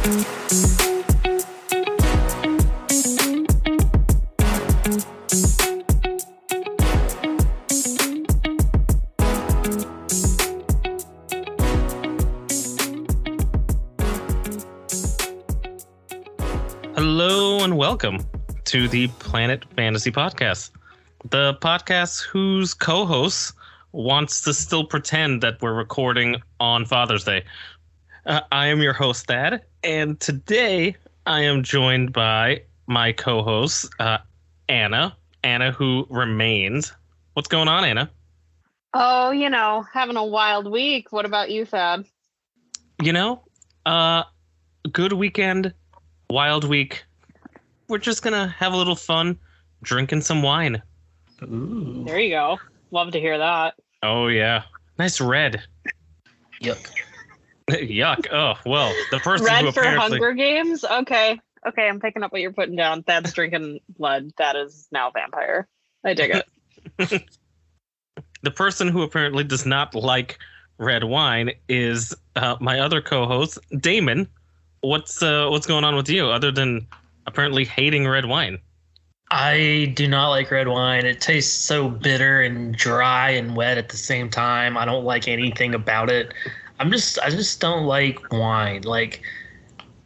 Hello 0.00 0.16
and 17.62 17.76
welcome 17.76 18.24
to 18.64 18.88
the 18.88 19.08
Planet 19.18 19.66
Fantasy 19.76 20.10
Podcast, 20.10 20.70
the 21.28 21.58
podcast 21.60 22.22
whose 22.22 22.72
co 22.72 23.04
host 23.04 23.52
wants 23.92 24.40
to 24.42 24.54
still 24.54 24.84
pretend 24.84 25.42
that 25.42 25.60
we're 25.60 25.74
recording 25.74 26.36
on 26.58 26.86
Father's 26.86 27.24
Day. 27.24 27.44
Uh, 28.26 28.40
I 28.52 28.66
am 28.66 28.82
your 28.82 28.92
host, 28.92 29.26
Thad, 29.26 29.62
and 29.82 30.20
today 30.20 30.94
I 31.26 31.40
am 31.40 31.62
joined 31.62 32.12
by 32.12 32.62
my 32.86 33.12
co 33.12 33.42
host, 33.42 33.88
uh, 33.98 34.18
Anna. 34.68 35.16
Anna, 35.42 35.72
who 35.72 36.06
remains. 36.10 36.92
What's 37.32 37.48
going 37.48 37.68
on, 37.68 37.82
Anna? 37.84 38.10
Oh, 38.92 39.30
you 39.30 39.48
know, 39.48 39.86
having 39.90 40.16
a 40.16 40.24
wild 40.24 40.70
week. 40.70 41.12
What 41.12 41.24
about 41.24 41.50
you, 41.50 41.64
Thad? 41.64 42.04
You 43.02 43.14
know, 43.14 43.42
uh, 43.86 44.24
good 44.92 45.14
weekend, 45.14 45.72
wild 46.28 46.64
week. 46.64 47.04
We're 47.88 47.98
just 47.98 48.22
gonna 48.22 48.48
have 48.48 48.74
a 48.74 48.76
little 48.76 48.96
fun, 48.96 49.38
drinking 49.82 50.20
some 50.20 50.42
wine. 50.42 50.82
Ooh. 51.42 52.02
There 52.04 52.20
you 52.20 52.30
go. 52.30 52.58
Love 52.90 53.12
to 53.12 53.20
hear 53.20 53.38
that. 53.38 53.74
Oh 54.02 54.26
yeah, 54.26 54.64
nice 54.98 55.22
red. 55.22 55.62
Yuck. 56.62 56.90
Yuck. 57.88 58.26
Oh 58.32 58.54
well, 58.66 58.92
the 59.10 59.18
person 59.18 59.46
who 59.46 59.52
Red 59.52 59.74
for 59.74 59.80
apparently 59.80 60.18
Hunger 60.18 60.32
Games? 60.32 60.84
Okay. 60.84 61.40
Okay, 61.66 61.88
I'm 61.88 62.00
picking 62.00 62.22
up 62.22 62.32
what 62.32 62.40
you're 62.40 62.52
putting 62.52 62.76
down. 62.76 63.04
That's 63.06 63.32
drinking 63.32 63.80
blood. 63.98 64.32
That 64.38 64.56
is 64.56 64.88
now 64.92 65.10
vampire. 65.10 65.68
I 66.04 66.14
dig 66.14 66.42
it. 66.98 67.28
the 68.42 68.50
person 68.50 68.88
who 68.88 69.02
apparently 69.02 69.44
does 69.44 69.66
not 69.66 69.94
like 69.94 70.38
red 70.78 71.04
wine 71.04 71.52
is 71.68 72.14
uh, 72.36 72.56
my 72.60 72.80
other 72.80 73.02
co-host, 73.02 73.58
Damon. 73.78 74.26
What's 74.80 75.22
uh, 75.22 75.48
what's 75.50 75.66
going 75.66 75.84
on 75.84 75.96
with 75.96 76.08
you 76.08 76.26
other 76.26 76.50
than 76.50 76.86
apparently 77.26 77.64
hating 77.66 78.08
red 78.08 78.24
wine? 78.24 78.58
I 79.30 79.92
do 79.94 80.08
not 80.08 80.30
like 80.30 80.50
red 80.50 80.66
wine. 80.66 81.06
It 81.06 81.20
tastes 81.20 81.54
so 81.54 81.88
bitter 81.88 82.40
and 82.40 82.74
dry 82.74 83.30
and 83.30 83.54
wet 83.54 83.78
at 83.78 83.90
the 83.90 83.96
same 83.96 84.28
time. 84.28 84.76
I 84.76 84.84
don't 84.84 85.04
like 85.04 85.28
anything 85.28 85.74
about 85.74 86.10
it. 86.10 86.34
I'm 86.80 86.90
just 86.90 87.18
I 87.20 87.30
just 87.30 87.60
don't 87.60 87.84
like 87.84 88.32
wine. 88.32 88.82
Like 88.82 89.22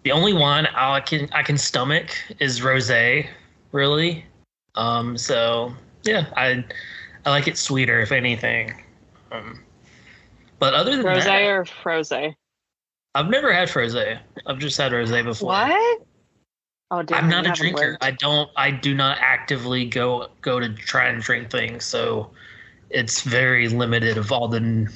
the 0.03 0.13
only 0.13 0.33
wine 0.33 0.67
I 0.67 1.01
can 1.01 1.29
I 1.33 1.43
can 1.43 1.57
stomach 1.57 2.11
is 2.41 2.61
rosé, 2.61 3.29
really. 3.73 4.27
Um 4.75 5.17
so 5.17 5.73
yeah, 6.03 6.27
I 6.37 6.65
I 7.25 7.31
like 7.31 7.49
it 7.49 7.57
sweeter 7.57 8.01
if 8.01 8.13
anything. 8.13 8.75
Um, 9.33 9.63
but 10.59 10.75
other 10.75 10.97
than 10.97 11.07
Rose 11.07 11.25
that, 11.25 11.43
or 11.43 11.65
froze? 11.65 12.13
I've 12.13 13.31
never 13.31 13.53
had 13.53 13.69
frosé. 13.69 14.19
I've 14.47 14.59
just 14.59 14.77
had 14.77 14.93
rosé 14.93 15.25
before. 15.25 15.49
What? 15.49 16.03
Oh, 16.91 17.03
damn. 17.03 17.25
I'm 17.25 17.31
not 17.31 17.47
a 17.47 17.53
drinker. 17.53 17.93
lived. 17.93 17.99
I 18.03 18.11
don't. 18.11 18.51
I 18.57 18.71
do 18.71 18.95
not 18.95 19.19
actively 19.21 19.87
go 19.87 20.29
go 20.43 20.61
to 20.61 20.69
try 20.75 21.07
and 21.07 21.23
drink 21.23 21.51
things. 21.51 21.85
So 21.85 22.31
it's 22.91 23.23
very 23.23 23.69
limited 23.69 24.19
of 24.19 24.31
all 24.31 24.49
the 24.49 24.93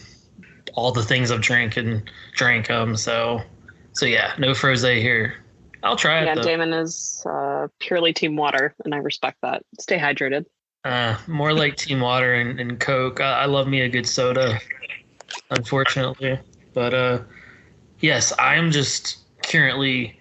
all 0.75 0.93
the 0.93 1.03
things 1.03 1.31
I've 1.31 1.41
drank 1.41 1.77
and 1.77 2.11
drank. 2.35 2.71
Um. 2.71 2.97
So 2.97 3.43
so 3.93 4.07
yeah, 4.07 4.35
no 4.39 4.53
frosé 4.53 5.01
here. 5.01 5.35
I'll 5.83 5.97
try 5.97 6.25
Yeah, 6.25 6.33
it 6.33 6.37
though. 6.37 6.43
Damon 6.43 6.73
is 6.73 7.23
uh, 7.27 7.69
purely 7.79 8.13
team 8.13 8.37
water, 8.37 8.75
and 8.85 8.95
I 8.95 8.99
respect 8.99 9.39
that. 9.43 9.63
Stay 9.79 9.99
hydrated. 9.99 10.47
Uh, 10.85 11.17
more 11.27 11.53
like 11.53 11.77
Team 11.77 12.01
Water 12.01 12.35
and, 12.35 12.59
and 12.61 12.81
Coke. 12.81 13.21
I, 13.21 13.43
I 13.43 13.45
love 13.47 13.69
me 13.69 13.81
a 13.83 13.89
good 13.89 14.07
soda, 14.07 14.59
unfortunately. 15.51 16.39
But 16.73 16.95
uh, 16.95 17.23
yes, 18.01 18.33
I'm 18.39 18.71
just 18.71 19.19
currently 19.43 20.19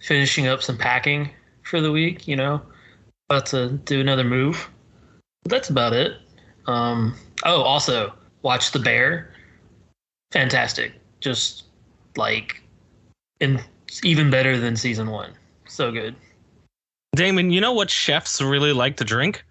finishing 0.00 0.46
up 0.46 0.62
some 0.62 0.76
packing 0.76 1.30
for 1.62 1.80
the 1.80 1.92
week. 1.92 2.26
You 2.28 2.36
know, 2.36 2.60
about 3.28 3.46
to 3.46 3.70
do 3.70 4.00
another 4.00 4.24
move. 4.24 4.68
But 5.44 5.52
that's 5.52 5.70
about 5.70 5.92
it. 5.92 6.18
Um, 6.66 7.14
oh, 7.44 7.62
also 7.62 8.12
watch 8.42 8.72
The 8.72 8.78
Bear. 8.78 9.32
Fantastic. 10.32 10.92
Just 11.20 11.64
like, 12.16 12.62
and 13.40 13.62
even 14.02 14.30
better 14.30 14.58
than 14.58 14.76
season 14.76 15.10
one. 15.10 15.32
So 15.66 15.90
good. 15.90 16.14
Damon, 17.16 17.50
you 17.50 17.60
know 17.60 17.72
what 17.72 17.90
chefs 17.90 18.40
really 18.40 18.72
like 18.72 18.96
to 18.98 19.04
drink? 19.04 19.44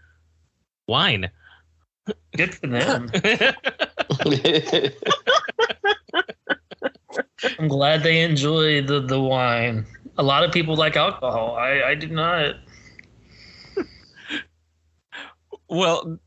Wine. 0.87 1.29
Good 2.35 2.55
for 2.55 2.67
them. 2.67 3.11
I'm 7.59 7.67
glad 7.67 8.03
they 8.03 8.21
enjoy 8.21 8.81
the, 8.81 9.01
the 9.01 9.19
wine. 9.19 9.85
A 10.17 10.23
lot 10.23 10.43
of 10.43 10.51
people 10.51 10.75
like 10.75 10.95
alcohol. 10.95 11.55
I, 11.55 11.83
I 11.83 11.95
do 11.95 12.07
not. 12.07 12.55
well, 15.69 16.17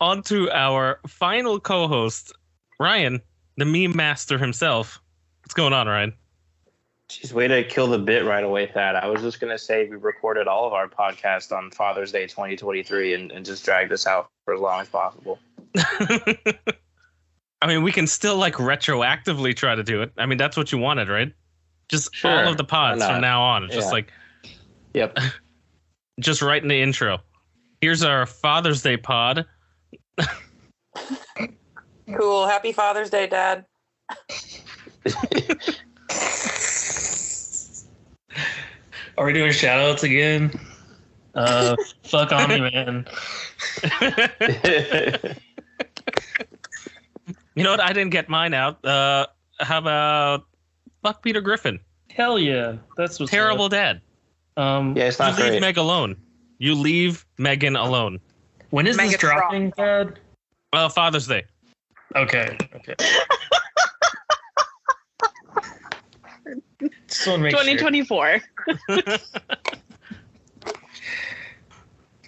on 0.00 0.22
to 0.24 0.50
our 0.50 1.00
final 1.06 1.58
co-host, 1.60 2.32
Ryan, 2.78 3.20
the 3.56 3.64
meme 3.64 3.96
master 3.96 4.38
himself. 4.38 5.00
What's 5.42 5.54
going 5.54 5.72
on, 5.72 5.86
Ryan? 5.86 6.12
Jeez, 7.08 7.32
way 7.32 7.46
to 7.48 7.62
kill 7.64 7.86
the 7.86 7.98
bit 7.98 8.24
right 8.24 8.42
away, 8.42 8.66
Thad. 8.66 8.96
I 8.96 9.06
was 9.06 9.20
just 9.20 9.38
gonna 9.40 9.58
say 9.58 9.88
we 9.88 9.96
recorded 9.96 10.48
all 10.48 10.66
of 10.66 10.72
our 10.72 10.88
podcasts 10.88 11.52
on 11.56 11.70
Father's 11.70 12.10
Day 12.10 12.26
2023 12.26 13.14
and, 13.14 13.30
and 13.30 13.44
just 13.44 13.64
dragged 13.64 13.90
this 13.90 14.06
out 14.06 14.30
for 14.44 14.54
as 14.54 14.60
long 14.60 14.80
as 14.80 14.88
possible. 14.88 15.38
I 15.76 17.66
mean, 17.66 17.82
we 17.82 17.92
can 17.92 18.06
still 18.06 18.36
like 18.36 18.54
retroactively 18.54 19.54
try 19.54 19.74
to 19.74 19.82
do 19.82 20.00
it. 20.02 20.12
I 20.16 20.26
mean, 20.26 20.38
that's 20.38 20.56
what 20.56 20.72
you 20.72 20.78
wanted, 20.78 21.08
right? 21.08 21.32
Just 21.90 22.14
Sure, 22.14 22.30
all 22.30 22.48
of 22.48 22.56
the 22.56 22.64
pods 22.64 23.04
from 23.04 23.20
now 23.20 23.42
on. 23.42 23.64
It's 23.64 23.74
just 23.74 23.88
Yeah. 23.88 23.92
like 23.92 24.12
Yep. 24.94 25.18
just 26.20 26.40
right 26.40 26.62
in 26.62 26.68
the 26.68 26.80
intro. 26.80 27.18
Here's 27.80 28.02
our 28.02 28.24
Father's 28.24 28.82
Day 28.82 28.96
pod. 28.96 29.44
Cool. 32.16 32.46
Happy 32.46 32.72
Father's 32.72 33.10
Day, 33.10 33.26
Dad. 33.26 33.64
Are 39.16 39.26
we 39.26 39.32
doing 39.32 39.52
shout 39.52 39.78
outs 39.80 40.02
again? 40.02 40.50
Uh, 41.34 41.76
fuck 42.04 42.32
on 42.32 42.48
me, 42.48 42.60
man. 42.60 43.06
You 47.56 47.62
know 47.62 47.70
what? 47.70 47.80
I 47.80 47.92
didn't 47.92 48.10
get 48.10 48.28
mine 48.28 48.52
out. 48.52 48.84
Uh, 48.84 49.26
how 49.60 49.78
about 49.78 50.44
fuck 51.04 51.22
Peter 51.22 51.40
Griffin? 51.40 51.78
Hell 52.10 52.36
yeah. 52.36 52.78
That's 52.96 53.20
what's 53.20 53.30
Terrible 53.30 53.68
dad. 53.68 54.00
up. 54.56 54.64
Um, 54.64 54.96
yeah, 54.96 55.04
it's 55.04 55.20
You 55.20 55.24
not 55.26 55.36
leave 55.38 55.50
great. 55.50 55.60
Meg 55.60 55.76
alone. 55.76 56.16
You 56.58 56.74
leave 56.74 57.24
Megan 57.38 57.76
alone. 57.76 58.18
when 58.70 58.88
is 58.88 58.96
this 58.96 59.16
dropping, 59.18 59.70
Dad? 59.76 60.18
Well, 60.72 60.88
Father's 60.88 61.28
Day. 61.28 61.44
Okay. 62.16 62.56
Okay. 62.76 62.94
Just 67.08 67.26
want 67.26 67.38
to 67.38 67.44
make 67.44 67.56
sure. 67.56 67.62
2024. 67.64 68.40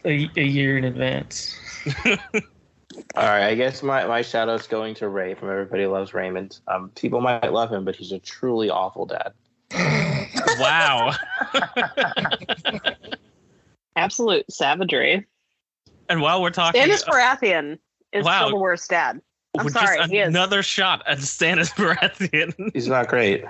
A, 0.05 0.31
a 0.37 0.43
year 0.43 0.79
in 0.79 0.85
advance. 0.85 1.59
All 2.07 3.25
right, 3.25 3.45
I 3.49 3.55
guess 3.55 3.83
my, 3.83 4.07
my 4.07 4.23
shout 4.23 4.49
out's 4.49 4.67
going 4.67 4.95
to 4.97 5.09
Ray 5.09 5.35
from 5.35 5.51
Everybody 5.51 5.87
Loves 5.87 6.15
Raymond. 6.15 6.61
Um, 6.69 6.91
people 6.95 7.21
might 7.21 7.53
love 7.53 7.71
him, 7.71 7.85
but 7.85 7.97
he's 7.97 8.13
a 8.13 8.19
truly 8.19 8.71
awful 8.71 9.07
dad. 9.07 9.33
wow. 10.59 11.13
Absolute 13.97 14.45
savagery. 14.51 15.27
and 16.09 16.21
while 16.21 16.41
we're 16.41 16.51
talking, 16.51 16.81
Stannis 16.81 17.05
Baratheon 17.05 17.79
is 18.13 18.25
Wow. 18.25 18.39
still 18.39 18.51
the 18.51 18.57
worst 18.57 18.89
dad. 18.89 19.21
I'm 19.59 19.67
just 19.67 19.79
sorry, 19.79 20.03
he 20.09 20.19
is. 20.19 20.29
another 20.29 20.63
shot 20.63 21.03
at 21.07 21.19
Stannis 21.19 21.71
Baratheon. 21.75 22.71
He's 22.73 22.89
not 22.89 23.09
great. 23.09 23.45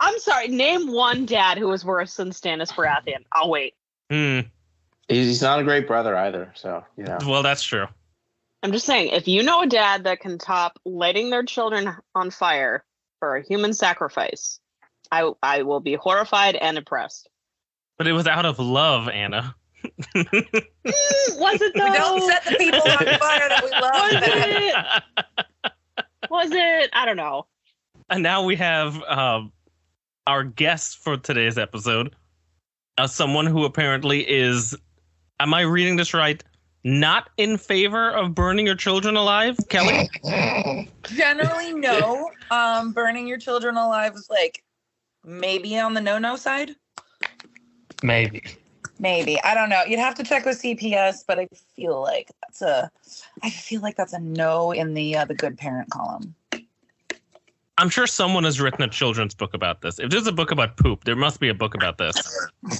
I'm 0.00 0.18
sorry. 0.18 0.48
Name 0.48 0.92
one 0.92 1.26
dad 1.26 1.58
who 1.58 1.68
was 1.68 1.84
worse 1.84 2.16
than 2.16 2.30
Stannis 2.30 2.72
Baratheon. 2.72 3.24
I'll 3.32 3.50
wait. 3.50 3.74
hmm. 4.10 4.40
He's, 5.08 5.26
he's 5.26 5.42
not 5.42 5.60
a 5.60 5.64
great 5.64 5.86
brother 5.86 6.16
either. 6.16 6.52
So 6.54 6.84
you 6.96 7.04
know. 7.04 7.18
Well, 7.26 7.42
that's 7.42 7.62
true. 7.62 7.86
I'm 8.62 8.72
just 8.72 8.86
saying, 8.86 9.10
if 9.12 9.28
you 9.28 9.42
know 9.42 9.62
a 9.62 9.66
dad 9.66 10.04
that 10.04 10.20
can 10.20 10.38
top 10.38 10.78
lighting 10.84 11.30
their 11.30 11.44
children 11.44 11.94
on 12.14 12.30
fire 12.30 12.84
for 13.20 13.36
a 13.36 13.42
human 13.42 13.72
sacrifice, 13.72 14.58
I 15.10 15.30
I 15.42 15.62
will 15.62 15.80
be 15.80 15.94
horrified 15.94 16.56
and 16.56 16.76
impressed. 16.76 17.28
But 17.96 18.06
it 18.06 18.12
was 18.12 18.26
out 18.26 18.44
of 18.44 18.58
love, 18.58 19.08
Anna. 19.08 19.54
Mm, 20.14 21.38
was 21.38 21.60
it 21.62 21.72
though? 21.76 21.92
Don't 21.92 22.30
set 22.30 22.44
the 22.44 22.56
people 22.58 22.80
on 22.80 22.98
fire 23.18 23.48
that 23.48 23.62
we 23.64 23.70
love. 23.70 25.02
Was 25.12 25.32
it? 25.64 26.30
Was 26.30 26.50
it? 26.52 26.90
I 26.92 27.04
don't 27.06 27.16
know. 27.16 27.46
and 28.10 28.22
now 28.22 28.42
we 28.44 28.56
have 28.56 29.02
um, 29.04 29.52
our 30.26 30.44
guest 30.44 30.98
for 30.98 31.16
today's 31.16 31.58
episode, 31.58 32.14
uh, 32.98 33.06
someone 33.06 33.46
who 33.46 33.64
apparently 33.64 34.20
is, 34.28 34.74
am 35.40 35.54
I 35.54 35.62
reading 35.62 35.96
this 35.96 36.12
right? 36.14 36.42
Not 36.84 37.30
in 37.36 37.58
favor 37.58 38.10
of 38.10 38.34
burning 38.34 38.64
your 38.66 38.76
children 38.76 39.16
alive, 39.16 39.56
Kelly. 39.68 40.08
Generally, 41.04 41.74
no. 41.74 42.30
Um, 42.52 42.92
burning 42.92 43.26
your 43.26 43.38
children 43.38 43.76
alive 43.76 44.14
is 44.14 44.28
like 44.30 44.62
maybe 45.24 45.76
on 45.78 45.94
the 45.94 46.00
no-no 46.00 46.36
side. 46.36 46.76
Maybe. 48.04 48.42
Maybe 48.98 49.42
I 49.42 49.54
don't 49.54 49.68
know. 49.68 49.82
You'd 49.86 49.98
have 49.98 50.14
to 50.16 50.24
check 50.24 50.44
with 50.46 50.60
CPS, 50.62 51.24
but 51.26 51.38
I 51.38 51.48
feel 51.74 52.00
like 52.00 52.30
that's 52.42 52.62
a. 52.62 52.90
I 53.42 53.50
feel 53.50 53.82
like 53.82 53.96
that's 53.96 54.12
a 54.12 54.18
no 54.18 54.72
in 54.72 54.94
the 54.94 55.16
uh, 55.16 55.24
the 55.26 55.34
good 55.34 55.58
parent 55.58 55.90
column. 55.90 56.34
I'm 57.78 57.90
sure 57.90 58.06
someone 58.06 58.44
has 58.44 58.58
written 58.58 58.82
a 58.82 58.88
children's 58.88 59.34
book 59.34 59.52
about 59.52 59.82
this. 59.82 59.98
If 59.98 60.10
there's 60.10 60.26
a 60.26 60.32
book 60.32 60.50
about 60.50 60.78
poop, 60.78 61.04
there 61.04 61.16
must 61.16 61.40
be 61.40 61.50
a 61.50 61.54
book 61.54 61.74
about 61.74 61.98
this. 61.98 62.16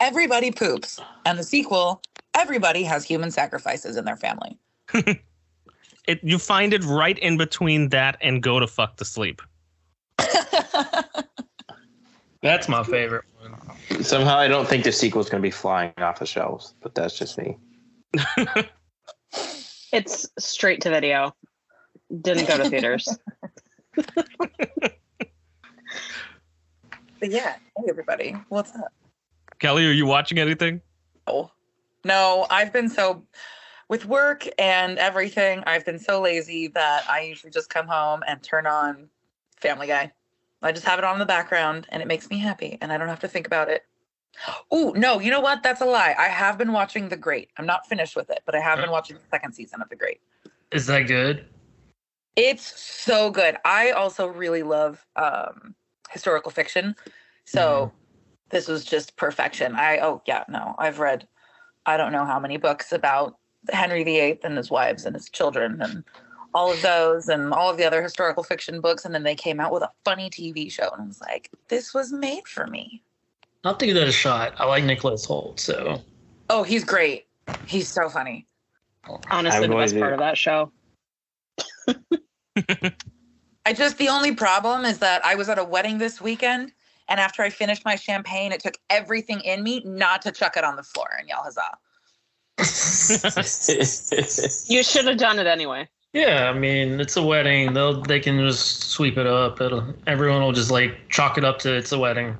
Everybody 0.00 0.50
poops, 0.50 1.00
and 1.24 1.38
the 1.38 1.44
sequel. 1.44 2.02
Everybody 2.34 2.82
has 2.82 3.04
human 3.04 3.30
sacrifices 3.30 3.96
in 3.96 4.04
their 4.04 4.16
family. 4.16 4.58
It 6.08 6.20
you 6.22 6.38
find 6.38 6.74
it 6.74 6.82
right 6.84 7.18
in 7.18 7.36
between 7.36 7.90
that 7.90 8.16
and 8.20 8.42
go 8.42 8.58
to 8.58 8.66
fuck 8.66 8.96
to 8.96 9.04
sleep. 9.04 9.40
That's 12.42 12.68
my 12.68 12.82
favorite 12.82 13.24
one. 13.30 13.31
Somehow, 14.00 14.36
I 14.38 14.48
don't 14.48 14.68
think 14.68 14.84
the 14.84 14.92
sequel 14.92 15.20
is 15.20 15.28
going 15.28 15.42
to 15.42 15.46
be 15.46 15.50
flying 15.50 15.92
off 15.98 16.18
the 16.18 16.26
shelves, 16.26 16.74
but 16.82 16.94
that's 16.94 17.18
just 17.18 17.38
me. 17.38 17.56
It's 19.92 20.26
straight 20.38 20.80
to 20.80 20.88
video. 20.90 21.36
Didn't 22.22 22.48
go 22.48 22.56
to 22.56 22.70
theaters. 22.70 23.06
But 27.20 27.30
yeah, 27.30 27.54
hey 27.76 27.84
everybody, 27.88 28.34
what's 28.48 28.74
up? 28.74 28.92
Kelly, 29.60 29.86
are 29.86 29.92
you 29.92 30.06
watching 30.06 30.40
anything? 30.40 30.80
Oh, 31.28 31.52
no, 32.04 32.48
I've 32.50 32.72
been 32.72 32.88
so 32.88 33.22
with 33.88 34.06
work 34.06 34.48
and 34.58 34.98
everything. 34.98 35.62
I've 35.64 35.86
been 35.86 36.00
so 36.00 36.20
lazy 36.20 36.66
that 36.74 37.08
I 37.08 37.20
usually 37.20 37.52
just 37.52 37.70
come 37.70 37.86
home 37.86 38.24
and 38.26 38.42
turn 38.42 38.66
on 38.66 39.08
Family 39.60 39.86
Guy. 39.86 40.10
I 40.62 40.72
just 40.72 40.86
have 40.86 40.98
it 40.98 41.04
on 41.04 41.14
in 41.14 41.18
the 41.18 41.26
background 41.26 41.86
and 41.90 42.02
it 42.02 42.06
makes 42.06 42.30
me 42.30 42.38
happy 42.38 42.78
and 42.80 42.92
I 42.92 42.98
don't 42.98 43.08
have 43.08 43.20
to 43.20 43.28
think 43.28 43.46
about 43.46 43.68
it. 43.68 43.84
Oh, 44.70 44.94
no, 44.96 45.20
you 45.20 45.30
know 45.30 45.40
what? 45.40 45.62
That's 45.62 45.80
a 45.80 45.84
lie. 45.84 46.14
I 46.18 46.28
have 46.28 46.56
been 46.56 46.72
watching 46.72 47.08
The 47.08 47.16
Great. 47.16 47.50
I'm 47.58 47.66
not 47.66 47.86
finished 47.86 48.16
with 48.16 48.30
it, 48.30 48.40
but 48.46 48.54
I 48.54 48.60
have 48.60 48.78
been 48.78 48.90
watching 48.90 49.16
the 49.16 49.22
second 49.30 49.52
season 49.52 49.82
of 49.82 49.88
The 49.88 49.96
Great. 49.96 50.20
Is 50.70 50.86
that 50.86 51.02
good? 51.02 51.46
It's 52.34 52.80
so 52.80 53.30
good. 53.30 53.56
I 53.64 53.90
also 53.90 54.26
really 54.26 54.62
love 54.62 55.04
um, 55.16 55.74
historical 56.10 56.50
fiction. 56.50 56.96
So 57.44 57.92
this 58.48 58.68
was 58.68 58.84
just 58.84 59.16
perfection. 59.16 59.74
I, 59.74 59.98
oh, 59.98 60.22
yeah, 60.26 60.44
no, 60.48 60.74
I've 60.78 60.98
read, 60.98 61.28
I 61.84 61.98
don't 61.98 62.12
know 62.12 62.24
how 62.24 62.40
many 62.40 62.56
books 62.56 62.92
about 62.92 63.36
Henry 63.70 64.02
VIII 64.02 64.40
and 64.44 64.56
his 64.56 64.70
wives 64.70 65.04
and 65.04 65.14
his 65.14 65.28
children 65.28 65.82
and 65.82 66.04
all 66.54 66.72
of 66.72 66.80
those 66.82 67.28
and 67.28 67.52
all 67.52 67.70
of 67.70 67.76
the 67.76 67.84
other 67.84 68.02
historical 68.02 68.42
fiction 68.42 68.80
books. 68.80 69.04
And 69.04 69.14
then 69.14 69.22
they 69.22 69.34
came 69.34 69.60
out 69.60 69.72
with 69.72 69.82
a 69.82 69.90
funny 70.04 70.30
TV 70.30 70.70
show. 70.70 70.90
And 70.92 71.02
I 71.02 71.06
was 71.06 71.20
like, 71.20 71.50
this 71.68 71.94
was 71.94 72.12
made 72.12 72.46
for 72.46 72.66
me. 72.66 73.02
I'll 73.64 73.74
give 73.74 73.94
that 73.94 74.08
a 74.08 74.12
shot. 74.12 74.54
I 74.58 74.66
like 74.66 74.84
Nicholas 74.84 75.26
Hoult, 75.26 75.60
so 75.60 76.02
Oh, 76.50 76.62
he's 76.62 76.84
great. 76.84 77.26
He's 77.66 77.88
so 77.88 78.08
funny. 78.08 78.46
Honestly, 79.30 79.66
the 79.66 79.74
best 79.74 79.94
to- 79.94 80.00
part 80.00 80.12
of 80.12 80.18
that 80.18 80.36
show. 80.36 80.70
I 83.64 83.72
just, 83.72 83.96
the 83.98 84.08
only 84.08 84.34
problem 84.34 84.84
is 84.84 84.98
that 84.98 85.24
I 85.24 85.34
was 85.36 85.48
at 85.48 85.58
a 85.58 85.64
wedding 85.64 85.98
this 85.98 86.20
weekend. 86.20 86.72
And 87.08 87.18
after 87.20 87.42
I 87.42 87.50
finished 87.50 87.84
my 87.84 87.96
champagne, 87.96 88.52
it 88.52 88.60
took 88.60 88.78
everything 88.90 89.40
in 89.40 89.62
me 89.62 89.82
not 89.84 90.22
to 90.22 90.32
chuck 90.32 90.56
it 90.56 90.64
on 90.64 90.76
the 90.76 90.82
floor 90.82 91.08
and 91.18 91.28
yell 91.28 91.42
huzzah. 91.42 91.78
You 94.68 94.82
should 94.82 95.06
have 95.06 95.18
done 95.18 95.38
it 95.38 95.46
anyway. 95.46 95.88
Yeah. 96.12 96.50
I 96.50 96.58
mean, 96.58 97.00
it's 97.00 97.16
a 97.16 97.22
wedding. 97.22 97.72
They'll 97.72 98.02
they 98.02 98.20
can 98.20 98.38
just 98.38 98.90
sweep 98.90 99.16
it 99.18 99.26
up. 99.26 99.60
It'll 99.60 99.94
everyone 100.06 100.42
will 100.42 100.52
just 100.52 100.70
like 100.70 101.08
chalk 101.08 101.38
it 101.38 101.44
up 101.44 101.58
to 101.60 101.74
it's 101.74 101.92
a 101.92 101.98
wedding. 101.98 102.36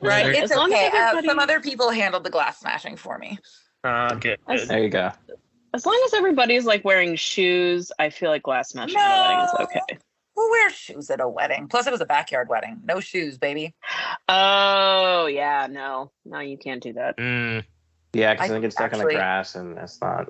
Right. 0.00 0.26
It's 0.26 0.50
As 0.52 0.56
long 0.56 0.72
as. 0.72 0.92
Uh, 0.92 1.22
some 1.22 1.38
other 1.38 1.60
people 1.60 1.90
handled 1.90 2.24
the 2.24 2.30
glass 2.30 2.60
smashing 2.60 2.96
for 2.96 3.18
me. 3.18 3.38
Ah, 3.84 4.14
good. 4.14 4.38
As- 4.48 4.68
there 4.68 4.82
you 4.82 4.88
go. 4.90 5.10
As 5.74 5.84
long 5.84 6.00
as 6.06 6.14
everybody's 6.14 6.64
like 6.64 6.84
wearing 6.84 7.16
shoes, 7.16 7.92
I 7.98 8.08
feel 8.08 8.30
like 8.30 8.42
glass 8.42 8.70
smashing 8.70 8.96
at 8.96 9.02
a 9.02 9.20
wedding 9.28 9.44
is 9.44 9.54
okay. 9.60 9.98
Who 10.34 10.50
wears 10.50 10.72
shoes 10.72 11.10
at 11.10 11.20
a 11.20 11.28
wedding? 11.28 11.68
Plus, 11.68 11.86
it 11.86 11.90
was 11.90 12.00
a 12.00 12.06
backyard 12.06 12.48
wedding. 12.48 12.80
No 12.84 13.00
shoes, 13.00 13.36
baby. 13.38 13.74
Oh 14.28 15.26
yeah, 15.26 15.66
no, 15.70 16.12
no, 16.24 16.40
you 16.40 16.56
can't 16.58 16.82
do 16.82 16.92
that. 16.94 17.16
Mm, 17.18 17.64
Yeah, 18.12 18.34
because 18.34 18.44
I 18.44 18.48
then 18.48 18.58
it 18.58 18.60
gets 18.62 18.76
stuck 18.76 18.92
in 18.92 18.98
the 18.98 19.04
grass, 19.04 19.54
and 19.54 19.76
that's 19.76 20.00
not. 20.00 20.28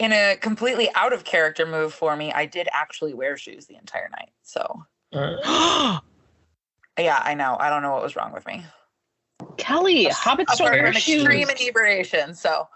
In 0.00 0.12
a 0.12 0.34
completely 0.40 0.88
out 0.94 1.12
of 1.12 1.24
character 1.24 1.66
move 1.66 1.92
for 1.92 2.16
me, 2.16 2.32
I 2.32 2.46
did 2.46 2.68
actually 2.72 3.12
wear 3.12 3.36
shoes 3.36 3.66
the 3.66 3.76
entire 3.76 4.08
night. 4.08 4.30
So, 4.42 4.86
Uh, 5.12 5.98
yeah, 6.98 7.20
I 7.22 7.34
know. 7.34 7.58
I 7.60 7.68
don't 7.68 7.82
know 7.82 7.92
what 7.92 8.02
was 8.02 8.16
wrong 8.16 8.32
with 8.32 8.46
me. 8.46 8.64
Kelly, 9.58 10.06
hobbits 10.06 10.56
don't 10.56 10.68
Apart 10.68 10.72
wear 10.72 10.86
from 10.86 11.00
shoes. 11.02 11.22
extreme 11.22 11.50
inebriation. 11.50 12.34
So, 12.34 12.66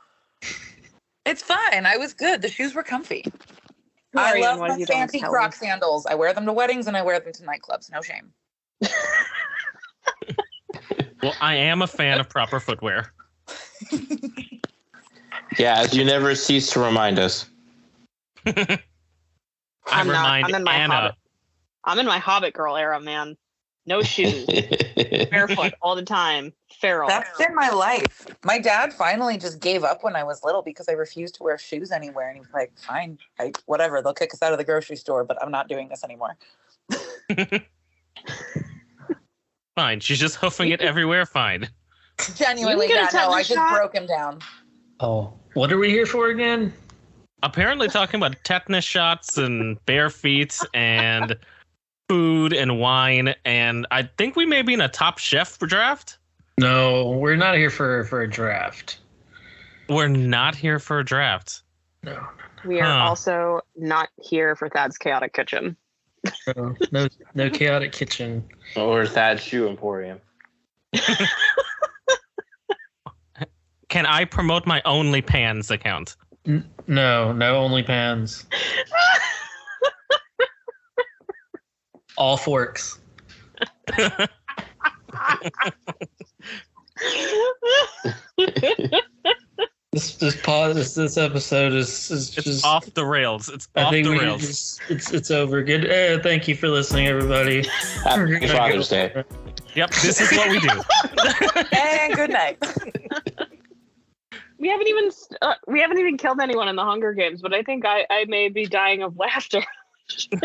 it's 1.25 1.41
fine. 1.41 1.87
I 1.87 1.97
was 1.97 2.13
good. 2.13 2.43
The 2.43 2.51
shoes 2.51 2.75
were 2.75 2.83
comfy. 2.83 3.25
Who 4.13 4.19
I 4.19 4.33
are 4.33 4.37
you 4.37 4.45
and 4.45 4.59
love 4.59 4.61
my 4.61 4.69
have 4.73 4.79
you 4.81 4.85
done, 4.85 4.97
fancy 4.99 5.21
Kelly? 5.21 5.31
Croc 5.31 5.55
sandals. 5.55 6.05
I 6.05 6.15
wear 6.17 6.35
them 6.35 6.45
to 6.45 6.53
weddings 6.53 6.89
and 6.89 6.97
I 6.97 7.01
wear 7.01 7.19
them 7.21 7.33
to 7.33 7.43
nightclubs. 7.43 7.91
No 7.91 8.03
shame. 8.03 8.35
well, 11.23 11.35
I 11.41 11.55
am 11.55 11.81
a 11.81 11.87
fan 11.87 12.21
of 12.21 12.29
proper 12.29 12.61
footwear. 12.61 13.15
Yeah, 15.59 15.81
as 15.81 15.95
you 15.95 16.05
never 16.05 16.35
cease 16.35 16.71
to 16.71 16.81
remind 16.81 17.19
us. 17.19 17.47
I 18.47 18.79
I'm 19.87 20.07
not. 20.07 20.45
I'm 20.45 20.55
in 20.55 20.65
my 20.65 20.75
Anna. 20.75 20.95
hobbit. 20.95 21.15
I'm 21.85 21.99
in 21.99 22.07
my 22.07 22.19
Hobbit 22.19 22.55
girl 22.55 22.77
era, 22.77 23.01
man. 23.01 23.37
No 23.87 24.01
shoes, 24.01 24.47
barefoot 25.31 25.75
all 25.83 25.95
the 25.95 26.03
time. 26.03 26.55
Feral. 26.81 27.07
That's 27.07 27.37
been 27.37 27.55
my 27.55 27.69
life. 27.69 28.27
My 28.43 28.59
dad 28.59 28.95
finally 28.95 29.37
just 29.37 29.61
gave 29.61 29.85
up 29.85 30.03
when 30.03 30.17
I 30.17 30.25
was 30.25 30.43
little 30.43 30.63
because 30.63 30.89
I 30.89 30.93
refused 30.93 31.35
to 31.35 31.43
wear 31.43 31.59
shoes 31.59 31.93
anywhere. 31.93 32.29
And 32.29 32.37
he 32.37 32.41
was 32.41 32.49
like, 32.55 32.73
fine, 32.79 33.19
I, 33.39 33.53
whatever. 33.67 34.01
They'll 34.01 34.15
kick 34.15 34.33
us 34.33 34.43
out 34.43 34.53
of 34.53 34.59
the 34.59 34.65
grocery 34.65 34.97
store, 34.97 35.23
but 35.23 35.37
I'm 35.43 35.51
not 35.51 35.69
doing 35.69 35.89
this 35.91 36.03
anymore. 36.03 36.39
Fine, 39.75 40.01
she's 40.01 40.21
just 40.21 40.37
hoofing 40.37 40.71
it 40.71 40.81
everywhere. 40.81 41.27
Fine. 41.27 41.69
Genuinely, 42.37 42.87
get 42.87 43.13
a 43.13 43.17
yeah, 43.17 43.25
no, 43.27 43.31
I 43.33 43.43
just 43.43 43.55
shot? 43.55 43.75
broke 43.75 43.95
him 43.95 44.07
down. 44.07 44.39
oh, 45.01 45.33
what 45.55 45.73
are 45.73 45.79
we 45.79 45.91
here 45.91 46.07
for 46.07 46.29
again? 46.29 46.73
Apparently, 47.43 47.89
talking 47.89 48.19
about 48.19 48.37
tetanus 48.45 48.85
shots 48.85 49.37
and 49.39 49.83
bare 49.87 50.11
feet 50.11 50.59
and 50.73 51.37
food 52.09 52.53
and 52.53 52.79
wine, 52.79 53.35
and 53.45 53.87
I 53.91 54.05
think 54.05 54.37
we 54.37 54.47
may 54.47 54.63
be 54.63 54.75
in 54.75 54.81
a 54.81 54.89
Top 54.89 55.19
Chef 55.19 55.59
draft. 55.59 56.19
No, 56.59 57.11
we're 57.11 57.37
not 57.37 57.57
here 57.57 57.71
for 57.71 58.05
for 58.05 58.23
a 58.23 58.29
draft. 58.31 58.99
We're 59.89 60.09
not 60.09 60.55
here 60.55 60.79
for 60.79 61.01
a 61.01 61.05
draft. 61.05 61.63
No, 62.03 62.27
we 62.65 62.81
are 62.81 62.85
Huh. 62.85 63.05
also 63.05 63.61
not 63.77 64.09
here 64.23 64.57
for 64.57 64.69
Thad's 64.69 64.97
chaotic 64.97 65.33
kitchen. 65.35 65.77
no, 66.57 66.75
no, 66.93 67.09
no 67.35 67.51
chaotic 67.51 67.93
kitchen. 67.93 68.45
or 68.77 69.05
Thad 69.07 69.39
Shoe 69.41 69.69
Emporium. 69.69 70.21
Can 73.95 74.07
I 74.07 74.25
promote 74.25 74.67
my 74.67 74.83
OnlyPans 74.85 75.71
account? 75.71 76.17
N- 76.49 76.69
no, 76.89 77.31
no 77.33 77.59
only 77.59 77.85
pans. 77.85 78.45
All 82.19 82.37
forks. 82.37 82.99
This 89.93 90.17
this 90.17 90.41
pause. 90.43 90.75
This, 90.75 90.95
this 90.97 91.17
episode 91.17 91.73
is 91.73 92.11
is 92.11 92.37
It's 92.37 92.45
just 92.45 92.65
off 92.65 92.93
the 92.95 93.07
rails. 93.07 93.49
It's 93.49 93.69
I 93.77 93.85
off 93.85 93.93
think 93.93 94.07
the 94.09 94.15
we 94.15 94.19
rails. 94.19 94.41
just 94.41 94.81
it's 94.89 95.13
it's 95.13 95.31
over. 95.31 95.63
Good. 95.63 95.89
Uh, 95.89 96.21
thank 96.21 96.49
you 96.49 96.57
for 96.57 96.67
listening, 96.67 97.07
everybody. 97.07 97.65
Happy 98.03 98.45
Father's 98.49 98.89
Day. 98.89 99.23
Yep, 99.77 99.91
this 99.91 100.21
is 100.21 100.37
what 100.37 100.51
we 100.51 100.59
do. 100.59 100.83
And 101.79 102.15
good 102.15 102.31
night. 102.31 102.59
we 104.65 104.71
haven't 104.71 104.89
even 104.89 105.11
uh, 105.43 105.55
we 105.67 105.79
haven't 105.81 105.99
even 105.99 106.17
killed 106.17 106.41
anyone 106.41 106.69
in 106.69 106.77
the 106.77 106.85
Hunger 106.85 107.13
Games, 107.13 107.43
but 107.43 107.53
I 107.53 107.63
think 107.63 107.85
I 107.85 108.07
I 108.09 108.25
may 108.29 108.49
be 108.49 108.65
dying 108.65 109.03
of 109.03 109.15
laughter. 109.19 109.63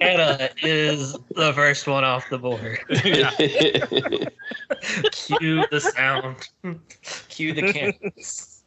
Anna 0.00 0.50
is 0.62 1.16
the 1.34 1.52
first 1.52 1.88
one 1.88 2.04
off 2.04 2.28
the 2.30 2.38
board. 2.38 2.78
Yeah. 3.04 3.30
Cue 5.10 5.64
the 5.72 5.80
sound. 5.80 6.48
Cue 7.28 7.52
the 7.52 7.72
candles. 7.72 8.62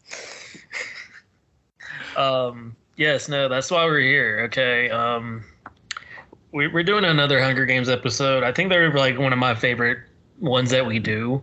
Um. 2.17 2.75
Yes. 2.97 3.29
No. 3.29 3.47
That's 3.47 3.71
why 3.71 3.85
we're 3.85 4.01
here. 4.01 4.41
Okay. 4.47 4.89
Um. 4.89 5.45
we- 6.51 6.67
we're 6.67 6.83
doing 6.83 7.05
another 7.05 7.41
Hunger 7.41 7.65
Games 7.65 7.87
episode. 7.87 8.43
I 8.43 8.51
think 8.51 8.69
they're 8.69 8.91
like 8.93 9.17
one 9.17 9.31
of 9.31 9.39
my 9.39 9.55
favorite 9.55 9.99
ones 10.39 10.69
that 10.71 10.85
we 10.85 10.99
do. 10.99 11.41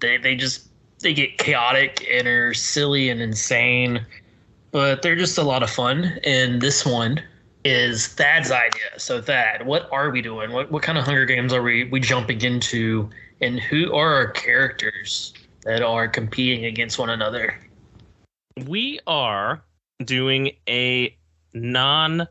They 0.00 0.18
they 0.18 0.34
just 0.36 0.68
they 1.04 1.14
get 1.14 1.38
chaotic 1.38 2.04
and 2.10 2.26
are 2.26 2.52
silly 2.52 3.08
and 3.08 3.22
insane, 3.22 4.04
but 4.72 5.02
they're 5.02 5.14
just 5.14 5.38
a 5.38 5.42
lot 5.42 5.62
of 5.62 5.70
fun. 5.70 6.18
And 6.24 6.60
this 6.60 6.84
one 6.84 7.22
is 7.64 8.08
Thad's 8.08 8.50
idea. 8.50 8.98
So 8.98 9.22
Thad, 9.22 9.64
what 9.64 9.88
are 9.92 10.10
we 10.10 10.20
doing? 10.20 10.50
What 10.50 10.72
what 10.72 10.82
kind 10.82 10.98
of 10.98 11.04
Hunger 11.04 11.26
Games 11.26 11.52
are 11.52 11.62
we 11.62 11.84
we 11.84 12.00
jumping 12.00 12.42
into? 12.42 13.08
And 13.40 13.60
who 13.60 13.94
are 13.94 14.14
our 14.14 14.28
characters 14.32 15.34
that 15.62 15.82
are 15.82 16.08
competing 16.08 16.64
against 16.64 16.98
one 16.98 17.10
another? 17.10 17.60
we 18.66 19.00
are 19.06 19.64
doing 20.04 20.52
a 20.68 21.16
non-powered 21.52 22.28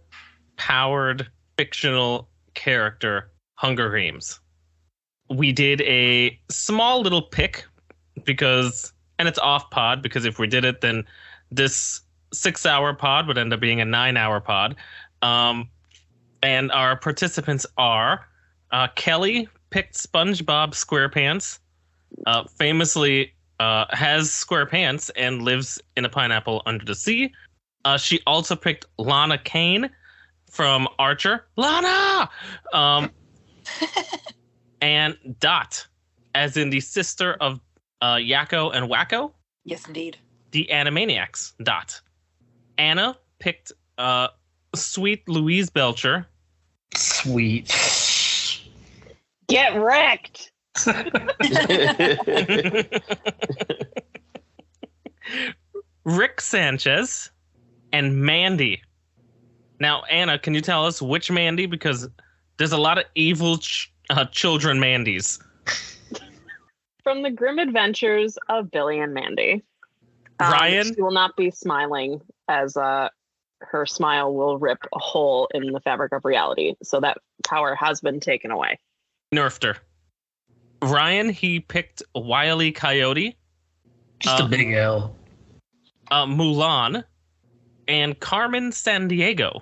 fictional 1.57 2.29
character 2.53 3.31
Hunger 3.55 3.95
Games. 3.95 4.39
We 5.29 5.51
did 5.51 5.81
a 5.81 6.39
small 6.49 7.01
little 7.01 7.21
pick 7.21 7.65
because 8.23 8.93
and 9.19 9.27
it's 9.27 9.39
off 9.39 9.69
pod 9.69 10.01
because 10.01 10.25
if 10.25 10.39
we 10.39 10.47
did 10.47 10.65
it 10.65 10.81
then 10.81 11.03
this 11.51 12.01
6-hour 12.33 12.95
pod 12.95 13.27
would 13.27 13.37
end 13.37 13.53
up 13.53 13.59
being 13.59 13.79
a 13.79 13.85
9-hour 13.85 14.41
pod. 14.41 14.75
Um 15.21 15.69
and 16.41 16.71
our 16.71 16.97
participants 16.97 17.65
are 17.77 18.27
uh, 18.73 18.87
Kelly 18.95 19.47
picked 19.69 19.95
SpongeBob 19.95 20.71
SquarePants, 20.71 21.59
uh, 22.25 22.43
famously 22.57 23.33
uh, 23.59 23.85
has 23.91 24.31
square 24.31 24.65
pants 24.65 25.09
and 25.15 25.43
lives 25.43 25.79
in 25.95 26.05
a 26.05 26.09
pineapple 26.09 26.63
under 26.65 26.83
the 26.83 26.95
sea. 26.95 27.31
Uh, 27.85 27.97
she 27.97 28.19
also 28.25 28.55
picked 28.55 28.85
Lana 28.97 29.37
Kane 29.37 29.89
from 30.49 30.87
Archer. 30.99 31.45
Lana! 31.55 32.29
Um, 32.73 33.11
and 34.81 35.17
Dot, 35.39 35.85
as 36.33 36.57
in 36.57 36.69
the 36.69 36.79
sister 36.79 37.35
of 37.35 37.59
uh, 38.03 38.15
Yakko 38.17 38.75
and 38.75 38.89
Wakko, 38.91 39.31
Yes, 39.63 39.87
indeed. 39.87 40.17
the 40.51 40.67
Animaniacs. 40.71 41.53
Dot. 41.63 42.01
Anna 42.77 43.17
picked 43.39 43.71
uh, 43.97 44.27
sweet 44.75 45.27
Louise 45.29 45.69
Belcher. 45.69 46.27
Sweet. 46.95 47.71
Get 49.47 49.69
wrecked. 49.75 50.51
Rick 56.05 56.41
Sanchez 56.41 57.31
and 57.91 58.17
Mandy. 58.21 58.81
Now, 59.79 60.03
Anna, 60.09 60.37
can 60.39 60.53
you 60.53 60.61
tell 60.61 60.85
us 60.85 61.01
which 61.01 61.31
Mandy? 61.31 61.65
Because 61.65 62.07
there's 62.57 62.71
a 62.71 62.77
lot 62.77 62.97
of 62.97 63.05
evil 63.15 63.57
ch- 63.57 63.91
uh, 64.09 64.25
children 64.25 64.79
Mandys. 64.79 65.41
From 67.03 67.21
the 67.21 67.31
grim 67.31 67.59
adventures 67.59 68.37
of 68.49 68.71
Billy 68.71 68.99
and 68.99 69.13
Mandy. 69.13 69.63
Um, 70.39 70.51
Ryan? 70.51 70.93
She 70.95 71.01
will 71.01 71.11
not 71.11 71.35
be 71.35 71.51
smiling 71.51 72.21
as 72.47 72.77
uh, 72.77 73.09
her 73.59 73.85
smile 73.85 74.33
will 74.33 74.57
rip 74.57 74.79
a 74.93 74.99
hole 74.99 75.49
in 75.53 75.71
the 75.71 75.79
fabric 75.79 76.13
of 76.13 76.25
reality. 76.25 76.75
So 76.83 76.99
that 77.01 77.17
power 77.45 77.75
has 77.75 78.01
been 78.01 78.19
taken 78.19 78.51
away. 78.51 78.79
Nerfed 79.33 79.63
her. 79.63 79.77
Ryan, 80.81 81.29
he 81.29 81.59
picked 81.59 82.03
Wile 82.13 82.61
E. 82.61 82.71
Coyote, 82.71 83.37
Just 84.19 84.41
Uh, 84.41 84.45
a 84.45 84.49
big 84.49 84.73
L. 84.73 85.15
uh, 86.11 86.25
Mulan, 86.25 87.03
and 87.87 88.19
Carmen 88.19 88.71
Sandiego. 88.71 89.61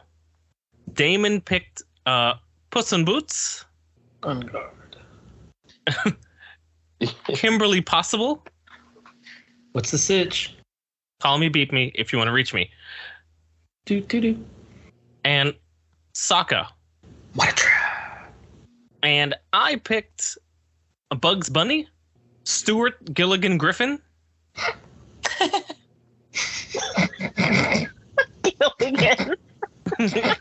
Damon 0.93 1.41
picked 1.41 1.83
uh, 2.05 2.33
Puss 2.71 2.91
in 2.91 3.05
Boots, 3.05 3.65
On 4.23 4.39
guard. 4.41 4.97
Kimberly 7.27 7.81
Possible. 7.81 8.45
What's 9.73 9.91
the 9.91 9.97
sitch? 9.97 10.55
Call 11.21 11.37
me, 11.37 11.49
beat 11.49 11.71
me 11.71 11.91
if 11.95 12.11
you 12.11 12.17
want 12.17 12.27
to 12.27 12.33
reach 12.33 12.53
me. 12.53 12.69
Do 13.85 14.01
do 14.01 14.21
do. 14.21 14.45
And 15.23 15.53
Sokka. 16.15 16.67
What 17.33 17.51
a 17.51 17.55
trap. 17.55 18.33
And 19.03 19.35
I 19.53 19.77
picked 19.77 20.37
a 21.09 21.15
Bugs 21.15 21.49
Bunny, 21.49 21.87
Stewart 22.43 23.13
Gilligan 23.13 23.57
Griffin, 23.57 23.99
Gilligan. 28.43 29.35
I 29.99 30.35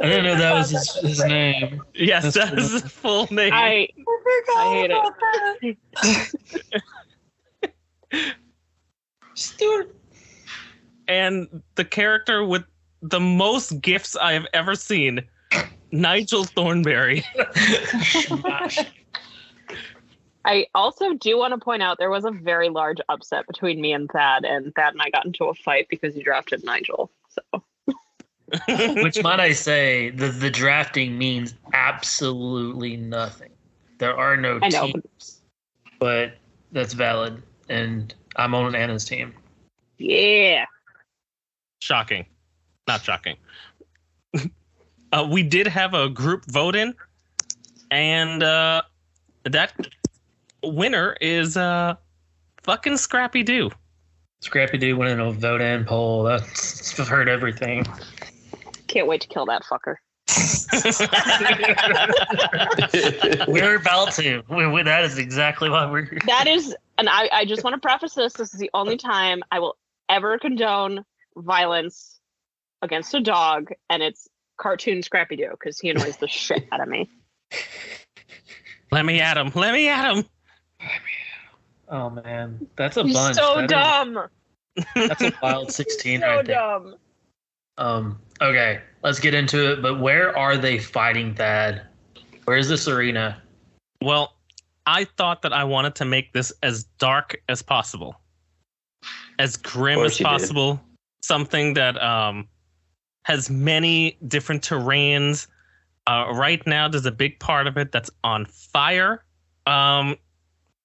didn't 0.00 0.24
know 0.24 0.36
that 0.36 0.54
was 0.54 0.70
his, 0.70 0.94
his 0.96 1.24
name. 1.24 1.82
yes, 1.94 2.34
That's 2.34 2.50
that 2.50 2.58
is 2.58 2.82
the 2.82 2.88
full 2.88 3.26
name. 3.30 3.52
I 3.52 3.88
I 4.56 4.88
hate 5.62 5.76
it. 8.12 8.34
Stewart. 9.34 9.94
and 11.08 11.62
the 11.76 11.84
character 11.84 12.44
with 12.44 12.64
the 13.02 13.20
most 13.20 13.80
gifts 13.80 14.16
I 14.16 14.32
have 14.32 14.46
ever 14.52 14.74
seen, 14.74 15.22
Nigel 15.92 16.44
Thornberry. 16.44 17.24
I 20.44 20.66
also 20.74 21.14
do 21.14 21.36
want 21.38 21.52
to 21.52 21.58
point 21.58 21.82
out 21.82 21.98
there 21.98 22.10
was 22.10 22.24
a 22.24 22.30
very 22.30 22.68
large 22.68 22.98
upset 23.08 23.46
between 23.46 23.80
me 23.80 23.92
and 23.92 24.10
Thad, 24.10 24.44
and 24.44 24.74
Thad 24.74 24.92
and 24.92 25.02
I 25.02 25.10
got 25.10 25.26
into 25.26 25.44
a 25.44 25.54
fight 25.54 25.86
because 25.88 26.16
you 26.16 26.24
drafted 26.24 26.64
Nigel. 26.64 27.10
So 27.28 27.62
Which 29.02 29.22
might 29.22 29.40
I 29.40 29.52
say, 29.52 30.10
the 30.10 30.28
the 30.28 30.50
drafting 30.50 31.16
means 31.16 31.54
absolutely 31.72 32.96
nothing. 32.96 33.50
There 33.98 34.16
are 34.16 34.36
no 34.36 34.58
I 34.62 34.68
know, 34.68 34.86
teams, 34.86 35.40
but 35.98 36.34
that's 36.72 36.94
valid, 36.94 37.42
and 37.68 38.14
I'm 38.36 38.54
on 38.54 38.74
Anna's 38.74 39.04
team. 39.04 39.34
yeah, 39.98 40.64
shocking. 41.80 42.26
Not 42.88 43.02
shocking. 43.02 43.36
uh, 45.12 45.28
we 45.30 45.42
did 45.42 45.66
have 45.66 45.94
a 45.94 46.08
group 46.08 46.44
vote 46.46 46.74
in, 46.74 46.94
and 47.90 48.42
uh, 48.42 48.82
that 49.44 49.72
winner 50.64 51.16
is 51.20 51.56
uh, 51.56 51.94
fucking 52.62 52.96
Scrappy 52.96 53.42
Doo. 53.42 53.70
Scrappy 54.40 54.78
Doo 54.78 54.96
went 54.96 55.10
in 55.10 55.20
a 55.20 55.30
vote 55.30 55.60
in 55.60 55.84
poll. 55.84 56.22
That's 56.22 56.98
I've 56.98 57.08
heard 57.08 57.28
everything. 57.28 57.84
Can't 58.90 59.06
wait 59.06 59.20
to 59.22 59.28
kill 59.28 59.46
that 59.46 59.62
fucker. 59.64 59.96
We're 63.48 63.76
about 63.76 64.12
to. 64.14 64.42
We, 64.48 64.66
we, 64.66 64.82
that 64.82 65.04
is 65.04 65.18
exactly 65.18 65.68
why 65.70 65.90
we're. 65.90 66.08
That 66.26 66.46
is, 66.46 66.74
and 66.98 67.08
I, 67.08 67.28
I 67.32 67.44
just 67.44 67.64
want 67.64 67.74
to 67.74 67.80
preface 67.80 68.14
this. 68.14 68.32
This 68.34 68.52
is 68.54 68.60
the 68.60 68.70
only 68.74 68.96
time 68.96 69.42
I 69.50 69.58
will 69.60 69.76
ever 70.08 70.38
condone 70.38 71.04
violence 71.36 72.18
against 72.82 73.14
a 73.14 73.20
dog, 73.20 73.70
and 73.88 74.02
it's 74.02 74.28
cartoon 74.58 75.02
Scrappy 75.02 75.36
Doo 75.36 75.48
because 75.50 75.78
he 75.78 75.90
annoys 75.90 76.16
the 76.18 76.28
shit 76.28 76.64
out 76.72 76.80
of 76.80 76.88
me. 76.88 77.10
Let 78.92 79.04
me 79.04 79.20
at 79.20 79.36
him. 79.36 79.50
Let 79.54 79.72
me 79.72 79.88
at 79.88 80.14
him. 80.16 80.24
Oh 81.88 82.10
man, 82.10 82.66
that's 82.76 82.96
a 82.96 83.02
He's 83.02 83.14
bunch. 83.14 83.36
so 83.36 83.56
That 83.56 83.64
is- 83.64 83.70
dumb. 83.70 84.28
that's 84.94 85.22
a 85.22 85.32
wild 85.42 85.72
sixteen 85.72 86.20
So 86.20 86.26
right 86.26 86.46
there. 86.46 86.56
dumb. 86.56 86.94
Um. 87.78 88.20
Okay, 88.40 88.80
let's 89.02 89.18
get 89.18 89.34
into 89.34 89.72
it. 89.72 89.82
But 89.82 90.00
where 90.00 90.36
are 90.36 90.56
they 90.56 90.78
fighting 90.78 91.34
Thad? 91.34 91.82
Where's 92.44 92.68
this 92.68 92.88
arena? 92.88 93.40
Well, 94.02 94.34
I 94.86 95.04
thought 95.04 95.42
that 95.42 95.52
I 95.52 95.64
wanted 95.64 95.94
to 95.96 96.04
make 96.04 96.32
this 96.32 96.52
as 96.62 96.84
dark 96.98 97.40
as 97.48 97.62
possible, 97.62 98.20
as 99.38 99.56
grim 99.56 100.00
as 100.00 100.18
you 100.18 100.24
did. 100.24 100.30
possible. 100.30 100.80
Something 101.22 101.74
that 101.74 102.00
um, 102.02 102.48
has 103.24 103.50
many 103.50 104.16
different 104.26 104.62
terrains. 104.62 105.46
Uh, 106.06 106.32
right 106.34 106.66
now, 106.66 106.88
there's 106.88 107.06
a 107.06 107.12
big 107.12 107.38
part 107.40 107.66
of 107.66 107.76
it 107.76 107.92
that's 107.92 108.10
on 108.24 108.46
fire. 108.46 109.22
Um, 109.66 110.16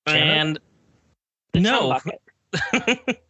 and 0.06 0.60
no, 1.56 1.90
Bucket. 1.90 2.22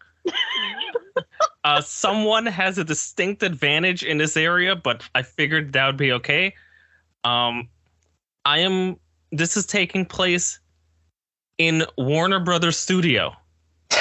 uh, 1.64 1.82
someone 1.82 2.46
has 2.46 2.78
a 2.78 2.84
distinct 2.84 3.44
advantage 3.44 4.04
in 4.04 4.18
this 4.18 4.38
area, 4.38 4.76
but 4.76 5.04
I 5.14 5.22
figured 5.22 5.74
that 5.74 5.86
would 5.86 5.98
be 5.98 6.12
okay. 6.14 6.54
Um, 7.24 7.70
I 8.44 8.60
am. 8.60 8.98
This 9.32 9.58
is 9.58 9.66
taking 9.66 10.06
place 10.06 10.60
in 11.58 11.84
Warner 11.98 12.40
Brothers 12.40 12.78
Studio. 12.78 13.34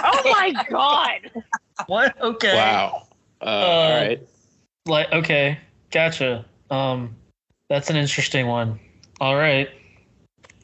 Oh 0.00 0.32
my 0.32 0.64
god! 0.70 1.42
What? 1.86 2.20
Okay. 2.20 2.54
wow. 2.54 3.06
Uh, 3.40 3.44
all 3.44 3.90
right. 3.90 4.28
Like 4.86 5.12
okay, 5.12 5.58
gotcha. 5.90 6.44
Um, 6.70 7.16
that's 7.68 7.90
an 7.90 7.96
interesting 7.96 8.46
one. 8.46 8.78
All 9.20 9.36
right, 9.36 9.68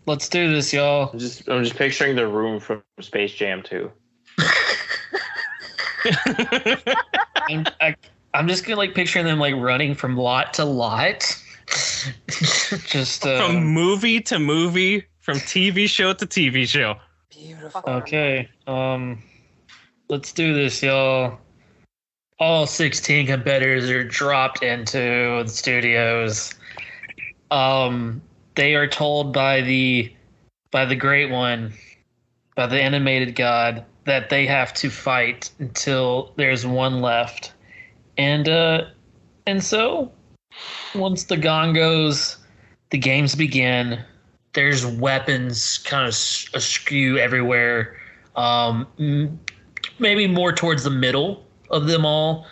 let's 0.06 0.28
do 0.28 0.52
this, 0.52 0.72
y'all. 0.72 1.10
I'm 1.12 1.18
just 1.18 1.48
I'm 1.48 1.62
just 1.62 1.76
picturing 1.76 2.16
the 2.16 2.26
room 2.26 2.60
from 2.60 2.82
Space 3.00 3.32
Jam 3.32 3.62
2. 3.62 3.90
I'm, 7.48 7.64
I 7.80 7.94
I'm 8.34 8.48
just 8.48 8.64
gonna 8.64 8.76
like 8.76 8.94
picturing 8.94 9.24
them 9.24 9.38
like 9.38 9.54
running 9.54 9.94
from 9.94 10.16
lot 10.16 10.54
to 10.54 10.64
lot. 10.64 11.40
just 12.86 13.24
uh, 13.24 13.46
From 13.46 13.64
movie 13.64 14.20
to 14.22 14.38
movie, 14.38 15.04
from 15.20 15.38
TV 15.38 15.88
show 15.88 16.12
to 16.12 16.26
TV 16.26 16.68
show. 16.68 16.96
Beautiful. 17.30 17.82
Okay. 17.86 18.48
Um 18.66 19.22
let's 20.08 20.32
do 20.32 20.52
this, 20.52 20.82
y'all. 20.82 21.38
All 22.40 22.66
16 22.66 23.26
competitors 23.26 23.88
are 23.88 24.04
dropped 24.04 24.62
into 24.62 24.98
the 24.98 25.48
studios. 25.48 26.54
Um 27.50 28.20
they 28.56 28.74
are 28.74 28.88
told 28.88 29.32
by 29.32 29.60
the 29.60 30.12
by 30.70 30.84
the 30.84 30.96
great 30.96 31.30
one, 31.30 31.72
by 32.56 32.66
the 32.66 32.80
animated 32.80 33.36
god, 33.36 33.84
that 34.04 34.30
they 34.30 34.46
have 34.46 34.74
to 34.74 34.90
fight 34.90 35.50
until 35.58 36.32
there's 36.36 36.66
one 36.66 37.00
left. 37.00 37.52
And 38.16 38.48
uh 38.48 38.86
and 39.46 39.62
so 39.62 40.12
once 40.94 41.24
the 41.24 41.36
gong 41.36 41.72
goes, 41.72 42.36
the 42.90 42.98
games 42.98 43.34
begin 43.34 44.04
there's 44.54 44.86
weapons 44.86 45.78
kind 45.78 46.04
of 46.04 46.14
askew 46.54 47.18
everywhere. 47.18 47.96
Um, 48.36 49.38
maybe 49.98 50.26
more 50.26 50.52
towards 50.52 50.84
the 50.84 50.90
middle 50.90 51.44
of 51.70 51.86
them 51.86 52.06
all. 52.06 52.46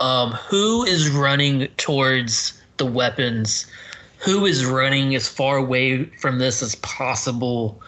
Um, 0.00 0.32
who 0.32 0.84
is 0.84 1.08
running 1.08 1.68
towards 1.76 2.60
the 2.76 2.86
weapons? 2.86 3.66
Who 4.18 4.44
is 4.46 4.66
running 4.66 5.14
as 5.14 5.28
far 5.28 5.56
away 5.56 6.04
from 6.20 6.38
this 6.38 6.62
as 6.62 6.74
possible? 6.76 7.80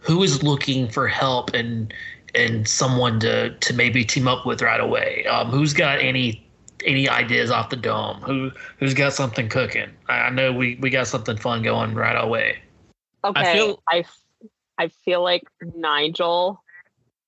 Who 0.00 0.22
is 0.22 0.42
looking 0.42 0.88
for 0.88 1.06
help 1.06 1.52
and 1.52 1.92
and 2.34 2.66
someone 2.68 3.20
to 3.20 3.50
to 3.56 3.72
maybe 3.74 4.04
team 4.04 4.28
up 4.28 4.46
with 4.46 4.62
right 4.62 4.80
away? 4.80 5.24
Um, 5.26 5.48
who's 5.48 5.72
got 5.72 5.98
any 6.00 6.46
any 6.86 7.08
ideas 7.08 7.50
off 7.50 7.70
the 7.70 7.76
dome? 7.76 8.20
Who 8.22 8.50
who's 8.78 8.94
got 8.94 9.12
something 9.12 9.48
cooking? 9.48 9.90
I, 10.08 10.12
I 10.22 10.30
know 10.30 10.52
we 10.52 10.76
we 10.80 10.90
got 10.90 11.06
something 11.06 11.36
fun 11.36 11.62
going 11.62 11.94
right 11.94 12.16
away. 12.16 12.58
Okay, 13.24 13.40
I 13.40 13.52
feel- 13.54 13.82
I, 13.88 13.98
f- 13.98 14.20
I 14.78 14.88
feel 14.88 15.22
like 15.22 15.42
Nigel 15.76 16.62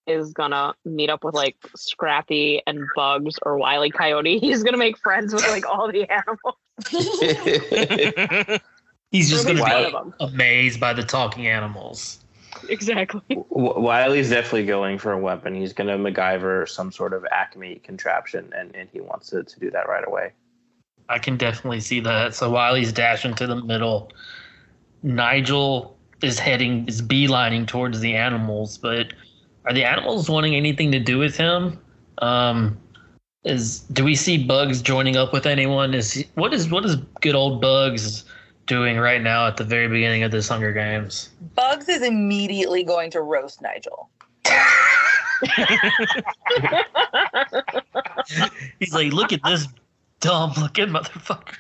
is 0.06 0.32
gonna 0.32 0.75
meet 0.85 1.11
up 1.11 1.23
with 1.23 1.35
like 1.35 1.54
Scrappy 1.76 2.62
and 2.66 2.85
Bugs 2.97 3.35
or 3.42 3.59
Wily 3.59 3.90
Coyote. 3.90 4.38
He's 4.40 4.62
gonna 4.62 4.78
make 4.78 4.97
friends 4.99 5.35
with 5.35 5.47
like 5.49 5.66
all 5.68 5.90
the 5.92 6.09
animals. 6.11 6.56
He's 9.11 9.28
just 9.28 9.47
Or 9.47 9.50
at 9.50 9.56
gonna 9.56 9.61
least 9.61 9.66
be 9.66 9.75
one 9.75 9.85
of 9.85 9.92
them. 9.92 10.14
amazed 10.35 10.80
by 10.80 10.94
the 10.94 11.02
talking 11.02 11.47
animals. 11.47 12.18
Exactly. 12.69 13.23
W- 13.28 13.81
Wiley's 13.81 14.31
definitely 14.31 14.66
going 14.66 14.99
for 14.99 15.12
a 15.12 15.19
weapon. 15.19 15.54
He's 15.54 15.73
going 15.73 15.88
to 15.88 15.97
MacGyver 15.97 16.69
some 16.69 16.92
sort 16.92 17.12
of 17.12 17.25
Acme 17.31 17.81
contraption, 17.85 18.52
and, 18.57 18.75
and 18.75 18.88
he 18.92 19.00
wants 19.00 19.28
to, 19.31 19.42
to 19.42 19.61
do 19.61 19.71
that 19.71 19.88
right 19.88 20.07
away. 20.07 20.33
I 21.09 21.19
can 21.19 21.37
definitely 21.37 21.81
see 21.81 22.00
that. 22.00 22.35
So 22.35 22.50
Wiley's 22.50 22.92
dashing 22.92 23.35
to 23.35 23.47
the 23.47 23.57
middle. 23.57 24.11
Nigel 25.02 25.99
is 26.23 26.38
heading 26.38 26.87
is 26.87 27.02
beelining 27.02 27.66
towards 27.66 28.00
the 28.00 28.14
animals, 28.14 28.78
but 28.78 29.12
are 29.64 29.73
the 29.73 29.85
animals 29.85 30.31
wanting 30.31 30.54
anything 30.54 30.92
to 30.92 31.00
do 31.00 31.19
with 31.19 31.37
him? 31.37 31.78
Um 32.19 32.78
is 33.45 33.81
do 33.81 34.04
we 34.04 34.14
see 34.14 34.42
Bugs 34.42 34.81
joining 34.81 35.16
up 35.16 35.33
with 35.33 35.47
anyone? 35.47 35.95
Is 35.95 36.12
he, 36.12 36.26
what 36.35 36.54
is 36.54 36.71
what 36.71 36.85
is 36.85 36.97
good 37.21 37.35
old 37.35 37.61
Bugs 37.61 38.25
doing 38.66 38.99
right 38.99 39.23
now 39.23 39.47
at 39.47 39.57
the 39.57 39.64
very 39.64 39.88
beginning 39.88 40.23
of 40.23 40.31
this 40.31 40.49
Hunger 40.49 40.73
Games? 40.73 41.31
Bugs 41.54 41.88
is 41.88 42.02
immediately 42.02 42.83
going 42.85 43.11
to 43.11 43.21
roast 43.23 43.62
Nigel. 43.62 44.11
He's 48.78 48.95
like, 48.95 49.12
look 49.12 49.33
at 49.33 49.40
this 49.45 49.66
dumb 50.21 50.52
looking 50.61 50.87
motherfucker. 50.87 51.57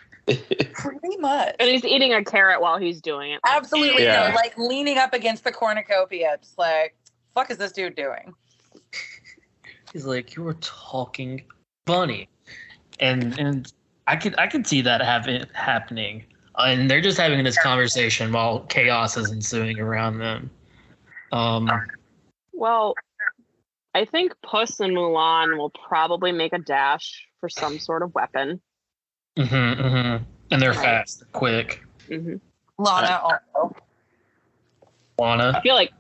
Pretty 0.74 1.16
much. 1.18 1.56
and 1.58 1.68
he's 1.68 1.84
eating 1.84 2.14
a 2.14 2.24
carrot 2.24 2.60
while 2.60 2.78
he's 2.78 3.00
doing 3.00 3.32
it. 3.32 3.40
Absolutely. 3.44 4.04
Yeah. 4.04 4.28
no, 4.28 4.34
like 4.36 4.56
leaning 4.56 4.98
up 4.98 5.12
against 5.12 5.42
the 5.44 5.50
cornucopia, 5.50 6.38
just 6.40 6.56
like, 6.58 6.94
fuck 7.34 7.50
is 7.50 7.58
this 7.58 7.72
dude 7.72 7.96
doing? 7.96 8.32
He's 9.92 10.06
like, 10.06 10.34
"You're 10.36 10.54
talking 10.60 11.42
funny," 11.86 12.28
and 13.00 13.38
and 13.38 13.70
I 14.06 14.16
could 14.16 14.38
I 14.38 14.46
could 14.46 14.66
see 14.66 14.80
that 14.80 15.02
happen 15.02 15.46
happening. 15.52 16.24
And 16.58 16.90
they're 16.90 17.00
just 17.00 17.18
having 17.18 17.42
this 17.44 17.58
conversation 17.58 18.32
while 18.32 18.60
chaos 18.60 19.16
is 19.16 19.30
ensuing 19.32 19.80
around 19.80 20.18
them. 20.18 20.50
Um, 21.32 21.70
Well, 22.52 22.94
I 23.94 24.04
think 24.04 24.32
Puss 24.42 24.80
and 24.80 24.94
Mulan 24.94 25.56
will 25.56 25.70
probably 25.70 26.32
make 26.32 26.52
a 26.52 26.58
dash 26.58 27.26
for 27.40 27.48
some 27.48 27.78
sort 27.78 28.02
of 28.02 28.14
weapon. 28.14 28.60
mhm, 29.36 29.48
mhm. 29.48 30.22
and 30.50 30.62
they're 30.62 30.70
Right. 30.72 30.82
fast, 30.82 31.20
they're 31.20 31.28
quick. 31.32 31.82
hmm 32.06 32.36
Lana 32.78 33.18
also. 33.22 33.74
Lana, 35.18 35.52
I 35.56 35.60
feel 35.60 35.74
like 35.74 35.92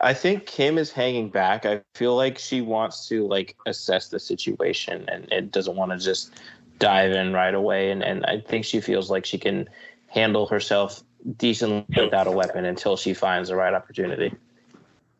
I 0.00 0.14
think 0.14 0.46
Kim 0.46 0.78
is 0.78 0.92
hanging 0.92 1.28
back. 1.28 1.66
I 1.66 1.82
feel 1.94 2.14
like 2.14 2.38
she 2.38 2.60
wants 2.60 3.08
to 3.08 3.26
like 3.26 3.56
assess 3.66 4.08
the 4.08 4.20
situation 4.20 5.08
and, 5.08 5.30
and 5.32 5.50
doesn't 5.50 5.74
want 5.74 5.90
to 5.90 5.98
just 5.98 6.34
dive 6.78 7.10
in 7.10 7.32
right 7.32 7.54
away. 7.54 7.90
And, 7.90 8.04
and 8.04 8.24
I 8.26 8.40
think 8.40 8.64
she 8.64 8.80
feels 8.80 9.10
like 9.10 9.26
she 9.26 9.38
can 9.38 9.68
handle 10.08 10.46
herself 10.46 11.02
decently 11.36 11.84
without 12.04 12.26
a 12.26 12.30
weapon 12.30 12.64
until 12.64 12.96
she 12.96 13.14
finds 13.14 13.48
the 13.48 13.56
right 13.56 13.74
opportunity. 13.74 14.32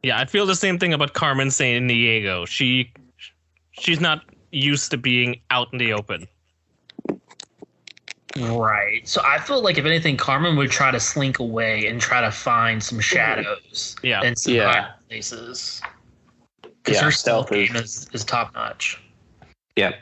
Yeah, 0.03 0.19
I 0.19 0.25
feel 0.27 0.47
the 0.47 0.55
same 0.57 0.79
thing 0.79 0.93
about 0.93 1.13
Carmen 1.15 1.49
Sandiego. 1.49 2.47
She 2.47 2.93
she's 3.73 4.01
not 4.01 4.23
used 4.53 4.91
to 4.91 4.97
being 4.97 5.41
out 5.51 5.69
in 5.73 5.79
the 5.79 5.93
open. 5.93 6.27
right? 8.37 9.07
So 9.09 9.21
I 9.25 9.39
feel 9.39 9.63
like 9.63 9.79
if 9.79 9.85
anything, 9.85 10.17
Carmen 10.17 10.57
would 10.57 10.71
try 10.71 10.91
to 10.91 11.01
slink 11.01 11.39
away 11.39 11.87
and 11.89 12.01
try 12.01 12.21
to 12.21 12.31
find 12.31 12.83
some 12.83 13.01
shadows 13.01 13.97
Yeah. 14.03 14.21
and 14.23 14.39
some 14.39 14.55
Yeah. 14.55 14.73
hiding 14.73 14.91
places. 15.09 15.83
Because 16.63 16.97
Yeah, 16.97 17.05
her 17.05 17.11
stealth 17.11 17.47
stealth 17.49 17.53
is- 17.53 17.69
game 17.69 17.77
is, 17.77 18.11
is 18.13 18.25
top 18.25 18.55
notch. 18.55 19.03
Yeah. 19.77 19.93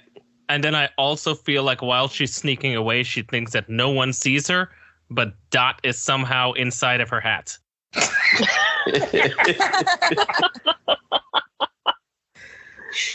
And 0.48 0.62
then 0.62 0.74
I 0.74 0.88
also 0.96 1.34
feel 1.34 1.62
like 1.62 1.82
while 1.82 2.08
she's 2.08 2.34
sneaking 2.34 2.76
away, 2.76 3.02
she 3.02 3.22
thinks 3.22 3.52
that 3.52 3.68
no 3.68 3.90
one 3.90 4.12
sees 4.12 4.46
her, 4.48 4.70
but 5.10 5.34
Dot 5.50 5.80
is 5.82 5.98
somehow 5.98 6.52
inside 6.52 7.00
of 7.00 7.08
her 7.08 7.20
hat. 7.20 7.56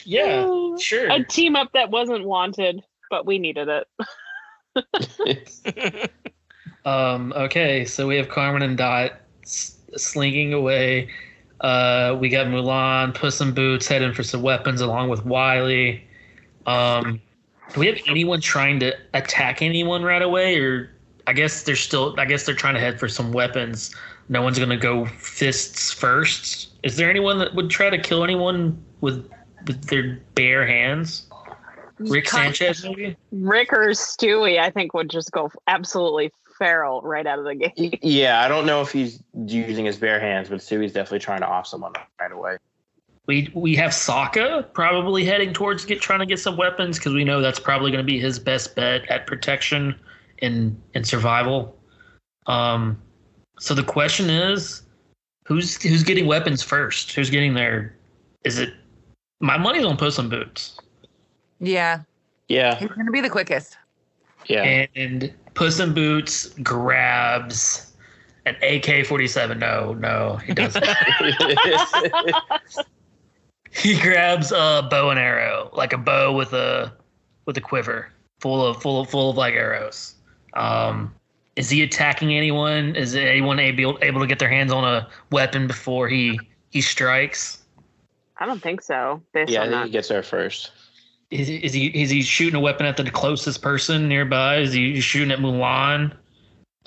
Yeah, 0.05 0.75
sure. 0.79 1.09
a 1.09 1.23
team 1.23 1.55
up 1.55 1.71
that 1.73 1.89
wasn't 1.89 2.25
wanted, 2.25 2.83
but 3.09 3.25
we 3.25 3.39
needed 3.39 3.67
it. 3.69 3.87
Um, 6.83 7.31
okay, 7.33 7.85
so 7.85 8.07
we 8.07 8.15
have 8.15 8.29
Carmen 8.29 8.63
and 8.63 8.75
Dot 8.75 9.11
s- 9.43 9.77
slinking 9.97 10.51
away. 10.51 11.09
Uh, 11.59 12.17
we 12.19 12.27
got 12.27 12.47
Mulan, 12.47 13.13
Puss 13.13 13.39
in 13.39 13.53
Boots 13.53 13.87
heading 13.87 14.13
for 14.13 14.23
some 14.23 14.41
weapons 14.41 14.81
along 14.81 15.09
with 15.09 15.23
Wiley. 15.23 16.03
Um, 16.65 17.21
do 17.74 17.80
we 17.80 17.88
have 17.88 18.00
anyone 18.08 18.41
trying 18.41 18.80
to 18.82 18.93
attack 19.13 19.62
anyone 19.62 20.04
right 20.04 20.21
away, 20.21 20.60
or 20.60 20.91
I 21.28 21.34
guess 21.34 21.63
they're 21.63 21.76
still? 21.76 22.15
I 22.19 22.26
guess 22.26 22.45
they're 22.45 22.56
trying 22.56 22.76
to 22.76 22.80
head 22.80 23.00
for 23.00 23.08
some 23.08 23.32
weapons. 23.32 23.95
No 24.30 24.41
one's 24.41 24.60
gonna 24.60 24.78
go 24.78 25.06
fists 25.06 25.91
first. 25.91 26.69
Is 26.84 26.97
there 26.97 27.10
anyone 27.10 27.39
that 27.39 27.56
would 27.56 27.69
try 27.69 27.89
to 27.89 27.97
kill 27.97 28.24
anyone 28.24 28.84
with 29.02 29.30
with 29.67 29.86
their 29.86 30.19
bare 30.36 30.65
hands? 30.65 31.28
Rick 32.00 32.30
Sanchez, 32.30 32.84
maybe. 32.84 33.15
Rick 33.32 33.74
or 33.74 33.89
Stewie, 33.89 34.60
I 34.60 34.71
think, 34.71 34.93
would 34.93 35.10
just 35.10 35.32
go 35.32 35.52
absolutely 35.67 36.32
feral 36.58 37.02
right 37.02 37.26
out 37.26 37.39
of 37.39 37.45
the 37.45 37.56
gate. 37.56 38.00
yeah, 38.02 38.41
I 38.41 38.47
don't 38.47 38.65
know 38.65 38.82
if 38.82 38.91
he's 38.91 39.21
using 39.45 39.86
his 39.86 39.97
bare 39.97 40.19
hands, 40.19 40.50
but 40.50 40.60
Stewie's 40.60 40.93
definitely 40.93 41.19
trying 41.19 41.41
to 41.41 41.47
off 41.47 41.67
someone 41.67 41.93
right 42.19 42.32
away. 42.32 42.58
We 43.31 43.49
we 43.53 43.77
have 43.77 43.91
Sokka 43.91 44.73
probably 44.73 45.23
heading 45.23 45.53
towards 45.53 45.85
get 45.85 46.01
trying 46.01 46.19
to 46.19 46.25
get 46.25 46.37
some 46.37 46.57
weapons 46.57 46.97
because 46.97 47.13
we 47.13 47.23
know 47.23 47.39
that's 47.39 47.61
probably 47.61 47.89
going 47.89 48.05
to 48.05 48.11
be 48.11 48.19
his 48.19 48.37
best 48.37 48.75
bet 48.75 49.09
at 49.09 49.25
protection 49.25 49.97
and 50.41 50.77
and 50.95 51.07
survival. 51.07 51.79
Um, 52.47 53.01
so 53.57 53.73
the 53.73 53.85
question 53.85 54.29
is, 54.29 54.81
who's 55.45 55.81
who's 55.81 56.03
getting 56.03 56.27
weapons 56.27 56.61
first? 56.61 57.13
Who's 57.13 57.29
getting 57.29 57.53
there? 57.53 57.95
Is 58.43 58.59
it 58.59 58.73
my 59.39 59.57
money's 59.57 59.85
on 59.85 59.95
Puss 59.95 60.19
in 60.19 60.27
Boots 60.27 60.77
Yeah. 61.59 62.01
Yeah, 62.49 62.75
He's 62.75 62.89
going 62.89 63.05
to 63.05 63.13
be 63.13 63.21
the 63.21 63.29
quickest. 63.29 63.77
yeah. 64.47 64.87
and 64.93 65.33
Puss 65.53 65.79
in 65.79 65.93
Boots 65.93 66.49
grabs 66.63 67.93
an 68.45 68.57
AK 68.61 69.05
forty 69.05 69.27
seven. 69.27 69.59
No, 69.59 69.93
no, 69.93 70.35
he 70.45 70.53
doesn't. 70.53 70.83
he 73.71 73.99
grabs 73.99 74.51
a 74.51 74.88
bow 74.89 75.10
and 75.10 75.19
arrow, 75.19 75.69
like 75.73 75.93
a 75.93 75.97
bow 75.97 76.34
with 76.34 76.53
a 76.53 76.93
with 77.45 77.57
a 77.57 77.62
quiver 77.62 78.12
full 78.39 78.65
of 78.65 78.81
full 78.81 79.01
of 79.01 79.10
full 79.10 79.29
of 79.29 79.38
like 79.38 79.53
arrows. 79.53 80.15
Um, 80.53 81.13
is 81.55 81.69
he 81.69 81.81
attacking 81.81 82.34
anyone? 82.34 82.95
Is 82.95 83.15
anyone 83.15 83.60
able 83.60 83.97
able 84.01 84.19
to 84.19 84.27
get 84.27 84.39
their 84.39 84.49
hands 84.49 84.71
on 84.71 84.84
a 84.84 85.07
weapon 85.31 85.67
before 85.67 86.10
he 86.10 86.39
he 86.69 86.81
strikes? 86.81 87.60
I 88.38 88.45
don't 88.45 88.62
think 88.62 88.81
so. 88.81 89.21
Based 89.34 89.51
yeah, 89.51 89.62
I 89.62 89.63
think 89.63 89.73
that. 89.73 89.86
he 89.86 89.91
gets 89.91 90.07
there 90.07 90.23
first. 90.23 90.71
is, 91.29 91.49
is 91.49 91.73
he 91.73 91.88
is 91.88 92.10
he 92.10 92.21
shooting 92.21 92.55
a 92.55 92.60
weapon 92.60 92.86
at 92.86 92.97
the 92.97 93.10
closest 93.10 93.62
person 93.62 94.07
nearby? 94.07 94.57
Is 94.57 94.73
he 94.73 94.99
shooting 94.99 95.31
at 95.31 95.39
Mulan? 95.39 96.15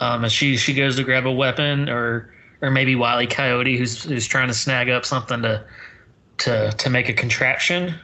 Um, 0.01 0.25
as 0.25 0.33
she 0.33 0.57
she 0.57 0.75
goes 0.75 0.97
to 0.97 1.05
grab 1.05 1.27
a 1.27 1.33
weapon, 1.33 1.88
or 1.88 2.35
or 2.61 2.70
maybe 2.70 2.94
Wiley 2.94 3.27
Coyote, 3.27 3.77
who's 3.77 4.03
who's 4.03 4.27
trying 4.27 4.49
to 4.49 4.55
snag 4.55 4.88
up 4.88 5.05
something 5.05 5.42
to 5.42 5.64
to 6.38 6.73
to 6.73 6.90
make 6.90 7.09
a 7.09 7.12
contraption, 7.12 7.94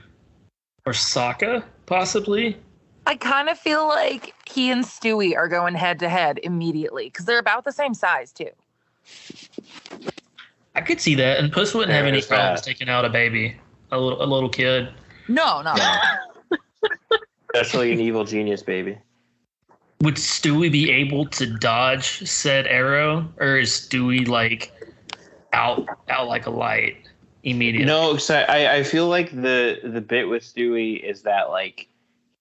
or 0.87 0.93
Sokka 0.93 1.64
possibly. 1.87 2.57
I 3.07 3.16
kind 3.16 3.49
of 3.49 3.59
feel 3.59 3.88
like 3.88 4.35
he 4.49 4.71
and 4.71 4.85
Stewie 4.85 5.37
are 5.37 5.49
going 5.49 5.75
head 5.75 5.99
to 6.01 6.09
head 6.09 6.38
immediately 6.43 7.07
because 7.07 7.25
they're 7.25 7.38
about 7.38 7.64
the 7.64 7.73
same 7.73 7.95
size 7.95 8.33
too. 8.33 8.51
I 10.75 10.81
could 10.81 11.01
see 11.01 11.14
that, 11.16 11.38
and 11.38 11.53
Puss 11.53 11.75
wouldn't 11.75 11.93
have 11.93 12.07
any 12.07 12.23
problems 12.23 12.61
that. 12.61 12.66
taking 12.66 12.88
out 12.88 13.05
a 13.05 13.09
baby, 13.09 13.57
a 13.90 13.99
little 13.99 14.23
a 14.23 14.27
little 14.27 14.49
kid. 14.49 14.88
No, 15.29 15.62
no. 15.62 15.75
Especially 17.55 17.93
an 17.93 18.01
evil 18.01 18.25
genius 18.25 18.62
baby. 18.62 18.99
Would 20.03 20.14
Stewie 20.14 20.73
be 20.73 20.90
able 20.90 21.27
to 21.27 21.47
dodge 21.59 22.27
said 22.27 22.66
arrow, 22.66 23.29
or 23.38 23.59
is 23.59 23.71
Stewie 23.73 24.27
like 24.29 24.73
out 25.53 25.87
out 26.09 26.29
like 26.29 26.47
a 26.47 26.51
light 26.51 26.97
immediately? 27.42 27.87
No, 27.87 28.12
'cause 28.12 28.31
I, 28.31 28.42
I 28.42 28.74
I 28.76 28.83
feel 28.83 29.09
like 29.09 29.31
the 29.31 29.81
the 29.83 30.00
bit 30.00 30.29
with 30.29 30.42
Stewie 30.42 31.03
is 31.03 31.22
that 31.22 31.50
like 31.50 31.88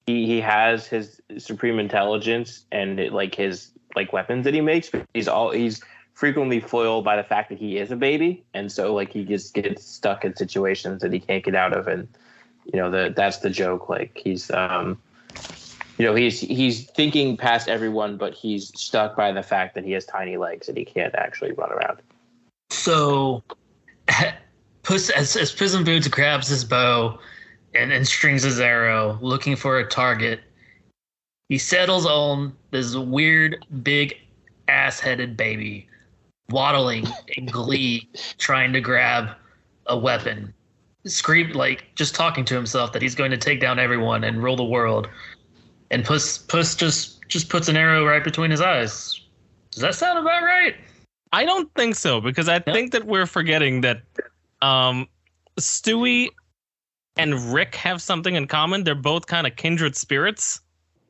he 0.07 0.25
he 0.25 0.41
has 0.41 0.87
his 0.87 1.21
supreme 1.37 1.79
intelligence 1.79 2.65
and 2.71 2.99
it, 2.99 3.13
like 3.13 3.35
his 3.35 3.71
like 3.95 4.13
weapons 4.13 4.43
that 4.45 4.53
he 4.53 4.61
makes, 4.61 4.89
but 4.89 5.05
he's 5.13 5.27
all 5.27 5.51
he's 5.51 5.81
frequently 6.13 6.59
foiled 6.59 7.05
by 7.05 7.15
the 7.15 7.23
fact 7.23 7.49
that 7.49 7.57
he 7.57 7.77
is 7.77 7.91
a 7.91 7.95
baby, 7.95 8.43
and 8.53 8.71
so 8.71 8.93
like 8.93 9.11
he 9.11 9.23
just 9.23 9.53
gets 9.53 9.85
stuck 9.85 10.25
in 10.25 10.35
situations 10.35 11.01
that 11.01 11.13
he 11.13 11.19
can't 11.19 11.43
get 11.43 11.55
out 11.55 11.73
of, 11.73 11.87
and 11.87 12.07
you 12.71 12.79
know 12.79 12.89
the 12.89 13.13
that's 13.15 13.37
the 13.37 13.49
joke. 13.49 13.89
Like 13.89 14.17
he's 14.17 14.51
um 14.51 15.01
you 15.97 16.05
know 16.05 16.15
he's 16.15 16.39
he's 16.39 16.89
thinking 16.91 17.37
past 17.37 17.67
everyone, 17.69 18.17
but 18.17 18.33
he's 18.33 18.71
stuck 18.79 19.15
by 19.15 19.31
the 19.31 19.43
fact 19.43 19.75
that 19.75 19.83
he 19.83 19.91
has 19.93 20.05
tiny 20.05 20.37
legs 20.37 20.67
and 20.67 20.77
he 20.77 20.85
can't 20.85 21.15
actually 21.15 21.51
run 21.53 21.71
around. 21.71 21.99
So, 22.71 23.43
Puss 24.83 25.09
as, 25.09 25.35
as 25.35 25.51
Puss 25.51 25.73
in 25.73 25.83
Boots 25.83 26.07
grabs 26.07 26.47
his 26.47 26.63
bow 26.63 27.19
and, 27.75 27.91
and 27.91 28.07
strings 28.07 28.43
his 28.43 28.59
arrow, 28.59 29.17
looking 29.21 29.55
for 29.55 29.79
a 29.79 29.87
target, 29.87 30.41
he 31.49 31.57
settles 31.57 32.05
on 32.05 32.55
this 32.71 32.95
weird, 32.95 33.65
big 33.83 34.15
ass 34.67 34.99
headed 34.99 35.35
baby 35.35 35.87
waddling 36.49 37.05
in 37.29 37.45
glee, 37.45 38.09
trying 38.37 38.73
to 38.73 38.81
grab 38.81 39.29
a 39.87 39.97
weapon. 39.97 40.53
Scream 41.05 41.51
like 41.51 41.85
just 41.95 42.13
talking 42.13 42.43
to 42.45 42.55
himself 42.55 42.91
that 42.93 43.01
he's 43.01 43.15
going 43.15 43.31
to 43.31 43.37
take 43.37 43.59
down 43.59 43.79
everyone 43.79 44.23
and 44.23 44.43
rule 44.43 44.55
the 44.55 44.63
world. 44.63 45.07
And 45.91 46.03
Puss 46.05 46.37
Puss 46.37 46.75
just 46.75 47.27
just 47.27 47.49
puts 47.49 47.67
an 47.67 47.77
arrow 47.77 48.05
right 48.05 48.23
between 48.23 48.51
his 48.51 48.61
eyes. 48.61 49.19
Does 49.71 49.81
that 49.81 49.95
sound 49.95 50.19
about 50.19 50.43
right? 50.43 50.75
I 51.31 51.45
don't 51.45 51.71
think 51.75 51.95
so 51.95 52.19
because 52.19 52.49
I 52.49 52.61
No? 52.65 52.73
think 52.73 52.91
that 52.91 53.05
we're 53.05 53.27
forgetting 53.27 53.81
that 53.81 54.01
um, 54.61 55.07
Stewie 55.59 56.29
and 57.17 57.53
Rick 57.53 57.75
have 57.75 58.01
something 58.01 58.35
in 58.35 58.47
common. 58.47 58.83
They're 58.83 58.95
both 58.95 59.27
kind 59.27 59.45
of 59.45 59.55
kindred 59.55 59.95
spirits. 59.95 60.61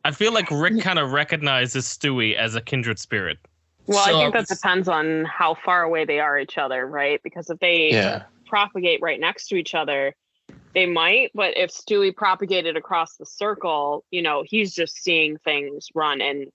I 0.04 0.12
feel 0.12 0.34
like 0.34 0.50
Rick 0.50 0.82
kind 0.82 0.98
of 0.98 1.12
recognizes 1.12 1.86
Stewie 1.86 2.36
as 2.36 2.56
a 2.56 2.62
kindred 2.62 3.00
spirit. 3.00 3.38
Well, 3.86 4.06
So 4.06 4.16
I 4.16 4.22
think 4.22 4.34
that 4.34 4.48
depends 4.48 4.88
on 4.88 5.26
how 5.26 5.56
far 5.56 5.84
away 5.84 6.06
they 6.06 6.20
are 6.20 6.38
each 6.40 6.58
other, 6.58 6.86
right? 6.86 7.22
Because 7.24 7.50
if 7.50 7.60
they 7.60 7.90
Yeah. 7.90 8.24
propagate 8.48 9.02
right 9.02 9.20
next 9.20 9.48
to 9.50 9.56
each 9.56 9.76
other, 9.76 10.16
they 10.74 10.86
might. 10.86 11.32
But 11.34 11.58
if 11.58 11.72
Stewie 11.72 12.16
propagated 12.16 12.78
across 12.78 13.18
the 13.18 13.26
circle, 13.26 14.06
you 14.12 14.22
know, 14.22 14.44
he's 14.46 14.74
just 14.74 14.96
seeing 14.98 15.38
things 15.40 15.88
run. 15.96 16.22
And 16.22 16.52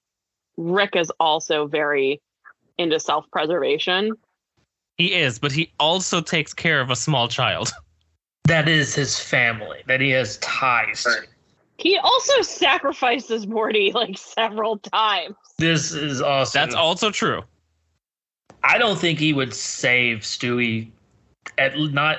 Rick 0.56 0.96
is 0.96 1.10
also 1.18 1.66
very 1.66 2.20
into 2.78 2.98
self 3.00 3.24
preservation. 3.30 4.12
He 4.96 5.14
is, 5.14 5.38
but 5.38 5.52
he 5.52 5.72
also 5.80 6.20
takes 6.20 6.54
care 6.54 6.80
of 6.80 6.90
a 6.90 6.96
small 6.96 7.28
child. 7.28 7.72
That 8.46 8.68
is 8.68 8.94
his 8.94 9.18
family. 9.18 9.82
That 9.86 10.02
he 10.02 10.10
has 10.10 10.36
ties. 10.36 11.04
to. 11.04 11.22
He 11.78 11.96
also 11.96 12.42
sacrifices 12.42 13.46
Morty 13.46 13.90
like 13.92 14.18
several 14.18 14.76
times. 14.76 15.34
This 15.56 15.92
is 15.92 16.20
awesome. 16.20 16.60
That's 16.60 16.74
also 16.74 17.10
true. 17.10 17.42
I 18.62 18.76
don't 18.76 18.98
think 18.98 19.18
he 19.18 19.32
would 19.32 19.54
save 19.54 20.18
Stewie, 20.18 20.90
at 21.56 21.78
not 21.78 22.18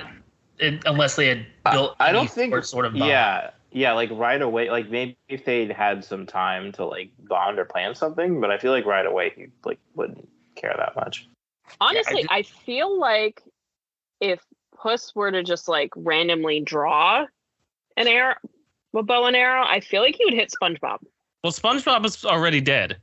in, 0.58 0.80
unless 0.84 1.14
they 1.14 1.28
had 1.28 1.46
built. 1.70 1.94
I 2.00 2.10
don't 2.10 2.28
think. 2.28 2.52
sort- 2.52 2.66
sort 2.66 2.86
of 2.86 2.94
bond. 2.94 3.06
yeah, 3.06 3.50
yeah, 3.70 3.92
like 3.92 4.10
right 4.10 4.42
away. 4.42 4.68
Like 4.68 4.90
maybe 4.90 5.16
if 5.28 5.44
they'd 5.44 5.70
had 5.70 6.04
some 6.04 6.26
time 6.26 6.72
to 6.72 6.84
like 6.84 7.10
bond 7.20 7.60
or 7.60 7.64
plan 7.66 7.94
something, 7.94 8.40
but 8.40 8.50
I 8.50 8.58
feel 8.58 8.72
like 8.72 8.84
right 8.84 9.06
away 9.06 9.32
he 9.36 9.46
like 9.64 9.78
wouldn't 9.94 10.28
care 10.56 10.74
that 10.76 10.96
much. 10.96 11.28
Honestly, 11.80 12.22
ju- 12.22 12.28
I 12.30 12.42
feel 12.42 12.98
like 12.98 13.42
if 14.20 14.40
Puss 14.76 15.14
were 15.14 15.30
to 15.30 15.42
just 15.42 15.68
like 15.68 15.90
randomly 15.96 16.60
draw 16.60 17.26
an 17.96 18.06
arrow, 18.08 18.34
a 18.94 19.02
bow 19.02 19.24
and 19.26 19.36
arrow, 19.36 19.64
I 19.64 19.80
feel 19.80 20.02
like 20.02 20.16
he 20.16 20.24
would 20.24 20.34
hit 20.34 20.52
SpongeBob. 20.60 20.98
Well, 21.44 21.52
SpongeBob 21.52 22.04
is 22.06 22.24
already 22.24 22.60
dead. 22.60 22.96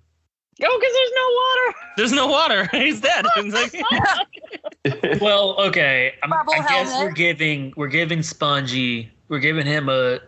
Oh, 0.61 0.79
because 0.79 0.93
There's 0.93 1.11
no 1.15 1.27
water. 1.41 1.77
There's 1.97 2.11
no 2.11 2.27
water. 2.27 2.69
He's 2.83 3.01
dead. 3.01 3.25
It's 3.37 3.53
like- 3.53 5.19
Well, 5.21 5.55
okay. 5.61 6.13
I'm, 6.23 6.29
Bubble 6.29 6.53
I 6.53 6.67
guess 6.67 6.89
we're 7.01 7.11
giving 7.11 7.73
we're 7.77 7.87
giving 7.87 8.21
Spongy 8.21 9.09
we're 9.29 9.39
giving 9.39 9.65
him 9.65 9.87
a 9.89 10.19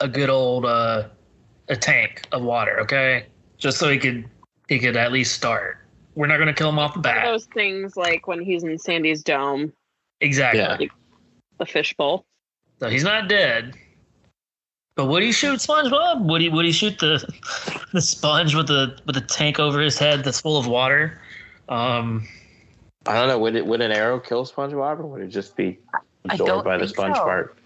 a 0.00 0.06
good 0.08 0.30
old 0.30 0.64
uh 0.64 1.08
a 1.68 1.76
tank 1.76 2.26
of 2.32 2.42
water. 2.42 2.78
Okay, 2.80 3.26
just 3.56 3.78
so 3.78 3.88
he 3.90 3.98
could 3.98 4.24
he 4.68 4.78
could 4.78 4.96
at 4.96 5.10
least 5.12 5.34
start. 5.34 5.78
We're 6.18 6.26
not 6.26 6.38
gonna 6.38 6.52
kill 6.52 6.68
him 6.68 6.80
off 6.80 6.94
the 6.94 6.98
bat. 6.98 7.24
those 7.26 7.46
things 7.46 7.96
like 7.96 8.26
when 8.26 8.40
he's 8.40 8.64
in 8.64 8.76
Sandy's 8.76 9.22
dome, 9.22 9.72
Exactly. 10.20 10.58
Yeah. 10.58 10.88
the 11.58 11.64
fishbowl. 11.64 12.26
So 12.80 12.88
he's 12.88 13.04
not 13.04 13.28
dead. 13.28 13.76
But 14.96 15.06
would 15.06 15.22
he 15.22 15.30
shoot 15.30 15.60
SpongeBob? 15.60 16.24
Would 16.24 16.40
he 16.40 16.48
would 16.48 16.64
he 16.64 16.72
shoot 16.72 16.98
the 16.98 17.24
the 17.92 18.00
sponge 18.00 18.56
with 18.56 18.66
the 18.66 18.98
with 19.06 19.14
the 19.14 19.20
tank 19.20 19.60
over 19.60 19.80
his 19.80 19.96
head 19.96 20.24
that's 20.24 20.40
full 20.40 20.58
of 20.58 20.66
water? 20.66 21.20
Um 21.68 22.26
I 23.06 23.14
don't 23.14 23.28
know. 23.28 23.38
Would 23.38 23.54
it 23.54 23.64
would 23.64 23.80
an 23.80 23.92
arrow 23.92 24.18
kill 24.18 24.44
SpongeBob, 24.44 24.98
or 24.98 25.06
would 25.06 25.22
it 25.22 25.28
just 25.28 25.54
be 25.54 25.78
absorbed 26.28 26.64
by 26.64 26.78
the 26.78 26.88
sponge 26.88 27.14
so. 27.14 27.22
part? 27.22 27.56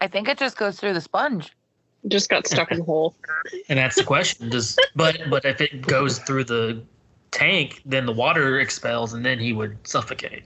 I 0.00 0.06
think 0.06 0.28
it 0.28 0.38
just 0.38 0.56
goes 0.56 0.78
through 0.78 0.94
the 0.94 1.00
sponge. 1.00 1.50
Just 2.06 2.28
got 2.28 2.46
stuck 2.46 2.70
in 2.70 2.78
the 2.78 2.84
hole. 2.84 3.16
and 3.68 3.80
that's 3.80 3.96
the 3.96 4.04
question. 4.04 4.48
Does 4.48 4.78
but 4.94 5.28
but 5.28 5.44
if 5.44 5.60
it 5.60 5.82
goes 5.82 6.20
through 6.20 6.44
the 6.44 6.80
tank, 7.36 7.82
then 7.84 8.06
the 8.06 8.12
water 8.12 8.58
expels 8.60 9.12
and 9.14 9.24
then 9.24 9.38
he 9.38 9.52
would 9.52 9.76
suffocate. 9.86 10.44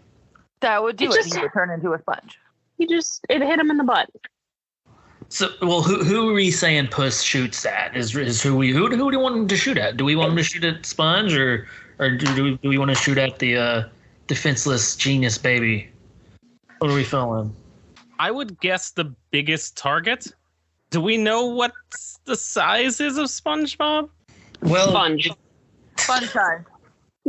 That 0.61 0.83
would 0.83 0.97
do 0.97 1.07
It 1.07 1.11
it. 1.13 1.15
just- 1.17 1.35
He 1.35 1.41
would 1.41 1.53
turn 1.53 1.71
into 1.71 1.93
a 1.93 1.99
sponge. 2.01 2.39
He 2.79 2.87
just 2.87 3.25
it 3.29 3.43
hit 3.43 3.59
him 3.59 3.71
in 3.71 3.77
the 3.77 3.85
butt. 3.85 4.09
So 5.29 5.51
well 5.63 5.83
who 5.83 6.03
who 6.03 6.29
are 6.31 6.33
we 6.33 6.51
saying 6.51 6.89
Puss 6.89 7.23
shoots 7.23 7.65
at? 7.65 7.97
Is 7.97 8.17
is 8.17 8.43
who 8.43 8.57
we 8.57 8.73
who, 8.73 8.89
who 8.89 8.97
do 8.97 9.05
we 9.07 9.17
want 9.17 9.37
him 9.37 9.49
to 9.49 9.57
shoot 9.57 9.79
at? 9.79 9.97
Do 9.97 10.05
we 10.05 10.17
want 10.17 10.31
him 10.33 10.37
to 10.37 10.43
shoot 10.43 10.65
at 10.65 10.85
Sponge 10.85 11.35
or 11.37 11.69
or 11.99 12.11
do, 12.11 12.27
do 12.35 12.43
we 12.45 12.57
do 12.57 12.69
we 12.69 12.79
want 12.79 12.89
to 12.91 12.95
shoot 12.97 13.19
at 13.19 13.39
the 13.39 13.57
uh 13.57 13.89
defenseless 14.27 14.97
genius 14.97 15.39
baby? 15.39 15.91
What 16.79 16.91
are 16.91 16.95
we 16.95 17.05
feeling? 17.05 17.55
I 18.19 18.31
would 18.31 18.59
guess 18.61 18.91
the 18.91 19.05
biggest 19.31 19.77
target. 19.77 20.27
Do 20.91 21.01
we 21.01 21.17
know 21.17 21.45
what 21.47 21.73
the 22.25 22.37
size 22.37 23.01
is 23.01 23.17
of 23.17 23.27
SpongeBob? 23.27 24.09
Well 24.63 24.89
Sponge. 24.89 25.31
Sponge 25.97 26.31
time. 26.31 26.67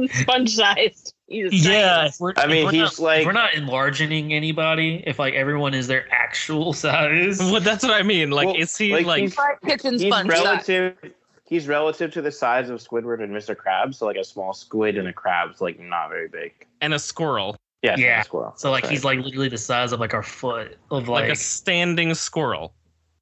Sponge 0.09 0.55
sized. 0.55 1.13
Yeah, 1.27 2.09
we're, 2.19 2.33
I 2.35 2.45
mean, 2.47 2.65
we're 2.65 2.71
he's 2.71 2.81
not, 2.81 2.99
like- 2.99 3.25
we're 3.25 3.31
not 3.31 3.53
enlarging 3.53 4.33
anybody. 4.33 5.01
If 5.07 5.17
like 5.19 5.33
everyone 5.33 5.73
is 5.73 5.87
their 5.87 6.05
actual 6.13 6.73
size, 6.85 7.39
Well, 7.39 7.61
that's 7.61 7.83
what 7.83 7.93
I 7.93 8.03
mean. 8.03 8.31
Like, 8.31 8.47
Well, 8.47 8.55
is 8.57 8.77
he 8.77 8.93
like, 8.93 9.05
like? 9.05 9.21
he's- 9.21 9.37
kitchen 9.65 9.93
He's 9.93 10.01
sponge. 10.13 10.29
size. 10.31 10.43
relative. 10.43 10.97
He's 11.45 11.67
relative 11.67 12.11
to 12.13 12.21
the 12.21 12.31
size 12.31 12.69
of 12.69 12.79
Squidward 12.79 13.21
and 13.21 13.31
Mr. 13.33 13.55
Krabs. 13.55 13.95
So 13.95 14.05
like 14.05 14.15
a 14.17 14.23
small 14.23 14.53
squid 14.53 14.97
and 14.97 15.07
a 15.07 15.13
crab's 15.13 15.59
like 15.61 15.79
not 15.79 16.09
very 16.09 16.27
big. 16.29 16.53
and 16.81 16.93
a 16.93 16.99
squirrel, 16.99 17.55
Yeah, 17.81 17.95
Yeah. 17.97 18.21
a 18.21 18.23
squirrel. 18.23 18.53
so 18.55 18.71
like 18.71 18.83
That's 18.83 18.91
he's 18.91 19.03
like 19.03 19.19
literally 19.19 19.49
the 19.49 19.57
size 19.57 19.91
of 19.91 19.99
like 19.99 20.13
our 20.13 20.23
foot 20.23 20.77
of 20.91 21.07
like, 21.09 21.23
like. 21.23 21.31
a 21.31 21.35
standing 21.35 22.13
squirrel. 22.13 22.73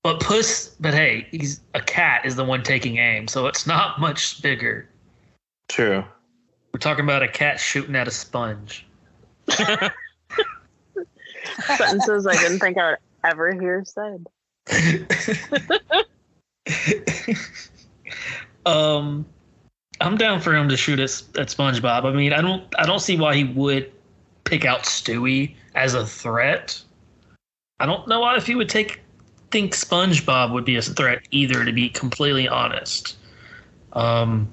but 0.04 0.20
Puss, 0.20 0.76
but 0.80 0.94
hey, 0.94 1.28
he's 1.32 1.62
a 1.74 1.82
cat 1.82 2.24
is 2.26 2.36
the 2.36 2.44
one 2.46 2.62
taking 2.63 2.98
aim, 2.98 3.28
so 3.28 3.48
it's 3.48 3.65
not 3.68 4.00
much 4.00 4.42
bigger. 4.44 4.88
true. 5.68 6.04
We're 6.71 6.79
talking 6.79 7.03
about 7.03 7.23
a 7.23 7.27
cat 7.27 7.60
shooting 7.60 7.95
at 7.95 8.08
a 8.08 8.12
sponge. 8.12 8.86
sentences 11.65 12.27
I 12.27 12.36
didn't 12.36 12.60
think 12.60 12.77
I 12.77 12.91
would 12.91 12.97
ever 13.23 13.53
hear 13.60 13.84
said. 13.86 14.27
um, 18.65 19.25
I'm 19.99 20.17
down 20.17 20.39
for 20.41 20.55
him 20.55 20.69
to 20.69 20.77
shoot 20.77 20.99
at, 20.99 21.10
at 21.38 21.47
SpongeBob. 21.47 22.05
I 22.05 22.12
mean, 22.13 22.34
I 22.34 22.41
don't, 22.41 22.63
I 22.77 22.86
don't 22.86 22.99
see 22.99 23.17
why 23.17 23.36
he 23.36 23.43
would 23.45 23.91
pick 24.43 24.65
out 24.65 24.84
Stewie 24.84 25.55
as 25.75 25.95
a 25.95 26.05
threat. 26.05 26.82
I 27.79 27.86
don't 27.86 28.08
know 28.08 28.19
why 28.19 28.36
if 28.38 28.45
he 28.45 28.55
would 28.55 28.69
take 28.69 29.01
think 29.51 29.73
SpongeBob 29.73 30.53
would 30.53 30.65
be 30.65 30.75
a 30.75 30.82
threat 30.82 31.27
either, 31.32 31.65
to 31.65 31.71
be 31.71 31.89
completely 31.89 32.47
honest. 32.47 33.17
Um, 33.93 34.47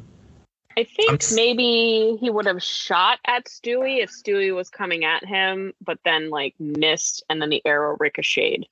I 0.77 0.85
think 0.85 1.11
I'm 1.11 1.17
s- 1.17 1.33
maybe 1.35 2.17
he 2.21 2.29
would 2.31 2.47
have 2.47 2.63
shot 2.63 3.19
at 3.27 3.47
Stewie 3.47 4.03
if 4.03 4.11
Stewie 4.11 4.55
was 4.55 4.69
coming 4.69 5.05
at 5.05 5.25
him, 5.25 5.73
but 5.85 5.99
then 6.05 6.29
like 6.31 6.55
missed, 6.59 7.25
and 7.31 7.41
then 7.41 7.49
the 7.51 7.63
arrow 7.65 7.97
ricocheted 7.99 8.67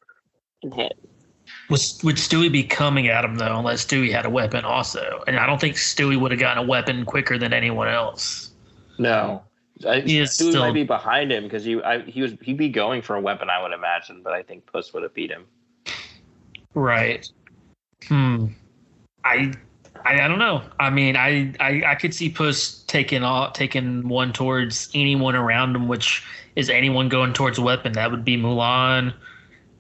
and 0.62 0.75
hit. 0.75 0.99
would, 1.71 1.81
would 2.03 2.17
Stewie 2.17 2.53
be 2.53 2.62
coming 2.62 3.09
at 3.09 3.25
him 3.25 3.37
though, 3.37 3.59
unless 3.59 3.85
Stewie 3.87 4.12
had 4.12 4.27
a 4.27 4.31
weapon 4.31 4.64
also? 4.64 5.25
And 5.27 5.38
I 5.38 5.47
don't 5.47 5.61
think 5.61 5.77
Stewie 5.77 6.21
would 6.21 6.31
have 6.31 6.40
gotten 6.40 6.62
a 6.62 6.67
weapon 6.67 7.05
quicker 7.07 7.38
than 7.38 7.53
anyone 7.55 7.88
else. 7.88 8.51
No. 8.99 9.43
I, 9.88 10.01
He 10.01 10.19
is 10.19 10.31
Stewie 10.31 10.51
still- 10.51 10.61
might 10.62 10.75
be 10.75 10.85
behind 10.85 11.33
him 11.33 11.45
because 11.45 11.64
he 11.64 11.83
I, 11.83 12.01
he 12.03 12.21
was 12.23 12.33
he'd 12.43 12.57
be 12.59 12.69
going 12.69 13.01
for 13.03 13.17
a 13.17 13.21
weapon, 13.21 13.49
I 13.51 13.62
would 13.62 13.73
imagine, 13.73 14.21
but 14.23 14.33
I 14.35 14.43
think 14.43 14.67
Puss 14.71 14.93
would 14.93 15.03
have 15.05 15.14
beat 15.14 15.31
him. 15.31 15.47
Right. 16.75 17.27
Hmm. 18.09 18.47
I, 19.25 19.53
I 20.05 20.21
I 20.21 20.29
don't 20.29 20.38
know. 20.38 20.62
I 20.79 20.90
mean, 20.90 21.17
I 21.17 21.55
I, 21.61 21.83
I 21.87 21.95
could 21.95 22.14
see 22.14 22.29
Puss 22.31 22.83
taking 22.87 23.23
all 23.23 23.51
taking 23.51 24.09
one 24.09 24.33
towards 24.33 24.90
anyone 24.95 25.35
around 25.35 25.75
him, 25.75 25.88
which 25.88 26.23
is 26.57 26.71
anyone 26.71 27.09
going 27.09 27.33
towards 27.33 27.59
a 27.59 27.62
weapon. 27.62 27.93
That 27.93 28.11
would 28.11 28.25
be 28.25 28.37
Mulan, 28.37 29.14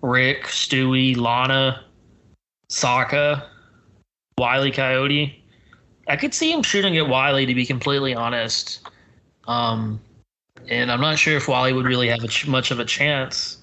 Rick, 0.02 0.44
Stewie, 0.44 1.16
Lana, 1.16 1.84
Sokka, 2.70 3.46
Wiley 4.38 4.70
Coyote. 4.70 5.40
I 6.08 6.16
could 6.16 6.34
see 6.34 6.52
him 6.52 6.62
shooting 6.62 6.96
at 6.98 7.08
Wiley 7.08 7.46
to 7.46 7.54
be 7.54 7.64
completely 7.64 8.14
honest. 8.14 8.80
Um, 9.46 10.00
and 10.68 10.90
I'm 10.90 11.00
not 11.00 11.18
sure 11.18 11.36
if 11.36 11.48
Wiley 11.48 11.72
would 11.72 11.86
really 11.86 12.08
have 12.08 12.28
ch- 12.28 12.46
much 12.46 12.70
of 12.70 12.78
a 12.78 12.84
chance. 12.84 13.58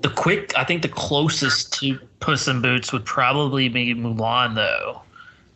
The 0.00 0.10
quick, 0.10 0.52
I 0.56 0.64
think 0.64 0.82
the 0.82 0.88
closest 0.88 1.72
to 1.80 1.98
Puss 2.20 2.46
in 2.46 2.60
Boots 2.60 2.92
would 2.92 3.04
probably 3.04 3.68
be 3.68 3.94
Mulan, 3.94 4.54
though, 4.54 5.02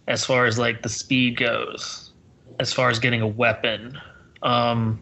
as 0.09 0.25
far 0.25 0.47
as 0.47 0.59
like 0.59 0.83
the 0.83 0.89
speed 0.89 1.37
goes, 1.37 2.11
as 2.59 2.73
far 2.73 2.91
as 2.91 2.99
getting 2.99 3.23
a 3.23 3.27
weapon. 3.27 3.99
Um, 4.43 5.01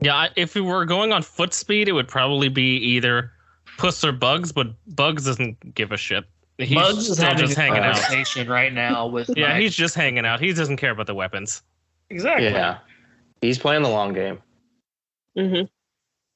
Yeah, 0.00 0.28
if 0.36 0.54
we 0.54 0.60
were 0.60 0.84
going 0.84 1.12
on 1.12 1.22
foot 1.22 1.52
speed, 1.54 1.88
it 1.88 1.92
would 1.92 2.08
probably 2.08 2.48
be 2.48 2.76
either 2.76 3.32
Puss 3.78 4.04
or 4.04 4.12
Bugs, 4.12 4.52
but 4.52 4.68
Bugs 4.94 5.24
doesn't 5.24 5.74
give 5.74 5.90
a 5.92 5.96
shit. 5.96 6.24
He's 6.58 6.74
Bugs 6.74 7.08
is 7.08 7.16
still 7.16 7.24
having 7.26 7.46
just 7.46 7.58
a 7.58 7.60
hanging 7.60 7.82
out. 7.82 8.48
right 8.48 8.72
now 8.72 9.06
with 9.08 9.28
Yeah, 9.36 9.54
Mike. 9.54 9.62
he's 9.62 9.74
just 9.74 9.94
hanging 9.96 10.24
out. 10.24 10.40
He 10.40 10.52
doesn't 10.52 10.76
care 10.76 10.90
about 10.92 11.06
the 11.08 11.14
weapons. 11.14 11.62
exactly. 12.10 12.46
Yeah. 12.48 12.78
He's 13.40 13.58
playing 13.58 13.82
the 13.82 13.88
long 13.88 14.12
game. 14.12 14.38
Mm-hmm. 15.36 15.66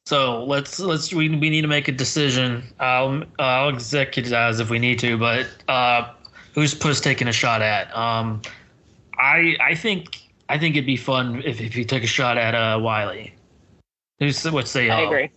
So 0.07 0.43
let's 0.45 0.81
let's 0.81 1.12
we, 1.12 1.29
we 1.29 1.51
need 1.51 1.61
to 1.62 1.69
make 1.69 1.87
a 1.87 1.93
decision. 1.93 2.64
I'll 2.81 3.23
I'll 3.38 3.69
executize 3.69 4.59
if 4.59 4.71
we 4.71 4.79
need 4.79 4.99
to, 5.01 5.17
but 5.19 5.47
uh, 5.69 6.12
who's 6.55 6.75
Puss 6.75 7.01
taking 7.01 7.29
a 7.29 7.33
shot 7.33 7.63
at? 7.63 7.95
Um, 7.97 8.43
I 9.19 9.57
I 9.61 9.75
think 9.75 10.21
I 10.49 10.59
think 10.59 10.77
it'd 10.77 10.87
be 10.87 10.97
fun 10.97 11.43
if 11.45 11.61
if 11.61 11.77
you 11.77 11.85
took 11.85 12.03
a 12.03 12.07
shot 12.07 12.39
at 12.39 12.55
uh 12.55 12.79
Wiley. 12.81 13.35
Who's 14.19 14.43
what 14.51 14.67
say 14.69 14.91
I 14.91 15.01
y'all? 15.03 15.09
agree. 15.09 15.31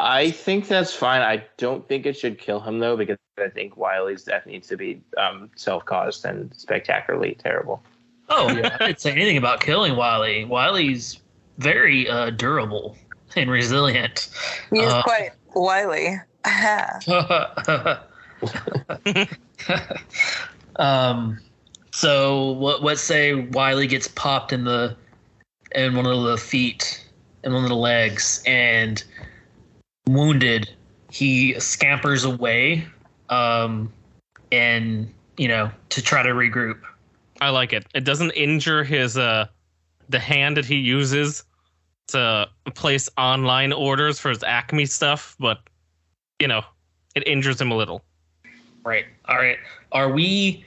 I 0.00 0.30
think 0.32 0.66
that's 0.66 0.92
fine. 0.92 1.22
I 1.22 1.44
don't 1.58 1.86
think 1.88 2.06
it 2.06 2.16
should 2.18 2.38
kill 2.38 2.60
him 2.60 2.80
though, 2.80 2.96
because 2.96 3.16
I 3.38 3.48
think 3.48 3.76
Wiley's 3.76 4.24
death 4.24 4.46
needs 4.46 4.66
to 4.68 4.76
be 4.76 5.00
um, 5.16 5.48
self-caused 5.56 6.24
and 6.24 6.52
spectacularly 6.56 7.36
terrible. 7.38 7.82
Oh 8.28 8.50
yeah, 8.50 8.76
I 8.80 8.86
didn't 8.88 9.00
say 9.00 9.12
anything 9.12 9.36
about 9.36 9.60
killing 9.60 9.94
Wiley. 9.96 10.44
Wiley's 10.44 11.20
very 11.58 12.08
uh, 12.08 12.30
durable 12.30 12.96
and 13.36 13.50
resilient. 13.50 14.28
He's 14.70 14.82
Uh, 14.82 15.02
quite 15.02 15.30
wily. 15.54 16.16
um, 20.76 21.38
so 21.92 22.52
what? 22.52 22.82
What 22.82 22.98
say 22.98 23.34
Wiley 23.34 23.86
gets 23.86 24.08
popped 24.08 24.52
in 24.52 24.64
the 24.64 24.96
in 25.74 25.96
one 25.96 26.06
of 26.06 26.22
the 26.24 26.36
feet 26.36 27.04
and 27.44 27.54
one 27.54 27.64
of 27.64 27.68
the 27.68 27.76
legs 27.76 28.42
and 28.46 29.02
wounded. 30.06 30.70
He 31.10 31.58
scampers 31.60 32.24
away, 32.24 32.86
um, 33.28 33.92
and 34.50 35.12
you 35.36 35.48
know 35.48 35.70
to 35.90 36.02
try 36.02 36.22
to 36.22 36.30
regroup. 36.30 36.78
I 37.40 37.50
like 37.50 37.72
it. 37.72 37.84
It 37.94 38.04
doesn't 38.04 38.30
injure 38.32 38.84
his 38.84 39.18
uh 39.18 39.46
the 40.08 40.18
hand 40.18 40.56
that 40.56 40.64
he 40.64 40.76
uses 40.76 41.44
to 42.08 42.48
place 42.74 43.08
online 43.16 43.72
orders 43.72 44.18
for 44.18 44.28
his 44.28 44.42
Acme 44.42 44.86
stuff, 44.86 45.36
but 45.38 45.60
you 46.38 46.48
know, 46.48 46.62
it 47.14 47.26
injures 47.26 47.60
him 47.60 47.70
a 47.70 47.76
little. 47.76 48.02
Right. 48.84 49.06
All 49.26 49.36
right. 49.36 49.58
Are 49.92 50.10
we 50.10 50.64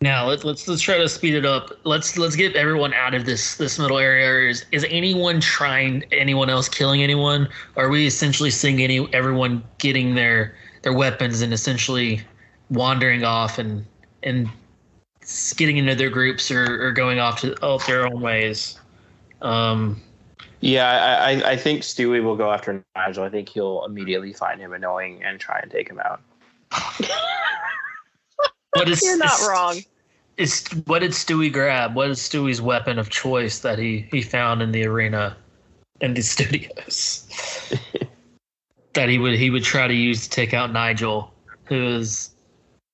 now? 0.00 0.28
Let's 0.28 0.44
let's 0.44 0.68
let's 0.68 0.82
try 0.82 0.98
to 0.98 1.08
speed 1.08 1.34
it 1.34 1.46
up. 1.46 1.70
Let's 1.84 2.18
let's 2.18 2.36
get 2.36 2.54
everyone 2.54 2.92
out 2.92 3.14
of 3.14 3.24
this 3.24 3.56
this 3.56 3.78
middle 3.78 3.98
area. 3.98 4.50
Is 4.50 4.66
is 4.72 4.84
anyone 4.90 5.40
trying 5.40 6.04
anyone 6.12 6.50
else 6.50 6.68
killing 6.68 7.02
anyone? 7.02 7.48
Are 7.76 7.88
we 7.88 8.06
essentially 8.06 8.50
seeing 8.50 8.82
any 8.82 9.10
everyone 9.14 9.64
getting 9.78 10.14
their 10.14 10.54
their 10.82 10.92
weapons 10.92 11.40
and 11.40 11.52
essentially 11.52 12.20
wandering 12.70 13.24
off 13.24 13.58
and 13.58 13.86
and 14.22 14.48
getting 15.56 15.78
into 15.78 15.94
their 15.94 16.10
groups 16.10 16.50
or, 16.50 16.86
or 16.86 16.92
going 16.92 17.18
off 17.18 17.40
to 17.40 17.56
oh, 17.62 17.78
their 17.86 18.06
own 18.06 18.20
ways? 18.20 18.78
Um. 19.40 20.02
Yeah, 20.60 20.88
I, 20.88 21.32
I, 21.32 21.50
I 21.50 21.56
think 21.56 21.82
Stewie 21.82 22.24
will 22.24 22.34
go 22.34 22.50
after 22.50 22.82
Nigel. 22.96 23.24
I 23.24 23.28
think 23.28 23.50
he'll 23.50 23.84
immediately 23.84 24.32
find 24.32 24.58
him 24.58 24.72
annoying 24.72 25.22
and 25.22 25.38
try 25.38 25.60
and 25.60 25.70
take 25.70 25.88
him 25.88 26.00
out. 26.00 26.20
What 28.72 28.88
is 28.88 29.02
You're 29.04 29.18
not 29.18 29.40
is- 29.40 29.48
wrong. 29.48 29.76
Is 30.36 30.66
what 30.84 30.98
did 30.98 31.12
Stewie 31.12 31.50
grab? 31.50 31.94
What 31.94 32.10
is 32.10 32.18
Stewie's 32.18 32.60
weapon 32.60 32.98
of 32.98 33.08
choice 33.08 33.60
that 33.60 33.78
he 33.78 34.06
he 34.10 34.20
found 34.20 34.60
in 34.60 34.70
the 34.70 34.84
arena, 34.84 35.34
in 36.02 36.12
the 36.12 36.20
studios, 36.34 37.26
that 38.92 39.08
he 39.08 39.18
would 39.18 39.38
he 39.38 39.48
would 39.48 39.64
try 39.64 39.88
to 39.88 39.94
use 39.94 40.24
to 40.24 40.30
take 40.30 40.52
out 40.52 40.72
Nigel, 40.72 41.32
who 41.64 41.82
is 41.86 42.34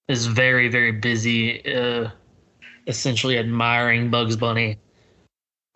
is 0.06 0.26
very 0.26 0.68
very 0.68 0.92
busy, 0.92 1.66
uh, 1.74 2.10
essentially 2.86 3.38
admiring 3.38 4.08
Bugs 4.08 4.36
Bunny, 4.36 4.78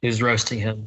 who's 0.03 0.23
roasting 0.23 0.61
him. 0.61 0.87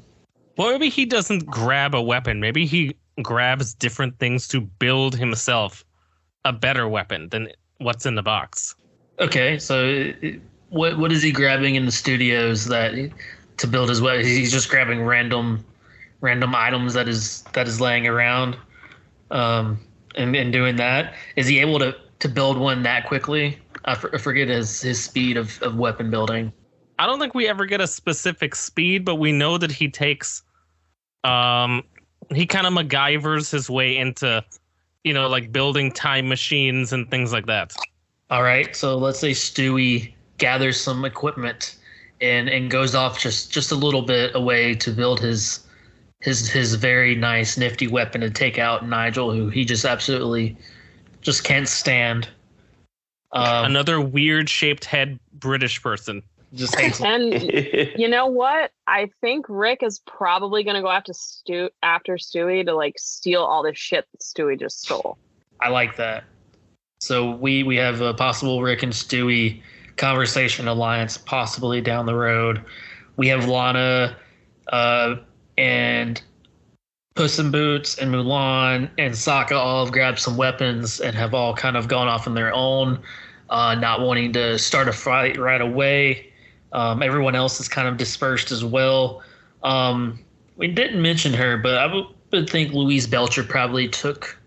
Well, 0.58 0.72
maybe 0.72 0.88
he 0.88 1.06
doesn't 1.06 1.46
grab 1.46 1.94
a 1.94 2.02
weapon. 2.02 2.40
Maybe 2.40 2.66
he 2.66 2.96
grabs 3.22 3.74
different 3.74 4.18
things 4.20 4.48
to 4.48 4.62
build 4.62 5.14
himself 5.14 5.84
a 6.46 6.54
better 6.54 6.88
weapon 6.88 7.30
than 7.30 7.50
what's 7.78 8.06
in 8.06 8.16
the 8.16 8.24
box. 8.24 8.76
Okay, 9.20 9.60
so 9.60 10.12
what 10.70 10.98
what 10.98 11.12
is 11.12 11.22
he 11.22 11.32
grabbing 11.32 11.76
in 11.76 11.86
the 11.86 11.92
studios 11.92 12.66
that 12.66 12.94
to 13.58 13.68
build 13.68 13.90
his 13.90 14.02
weapon? 14.02 14.26
He's 14.26 14.52
just 14.52 14.70
grabbing 14.70 15.04
random 15.04 15.66
random 16.22 16.56
items 16.56 16.94
that 16.94 17.08
is 17.08 17.44
that 17.54 17.68
is 17.68 17.82
laying 17.82 18.08
around, 18.08 18.58
um, 19.32 19.80
and 20.16 20.36
and 20.36 20.54
doing 20.54 20.76
that. 20.78 21.14
Is 21.36 21.48
he 21.48 21.60
able 21.60 21.80
to 21.80 21.96
to 22.20 22.30
build 22.30 22.58
one 22.58 22.84
that 22.84 23.08
quickly? 23.08 23.60
I, 23.86 23.96
for, 23.96 24.14
I 24.14 24.18
forget 24.18 24.48
his 24.48 24.82
his 24.82 25.04
speed 25.04 25.38
of, 25.38 25.62
of 25.62 25.76
weapon 25.76 26.10
building. 26.10 26.54
I 26.98 27.06
don't 27.06 27.20
think 27.20 27.34
we 27.34 27.48
ever 27.48 27.66
get 27.66 27.80
a 27.82 27.88
specific 27.88 28.56
speed, 28.56 29.06
but 29.06 29.16
we 29.16 29.32
know 29.32 29.58
that 29.58 29.72
he 29.72 29.90
takes 29.90 30.44
um 31.24 31.84
he 32.34 32.46
kind 32.46 32.68
of 32.68 32.74
MacGyvers 32.74 33.52
his 33.52 33.70
way 33.70 33.98
into 33.98 34.44
you 35.10 35.16
know 35.16 35.28
like 35.28 35.52
building 35.52 35.92
time 35.92 36.30
machines 36.30 36.94
and 36.94 37.10
things 37.10 37.34
like 37.34 37.48
that. 37.48 37.74
All 38.30 38.44
right, 38.44 38.76
so 38.76 38.96
let's 38.96 39.18
say 39.18 39.32
Stewie 39.32 40.14
gathers 40.38 40.80
some 40.80 41.04
equipment 41.04 41.78
and 42.22 42.48
and 42.48 42.70
goes 42.70 42.94
off 42.94 43.20
just 43.20 43.52
just 43.52 43.72
a 43.72 43.76
little 43.76 44.04
bit 44.04 44.36
away 44.36 44.76
to 44.76 44.92
build 44.92 45.20
his 45.20 45.62
his 46.20 46.48
his 46.48 46.76
very 46.76 47.16
nice 47.16 47.58
nifty 47.58 47.88
weapon 47.88 48.22
to 48.22 48.30
take 48.30 48.60
out 48.60 48.88
Nigel, 48.88 49.32
who 49.32 49.50
he 49.50 49.66
just 49.66 49.84
absolutely 49.84 50.56
just 51.22 51.44
can't 51.44 51.68
stand. 51.68 52.30
Um, 53.32 53.66
Another 53.66 54.00
weird 54.00 54.48
shaped 54.48 54.86
head 54.86 55.20
British 55.34 55.82
person. 55.82 56.22
Just 56.54 56.80
hates. 56.80 57.00
And 57.04 57.34
you 57.98 58.08
know 58.08 58.28
what? 58.28 58.72
I 58.88 59.10
think 59.22 59.46
Rick 59.50 59.84
is 59.84 60.00
probably 60.00 60.64
gonna 60.64 60.82
go 60.82 60.90
after 60.90 61.14
Stu 61.14 61.70
after 61.84 62.16
Stewie 62.16 62.66
to 62.66 62.74
like 62.74 62.96
steal 62.98 63.44
all 63.44 63.64
the 63.64 63.74
shit 63.74 64.06
that 64.12 64.22
Stewie 64.22 64.60
just 64.60 64.82
stole. 64.82 65.18
I 65.62 65.70
like 65.70 65.96
that. 65.98 66.24
So 67.02 67.32
we 67.32 67.64
we 67.64 67.76
have 67.78 68.02
a 68.02 68.14
possible 68.14 68.62
Rick 68.62 68.84
and 68.84 68.94
Stewie 68.94 69.62
conversation 69.98 70.68
alliance 70.68 71.18
possibly 71.18 71.82
down 71.82 72.06
the 72.06 72.16
road. 72.16 72.64
We 73.18 73.28
have 73.28 73.48
Lana 73.48 74.16
uh, 74.72 75.16
and 75.58 76.22
Puss 77.16 77.38
in 77.38 77.52
Boots 77.52 77.98
and 77.98 78.14
Mulan 78.14 78.90
and 78.98 79.14
Sokka 79.14 79.52
all 79.52 79.84
have 79.84 79.94
grabbed 79.94 80.20
some 80.20 80.38
weapons 80.38 81.02
and 81.02 81.16
have 81.16 81.34
all 81.34 81.54
kind 81.54 81.76
of 81.76 81.90
gone 81.90 82.08
off 82.08 82.28
on 82.28 82.34
their 82.34 82.54
own, 82.54 83.00
uh, 83.50 83.76
not 83.76 84.00
wanting 84.00 84.32
to 84.34 84.58
start 84.58 84.88
a 84.88 84.94
fight 84.94 85.38
right 85.38 85.60
away. 85.60 86.29
Um, 86.72 87.02
everyone 87.02 87.36
else 87.36 87.60
is 87.60 87.68
kind 87.68 87.88
of 87.88 87.98
dispersed 87.98 88.52
as 88.52 88.64
well. 88.64 89.24
Um, 89.64 90.20
we 90.58 90.68
didn't 90.68 91.02
mention 91.02 91.34
her, 91.34 91.58
but 91.58 91.78
I 91.78 91.94
would, 91.94 92.06
would 92.32 92.50
think 92.50 92.74
Louise 92.74 93.08
Belcher 93.08 93.44
probably 93.44 93.88
took 93.88 94.38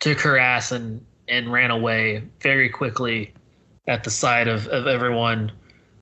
took 0.00 0.20
her 0.20 0.38
ass 0.38 0.72
and 0.72 1.04
and 1.28 1.52
ran 1.52 1.70
away 1.70 2.22
very 2.40 2.68
quickly 2.68 3.32
at 3.88 4.04
the 4.04 4.10
sight 4.10 4.48
of, 4.48 4.66
of 4.68 4.86
everyone. 4.86 5.52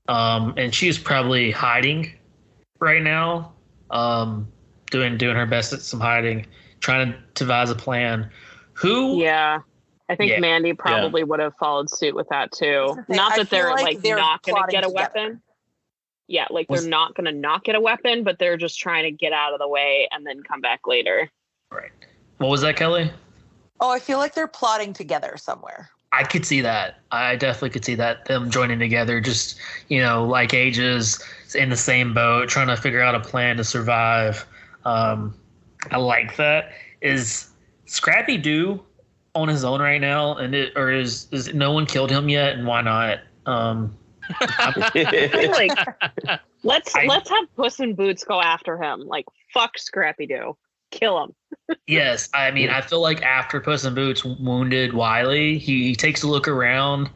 Um, 0.07 0.53
and 0.55 0.73
she's 0.73 0.97
probably 0.99 1.51
hiding 1.51 2.11
right 2.79 3.01
now, 3.01 3.53
um, 3.89 4.47
doing 4.91 5.17
doing 5.17 5.35
her 5.35 5.45
best 5.45 5.73
at 5.73 5.81
some 5.81 5.99
hiding, 5.99 6.45
trying 6.79 7.11
to 7.11 7.17
devise 7.33 7.69
a 7.69 7.75
plan. 7.75 8.29
Who? 8.73 9.21
Yeah. 9.21 9.59
I 10.07 10.15
think 10.15 10.31
Yeah. 10.31 10.39
Mandy 10.39 10.73
probably 10.73 11.23
would 11.23 11.39
have 11.39 11.55
followed 11.59 11.89
suit 11.89 12.13
with 12.13 12.29
that 12.29 12.51
too. 12.51 12.95
The. 13.07 13.15
Not 13.15 13.35
that 13.35 13.47
feel 13.47 13.59
they're 13.59 13.71
like 13.71 13.83
like, 13.83 14.01
they're 14.01 14.15
not 14.15 14.43
going 14.43 14.63
to 14.63 14.71
get 14.71 14.83
a 14.83 14.87
together. 14.87 15.09
weapon. 15.15 15.41
Yeah, 16.27 16.45
like 16.49 16.69
Was- 16.69 16.81
they're 16.81 16.89
not 16.89 17.15
going 17.15 17.25
to 17.25 17.31
not 17.31 17.63
get 17.63 17.75
a 17.75 17.81
weapon, 17.81 18.23
but 18.23 18.39
they're 18.39 18.57
just 18.57 18.79
trying 18.79 19.03
to 19.03 19.11
get 19.11 19.33
out 19.33 19.53
of 19.53 19.59
the 19.59 19.67
way 19.67 20.07
and 20.11 20.25
then 20.25 20.41
come 20.43 20.61
back 20.61 20.87
later. 20.87 21.29
Right. 21.71 21.91
What 22.37 22.49
was 22.49 22.61
that, 22.61 22.75
Kelly? 22.75 23.11
Oh, 23.79 23.91
I 23.91 23.99
feel 23.99 24.17
like 24.17 24.33
they're 24.33 24.47
plotting 24.47 24.93
together 24.93 25.35
somewhere. 25.37 25.89
I 26.11 26.23
could 26.23 26.45
see 26.45 26.61
that. 26.61 26.99
I 27.11 27.35
definitely 27.35 27.71
could 27.71 27.83
see 27.83 27.95
that 27.95 28.25
them 28.25 28.49
joining 28.49 28.79
together, 28.79 29.19
just 29.19 29.59
you 29.89 30.01
know, 30.01 30.25
like 30.25 30.53
ages 30.53 31.21
in 31.53 31.69
the 31.69 31.75
same 31.75 32.13
boat, 32.13 32.47
trying 32.47 32.67
to 32.67 32.77
figure 32.77 33.01
out 33.01 33.15
a 33.15 33.19
plan 33.19 33.57
to 33.57 33.65
survive. 33.65 34.45
Um, 34.85 35.35
I 35.91 35.97
like 35.97 36.37
that. 36.37 36.71
Is 37.01 37.49
Scrappy 37.85 38.37
Doo 38.37 38.81
on 39.33 39.49
his 39.49 39.65
own 39.65 39.81
right 39.81 39.99
now, 39.99 40.37
and 40.37 40.55
it, 40.55 40.71
or 40.77 40.89
is 40.89 41.27
is 41.31 41.53
no 41.53 41.73
one 41.73 41.85
killed 41.85 42.11
him 42.11 42.29
yet, 42.29 42.53
and 42.53 42.65
why 42.65 42.81
not? 42.81 43.19
Um, 43.45 43.87
I 43.87 43.89
feel 43.89 43.95
like 44.39 45.71
let's 46.63 46.95
I- 46.95 47.05
let's 47.05 47.29
have 47.29 47.55
Puss 47.55 47.79
in 47.79 47.95
Boots 47.95 48.23
go 48.23 48.41
after 48.41 48.81
him. 48.81 49.01
Like 49.01 49.25
fuck 49.53 49.77
Scrappy 49.77 50.25
Doo, 50.25 50.57
kill 50.91 51.23
him. 51.23 51.33
yes, 51.87 52.29
I 52.33 52.51
mean, 52.51 52.69
I 52.69 52.81
feel 52.81 53.01
like 53.01 53.21
after 53.21 53.59
Puss 53.59 53.85
in 53.85 53.95
Boots 53.95 54.23
wounded 54.23 54.93
Wiley, 54.93 55.57
he, 55.57 55.83
he 55.83 55.95
takes 55.95 56.21
a 56.23 56.27
look 56.27 56.47
around, 56.47 57.09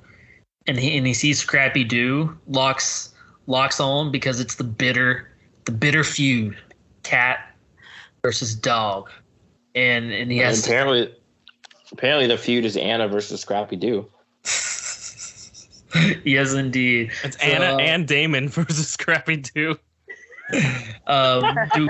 and 0.67 0.77
he 0.79 0.97
and 0.97 1.05
he 1.05 1.13
sees 1.13 1.39
Scrappy 1.39 1.83
Doo 1.83 2.37
locks 2.47 3.13
locks 3.47 3.79
on 3.79 4.11
because 4.11 4.39
it's 4.39 4.55
the 4.55 4.63
bitter 4.63 5.29
the 5.65 5.71
bitter 5.71 6.03
feud, 6.03 6.57
cat 7.03 7.53
versus 8.23 8.55
dog, 8.55 9.09
and 9.75 10.11
and 10.11 10.31
he 10.31 10.39
And 10.39 10.47
has 10.47 10.61
to, 10.63 10.69
apparently, 10.69 11.15
apparently 11.91 12.27
the 12.27 12.37
feud 12.37 12.65
is 12.65 12.77
Anna 12.77 13.07
versus 13.07 13.41
Scrappy 13.41 13.75
Doo. 13.75 14.07
yes 16.23 16.53
indeed. 16.53 17.11
It's 17.23 17.37
So, 17.37 17.43
Anna 17.43 17.75
uh, 17.75 17.79
and 17.79 18.07
Damon 18.07 18.49
versus 18.49 18.89
Scrappy 18.89 19.37
Doo. 19.37 19.77
Um, 21.07 21.55
do, 21.75 21.89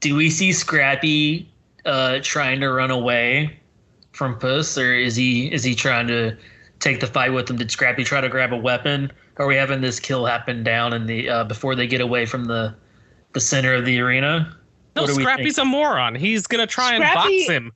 do 0.00 0.14
we 0.14 0.30
see 0.30 0.52
Scrappy 0.52 1.50
uh, 1.84 2.18
trying 2.22 2.60
to 2.60 2.70
run 2.70 2.90
away 2.90 3.58
from 4.12 4.38
Puss, 4.38 4.76
or 4.76 4.94
is 4.94 5.16
he 5.16 5.50
is 5.52 5.64
he 5.64 5.74
trying 5.74 6.06
to 6.08 6.36
take 6.80 7.00
the 7.00 7.06
fight 7.06 7.32
with 7.32 7.48
him? 7.48 7.56
Did 7.56 7.70
Scrappy 7.70 8.04
try 8.04 8.20
to 8.20 8.28
grab 8.28 8.52
a 8.52 8.56
weapon? 8.56 9.10
Are 9.36 9.46
we 9.46 9.54
having 9.56 9.80
this 9.80 10.00
kill 10.00 10.26
happen 10.26 10.62
down 10.62 10.92
in 10.92 11.06
the 11.06 11.28
uh, 11.28 11.44
before 11.44 11.74
they 11.74 11.86
get 11.86 12.00
away 12.00 12.26
from 12.26 12.44
the 12.46 12.74
the 13.32 13.40
center 13.40 13.74
of 13.74 13.84
the 13.84 14.00
arena? 14.00 14.56
No, 14.96 15.02
What 15.02 15.08
do 15.08 15.14
Scrappy's 15.14 15.58
a 15.58 15.64
moron. 15.64 16.14
He's 16.14 16.46
gonna 16.46 16.66
try 16.66 16.94
and 16.94 17.02
box 17.02 17.30
him. 17.46 17.72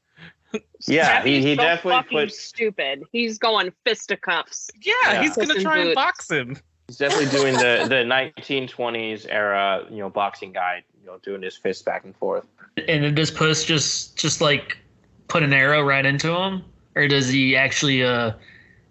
Yeah, 0.86 1.04
Scrappy's 1.04 1.44
he, 1.44 1.50
he 1.50 1.56
so 1.56 1.62
definitely 1.62 1.92
fucking 1.92 2.18
put. 2.18 2.32
stupid. 2.32 3.04
He's 3.12 3.38
going 3.38 3.72
fisticuffs. 3.84 4.70
Yeah, 4.82 4.94
Yeah. 5.04 5.22
he's 5.22 5.36
gonna 5.36 5.48
Puss 5.48 5.56
in 5.56 5.62
try 5.62 5.78
and 5.78 5.94
box 5.94 6.30
him. 6.30 6.56
He's 6.88 6.96
definitely 6.98 7.30
doing 7.30 7.54
the 7.54 7.86
the 7.88 8.04
1920s 8.04 9.26
era, 9.30 9.86
you 9.90 9.98
know, 9.98 10.10
boxing 10.10 10.52
guy, 10.52 10.82
you 11.00 11.06
know, 11.06 11.18
doing 11.22 11.42
his 11.42 11.56
fists 11.56 11.82
back 11.82 12.04
and 12.04 12.16
forth. 12.16 12.44
And 12.88 13.04
then 13.04 13.14
does 13.14 13.30
Puss 13.30 13.64
just 13.64 14.16
just 14.16 14.40
like 14.40 14.76
put 15.28 15.42
an 15.42 15.52
arrow 15.52 15.82
right 15.82 16.04
into 16.04 16.34
him, 16.34 16.64
or 16.96 17.06
does 17.08 17.28
he 17.28 17.56
actually 17.56 18.02
uh 18.02 18.32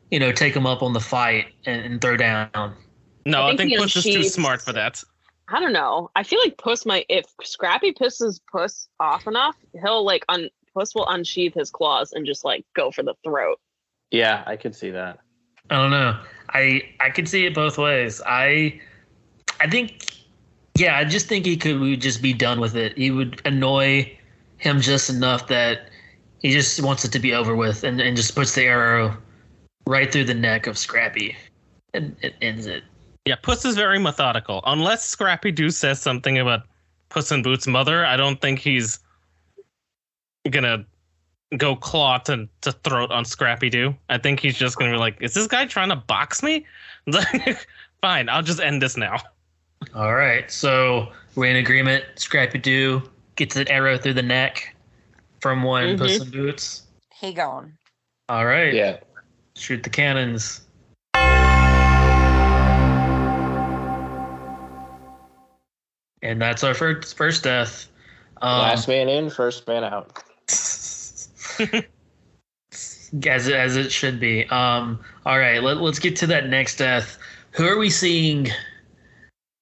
you 0.09 0.19
know 0.19 0.31
take 0.31 0.55
him 0.55 0.65
up 0.65 0.81
on 0.81 0.93
the 0.93 0.99
fight 0.99 1.47
and, 1.65 1.81
and 1.81 2.01
throw 2.01 2.15
down? 2.17 2.75
No, 3.25 3.41
I 3.43 3.47
I 3.51 3.55
think 3.57 3.71
think, 3.71 3.81
Puss 3.81 3.95
is 3.97 4.03
too 4.05 4.23
smart 4.23 4.61
for 4.61 4.73
that. 4.73 5.03
I 5.49 5.59
don't 5.59 5.73
know. 5.73 6.09
I 6.15 6.23
feel 6.23 6.39
like 6.39 6.57
Puss 6.57 6.85
might 6.85 7.05
if 7.09 7.25
Scrappy 7.43 7.91
pisses 7.91 8.39
Puss 8.51 8.87
off 9.01 9.27
enough, 9.27 9.57
he'll 9.83 10.05
like 10.05 10.23
un 10.29 10.49
Puss 10.73 10.95
will 10.95 11.07
unsheath 11.07 11.53
his 11.53 11.69
claws 11.69 12.13
and 12.13 12.25
just 12.25 12.43
like 12.45 12.65
go 12.75 12.91
for 12.91 13.03
the 13.03 13.13
throat. 13.23 13.59
Yeah, 14.11 14.43
I 14.45 14.55
could 14.55 14.75
see 14.75 14.91
that. 14.91 15.19
I 15.69 15.77
don't 15.77 15.91
know. 15.91 16.17
I 16.49 16.81
I 16.99 17.09
could 17.09 17.27
see 17.27 17.45
it 17.45 17.53
both 17.53 17.77
ways. 17.77 18.21
I 18.25 18.79
I 19.59 19.69
think 19.69 20.15
yeah, 20.75 20.97
I 20.97 21.05
just 21.05 21.27
think 21.27 21.45
he 21.45 21.57
could 21.57 21.79
would 21.79 22.01
just 22.01 22.21
be 22.21 22.33
done 22.33 22.59
with 22.59 22.75
it. 22.75 22.97
He 22.97 23.11
would 23.11 23.41
annoy 23.45 24.17
him 24.57 24.81
just 24.81 25.09
enough 25.09 25.47
that 25.47 25.89
he 26.39 26.51
just 26.51 26.81
wants 26.81 27.05
it 27.05 27.11
to 27.11 27.19
be 27.19 27.33
over 27.33 27.55
with 27.55 27.83
and, 27.83 28.01
and 28.01 28.15
just 28.17 28.35
puts 28.35 28.55
the 28.55 28.63
arrow 28.63 29.15
right 29.87 30.11
through 30.11 30.25
the 30.25 30.33
neck 30.33 30.67
of 30.67 30.77
Scrappy 30.77 31.35
and 31.93 32.15
it 32.21 32.35
ends 32.41 32.65
it. 32.65 32.83
Yeah, 33.25 33.35
Puss 33.35 33.65
is 33.65 33.75
very 33.75 33.99
methodical. 33.99 34.61
Unless 34.65 35.05
Scrappy 35.05 35.51
Doo 35.51 35.69
says 35.69 36.01
something 36.01 36.39
about 36.39 36.63
Puss 37.09 37.31
in 37.31 37.43
Boots' 37.43 37.67
mother, 37.67 38.05
I 38.05 38.17
don't 38.17 38.41
think 38.41 38.59
he's 38.59 38.99
gonna 40.49 40.85
go 41.57 41.75
claw 41.75 42.17
to, 42.19 42.47
to 42.61 42.71
throat 42.71 43.11
on 43.11 43.25
Scrappy 43.25 43.69
Doo. 43.69 43.95
I 44.09 44.17
think 44.17 44.39
he's 44.39 44.57
just 44.57 44.77
gonna 44.77 44.91
be 44.91 44.97
like, 44.97 45.17
"Is 45.21 45.33
this 45.33 45.47
guy 45.47 45.65
trying 45.65 45.89
to 45.89 45.95
box 45.95 46.41
me?" 46.41 46.65
Fine, 48.01 48.29
I'll 48.29 48.41
just 48.43 48.59
end 48.59 48.81
this 48.81 48.97
now. 48.97 49.17
All 49.95 50.13
right. 50.15 50.49
So 50.51 51.11
we're 51.35 51.47
in 51.51 51.57
agreement. 51.57 52.03
Scrappy 52.15 52.57
Doo 52.57 53.01
gets 53.35 53.55
an 53.55 53.67
arrow 53.67 53.97
through 53.97 54.13
the 54.13 54.23
neck 54.23 54.75
from 55.39 55.63
one 55.63 55.95
Mhm. 55.95 55.97
Puss 55.97 56.21
in 56.21 56.29
Boots. 56.31 56.83
He 57.13 57.33
gone. 57.33 57.77
All 58.29 58.45
right. 58.45 58.73
Yeah. 58.73 58.97
Shoot 59.55 59.83
the 59.83 59.89
cannons. 59.89 60.61
And 66.23 66.41
that's 66.41 66.63
our 66.63 66.73
first 66.73 67.17
first 67.17 67.43
death. 67.43 67.87
Um, 68.41 68.59
Last 68.61 68.87
man 68.87 69.09
in, 69.09 69.29
first 69.29 69.67
man 69.67 69.83
out. 69.83 70.23
as 73.25 73.49
as 73.49 73.75
it 73.75 73.91
should 73.91 74.19
be. 74.19 74.45
Um, 74.47 74.99
all 75.25 75.39
right, 75.39 75.61
let, 75.61 75.77
let's 75.77 75.99
get 75.99 76.15
to 76.17 76.27
that 76.27 76.49
next 76.49 76.77
death. 76.77 77.17
Who 77.51 77.67
are 77.67 77.77
we 77.77 77.89
seeing 77.89 78.49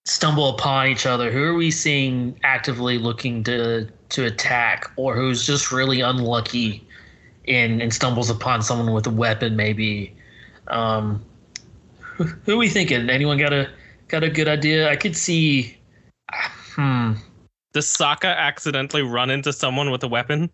stumble 0.05 0.49
upon 0.49 0.87
each 0.87 1.05
other? 1.05 1.31
Who 1.31 1.43
are 1.43 1.53
we 1.53 1.71
seeing 1.71 2.39
actively 2.43 2.97
looking 2.97 3.43
to 3.45 3.87
to 4.09 4.25
attack, 4.25 4.91
or 4.95 5.15
who's 5.15 5.45
just 5.45 5.71
really 5.71 6.01
unlucky 6.01 6.85
and 7.47 7.81
and 7.81 7.93
stumbles 7.93 8.29
upon 8.29 8.61
someone 8.61 8.93
with 8.93 9.07
a 9.07 9.11
weapon? 9.11 9.55
Maybe. 9.55 10.15
Um, 10.67 11.23
who, 11.99 12.25
who 12.25 12.53
are 12.53 12.57
we 12.57 12.69
thinking? 12.69 13.09
Anyone 13.09 13.37
got 13.37 13.53
a 13.53 13.69
got 14.07 14.23
a 14.23 14.29
good 14.29 14.47
idea? 14.47 14.89
I 14.89 14.95
could 14.95 15.15
see. 15.15 15.77
Hmm. 16.31 17.13
Does 17.73 17.85
Sokka 17.85 18.35
accidentally 18.35 19.03
run 19.03 19.29
into 19.29 19.53
someone 19.53 19.91
with 19.91 20.03
a 20.03 20.07
weapon? 20.07 20.49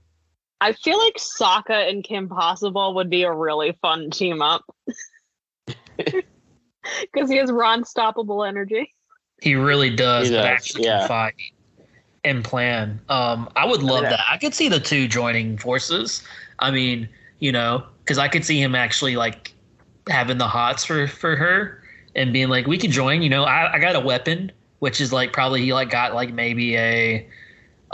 I 0.61 0.73
feel 0.73 0.97
like 0.97 1.15
Sokka 1.17 1.89
and 1.89 2.03
Kim 2.03 2.27
Possible 2.29 2.93
would 2.95 3.09
be 3.09 3.23
a 3.23 3.31
really 3.31 3.77
fun 3.81 4.09
team 4.09 4.41
up. 4.41 4.63
Because 7.13 7.29
he 7.31 7.37
has 7.37 7.51
raw 7.51 7.73
unstoppable 7.73 8.43
energy. 8.43 8.93
He 9.41 9.55
really 9.55 9.89
does, 9.95 10.27
He 10.27 10.35
but 10.35 10.41
does, 10.41 10.45
actually 10.45 10.83
yeah. 10.83 10.99
can 10.99 11.07
fight 11.07 11.33
and 12.23 12.43
plan. 12.43 12.99
Um, 13.09 13.49
I 13.55 13.65
would 13.65 13.81
love 13.81 14.03
Yeah. 14.03 14.11
that. 14.11 14.19
I 14.29 14.37
could 14.37 14.53
see 14.53 14.69
the 14.69 14.79
two 14.79 15.07
joining 15.07 15.57
forces. 15.57 16.23
I 16.59 16.69
mean, 16.69 17.09
you 17.39 17.51
know, 17.51 17.83
because 18.03 18.19
I 18.19 18.27
could 18.27 18.45
see 18.45 18.61
him 18.61 18.75
actually 18.75 19.15
like 19.15 19.51
having 20.09 20.37
the 20.37 20.47
hots 20.47 20.85
for 20.85 21.07
for 21.07 21.35
her 21.35 21.81
and 22.15 22.31
being 22.31 22.49
like, 22.49 22.67
we 22.67 22.77
could 22.77 22.91
join. 22.91 23.23
You 23.23 23.29
know, 23.29 23.43
I, 23.45 23.73
I 23.73 23.79
got 23.79 23.95
a 23.95 23.99
weapon, 23.99 24.51
which 24.79 25.01
is 25.01 25.11
like 25.11 25.33
probably 25.33 25.61
he 25.63 25.73
like 25.73 25.89
got 25.89 26.13
like 26.13 26.33
maybe 26.33 26.77
a 26.77 27.27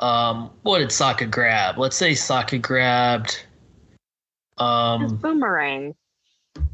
um 0.02 0.50
what 0.64 0.80
did 0.80 0.90
Sokka 0.90 1.30
grab? 1.30 1.78
Let's 1.78 1.96
say 1.96 2.12
Sokka 2.14 2.62
grabbed 2.62 3.32
His 3.32 3.46
um 4.58 5.18
boomerang. 5.18 5.96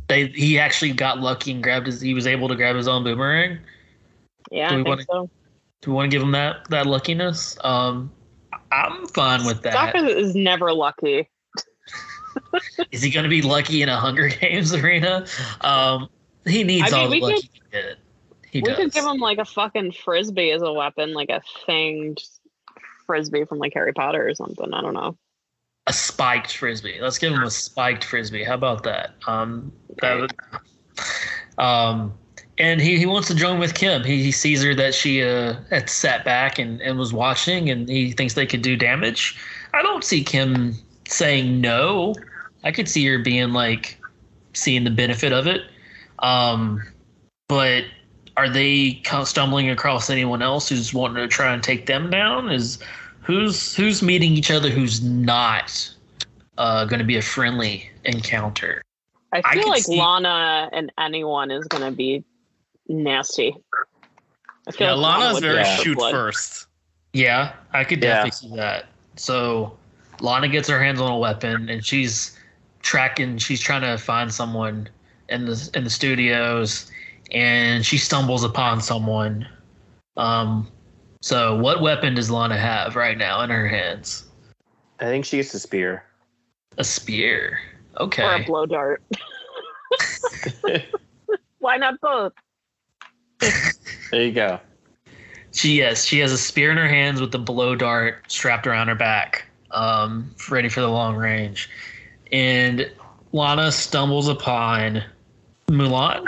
they 0.07 0.28
he 0.28 0.57
actually 0.59 0.93
got 0.93 1.19
lucky 1.19 1.51
and 1.51 1.61
grabbed 1.63 1.86
his 1.88 2.01
he 2.01 2.13
was 2.13 2.25
able 2.28 2.47
to 2.47 2.55
grab 2.55 2.75
his 2.75 2.88
own 2.88 3.03
boomerang. 3.03 3.59
Yeah, 4.51 4.69
Do 4.69 4.75
I 4.75 4.78
we 4.78 4.84
think 4.84 4.88
wanna- 4.89 5.03
so. 5.09 5.30
Do 5.82 5.91
we 5.91 5.95
want 5.95 6.09
to 6.09 6.15
give 6.15 6.23
him 6.23 6.32
that 6.32 6.67
that 6.69 6.88
luckiness? 6.88 7.55
Um, 7.63 8.11
I'm 8.71 9.05
fine 9.07 9.45
with 9.45 9.61
that. 9.61 9.73
Sokka 9.93 10.07
is 10.09 10.34
never 10.36 10.73
lucky. 10.73 11.30
Is 12.91 13.01
he 13.03 13.09
going 13.11 13.23
to 13.23 13.30
be 13.30 13.41
lucky 13.41 13.82
in 13.82 13.89
a 13.89 13.97
Hunger 13.97 14.30
Games 14.30 14.73
arena? 14.84 15.25
Um, 15.61 16.09
he 16.45 16.63
needs 16.63 16.91
I 16.93 16.95
mean, 16.97 17.05
all 17.05 17.09
the 17.09 17.19
luck 17.19 17.34
he 17.36 17.41
can 17.47 17.61
get. 17.71 17.95
He 18.49 18.59
we 18.61 18.69
does. 18.69 18.78
could 18.78 18.91
give 18.93 19.05
him 19.05 19.17
like 19.17 19.38
a 19.38 19.45
fucking 19.45 19.91
frisbee 19.91 20.51
as 20.51 20.61
a 20.61 20.71
weapon, 20.71 21.13
like 21.13 21.30
a 21.30 21.41
fanged 21.67 22.36
frisbee 23.08 23.45
from 23.45 23.58
like 23.58 23.74
Harry 23.74 23.93
Potter 23.93 24.28
or 24.28 24.36
something. 24.36 24.72
I 24.74 24.82
don't 24.82 24.93
know. 24.93 25.18
a 25.88 25.93
spiked 25.93 26.55
frisbee. 26.58 26.99
Let's 27.01 27.18
give 27.18 27.34
him 27.34 27.43
a 27.43 27.49
spiked 27.49 28.03
frisbee. 28.03 28.43
How 28.43 28.55
about 28.55 28.84
that? 28.84 29.16
Um, 29.26 29.72
that 30.01 30.20
would, 30.20 30.34
um, 31.58 32.14
and 32.58 32.82
he, 32.82 32.97
he 32.97 33.05
wants 33.05 33.28
to 33.30 33.36
join 33.36 33.60
with 33.60 33.74
Kim. 33.74 34.03
He, 34.03 34.22
he 34.22 34.32
sees 34.32 34.62
her 34.64 34.76
that 34.76 34.93
she 34.93 35.24
uh 35.24 35.55
had 35.70 35.89
sat 35.89 36.26
back 36.26 36.60
and, 36.60 36.82
and 36.82 36.99
was 36.99 37.14
watching, 37.14 37.70
and 37.70 37.88
he 37.88 38.12
thinks 38.12 38.34
they 38.34 38.45
could 38.45 38.62
do 38.62 38.76
damage. 38.76 39.38
I 39.74 39.82
don't 39.82 40.03
see 40.03 40.24
Kim 40.24 40.76
saying 41.08 41.62
no. 41.62 42.16
I 42.64 42.72
could 42.72 42.89
see 42.89 43.05
her 43.08 43.20
being 43.20 43.53
like 43.53 43.97
seeing 44.53 44.84
the 44.84 44.91
benefit 44.91 45.32
of 45.32 45.47
it. 45.47 45.62
Um, 46.20 46.84
but 47.47 47.86
are 48.38 48.47
they 48.47 49.01
stumbling 49.25 49.69
across 49.69 50.09
anyone 50.09 50.41
else 50.41 50.69
who's 50.69 50.93
wanting 50.93 51.17
to 51.17 51.27
try 51.27 51.53
and 51.53 51.61
take 51.63 51.88
them 51.88 52.09
down? 52.09 52.49
Is 52.51 52.77
who's 53.23 53.75
who's 53.75 54.01
meeting 54.03 54.33
each 54.33 54.51
other 54.51 54.69
who's 54.69 55.01
not 55.03 55.93
uh, 56.57 56.85
going 56.85 56.99
to 56.99 57.05
be 57.05 57.17
a 57.17 57.21
friendly 57.21 57.89
encounter? 58.05 58.83
I 59.33 59.41
I 59.43 59.53
feel 59.55 59.63
could 59.63 59.69
like 59.69 59.83
see- 59.83 59.99
Lana 59.99 60.69
and 60.71 60.91
anyone 60.99 61.51
is 61.51 61.65
going 61.67 61.83
to 61.83 61.91
be 61.91 62.23
nasty. 62.88 63.55
I 64.67 64.71
feel 64.71 64.88
Yeah, 64.88 64.93
like 64.93 65.19
Lana 65.19 65.25
Lana's 65.33 65.39
very 65.41 65.65
shoot 65.83 65.97
blood. 65.97 66.11
first. 66.11 66.67
Yeah, 67.13 67.53
I 67.73 67.83
could 67.83 68.01
Yeah. 68.03 68.23
definitely 68.23 68.49
see 68.49 68.55
that. 68.55 68.85
So 69.15 69.75
Lana 70.21 70.47
gets 70.47 70.69
her 70.69 70.81
hands 70.81 71.01
on 71.01 71.11
a 71.11 71.17
weapon 71.17 71.69
and 71.69 71.83
she's 71.83 72.38
tracking 72.83 73.38
she's 73.39 73.59
trying 73.59 73.81
to 73.81 73.97
find 73.97 74.31
someone 74.31 74.88
in 75.29 75.45
the 75.45 75.69
in 75.73 75.83
the 75.83 75.89
studios 75.89 76.89
and 77.32 77.86
she 77.86 77.97
stumbles 77.97 78.43
upon 78.43 78.82
someone. 78.82 79.47
Um 80.15 80.67
so 81.21 81.55
what 81.55 81.82
weapon 81.82 82.15
does 82.15 82.30
Lana 82.30 82.57
have 82.57 82.95
right 82.95 83.17
now 83.17 83.41
in 83.41 83.49
her 83.49 83.67
hands? 83.67 84.28
I 84.99 85.05
think 85.05 85.25
she 85.25 85.38
gets 85.38 85.53
a 85.53 85.59
spear. 85.59 86.03
A 86.78 86.84
spear. 86.84 87.59
Okay. 87.99 88.23
Or 88.23 88.36
a 88.36 88.45
blow 88.45 88.65
dart. 88.65 89.01
Why 91.59 91.78
not 91.78 91.99
both? 92.01 92.34
There 94.11 94.23
you 94.23 94.32
go. 94.32 94.59
She 95.51 95.78
yes, 95.78 96.05
she 96.05 96.19
has 96.19 96.32
a 96.32 96.38
spear 96.38 96.71
in 96.71 96.78
her 96.78 96.88
hands 96.88 97.19
with 97.19 97.32
the 97.32 97.39
blow 97.39 97.75
dart 97.75 98.23
strapped 98.28 98.67
around 98.67 98.89
her 98.89 98.95
back, 98.95 99.45
um, 99.71 100.34
ready 100.49 100.69
for 100.69 100.82
the 100.82 100.89
long 100.89 101.15
range. 101.15 101.69
And 102.32 102.91
Lana 103.32 103.71
stumbles 103.71 104.28
upon 104.28 105.03
Mulan 105.67 106.25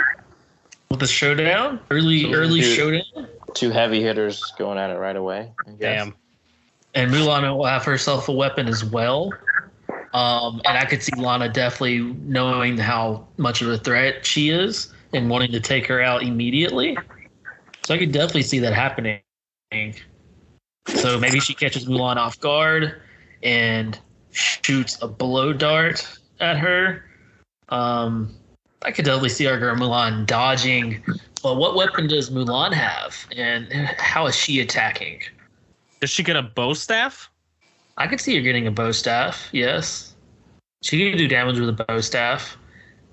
with 0.90 1.02
a 1.02 1.06
showdown, 1.06 1.80
early 1.90 2.24
So 2.24 2.32
early 2.34 2.60
dude- 2.60 2.76
showdown, 2.76 3.28
Two 3.54 3.70
heavy 3.70 4.00
hitters 4.02 4.44
going 4.58 4.78
at 4.78 4.90
it 4.90 4.98
right 4.98 5.16
away. 5.16 5.52
Damn. 5.78 6.14
and 6.94 7.10
Mulan 7.10 7.42
will 7.56 7.64
have 7.64 7.84
herself 7.84 8.28
a 8.28 8.32
weapon 8.32 8.68
as 8.68 8.84
well. 8.84 9.32
Um, 10.12 10.60
and 10.64 10.76
I 10.78 10.84
could 10.84 11.02
see 11.02 11.12
Lana 11.16 11.48
definitely 11.48 11.98
knowing 12.00 12.76
how 12.78 13.26
much 13.38 13.60
of 13.62 13.68
a 13.68 13.78
threat 13.78 14.24
she 14.26 14.50
is 14.50 14.92
and 15.12 15.28
wanting 15.30 15.50
to 15.52 15.60
take 15.60 15.86
her 15.86 16.00
out 16.00 16.22
immediately. 16.22 16.96
So 17.84 17.94
I 17.94 17.98
could 17.98 18.12
definitely 18.12 18.42
see 18.42 18.58
that 18.60 18.72
happening. 18.72 19.20
So 20.88 21.18
maybe 21.18 21.38
she 21.40 21.54
catches 21.54 21.86
Mulan 21.86 22.16
off 22.16 22.38
guard 22.40 23.00
and 23.42 23.98
shoots 24.32 25.00
a 25.02 25.08
blow 25.08 25.52
dart 25.52 26.06
at 26.40 26.56
her. 26.58 27.04
Um, 27.68 28.34
I 28.82 28.90
could 28.90 29.04
definitely 29.04 29.28
see 29.28 29.46
our 29.46 29.58
girl 29.58 29.76
Mulan 29.76 30.26
dodging. 30.26 31.02
But 31.42 31.56
what 31.56 31.74
weapon 31.74 32.06
does 32.06 32.30
Mulan 32.30 32.72
have, 32.72 33.16
and 33.34 33.72
how 33.98 34.26
is 34.26 34.36
she 34.36 34.60
attacking? 34.60 35.22
Does 36.00 36.10
she 36.10 36.22
get 36.22 36.36
a 36.36 36.42
bow 36.42 36.74
staff? 36.74 37.30
I 37.96 38.06
could 38.06 38.20
see 38.20 38.34
her 38.36 38.42
getting 38.42 38.66
a 38.66 38.70
bow 38.70 38.92
staff. 38.92 39.48
Yes, 39.52 40.14
she 40.82 41.10
can 41.10 41.18
do 41.18 41.28
damage 41.28 41.58
with 41.58 41.68
a 41.68 41.84
bow 41.84 42.00
staff, 42.00 42.56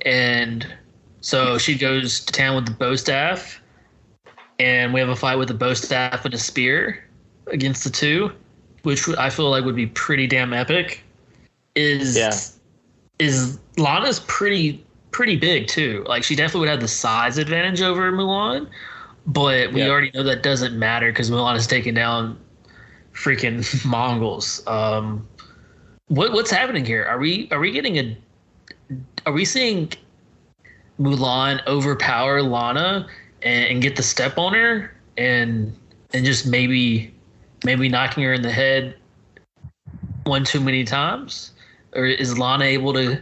and 0.06 0.66
so 1.22 1.58
she 1.58 1.78
goes 1.78 2.22
to 2.22 2.34
town 2.34 2.56
with 2.56 2.66
the 2.66 2.72
bow 2.72 2.96
staff, 2.96 3.62
and 4.60 4.94
we 4.94 5.00
have 5.00 5.10
a 5.10 5.16
fight 5.16 5.36
with 5.36 5.50
the 5.50 5.54
bow 5.54 5.74
staff 5.74 6.24
and 6.24 6.34
a 6.34 6.38
spear 6.38 7.04
against 7.48 7.84
the 7.84 7.90
two, 7.90 8.32
which 8.84 9.08
I 9.18 9.30
feel 9.30 9.50
like 9.50 9.66
would 9.66 9.76
be 9.76 9.88
pretty 9.88 10.28
damn 10.28 10.54
epic. 10.54 11.04
Is 11.76 12.18
Yeah. 12.18 12.34
is 13.20 13.60
Lana's 13.78 14.22
pretty 14.22 14.84
pretty 15.12 15.36
big 15.36 15.68
too. 15.68 16.06
Like 16.08 16.24
she 16.24 16.36
definitely 16.36 16.62
would 16.62 16.70
have 16.70 16.82
the 16.82 16.88
size 16.88 17.38
advantage 17.38 17.82
over 17.82 18.12
Mulan, 18.12 18.68
but 19.26 19.72
we 19.74 19.82
Yeah. 19.82 19.90
already 19.90 20.12
know 20.14 20.24
that 20.24 20.44
doesn't 20.44 20.78
matter 20.78 21.12
because 21.12 21.30
Mulan 21.32 21.54
has 21.54 21.68
taken 21.68 21.94
down 21.96 22.38
freaking 23.14 23.64
Mongols. 23.86 24.66
Um, 24.68 25.28
what 26.08 26.32
what's 26.34 26.52
happening 26.52 26.86
here? 26.86 27.04
Are 27.06 27.20
we 27.20 27.48
are 27.52 27.60
we 27.60 27.72
getting 27.72 27.98
a? 27.98 28.18
Are 29.26 29.34
we 29.34 29.44
seeing 29.44 29.92
Mulan 31.00 31.66
overpower 31.68 32.42
Lana 32.42 33.08
and, 33.42 33.66
and 33.66 33.82
get 33.82 33.96
the 33.96 34.04
step 34.04 34.38
on 34.38 34.54
her 34.54 34.94
and 35.18 35.76
and 36.14 36.26
just 36.26 36.48
maybe 36.48 37.14
maybe 37.66 37.90
knocking 37.90 38.24
her 38.24 38.34
in 38.34 38.42
the 38.42 38.52
head 38.52 38.96
one 40.24 40.44
too 40.44 40.60
many 40.60 40.84
times, 40.84 41.52
or 41.94 42.06
is 42.06 42.38
Lana 42.38 42.66
able 42.66 42.94
to 42.94 43.22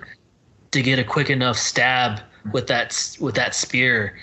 to 0.75 0.81
get 0.83 0.99
a 0.99 1.03
quick 1.03 1.29
enough 1.29 1.57
stab 1.57 2.19
with 2.51 2.67
that 2.67 3.17
with 3.19 3.35
that 3.35 3.55
spear? 3.55 4.17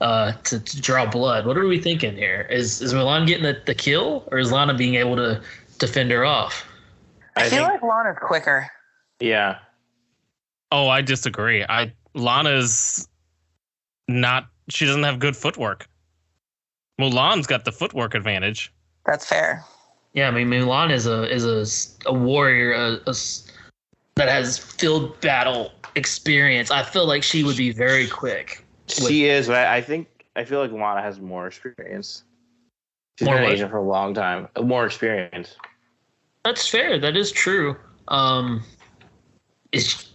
Uh, 0.00 0.32
to, 0.44 0.58
to 0.58 0.80
draw 0.80 1.04
blood. 1.04 1.44
What 1.44 1.58
are 1.58 1.66
we 1.66 1.78
thinking 1.78 2.16
here? 2.16 2.46
Is 2.50 2.80
is 2.80 2.94
Mulan 2.94 3.26
getting 3.26 3.44
the, 3.44 3.60
the 3.66 3.74
kill, 3.74 4.26
or 4.32 4.38
is 4.38 4.50
Lana 4.50 4.72
being 4.72 4.94
able 4.94 5.14
to 5.16 5.42
defend 5.78 6.10
her 6.10 6.24
off? 6.24 6.64
I, 7.36 7.42
I 7.44 7.48
feel 7.50 7.66
think. 7.66 7.82
like 7.82 7.82
Lana's 7.82 8.16
quicker. 8.18 8.66
Yeah. 9.20 9.58
Oh, 10.72 10.88
I 10.88 11.02
disagree. 11.02 11.64
I 11.68 11.92
Lana's 12.14 13.06
not. 14.08 14.46
She 14.70 14.86
doesn't 14.86 15.02
have 15.02 15.18
good 15.18 15.36
footwork. 15.36 15.86
Mulan's 16.98 17.46
got 17.46 17.66
the 17.66 17.72
footwork 17.72 18.14
advantage. 18.14 18.72
That's 19.04 19.26
fair. 19.26 19.62
Yeah, 20.14 20.28
I 20.28 20.30
mean 20.30 20.48
Mulan 20.48 20.90
is 20.92 21.06
a 21.06 21.30
is 21.30 21.44
a 21.44 21.60
s- 21.60 21.98
a 22.06 22.14
warrior 22.14 22.72
a, 22.72 22.92
a 23.06 23.10
s- 23.10 23.49
that 24.16 24.28
has 24.28 24.58
field 24.58 25.20
battle 25.20 25.72
experience. 25.94 26.70
I 26.70 26.82
feel 26.82 27.06
like 27.06 27.22
she 27.22 27.44
would 27.44 27.56
be 27.56 27.72
very 27.72 28.06
quick. 28.06 28.64
She 28.88 29.26
is, 29.26 29.46
but 29.46 29.56
I, 29.56 29.76
I 29.76 29.80
think 29.80 30.26
I 30.36 30.44
feel 30.44 30.60
like 30.60 30.72
Lana 30.72 31.02
has 31.02 31.20
more 31.20 31.46
experience. 31.46 32.24
She's 33.18 33.26
More 33.26 33.36
been 33.36 33.44
what? 33.44 33.50
in 33.52 33.56
Asia 33.56 33.68
for 33.68 33.76
a 33.76 33.82
long 33.82 34.14
time. 34.14 34.48
Uh, 34.56 34.62
More 34.62 34.86
experience. 34.86 35.56
That's 36.44 36.66
fair. 36.66 36.98
That 36.98 37.16
is 37.16 37.30
true. 37.30 37.76
Um, 38.08 38.62
is 39.72 40.06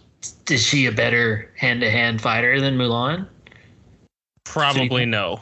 is 0.50 0.66
she 0.66 0.86
a 0.86 0.92
better 0.92 1.52
hand 1.56 1.80
to 1.82 1.90
hand 1.90 2.20
fighter 2.20 2.60
than 2.60 2.76
Mulan? 2.76 3.28
Probably 4.44 5.06
no. 5.06 5.40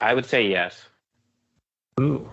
I 0.00 0.14
would 0.14 0.26
say 0.26 0.46
yes. 0.46 0.86
Ooh. 2.00 2.30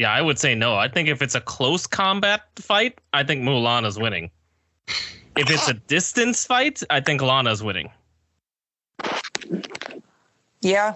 Yeah, 0.00 0.14
I 0.14 0.22
would 0.22 0.38
say 0.38 0.54
no. 0.54 0.76
I 0.76 0.88
think 0.88 1.10
if 1.10 1.20
it's 1.20 1.34
a 1.34 1.42
close 1.42 1.86
combat 1.86 2.40
fight, 2.56 2.98
I 3.12 3.22
think 3.22 3.42
Mulan 3.42 3.84
is 3.84 3.98
winning. 3.98 4.30
If 5.36 5.50
it's 5.50 5.68
a 5.68 5.74
distance 5.74 6.42
fight, 6.46 6.82
I 6.88 7.00
think 7.00 7.20
Lana's 7.20 7.62
winning. 7.62 7.90
Yeah. 10.62 10.94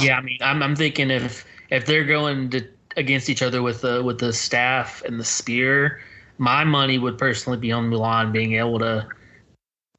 Yeah, 0.00 0.18
I 0.18 0.20
mean, 0.20 0.38
I'm 0.40 0.64
I'm 0.64 0.74
thinking 0.74 1.12
if 1.12 1.46
if 1.70 1.86
they're 1.86 2.04
going 2.04 2.50
to 2.50 2.66
against 2.96 3.30
each 3.30 3.40
other 3.40 3.62
with 3.62 3.82
the 3.82 4.02
with 4.02 4.18
the 4.18 4.32
staff 4.32 5.00
and 5.06 5.20
the 5.20 5.24
spear, 5.24 6.00
my 6.38 6.64
money 6.64 6.98
would 6.98 7.18
personally 7.18 7.56
be 7.56 7.70
on 7.70 7.88
Mulan 7.88 8.32
being 8.32 8.54
able 8.54 8.80
to 8.80 9.06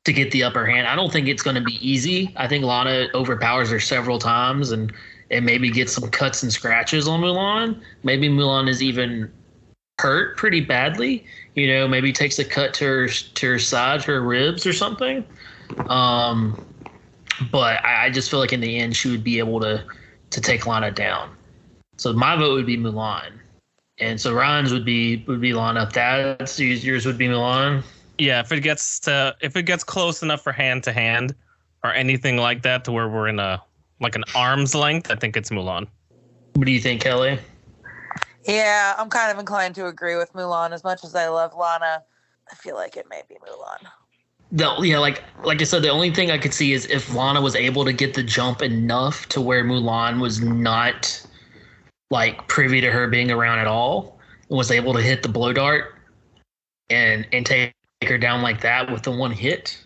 to 0.04 0.12
get 0.12 0.32
the 0.32 0.44
upper 0.44 0.66
hand. 0.66 0.88
I 0.88 0.96
don't 0.98 1.14
think 1.14 1.30
it's 1.30 1.42
going 1.42 1.56
to 1.56 1.64
be 1.64 1.80
easy. 1.80 2.34
I 2.36 2.50
think 2.50 2.66
Lana 2.66 3.08
overpowers 3.14 3.72
her 3.72 3.80
several 3.80 4.20
times 4.20 4.72
and 4.72 4.92
and 5.34 5.46
maybe 5.46 5.70
get 5.70 5.90
some 5.90 6.10
cuts 6.10 6.44
and 6.44 6.54
scratches 6.54 7.08
on 7.08 7.22
Mulan. 7.22 7.82
Maybe 8.04 8.30
Mulan 8.30 8.70
is 8.70 8.84
even 8.84 9.32
hurt 10.00 10.38
pretty 10.38 10.62
badly. 10.62 11.26
You 11.56 11.68
know, 11.68 11.88
maybe 11.88 12.14
takes 12.14 12.38
a 12.40 12.46
cut 12.46 12.74
to 12.76 12.86
her 12.86 13.08
to 13.08 13.48
her 13.48 13.60
side, 13.60 14.04
her 14.04 14.22
ribs 14.22 14.66
or 14.66 14.74
something. 14.74 15.26
Um, 15.88 16.64
but 17.52 17.84
I, 17.84 18.06
I 18.06 18.10
just 18.12 18.30
feel 18.30 18.40
like 18.40 18.54
in 18.54 18.62
the 18.62 18.78
end 18.78 18.96
she 18.96 19.10
would 19.10 19.24
be 19.24 19.40
able 19.40 19.60
to 19.62 19.84
to 20.30 20.42
take 20.42 20.68
Lana 20.68 20.92
down. 20.92 21.36
So 21.98 22.14
my 22.14 22.36
vote 22.36 22.54
would 22.54 22.66
be 22.66 22.78
Mulan, 22.78 23.32
and 24.00 24.22
so 24.22 24.34
Ryan's 24.34 24.72
would 24.72 24.86
be 24.86 25.24
would 25.28 25.42
be 25.42 25.54
Lana. 25.54 25.90
That's 25.92 26.60
yours 26.60 27.06
would 27.06 27.18
be 27.18 27.28
Mulan. 27.28 27.84
Yeah, 28.20 28.40
if 28.40 28.52
it 28.52 28.62
gets 28.62 29.00
to 29.02 29.36
if 29.42 29.56
it 29.56 29.64
gets 29.64 29.84
close 29.84 30.22
enough 30.22 30.42
for 30.44 30.52
hand 30.52 30.84
to 30.84 30.94
hand 30.94 31.34
or 31.84 31.92
anything 31.92 32.38
like 32.38 32.62
that 32.62 32.86
to 32.86 32.92
where 32.92 33.10
we're 33.10 33.28
in 33.28 33.40
a 33.40 33.62
like 34.00 34.16
an 34.16 34.24
arm's 34.36 34.76
length, 34.76 35.12
I 35.12 35.16
think 35.16 35.38
it's 35.38 35.50
Mulan. 35.50 35.88
What 36.54 36.66
do 36.66 36.72
you 36.72 36.80
think, 36.80 37.02
Kelly? 37.02 37.40
Yeah, 38.46 38.96
I'm 38.98 39.10
kind 39.10 39.32
of 39.32 39.40
inclined 39.40 39.76
to 39.76 39.88
agree 39.88 40.16
with 40.16 40.34
Mulan 40.34 40.72
as 40.72 40.84
much 40.84 41.04
as 41.04 41.16
I 41.16 41.28
love 41.28 41.56
Lana. 41.56 42.04
I 42.52 42.56
feel 42.56 42.76
like 42.76 42.98
it 42.98 43.08
may 43.10 43.22
be 43.28 43.36
Mulan. 43.36 43.88
The, 44.52 44.76
yeah, 44.82 45.00
like 45.00 45.24
like 45.44 45.62
I 45.62 45.64
said, 45.64 45.82
the 45.82 45.90
only 45.90 46.12
thing 46.12 46.30
I 46.30 46.38
could 46.38 46.54
see 46.54 46.74
is 46.74 46.86
if 46.88 47.14
Lana 47.14 47.42
was 47.42 47.56
able 47.56 47.86
to 47.86 47.94
get 47.94 48.14
the 48.14 48.22
jump 48.22 48.62
enough 48.62 49.28
to 49.30 49.42
where 49.42 49.64
Mulan 49.64 50.22
was 50.22 50.42
not 50.42 51.26
like 52.12 52.48
privy 52.48 52.80
to 52.82 52.92
her 52.92 53.08
being 53.08 53.32
around 53.32 53.60
at 53.60 53.68
all, 53.68 54.20
and 54.50 54.58
was 54.58 54.70
able 54.70 54.94
to 54.94 55.02
hit 55.02 55.24
the 55.24 55.30
blow 55.30 55.54
dart 55.54 55.96
and 56.90 57.26
and 57.32 57.46
take 57.46 57.74
her 58.06 58.18
down 58.18 58.42
like 58.42 58.62
that 58.62 58.92
with 58.92 59.02
the 59.04 59.12
one 59.12 59.32
hit. 59.32 59.84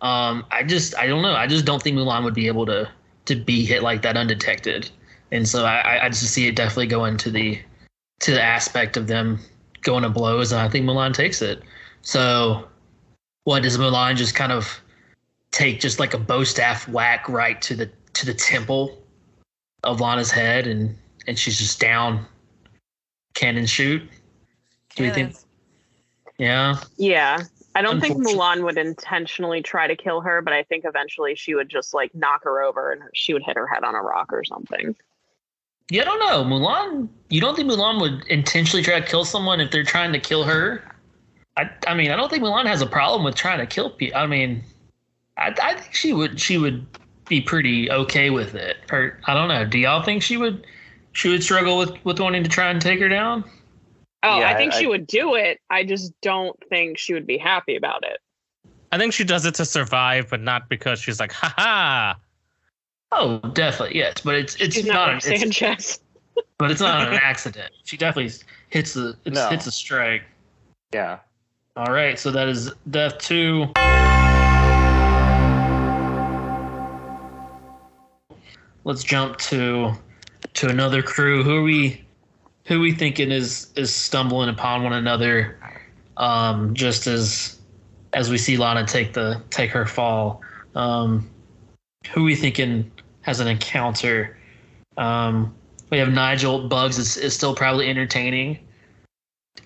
Um, 0.00 0.44
I 0.50 0.64
just 0.64 0.94
I 0.98 1.06
don't 1.06 1.22
know. 1.22 1.34
I 1.34 1.46
just 1.46 1.64
don't 1.64 1.82
think 1.82 1.96
Mulan 1.96 2.24
would 2.24 2.34
be 2.34 2.46
able 2.46 2.66
to 2.66 2.90
to 3.26 3.34
be 3.36 3.64
hit 3.64 3.82
like 3.82 4.02
that 4.02 4.16
undetected. 4.16 4.90
And 5.32 5.48
so 5.48 5.64
I, 5.64 5.78
I- 5.80 6.04
I 6.06 6.08
just 6.08 6.24
see 6.32 6.46
it 6.46 6.56
definitely 6.56 6.86
going 6.86 7.16
to 7.18 7.30
the 7.30 7.60
to 8.20 8.30
the 8.30 8.42
aspect 8.42 8.96
of 8.96 9.06
them 9.06 9.38
going 9.82 10.02
to 10.02 10.08
blows, 10.08 10.52
and 10.52 10.60
I 10.60 10.68
think 10.68 10.86
Mulan 10.86 11.12
takes 11.12 11.42
it. 11.42 11.62
So, 12.02 12.68
what 13.44 13.62
does 13.62 13.76
Mulan 13.76 14.16
just 14.16 14.34
kind 14.34 14.52
of 14.52 14.80
take 15.50 15.80
just 15.80 15.98
like 15.98 16.14
a 16.14 16.18
bow 16.18 16.44
staff 16.44 16.88
whack 16.88 17.28
right 17.28 17.60
to 17.62 17.74
the 17.74 17.90
to 18.14 18.24
the 18.26 18.34
temple 18.34 19.02
of 19.82 20.00
Lana's 20.00 20.30
head, 20.30 20.66
and 20.66 20.96
and 21.26 21.38
she's 21.38 21.58
just 21.58 21.80
down, 21.80 22.24
cannon 23.34 23.66
shoot. 23.66 24.02
Do 24.96 25.04
you 25.04 25.10
think? 25.14 25.34
Yeah. 26.38 26.76
Yeah. 26.96 27.42
I 27.74 27.82
don't 27.82 28.00
think 28.00 28.18
Mulan 28.18 28.62
would 28.64 28.78
intentionally 28.78 29.60
try 29.60 29.86
to 29.86 29.96
kill 29.96 30.20
her, 30.20 30.40
but 30.42 30.52
I 30.52 30.62
think 30.62 30.84
eventually 30.86 31.34
she 31.34 31.54
would 31.54 31.68
just 31.68 31.92
like 31.92 32.14
knock 32.14 32.44
her 32.44 32.62
over 32.62 32.92
and 32.92 33.02
she 33.14 33.32
would 33.32 33.42
hit 33.42 33.56
her 33.56 33.66
head 33.66 33.82
on 33.82 33.94
a 33.94 34.02
rock 34.02 34.32
or 34.32 34.44
something. 34.44 34.94
Yeah, 35.90 36.02
I 36.02 36.04
don't 36.04 36.18
know. 36.20 36.56
Mulan, 36.56 37.08
you 37.30 37.40
don't 37.40 37.56
think 37.56 37.70
Mulan 37.70 38.00
would 38.00 38.26
intentionally 38.28 38.82
try 38.82 39.00
to 39.00 39.06
kill 39.06 39.24
someone 39.24 39.60
if 39.60 39.70
they're 39.70 39.84
trying 39.84 40.12
to 40.12 40.20
kill 40.20 40.44
her? 40.44 40.82
I, 41.56 41.68
I 41.86 41.94
mean, 41.94 42.10
I 42.10 42.16
don't 42.16 42.30
think 42.30 42.42
Mulan 42.42 42.66
has 42.66 42.80
a 42.80 42.86
problem 42.86 43.24
with 43.24 43.34
trying 43.34 43.58
to 43.58 43.66
kill 43.66 43.90
people. 43.90 44.18
I 44.18 44.26
mean, 44.26 44.62
I, 45.36 45.54
I 45.60 45.74
think 45.74 45.94
she 45.94 46.12
would, 46.12 46.40
she 46.40 46.58
would 46.58 46.86
be 47.28 47.40
pretty 47.40 47.90
okay 47.90 48.30
with 48.30 48.54
it. 48.54 48.76
Or 48.92 49.18
I 49.24 49.34
don't 49.34 49.48
know. 49.48 49.64
Do 49.64 49.78
y'all 49.78 50.02
think 50.02 50.22
she 50.22 50.36
would, 50.36 50.66
she 51.12 51.28
would 51.28 51.42
struggle 51.42 51.78
with 51.78 52.04
with 52.04 52.20
wanting 52.20 52.42
to 52.42 52.50
try 52.50 52.70
and 52.70 52.80
take 52.80 53.00
her 53.00 53.08
down? 53.08 53.44
Oh, 54.24 54.40
Yeah, 54.40 54.48
I 54.50 54.56
think 54.56 54.72
I- 54.74 54.78
she 54.80 54.86
would 54.86 55.06
do 55.06 55.34
it. 55.34 55.60
I 55.70 55.84
just 55.84 56.12
don't 56.22 56.58
think 56.68 56.98
she 56.98 57.12
would 57.14 57.26
be 57.26 57.38
happy 57.38 57.76
about 57.76 58.04
it. 58.04 58.18
I 58.90 58.98
think 58.98 59.12
she 59.12 59.24
does 59.24 59.44
it 59.44 59.54
to 59.56 59.64
survive, 59.64 60.30
but 60.30 60.40
not 60.40 60.68
because 60.68 61.00
she's 61.00 61.18
like, 61.20 61.32
ha 61.32 61.52
ha. 61.56 62.16
Oh, 63.12 63.38
definitely 63.52 63.96
yes, 63.98 64.14
but 64.24 64.34
it's 64.34 64.54
it's 64.56 64.74
She's 64.74 64.86
not, 64.86 64.94
not 64.94 65.08
an, 65.08 65.14
Rick 65.14 65.24
it's, 65.26 65.40
Sanchez. 65.40 66.00
but 66.58 66.70
it's 66.70 66.80
not 66.80 67.08
an 67.08 67.14
accident. 67.22 67.70
She 67.84 67.96
definitely 67.96 68.32
hits 68.70 68.94
the 68.94 69.16
it's, 69.24 69.34
No. 69.34 69.48
hits 69.50 69.66
a 69.66 69.72
strike. 69.72 70.22
Yeah. 70.92 71.18
All 71.76 71.92
right, 71.92 72.18
so 72.18 72.30
that 72.30 72.48
is 72.48 72.72
death 72.90 73.18
two. 73.18 73.66
Let's 78.84 79.02
jump 79.02 79.38
to 79.38 79.92
to 80.54 80.68
another 80.68 81.02
crew. 81.02 81.42
Who 81.42 81.56
are 81.56 81.62
we 81.62 82.03
who 82.66 82.80
we 82.80 82.92
thinking 82.92 83.30
is 83.30 83.72
is 83.76 83.94
stumbling 83.94 84.48
upon 84.48 84.82
one 84.82 84.92
another 84.92 85.58
um 86.16 86.74
just 86.74 87.06
as 87.06 87.58
as 88.12 88.30
we 88.30 88.38
see 88.38 88.56
Lana 88.56 88.86
take 88.86 89.12
the 89.12 89.42
take 89.50 89.70
her 89.70 89.86
fall. 89.86 90.40
Um 90.74 91.28
who 92.12 92.24
we 92.24 92.34
thinking 92.34 92.90
has 93.22 93.40
an 93.40 93.48
encounter? 93.48 94.36
Um 94.96 95.54
we 95.90 95.98
have 95.98 96.12
Nigel 96.12 96.68
Bugs 96.68 96.98
is, 96.98 97.16
is 97.16 97.34
still 97.34 97.54
probably 97.54 97.88
entertaining 97.88 98.58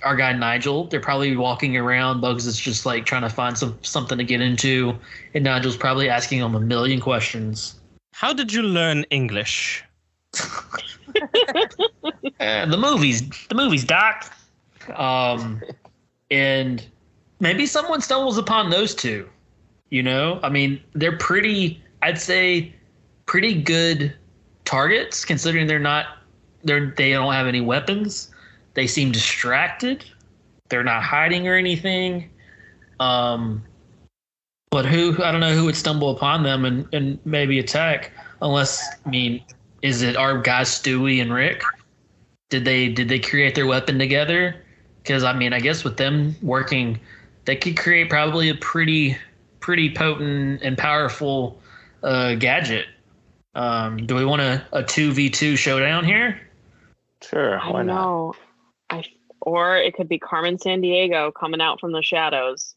our 0.03 0.17
guy 0.17 0.33
Nigel. 0.33 0.85
They're 0.85 1.01
probably 1.01 1.37
walking 1.37 1.77
around. 1.77 2.21
Bugs 2.21 2.47
is 2.47 2.59
just 2.59 2.87
like 2.87 3.05
trying 3.05 3.23
to 3.23 3.31
find 3.31 3.57
some 3.57 3.79
something 3.83 4.19
to 4.19 4.25
get 4.25 4.41
into, 4.41 4.97
and 5.35 5.45
Nigel's 5.45 5.77
probably 5.77 6.09
asking 6.09 6.41
him 6.41 6.55
a 6.55 6.61
million 6.61 7.01
questions. 7.01 7.81
How 8.13 8.33
did 8.33 8.53
you 8.53 8.63
learn 8.63 9.05
English? 9.05 9.85
The 12.39 12.79
movies, 12.79 13.23
the 13.49 13.55
movies, 13.55 13.85
Doc. 13.85 14.33
Um, 14.95 15.63
and 16.31 16.87
maybe 17.41 17.67
someone 17.67 18.01
stumbles 18.01 18.39
upon 18.39 18.71
those 18.71 18.95
two. 18.95 19.29
You 19.91 20.03
know, 20.03 20.39
I 20.43 20.49
mean, 20.49 20.81
they're 20.95 21.17
pretty. 21.17 21.83
I'd 22.03 22.21
say 22.21 22.75
pretty 23.27 23.61
good 23.61 24.15
targets 24.65 25.25
considering 25.25 25.67
they're 25.67 25.79
not. 25.79 26.19
They're 26.65 26.93
they 26.97 27.13
don't 27.13 27.33
have 27.33 27.47
any 27.47 27.61
weapons. 27.61 28.31
They 28.75 28.87
seem 28.87 29.13
distracted. 29.13 30.05
They're 30.69 30.85
not 30.85 31.03
hiding 31.03 31.49
or 31.49 31.55
anything. 31.55 32.31
Um, 33.01 33.65
but 34.71 34.85
who 34.85 35.23
I 35.23 35.33
don't 35.33 35.41
know 35.41 35.55
who 35.55 35.65
would 35.65 35.77
stumble 35.77 36.11
upon 36.11 36.43
them 36.43 36.65
and, 36.65 36.87
and 36.93 37.19
maybe 37.25 37.59
attack 37.59 38.13
unless 38.43 38.87
I 39.07 39.09
mean 39.09 39.43
is 39.83 40.03
it 40.03 40.17
our 40.17 40.41
guys 40.41 40.69
Stewie 40.69 41.21
and 41.21 41.33
Rick? 41.33 41.63
Did 42.51 42.65
they 42.65 42.89
did 42.89 43.09
they 43.09 43.19
create 43.19 43.55
their 43.55 43.67
weapon 43.67 43.99
together? 43.99 44.65
Because 45.03 45.25
I 45.25 45.33
mean 45.33 45.53
I 45.53 45.61
guess 45.61 45.85
with 45.85 45.97
them 45.97 46.35
working, 46.43 46.99
they 47.45 47.57
could 47.57 47.77
create 47.77 48.09
probably 48.09 48.49
a 48.49 48.55
pretty 48.55 49.17
pretty 49.61 49.93
potent 49.93 50.63
and 50.63 50.79
powerful 50.79 51.61
uh, 52.03 52.35
gadget. 52.37 52.87
Um, 53.55 54.07
do 54.07 54.15
we 54.15 54.25
want 54.25 54.43
a 54.43 54.65
a 54.73 54.83
two 54.83 55.13
v 55.13 55.31
two 55.31 55.57
showdown 55.57 56.05
here? 56.05 56.41
Sure. 57.23 57.59
Why 57.59 57.73
don't 57.73 57.87
not? 57.87 57.95
know. 57.95 58.35
I 58.91 59.05
or 59.43 59.77
it 59.77 59.95
could 59.95 60.09
be 60.09 60.19
Carmen 60.19 60.57
Sandiego 60.57 61.33
coming 61.35 61.61
out 61.61 61.81
from 61.81 61.93
the 61.93 62.03
shadows. 62.03 62.75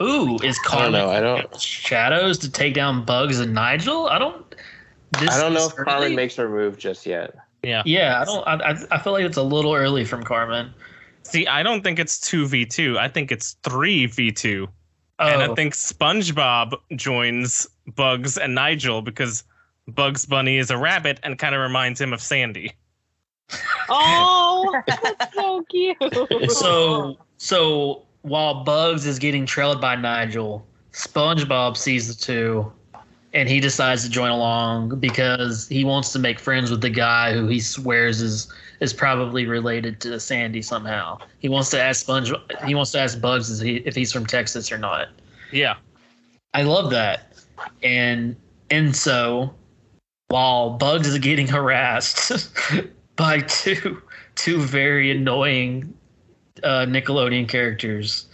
Ooh, 0.00 0.36
is 0.42 0.58
I 0.58 0.62
don't 0.62 0.64
Carmen 0.64 0.92
know. 0.92 1.10
I 1.10 1.20
don't. 1.20 1.60
shadows 1.60 2.38
to 2.38 2.50
take 2.50 2.74
down 2.74 3.04
Bugs 3.04 3.38
and 3.38 3.54
Nigel? 3.54 4.08
I 4.08 4.18
don't. 4.18 4.54
This 5.18 5.30
I 5.30 5.40
don't 5.40 5.52
know 5.54 5.66
is 5.66 5.68
if 5.68 5.76
Carmen 5.76 6.04
early. 6.04 6.16
makes 6.16 6.36
her 6.36 6.48
move 6.48 6.78
just 6.78 7.04
yet. 7.06 7.34
Yeah. 7.62 7.82
Yeah, 7.84 8.20
I 8.20 8.24
don't. 8.24 8.46
I, 8.48 8.54
I- 8.72 8.96
I 8.96 8.98
feel 8.98 9.12
like 9.12 9.24
it's 9.24 9.36
a 9.36 9.42
little 9.42 9.74
early 9.74 10.04
from 10.04 10.22
Carmen. 10.22 10.72
See, 11.22 11.46
I 11.46 11.62
don't 11.62 11.82
think 11.84 11.98
it's 11.98 12.18
2v2. 12.18 12.96
I 12.98 13.08
think 13.08 13.30
it's 13.30 13.56
3v2. 13.62 14.66
Oh, 15.18 15.28
And 15.28 15.42
I 15.42 15.46
oh. 15.46 15.54
think 15.54 15.74
SpongeBob 15.74 16.72
joins 16.96 17.68
Bugs 17.94 18.36
and 18.38 18.54
Nigel 18.54 19.02
because 19.02 19.44
Bugs 19.88 20.26
Bunny 20.26 20.58
is 20.58 20.70
a 20.70 20.76
rabbit 20.78 21.20
and 21.22 21.38
kind 21.38 21.54
of 21.54 21.60
reminds 21.60 22.00
him 22.00 22.12
of 22.12 22.20
Sandy. 22.20 22.72
Oh, 23.90 24.80
that's 24.86 25.34
so 25.34 25.62
cute. 25.70 25.96
so 26.50 27.18
so 27.36 28.02
while 28.22 28.64
Bugs 28.64 29.04
is 29.04 29.18
getting 29.18 29.44
trailed 29.44 29.80
by 29.80 29.94
Nigel, 29.96 30.66
SpongeBob 30.92 31.76
sees 31.76 32.08
the 32.08 32.14
two, 32.14 32.72
and 33.34 33.48
he 33.48 33.60
decides 33.60 34.04
to 34.04 34.10
join 34.10 34.30
along 34.30 35.00
because 35.00 35.68
he 35.68 35.84
wants 35.84 36.12
to 36.12 36.18
make 36.18 36.38
friends 36.38 36.70
with 36.70 36.80
the 36.80 36.90
guy 36.90 37.32
who 37.32 37.46
he 37.46 37.60
swears 37.60 38.20
is 38.20 38.52
is 38.80 38.92
probably 38.92 39.46
related 39.46 40.00
to 40.00 40.18
Sandy 40.18 40.60
somehow. 40.60 41.18
He 41.38 41.48
wants 41.48 41.70
to 41.70 41.80
ask 41.80 42.00
Sponge. 42.00 42.32
He 42.66 42.74
wants 42.74 42.90
to 42.92 42.98
ask 42.98 43.20
Bugs 43.20 43.60
if, 43.60 43.64
he, 43.64 43.76
if 43.76 43.94
he's 43.94 44.12
from 44.12 44.26
Texas 44.26 44.72
or 44.72 44.78
not. 44.78 45.08
Yeah. 45.52 45.76
I 46.52 46.62
love 46.62 46.90
that. 46.90 47.32
And 47.82 48.36
and 48.70 48.94
so 48.94 49.54
while 50.28 50.70
Bugs 50.70 51.06
is 51.06 51.18
getting 51.18 51.46
harassed 51.48 52.50
by 53.16 53.40
two 53.40 54.02
two 54.34 54.60
very 54.60 55.10
annoying 55.10 55.94
uh, 56.62 56.86
Nickelodeon 56.86 57.48
characters, 57.48 58.26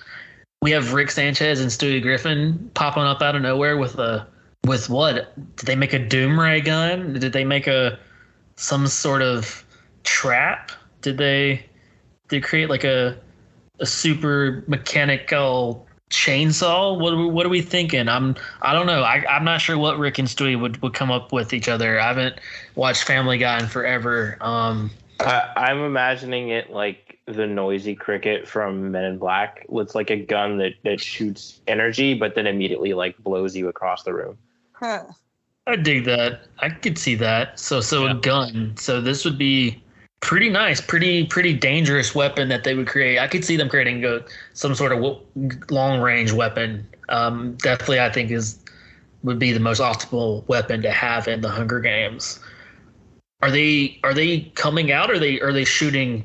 we 0.62 0.70
have 0.72 0.92
Rick 0.92 1.10
Sanchez 1.10 1.60
and 1.60 1.70
Stewie 1.70 2.02
Griffin 2.02 2.70
popping 2.74 3.04
up 3.04 3.22
out 3.22 3.36
of 3.36 3.42
nowhere 3.42 3.76
with 3.76 3.98
a 3.98 4.26
with 4.68 4.88
what? 4.88 5.34
Did 5.56 5.66
they 5.66 5.76
make 5.76 5.92
a 5.92 5.98
doom 5.98 6.38
ray 6.38 6.60
gun? 6.60 7.14
Did 7.14 7.32
they 7.32 7.44
make 7.44 7.66
a 7.66 7.98
some 8.56 8.86
sort 8.86 9.22
of 9.22 9.64
trap? 10.04 10.70
Did 11.02 11.18
they 11.18 11.56
did 12.28 12.28
they 12.28 12.40
create 12.40 12.68
like 12.68 12.84
a 12.84 13.18
a 13.80 13.86
super 13.86 14.64
mechanical 14.68 15.86
chainsaw? 16.10 16.98
What 16.98 17.32
what 17.32 17.46
are 17.46 17.48
we 17.48 17.62
thinking? 17.62 18.08
I'm 18.08 18.36
I 18.62 18.72
don't 18.72 18.86
know. 18.86 19.02
I 19.02 19.24
I'm 19.28 19.44
not 19.44 19.60
sure 19.60 19.78
what 19.78 19.98
Rick 19.98 20.18
and 20.18 20.28
Stewie 20.28 20.60
would, 20.60 20.80
would 20.82 20.94
come 20.94 21.10
up 21.10 21.32
with 21.32 21.52
each 21.52 21.68
other. 21.68 21.98
I 21.98 22.06
haven't 22.06 22.38
watched 22.74 23.04
Family 23.04 23.38
Guy 23.38 23.58
in 23.58 23.66
forever. 23.66 24.36
Um, 24.40 24.90
I, 25.20 25.52
I'm 25.56 25.78
imagining 25.78 26.50
it 26.50 26.70
like 26.70 27.18
the 27.26 27.46
noisy 27.46 27.94
cricket 27.94 28.48
from 28.48 28.90
Men 28.90 29.04
in 29.04 29.18
Black 29.18 29.66
with 29.68 29.94
like 29.94 30.10
a 30.10 30.16
gun 30.16 30.58
that, 30.58 30.74
that 30.84 31.00
shoots 31.00 31.60
energy, 31.66 32.14
but 32.14 32.34
then 32.34 32.46
immediately 32.46 32.94
like 32.94 33.18
blows 33.18 33.56
you 33.56 33.68
across 33.68 34.04
the 34.04 34.14
room. 34.14 34.38
Huh. 34.80 35.04
I 35.66 35.76
dig 35.76 36.04
that. 36.04 36.42
I 36.60 36.70
could 36.70 36.98
see 36.98 37.14
that. 37.16 37.58
So 37.58 37.80
so 37.80 38.06
Yeah. 38.06 38.12
a 38.12 38.14
gun. 38.14 38.74
So 38.76 39.00
this 39.00 39.24
would 39.24 39.36
be 39.38 39.82
pretty 40.20 40.48
nice, 40.48 40.80
pretty 40.80 41.26
pretty 41.26 41.52
dangerous 41.52 42.14
weapon 42.14 42.48
that 42.48 42.64
they 42.64 42.74
would 42.74 42.86
create. 42.86 43.18
I 43.18 43.26
could 43.26 43.44
see 43.44 43.56
them 43.56 43.68
creating 43.68 44.04
a, 44.04 44.20
some 44.54 44.74
sort 44.74 44.92
of 44.92 45.20
long 45.70 46.00
range 46.00 46.32
weapon. 46.32 46.86
Um, 47.08 47.54
definitely, 47.56 48.00
I 48.00 48.10
think 48.10 48.30
is 48.30 48.58
would 49.22 49.38
be 49.38 49.52
the 49.52 49.60
most 49.60 49.80
optimal 49.80 50.46
weapon 50.48 50.80
to 50.82 50.90
have 50.90 51.28
in 51.28 51.40
the 51.40 51.48
Hunger 51.48 51.80
Games. 51.80 52.40
Are 53.42 53.50
they 53.50 54.00
are 54.04 54.14
they 54.14 54.40
coming 54.54 54.90
out? 54.92 55.10
Or 55.10 55.14
are 55.14 55.18
they 55.18 55.40
are 55.40 55.52
they 55.52 55.64
shooting 55.64 56.24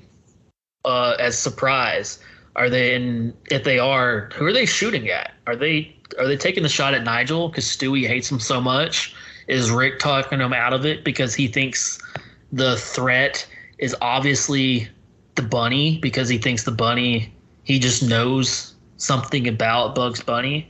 uh, 0.86 1.16
as 1.20 1.38
surprise? 1.38 2.20
Are 2.56 2.70
they 2.70 2.95
in? 2.95 3.34
If 3.49 3.64
they 3.64 3.80
are, 3.80 4.30
who 4.36 4.45
are 4.45 4.54
they 4.54 4.66
shooting 4.66 5.10
at? 5.10 5.34
Are 5.47 5.56
they 5.56 5.95
are 6.20 6.28
they 6.28 6.38
taking 6.38 6.64
the 6.64 6.70
shot 6.70 6.93
at 6.93 7.03
Nigel 7.03 7.49
because 7.49 7.66
Stewie 7.66 8.07
hates 8.07 8.32
him 8.32 8.39
so 8.39 8.61
much? 8.61 9.16
Is 9.47 9.72
Rick 9.72 9.99
talking 9.99 10.39
him 10.39 10.53
out 10.53 10.74
of 10.74 10.86
it 10.86 11.03
because 11.03 11.36
he 11.36 11.47
thinks 11.47 11.99
the 12.51 12.78
threat 12.78 13.45
is 13.78 13.95
obviously 14.01 14.88
the 15.36 15.41
bunny 15.41 15.97
because 15.99 16.30
he 16.30 16.38
thinks 16.38 16.64
the 16.64 16.72
bunny 16.72 17.34
he 17.64 17.80
just 17.80 18.03
knows 18.03 18.76
something 18.97 19.47
about 19.47 19.95
Bugs 19.95 20.22
Bunny, 20.22 20.70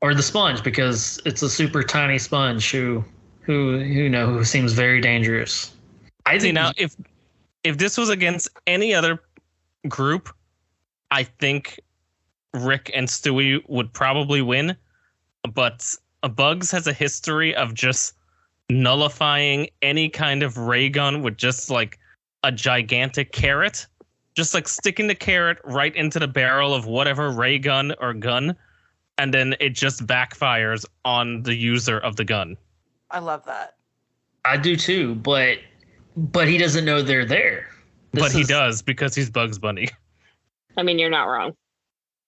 or 0.00 0.14
the 0.14 0.22
sponge 0.22 0.62
because 0.62 1.20
it's 1.24 1.42
a 1.42 1.48
super 1.48 1.82
tiny 1.82 2.18
sponge 2.18 2.70
who 2.70 3.04
who 3.40 3.78
who 3.78 4.08
know 4.08 4.26
who 4.26 4.44
seems 4.44 4.72
very 4.72 5.00
dangerous. 5.00 5.72
I 6.26 6.38
See 6.38 6.46
think 6.46 6.54
now 6.54 6.72
if 6.76 6.94
if 7.62 7.78
this 7.78 7.96
was 7.96 8.08
against 8.08 8.48
any 8.66 8.94
other 8.94 9.20
group, 9.88 10.34
I 11.10 11.24
think 11.24 11.80
Rick 12.54 12.90
and 12.94 13.08
Stewie 13.08 13.62
would 13.68 13.92
probably 13.92 14.40
win, 14.40 14.76
but 15.52 15.84
Bugs 16.34 16.70
has 16.70 16.86
a 16.86 16.92
history 16.92 17.54
of 17.54 17.74
just 17.74 18.14
nullifying 18.70 19.68
any 19.82 20.08
kind 20.08 20.42
of 20.42 20.56
ray 20.56 20.88
gun 20.88 21.22
with 21.22 21.36
just 21.36 21.68
like 21.68 21.98
a 22.44 22.52
gigantic 22.52 23.32
carrot, 23.32 23.86
just 24.34 24.54
like 24.54 24.68
sticking 24.68 25.06
the 25.06 25.14
carrot 25.14 25.58
right 25.64 25.94
into 25.96 26.18
the 26.18 26.28
barrel 26.28 26.74
of 26.74 26.86
whatever 26.86 27.30
ray 27.30 27.58
gun 27.58 27.92
or 28.00 28.14
gun, 28.14 28.56
and 29.18 29.34
then 29.34 29.54
it 29.60 29.70
just 29.70 30.06
backfires 30.06 30.84
on 31.04 31.42
the 31.42 31.54
user 31.54 31.98
of 31.98 32.16
the 32.16 32.24
gun. 32.24 32.56
I 33.10 33.18
love 33.18 33.44
that. 33.46 33.76
I 34.44 34.56
do 34.56 34.76
too, 34.76 35.14
but 35.16 35.58
but 36.16 36.48
he 36.48 36.58
doesn't 36.58 36.84
know 36.84 37.02
they're 37.02 37.24
there. 37.24 37.68
This 38.12 38.22
but 38.22 38.32
he 38.32 38.42
is- 38.42 38.48
does 38.48 38.82
because 38.82 39.14
he's 39.14 39.28
Bugs 39.28 39.58
Bunny. 39.58 39.88
I 40.76 40.82
mean, 40.82 40.98
you're 40.98 41.10
not 41.10 41.24
wrong. 41.24 41.52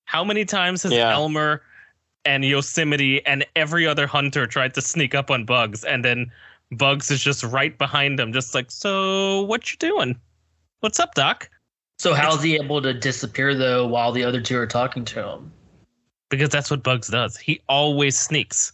How 0.07 0.25
many 0.25 0.45
times 0.45 0.83
has 0.85 0.93
Yeah. 0.93 1.13
Elmer 1.13 1.63
and 2.25 2.45
Yosemite 2.45 3.25
and 3.27 3.45
every 3.55 3.87
other 3.87 4.07
hunter 4.07 4.47
tried 4.47 4.75
to 4.75 4.81
sneak 4.81 5.15
up 5.15 5.31
on 5.31 5.45
Bugs, 5.45 5.85
and 5.85 6.05
then 6.05 6.33
Bugs 6.73 7.11
is 7.11 7.23
just 7.23 7.45
right 7.45 7.77
behind 7.77 8.19
them, 8.19 8.33
just 8.33 8.55
like, 8.55 8.71
so 8.71 9.43
what 9.43 9.71
you 9.71 9.79
doing? 9.79 10.19
What's 10.81 10.99
up, 10.99 11.15
Doc? 11.15 11.51
So 11.99 12.15
how's 12.15 12.43
he 12.43 12.57
able 12.57 12.83
to 12.83 12.93
disappear 12.93 13.55
though 13.55 13.87
while 13.87 14.13
the 14.13 14.25
other 14.25 14.41
two 14.41 14.59
are 14.59 14.67
talking 14.67 15.05
to 15.07 15.29
him? 15.29 15.53
Because 16.29 16.51
that's 16.51 16.71
what 16.71 16.83
Bugs 16.83 17.09
does. 17.09 17.37
He 17.37 17.61
always 17.69 18.19
sneaks. 18.19 18.73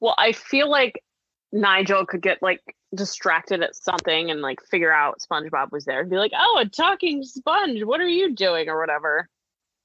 Well, 0.00 0.14
I 0.18 0.32
feel 0.32 0.68
like 0.70 1.02
Nigel 1.52 2.04
could 2.04 2.22
get 2.22 2.42
like 2.42 2.60
distracted 2.94 3.62
at 3.62 3.76
something 3.76 4.30
and 4.30 4.40
like 4.40 4.60
figure 4.62 4.92
out 4.92 5.20
SpongeBob 5.20 5.70
was 5.70 5.84
there 5.84 6.00
and 6.00 6.10
be 6.10 6.16
like, 6.16 6.32
"Oh, 6.36 6.58
a 6.60 6.68
talking 6.68 7.22
sponge. 7.22 7.84
What 7.84 8.00
are 8.00 8.08
you 8.08 8.34
doing?" 8.34 8.68
or 8.68 8.80
whatever. 8.80 9.28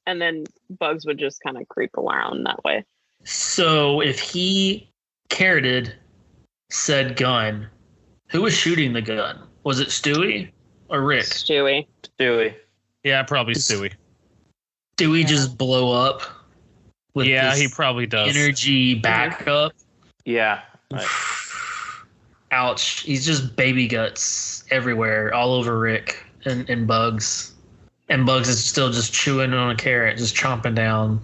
And 0.08 0.22
then 0.22 0.46
Bugs 0.70 1.06
would 1.06 1.20
just 1.20 1.42
kind 1.42 1.58
of 1.58 1.68
creep 1.70 1.96
around 1.98 2.44
that 2.46 2.64
way. 2.64 2.84
So 3.24 4.02
if 4.02 4.20
he 4.20 4.90
carroted 5.30 5.94
said 6.70 7.16
gun, 7.16 7.68
who 8.30 8.42
was 8.42 8.54
shooting 8.54 8.94
the 8.94 9.02
gun? 9.02 9.40
Was 9.64 9.80
it 9.80 9.90
Stewie 9.90 10.50
or 10.90 11.02
Rick? 11.02 11.26
Stewie. 11.26 11.88
Stewie. 12.20 12.56
Yeah, 13.04 13.24
probably 13.24 13.54
Stewie. 13.56 13.94
Stewie 14.98 15.26
just 15.26 15.58
blow 15.58 15.92
up 15.92 16.22
with 17.14 17.28
Yeah, 17.28 17.52
this 17.52 17.60
he 17.60 17.68
probably 17.68 18.08
does. 18.08 18.36
energy 18.36 18.96
backup. 18.96 19.74
Yeah. 20.26 20.62
Right. 20.92 21.06
Ouch. 22.52 23.02
He's 23.02 23.26
just 23.26 23.56
baby 23.56 23.88
guts 23.88 24.64
everywhere, 24.72 25.34
all 25.34 25.54
over 25.54 25.80
Rick 25.80 26.24
and, 26.46 26.70
and 26.70 26.88
Bugs. 26.88 27.51
And 28.12 28.26
Bugs 28.26 28.50
is 28.50 28.62
still 28.62 28.92
just 28.92 29.14
chewing 29.14 29.54
on 29.54 29.72
a 29.72 29.76
carrot, 29.76 30.18
just 30.18 30.36
chomping 30.36 30.76
down. 30.76 31.22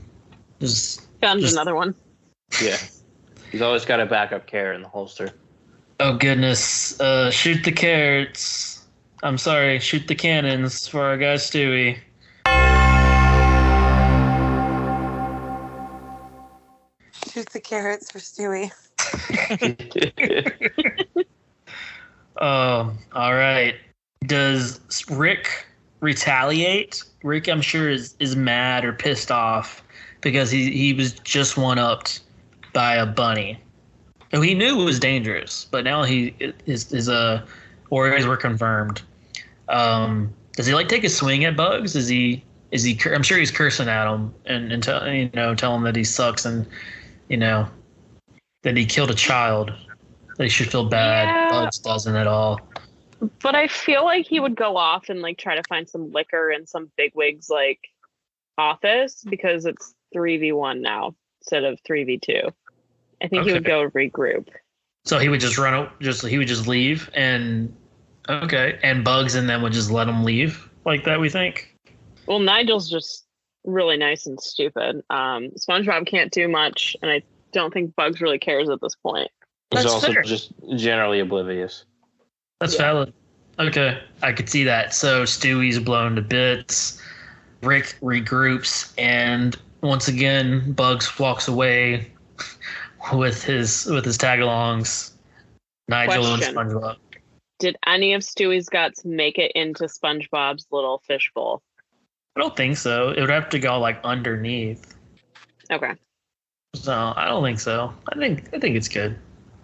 Just 0.61 1.05
Found 1.19 1.41
Just- 1.41 1.53
another 1.53 1.75
one. 1.75 1.93
Yeah. 2.61 2.77
He's 3.51 3.61
always 3.61 3.83
got 3.83 3.99
a 3.99 4.05
backup 4.05 4.47
carrot 4.47 4.77
in 4.77 4.83
the 4.83 4.87
holster. 4.87 5.31
oh 5.99 6.15
goodness. 6.15 6.97
Uh 7.01 7.29
shoot 7.29 7.65
the 7.65 7.73
carrots. 7.73 8.85
I'm 9.21 9.37
sorry, 9.37 9.79
shoot 9.79 10.07
the 10.07 10.15
cannons 10.15 10.87
for 10.87 11.01
our 11.03 11.17
guy 11.17 11.35
Stewie. 11.35 11.97
Shoot 17.33 17.49
the 17.49 17.59
carrots 17.59 18.09
for 18.11 18.19
Stewie. 18.19 18.71
Um, 22.39 22.97
all 23.13 23.33
right. 23.35 23.75
Does 24.25 24.79
Rick 25.09 25.66
retaliate? 25.99 27.03
Rick, 27.23 27.47
I'm 27.47 27.61
sure, 27.61 27.89
is, 27.89 28.15
is 28.19 28.35
mad 28.35 28.85
or 28.85 28.93
pissed 28.93 29.31
off 29.31 29.83
because 30.21 30.51
he, 30.51 30.71
he 30.71 30.93
was 30.93 31.13
just 31.13 31.57
one 31.57 31.79
upped 31.79 32.21
by 32.73 32.95
a 32.95 33.05
bunny. 33.05 33.59
who 34.31 34.41
he 34.41 34.53
knew 34.53 34.81
it 34.81 34.85
was 34.85 34.99
dangerous, 34.99 35.65
but 35.65 35.83
now 35.83 36.03
he 36.03 36.35
his 36.65 36.89
his 36.91 37.09
uh 37.09 37.45
worries 37.89 38.25
were 38.25 38.37
confirmed. 38.37 39.01
Um, 39.69 40.33
does 40.53 40.65
he 40.65 40.73
like 40.73 40.87
take 40.87 41.03
a 41.03 41.09
swing 41.09 41.45
at 41.45 41.55
Bugs? 41.55 41.95
Is 41.95 42.07
he 42.07 42.43
is 42.71 42.83
he? 42.83 42.99
I'm 43.05 43.23
sure 43.23 43.37
he's 43.37 43.51
cursing 43.51 43.87
at 43.87 44.11
him 44.11 44.33
and 44.45 44.71
and 44.71 44.83
tell 44.83 45.07
you 45.11 45.29
know 45.33 45.55
tell 45.55 45.75
him 45.75 45.83
that 45.83 45.95
he 45.95 46.03
sucks 46.03 46.45
and 46.45 46.67
you 47.29 47.37
know 47.37 47.67
that 48.63 48.77
he 48.77 48.85
killed 48.85 49.11
a 49.11 49.15
child. 49.15 49.71
That 50.37 50.43
he 50.43 50.49
should 50.49 50.71
feel 50.71 50.85
bad. 50.85 51.27
Yeah. 51.27 51.49
Bugs 51.49 51.79
doesn't 51.79 52.15
at 52.15 52.27
all. 52.27 52.59
But 53.41 53.55
I 53.55 53.67
feel 53.67 54.05
like 54.05 54.27
he 54.27 54.39
would 54.39 54.55
go 54.55 54.77
off 54.77 55.09
and 55.09 55.21
like 55.21 55.37
try 55.37 55.55
to 55.55 55.63
find 55.63 55.89
some 55.89 56.11
liquor 56.11 56.51
in 56.51 56.67
some 56.67 56.91
bigwig's 56.97 57.49
like 57.49 57.79
office 58.57 59.23
because 59.27 59.65
it's 59.65 59.93
three 60.13 60.37
v 60.37 60.51
one 60.51 60.81
now 60.81 61.15
instead 61.41 61.63
of 61.63 61.79
three 61.85 62.03
v 62.03 62.19
two. 62.19 62.49
I 63.21 63.27
think 63.27 63.45
he 63.45 63.53
would 63.53 63.65
go 63.65 63.89
regroup. 63.89 64.47
So 65.05 65.19
he 65.19 65.29
would 65.29 65.39
just 65.39 65.57
run. 65.57 65.73
out. 65.73 65.99
Just 65.99 66.25
he 66.25 66.37
would 66.37 66.47
just 66.47 66.67
leave 66.67 67.09
and 67.13 67.75
okay, 68.29 68.79
and 68.83 69.03
Bugs 69.03 69.35
and 69.35 69.49
them 69.49 69.61
would 69.61 69.73
just 69.73 69.89
let 69.89 70.07
him 70.07 70.23
leave 70.23 70.69
like 70.85 71.03
that. 71.05 71.19
We 71.19 71.29
think. 71.29 71.73
Well, 72.27 72.39
Nigel's 72.39 72.89
just 72.89 73.25
really 73.63 73.97
nice 73.97 74.25
and 74.25 74.39
stupid. 74.39 75.03
Um, 75.09 75.49
SpongeBob 75.57 76.07
can't 76.07 76.31
do 76.31 76.47
much, 76.47 76.95
and 77.01 77.09
I 77.09 77.23
don't 77.51 77.73
think 77.73 77.95
Bugs 77.95 78.21
really 78.21 78.39
cares 78.39 78.69
at 78.69 78.81
this 78.81 78.95
point. 78.95 79.29
He's 79.71 79.83
That's 79.83 79.93
also 79.93 80.13
fair. 80.13 80.23
just 80.23 80.51
generally 80.75 81.19
oblivious. 81.19 81.85
That's 82.59 82.73
Yeah. 82.73 82.81
valid. 82.81 83.13
Okay, 83.59 83.99
I 84.21 84.31
could 84.33 84.49
see 84.49 84.63
that. 84.65 84.93
So 84.93 85.23
Stewie's 85.23 85.79
blown 85.79 86.15
to 86.15 86.21
bits. 86.21 87.01
Rick 87.63 87.97
regroups, 88.03 88.93
and 88.99 89.57
once 89.81 90.07
again, 90.07 90.73
Bugs 90.73 91.17
walks 91.17 91.47
away 91.47 92.11
with 93.13 93.43
his 93.43 93.85
with 93.87 94.05
his 94.05 94.17
tagalongs. 94.17 95.11
Nigel 95.87 96.23
Question. 96.23 96.57
and 96.57 96.71
SpongeBob. 96.71 96.97
Did 97.59 97.77
any 97.87 98.13
of 98.13 98.21
Stewie's 98.21 98.69
guts 98.69 99.03
make 99.05 99.39
it 99.39 99.51
into 99.55 99.85
SpongeBob's 99.85 100.67
little 100.69 100.99
fishbowl? 100.99 101.63
I 102.35 102.41
don't 102.41 102.55
think 102.55 102.77
so. 102.77 103.09
It 103.09 103.19
would 103.21 103.31
have 103.31 103.49
to 103.49 103.59
go 103.59 103.79
like 103.79 103.99
underneath. 104.03 104.95
Okay. 105.71 105.93
So 106.75 107.13
I 107.15 107.25
don't 107.25 107.43
think 107.43 107.59
so. 107.59 107.91
I 108.09 108.15
think 108.19 108.49
I 108.53 108.59
think 108.59 108.75
it's 108.75 108.87
good. 108.87 109.13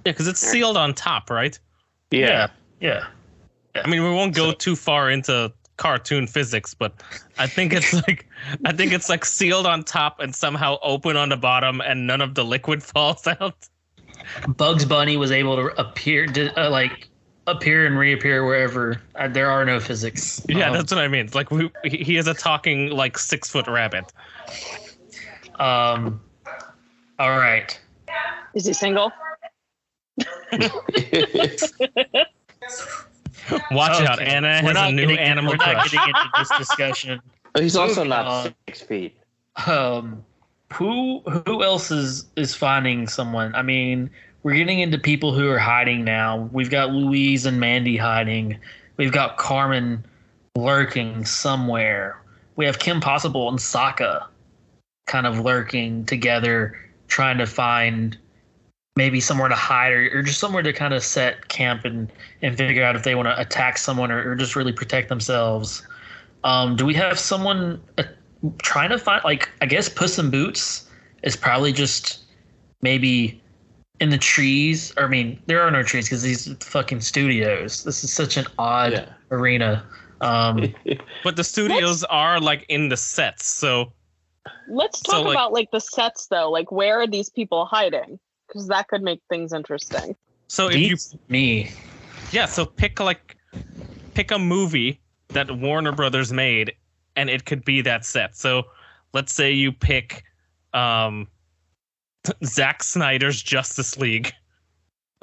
Yeah, 0.05 0.11
because 0.13 0.27
it's 0.27 0.39
sealed 0.39 0.77
on 0.77 0.95
top, 0.95 1.29
right? 1.29 1.57
Yeah. 2.09 2.19
Yeah. 2.27 2.47
I 3.75 3.87
mean, 3.89 4.03
we 4.03 4.09
won't 4.09 4.35
go 4.35 4.51
too 4.51 4.75
far 4.75 5.09
into 5.09 5.51
cartoon 5.77 6.27
physics, 6.27 6.73
but 6.73 6.93
I 7.39 7.47
think 7.47 7.73
it's 7.73 7.93
like 8.07 8.27
I 8.65 8.73
think 8.73 8.93
it's 8.93 9.09
like 9.09 9.25
sealed 9.25 9.65
on 9.65 9.83
top 9.83 10.19
and 10.19 10.35
somehow 10.35 10.77
open 10.83 11.17
on 11.17 11.29
the 11.29 11.37
bottom, 11.37 11.81
and 11.81 12.05
none 12.05 12.21
of 12.21 12.35
the 12.35 12.45
liquid 12.45 12.83
falls 12.93 13.25
out. 13.27 13.67
Bugs 14.47 14.85
Bunny 14.85 15.17
was 15.17 15.31
able 15.31 15.55
to 15.57 15.67
appear, 15.79 16.27
to, 16.27 16.57
uh, 16.57 16.69
like 16.69 17.09
appear 17.47 17.85
and 17.85 17.97
reappear 17.97 18.45
wherever. 18.45 19.01
Uh, 19.15 19.27
there 19.27 19.49
are 19.49 19.65
no 19.65 19.79
physics. 19.79 20.41
Yeah, 20.47 20.69
Um, 20.69 20.73
that's 20.73 20.91
what 20.93 21.03
I 21.03 21.07
mean. 21.07 21.25
It's 21.25 21.35
like 21.35 21.51
we, 21.51 21.71
he 21.83 21.97
he 21.97 22.17
is 22.17 22.27
a 22.27 22.33
talking 22.33 22.89
like 22.89 23.17
six 23.17 23.49
foot 23.49 23.67
rabbit. 23.67 24.11
Um. 25.59 26.21
All 27.19 27.37
right. 27.37 27.79
Is 28.53 28.65
he 28.65 28.73
single? 28.73 29.11
Watch 33.71 34.01
out, 34.01 34.19
Okay. 34.21 34.25
Anna 34.29 34.61
We're 34.63 34.67
has 34.69 34.73
not 34.73 34.89
a 34.89 34.93
new 34.93 35.01
getting- 35.07 35.17
animal 35.19 35.51
We're 35.53 35.57
not 35.73 35.83
getting 35.91 35.99
into 36.07 36.29
this 36.37 36.49
discussion. 36.57 37.21
He's 37.57 37.75
also 37.75 37.95
Moving 38.01 38.09
not 38.09 38.25
on. 38.25 38.55
six 38.67 38.81
feet. 38.81 39.15
Um. 39.67 40.23
Who 40.73 41.19
who 41.45 41.63
else 41.63 41.91
is 41.91 42.25
is 42.35 42.55
finding 42.55 43.07
someone? 43.07 43.53
I 43.53 43.61
mean, 43.61 44.09
we're 44.41 44.55
getting 44.55 44.79
into 44.79 44.97
people 44.97 45.31
who 45.31 45.47
are 45.49 45.59
hiding 45.59 46.03
now. 46.03 46.49
We've 46.51 46.71
got 46.71 46.91
Louise 46.91 47.45
and 47.45 47.59
Mandy 47.59 47.95
hiding. 47.95 48.57
We've 48.97 49.11
got 49.11 49.37
Carmen 49.37 50.03
lurking 50.55 51.25
somewhere. 51.25 52.19
We 52.55 52.65
have 52.65 52.79
Kim 52.79 52.99
Possible 53.01 53.49
and 53.49 53.59
Sokka 53.59 54.25
kind 55.05 55.27
of 55.27 55.41
lurking 55.41 56.05
together, 56.05 56.75
trying 57.07 57.37
to 57.37 57.45
find 57.45 58.17
maybe 58.95 59.19
somewhere 59.19 59.49
to 59.49 59.55
hide 59.55 59.91
or, 59.91 60.09
or 60.19 60.21
just 60.21 60.39
somewhere 60.39 60.61
to 60.63 60.71
kind 60.73 60.93
of 60.93 61.03
set 61.03 61.47
camp 61.47 61.83
and, 61.85 62.11
and 62.41 62.57
figure 62.57 62.83
out 62.83 62.95
if 62.95 63.03
they 63.03 63.15
want 63.15 63.27
to 63.27 63.39
attack 63.39 63.77
someone 63.77 64.11
or, 64.11 64.31
or 64.31 64.35
just 64.35 64.55
really 64.55 64.73
protect 64.73 65.09
themselves. 65.09 65.85
Um, 66.43 66.75
do 66.75 66.85
we 66.85 66.93
have 66.93 67.17
someone 67.17 67.81
uh, 67.97 68.03
trying 68.61 68.89
to 68.89 68.97
find, 68.99 69.23
like, 69.23 69.49
I 69.61 69.65
guess 69.65 69.89
Puss 69.89 70.19
in 70.19 70.29
Boots 70.29 70.89
is 71.23 71.35
probably 71.35 71.71
just 71.71 72.23
maybe 72.81 73.41
in 73.99 74.09
the 74.09 74.17
trees. 74.17 74.93
Or, 74.97 75.05
I 75.05 75.07
mean, 75.07 75.41
there 75.47 75.61
are 75.61 75.71
no 75.71 75.81
trees 75.83 76.05
because 76.05 76.21
these 76.21 76.53
fucking 76.61 77.01
studios. 77.01 77.83
This 77.83 78.03
is 78.03 78.11
such 78.13 78.37
an 78.37 78.45
odd 78.59 78.91
Yeah. 78.93 79.05
arena. 79.31 79.85
Um, 80.21 80.73
But 81.23 81.35
the 81.35 81.43
studios 81.43 82.03
are 82.05 82.39
like 82.39 82.65
in 82.69 82.89
the 82.89 82.97
sets, 82.97 83.45
so 83.47 83.91
Let's 84.69 84.99
So, 84.99 85.11
talk 85.13 85.25
like- 85.25 85.35
about 85.35 85.53
like 85.53 85.71
the 85.71 85.79
sets 85.79 86.27
though. 86.27 86.51
Like 86.51 86.71
where 86.71 86.99
are 86.99 87.07
these 87.07 87.29
people 87.29 87.65
hiding? 87.65 88.19
Because 88.53 88.67
that 88.67 88.87
could 88.87 89.01
make 89.01 89.19
things 89.29 89.51
interesting. 89.53 90.15
so 90.47 90.67
if 90.69 90.77
you 90.77 90.95
me. 91.27 91.71
yeah, 92.31 92.45
so 92.45 92.65
pick 92.65 92.99
like 92.99 93.35
pick 94.13 94.29
a 94.31 94.37
movie 94.39 94.99
that 95.29 95.49
Warner 95.49 95.91
Brothers 95.91 96.31
made, 96.31 96.73
and 97.15 97.29
it 97.29 97.45
could 97.45 97.65
be 97.65 97.81
that 97.81 98.05
set. 98.05 98.35
So 98.35 98.63
let's 99.13 99.33
say 99.33 99.51
you 99.51 99.71
pick 99.71 100.23
um, 100.73 101.27
Zack 102.45 102.83
Snyder's 102.83 103.41
Justice 103.41 103.97
League 103.97 104.33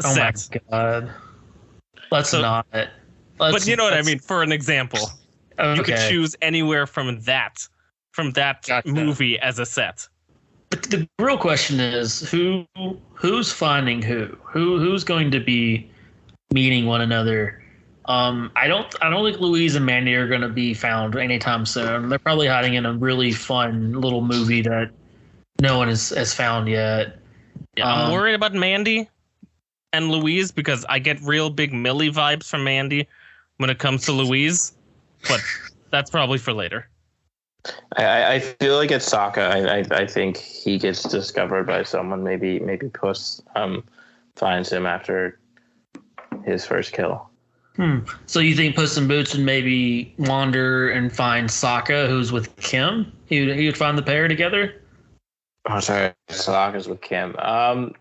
Oh 0.03 0.15
my 0.17 0.33
god. 0.71 1.11
Let's 2.11 2.31
So- 2.31 2.41
not. 2.41 2.67
Let's, 2.73 2.91
but 3.55 3.67
you 3.67 3.77
know 3.77 3.85
what 3.85 3.95
I 3.95 4.03
mean. 4.03 4.19
For 4.19 4.43
an 4.43 4.53
example, 4.53 5.01
Okay. 5.59 5.75
you 5.77 5.83
could 5.83 5.97
choose 6.11 6.37
anywhere 6.43 6.87
from 6.87 7.21
that 7.23 7.67
from 8.13 8.33
that 8.33 8.67
Gotcha. 8.67 8.89
movie 8.89 9.39
as 9.39 9.59
a 9.59 9.65
set. 9.65 10.07
But 10.71 10.85
the 10.85 11.09
real 11.19 11.37
question 11.37 11.81
is 11.81 12.21
who 12.31 12.65
who's 13.15 13.53
finding 13.53 14.01
who? 14.01 14.37
Who 14.45 14.79
who's 14.79 15.05
going 15.05 15.31
to 15.33 15.41
be 15.41 15.91
meeting 16.53 16.87
one 16.87 17.01
another? 17.01 17.63
Um, 18.07 18.51
I 18.57 18.67
don't 18.69 18.93
I 19.03 19.11
don't 19.11 19.25
think 19.25 19.41
Louise 19.41 19.75
and 19.75 19.85
Mandy 19.85 20.15
are 20.15 20.29
going 20.29 20.41
to 20.41 20.49
be 20.49 20.73
found 20.75 21.17
anytime 21.17 21.67
soon. 21.67 22.09
They're 22.09 22.19
probably 22.19 22.47
hiding 22.47 22.75
in 22.75 22.87
a 22.87 22.93
really 22.93 23.33
fun 23.33 24.01
little 24.01 24.23
movie 24.23 24.63
that 24.63 24.91
no 25.61 25.77
one 25.77 25.89
has, 25.89 26.11
has 26.11 26.33
found 26.33 26.69
yet. 26.69 27.19
Yeah, 27.77 27.87
I'm 27.87 28.07
Um, 28.07 28.13
worried 28.13 28.35
about 28.35 28.55
Mandy 28.55 29.09
and 29.93 30.11
Louise 30.11 30.51
because 30.51 30.85
I 30.89 30.99
get 30.99 31.21
real 31.21 31.51
big 31.51 31.73
Millie 31.73 32.11
vibes 32.11 32.45
from 32.45 32.65
Mandy 32.65 33.07
when 33.59 33.71
it 33.71 33.79
comes 33.79 34.05
to 34.07 34.13
Louise, 34.13 34.73
but 35.29 35.41
that's 35.91 36.11
probably 36.11 36.39
for 36.39 36.53
later. 36.53 36.89
I- 37.97 38.05
I, 38.05 38.33
I 38.35 38.41
feel 38.41 38.77
like 38.77 38.91
it's 38.91 39.09
Sokka. 39.09 39.51
I, 39.51 39.79
I 39.79 40.03
I 40.03 40.07
think 40.07 40.37
he 40.37 40.79
gets 40.79 41.03
discovered 41.03 41.67
by 41.67 41.83
someone. 41.83 42.23
Maybe 42.23 42.59
maybe 42.61 42.89
Puss 42.89 43.43
um 43.57 43.85
finds 44.37 44.71
him 44.73 44.87
after 44.87 45.39
his 46.45 46.65
first 46.65 46.93
kill. 46.93 47.29
Hmm. 47.77 47.99
So 48.27 48.41
you 48.41 48.55
think 48.55 48.77
Puss 48.77 48.97
in 48.97 49.07
Boots 49.09 49.35
would 49.35 49.45
maybe 49.45 50.15
wander 50.19 50.91
and 50.91 51.15
find 51.15 51.49
Sokka, 51.49 52.09
who's 52.09 52.33
with 52.33 52.55
Kim? 52.57 53.11
He 53.27 53.47
would, 53.47 53.57
he 53.57 53.67
would 53.67 53.77
find 53.77 53.97
the 53.97 54.03
pair 54.03 54.29
together. 54.29 54.75
Oh, 55.69 55.81
sorry, 55.81 56.13
Sokka's 56.29 56.89
with 56.89 57.01
Kim. 57.01 57.37
Um, 57.39 57.95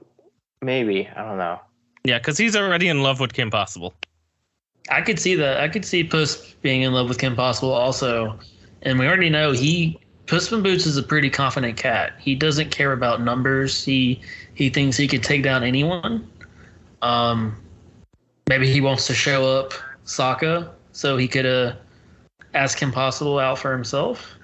maybe 0.62 1.08
I 1.16 1.24
don't 1.24 1.38
know. 1.38 1.60
Yeah, 2.04 2.18
because 2.18 2.38
he's 2.38 2.56
already 2.56 2.88
in 2.88 3.04
love 3.04 3.20
with 3.20 3.34
Kim 3.34 3.52
Possible. 3.52 3.94
I 4.90 5.02
could 5.02 5.20
see 5.20 5.36
that. 5.36 5.60
I 5.60 5.68
could 5.68 5.86
see 5.86 6.04
Puss 6.04 6.54
being 6.62 6.82
in 6.82 6.94
love 6.94 7.08
with 7.10 7.20
Kim 7.20 7.36
Possible 7.36 7.72
also. 7.74 8.40
And 8.82 8.98
we 9.00 9.08
already 9.08 9.30
know 9.30 9.52
he 9.52 10.00
Puss 10.28 10.52
in 10.52 10.62
Boots 10.62 10.86
is 10.86 10.96
a 10.96 11.04
pretty 11.04 11.30
confident 11.30 11.76
cat. 11.78 12.14
He 12.20 12.36
doesn't 12.36 12.70
care 12.72 12.94
about 12.94 13.22
numbers. 13.22 13.84
He 13.84 14.22
he 14.54 14.70
thinks 14.70 14.96
he 14.98 15.08
could 15.08 15.24
take 15.24 15.44
down 15.44 15.64
anyone. 15.64 16.30
Um 17.02 17.56
maybe 18.48 18.72
he 18.72 18.82
wants 18.82 19.08
to 19.08 19.14
show 19.14 19.46
up 19.60 19.74
Sokka 20.06 20.70
so 20.92 21.18
he 21.18 21.28
could 21.28 21.46
uh 21.46 21.76
ask 22.54 22.78
Kim 22.78 22.92
Possible 22.92 23.40
out 23.40 23.60
for 23.60 23.72
himself. 23.72 24.36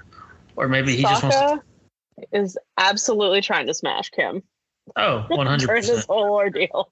Or 0.56 0.68
maybe 0.68 0.96
he 0.96 1.04
just 1.04 1.22
wants 1.24 1.38
to 1.38 1.62
is 2.32 2.58
absolutely 2.78 3.42
trying 3.42 3.68
to 3.68 3.74
smash 3.74 4.10
Kim 4.10 4.42
Oh, 4.96 5.26
one 5.30 5.48
hundred 5.48 5.68
during 5.68 5.82
this 5.82 5.90
percent. 5.90 6.06
whole 6.08 6.34
ordeal. 6.34 6.92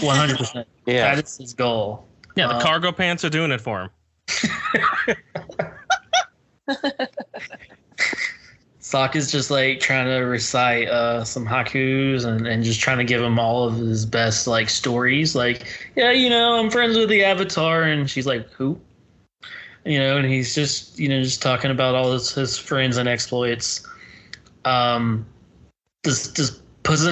One 0.00 0.16
hundred 0.16 0.38
percent. 0.38 0.66
Yeah, 0.86 1.14
That 1.14 1.24
is 1.24 1.36
his 1.38 1.54
goal. 1.54 2.06
Yeah, 2.36 2.48
the 2.48 2.54
Uh, 2.56 2.62
cargo 2.62 2.92
pants 2.92 3.24
are 3.24 3.30
doing 3.30 3.50
it 3.52 3.60
for 3.60 3.82
him. 3.82 3.90
Sokka's 8.80 9.32
just 9.32 9.50
like 9.50 9.80
trying 9.80 10.06
to 10.06 10.18
recite 10.26 10.88
uh, 10.88 11.24
some 11.24 11.46
haikus 11.46 12.24
and, 12.26 12.46
and 12.46 12.62
just 12.62 12.80
trying 12.80 12.98
to 12.98 13.04
give 13.04 13.22
him 13.22 13.38
all 13.38 13.64
of 13.64 13.76
his 13.76 14.04
best 14.04 14.46
like 14.46 14.68
stories. 14.68 15.34
Like, 15.34 15.66
yeah, 15.96 16.10
you 16.10 16.28
know, 16.28 16.60
I'm 16.60 16.70
friends 16.70 16.96
with 16.96 17.08
the 17.08 17.24
Avatar, 17.24 17.82
and 17.82 18.08
she's 18.08 18.26
like, 18.26 18.48
who? 18.50 18.78
You 19.86 19.98
know, 19.98 20.18
and 20.18 20.26
he's 20.26 20.54
just 20.54 20.98
you 20.98 21.08
know 21.08 21.22
just 21.22 21.42
talking 21.42 21.70
about 21.70 21.94
all 21.94 22.12
his, 22.12 22.30
his 22.30 22.58
friends 22.58 22.98
and 22.98 23.08
exploits. 23.08 23.86
Um, 24.66 25.26
does 26.02 26.28
does 26.28 26.60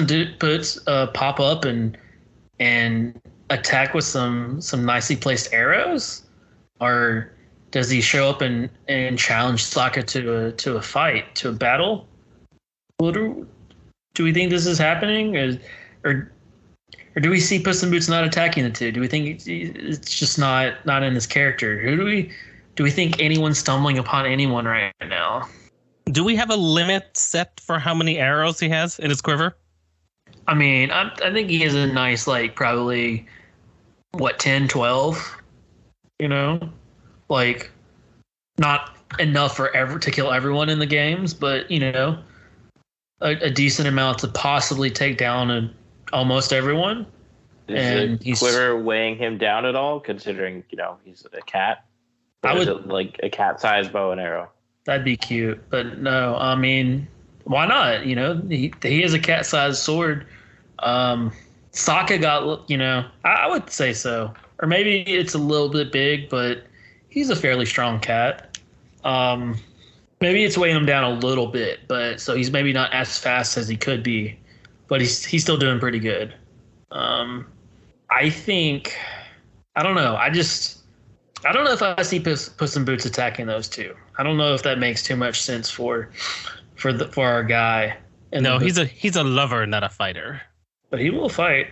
Do- 0.05 0.35
Boots 0.37 0.79
uh, 0.87 1.07
pop 1.07 1.39
up 1.39 1.65
and 1.65 1.97
and 2.59 3.19
attack 3.49 3.93
with 3.93 4.05
some 4.05 4.61
some 4.61 4.85
nicely 4.85 5.15
placed 5.15 5.51
arrows, 5.53 6.23
or 6.79 7.32
does 7.73 7.89
he 7.89 8.01
show 8.01 8.29
up 8.29 8.41
and, 8.41 8.69
and 8.87 9.17
challenge 9.17 9.65
Sokka 9.65 10.05
to 10.05 10.45
a 10.45 10.51
to 10.53 10.77
a 10.77 10.81
fight, 10.81 11.33
to 11.35 11.49
a 11.49 11.51
battle? 11.51 12.07
What 12.99 13.15
do, 13.15 13.47
do 14.13 14.23
we 14.23 14.31
think 14.31 14.51
this 14.51 14.67
is 14.67 14.77
happening, 14.77 15.35
or, 15.35 15.59
or 16.05 16.31
or 17.15 17.19
do 17.19 17.31
we 17.31 17.39
see 17.39 17.59
Puss 17.59 17.81
in 17.81 17.89
Boots 17.89 18.07
not 18.07 18.23
attacking 18.23 18.63
the 18.63 18.69
two? 18.69 18.91
Do 18.91 19.01
we 19.01 19.07
think 19.07 19.27
it's, 19.27 19.47
it's 19.47 20.17
just 20.17 20.37
not 20.37 20.85
not 20.85 21.01
in 21.01 21.15
his 21.15 21.25
character? 21.25 21.79
Who 21.79 21.97
do 21.97 22.05
we 22.05 22.31
do 22.75 22.83
we 22.83 22.91
think 22.91 23.19
anyone's 23.19 23.57
stumbling 23.57 23.97
upon 23.97 24.27
anyone 24.27 24.65
right 24.65 24.93
now? 25.01 25.49
Do 26.05 26.23
we 26.23 26.35
have 26.35 26.51
a 26.51 26.55
limit 26.55 27.17
set 27.17 27.59
for 27.59 27.79
how 27.79 27.95
many 27.95 28.19
arrows 28.19 28.59
he 28.59 28.69
has 28.69 28.99
in 28.99 29.09
his 29.09 29.21
quiver? 29.21 29.57
I 30.47 30.53
mean, 30.53 30.91
I, 30.91 31.11
I 31.23 31.33
think 31.33 31.49
he 31.49 31.61
has 31.61 31.73
a 31.73 31.87
nice 31.87 32.27
like 32.27 32.55
probably 32.55 33.25
what 34.11 34.37
10, 34.37 34.67
12, 34.67 35.41
you 36.19 36.27
know, 36.27 36.59
like 37.29 37.71
not 38.57 38.95
enough 39.19 39.55
for 39.55 39.75
ever 39.75 39.99
to 39.99 40.11
kill 40.11 40.31
everyone 40.31 40.69
in 40.69 40.79
the 40.79 40.85
games, 40.85 41.33
but 41.33 41.69
you 41.69 41.79
know, 41.79 42.17
a, 43.21 43.31
a 43.37 43.49
decent 43.49 43.87
amount 43.87 44.19
to 44.19 44.27
possibly 44.27 44.89
take 44.89 45.17
down 45.17 45.51
a, 45.51 45.73
almost 46.11 46.53
everyone. 46.53 47.05
is 47.67 47.75
and 47.85 48.19
the 48.19 48.25
he's- 48.25 48.39
quiver 48.39 48.77
weighing 48.77 49.17
him 49.17 49.37
down 49.37 49.65
at 49.65 49.75
all? 49.75 49.99
Considering 49.99 50.63
you 50.69 50.77
know 50.77 50.97
he's 51.03 51.25
a 51.33 51.41
cat. 51.41 51.85
Or 52.43 52.49
I 52.49 52.53
would- 52.55 52.67
it 52.67 52.87
like 52.87 53.19
a 53.23 53.29
cat-sized 53.29 53.91
bow 53.93 54.11
and 54.11 54.19
arrow. 54.21 54.49
That'd 54.85 55.05
be 55.05 55.15
cute, 55.15 55.63
but 55.69 55.99
no, 55.99 56.35
I 56.35 56.55
mean, 56.55 57.07
why 57.45 57.65
not? 57.65 58.05
You 58.05 58.17
know, 58.17 58.41
he 58.49 58.73
he 58.83 59.01
has 59.01 59.13
a 59.13 59.19
cat-sized 59.19 59.77
sword. 59.77 60.27
Um, 60.79 61.31
Sokka 61.71 62.19
got, 62.19 62.69
you 62.69 62.77
know, 62.77 63.05
I, 63.23 63.29
I 63.29 63.47
would 63.47 63.69
say 63.69 63.93
so, 63.93 64.33
or 64.61 64.67
maybe 64.67 65.01
it's 65.03 65.33
a 65.33 65.37
little 65.37 65.69
bit 65.69 65.93
big, 65.93 66.27
but 66.27 66.65
he's 67.13 67.29
a 67.29 67.35
fairly 67.35 67.65
strong 67.65 67.99
cat. 67.99 68.57
Um, 69.03 69.57
maybe 70.19 70.43
it's 70.43 70.57
weighing 70.57 70.75
him 70.75 70.85
down 70.85 71.03
a 71.03 71.13
little 71.19 71.47
bit, 71.47 71.81
but 71.87 72.19
so 72.19 72.35
he's 72.35 72.51
maybe 72.51 72.73
not 72.73 72.91
as 72.93 73.17
fast 73.19 73.55
as 73.57 73.67
he 73.67 73.77
could 73.77 74.01
be, 74.01 74.37
but 74.87 74.99
he's 74.99 75.23
he's 75.23 75.43
still 75.43 75.57
doing 75.57 75.79
pretty 75.79 75.99
good. 75.99 76.33
Um, 76.91 77.45
I 78.09 78.29
think, 78.29 78.95
I 79.75 79.83
don't 79.83 79.95
know, 79.95 80.15
I 80.15 80.29
just. 80.29 80.79
I 81.45 81.51
don't 81.51 81.65
know 81.65 81.73
if 81.73 81.81
I 81.81 82.01
see 82.03 82.21
Puss, 82.21 82.47
Puss 82.47 82.77
in 82.77 82.85
Boots 82.85 83.05
attacking 83.05 83.47
those 83.47 83.67
two. 83.67 83.93
I 84.17 84.23
don't 84.23 84.37
know 84.37 84.53
if 84.53 84.63
that 84.63 84.79
makes 84.79 85.03
too 85.03 85.17
much 85.17 85.41
sense 85.41 85.69
for 85.69 86.09
for 86.75 86.93
the 86.93 87.09
for 87.09 87.27
our 87.27 87.43
guy. 87.43 87.97
And 88.31 88.43
No, 88.43 88.59
he's 88.59 88.77
a 88.77 88.85
he's 88.85 89.17
a 89.17 89.23
lover, 89.23 89.65
not 89.67 89.83
a 89.83 89.89
fighter. 89.89 90.41
but 90.89 91.01
he 91.01 91.09
will 91.09 91.27
fight. 91.29 91.67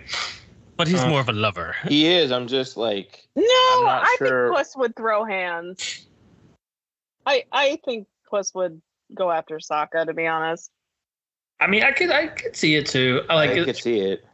But 0.81 0.87
he's 0.87 1.03
Uh. 1.03 1.09
more 1.09 1.19
of 1.19 1.29
a 1.29 1.33
lover. 1.33 1.75
He 1.87 2.07
is. 2.07 2.31
I'm 2.31 2.47
just 2.47 2.75
like 2.75 3.27
No, 3.35 3.43
I'm 3.45 3.83
not 3.85 4.01
I 4.03 4.15
sure- 4.17 4.47
think 4.47 4.57
Puss 4.57 4.75
would 4.77 4.95
throw 4.95 5.23
hands. 5.23 6.07
I 7.27 7.43
I 7.51 7.79
think 7.85 8.07
Puss 8.27 8.51
would 8.55 8.81
go 9.13 9.29
after 9.29 9.59
Sokka. 9.59 10.07
To 10.07 10.13
be 10.15 10.25
honest, 10.25 10.71
I 11.59 11.67
mean, 11.67 11.83
I 11.83 11.91
could 11.91 12.09
I 12.09 12.27
could 12.27 12.55
see 12.55 12.73
it 12.77 12.87
too. 12.87 13.21
I 13.29 13.35
like 13.35 13.51
I 13.51 13.53
like 13.57 13.65
could 13.65 13.77
see 13.77 13.99
it. 13.99 14.25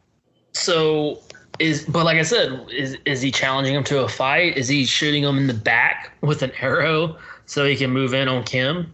So 0.52 1.20
is 1.58 1.84
but 1.84 2.06
like 2.06 2.16
I 2.16 2.22
said, 2.22 2.66
is 2.70 2.96
is 3.04 3.20
he 3.20 3.30
challenging 3.30 3.74
him 3.74 3.84
to 3.84 3.98
a 4.04 4.08
fight? 4.08 4.56
Is 4.56 4.68
he 4.68 4.86
shooting 4.86 5.24
him 5.24 5.36
in 5.36 5.48
the 5.48 5.52
back 5.54 6.12
with 6.22 6.40
an 6.42 6.52
arrow 6.60 7.18
so 7.44 7.66
he 7.66 7.76
can 7.76 7.90
move 7.90 8.14
in 8.14 8.26
on 8.26 8.42
Kim? 8.44 8.90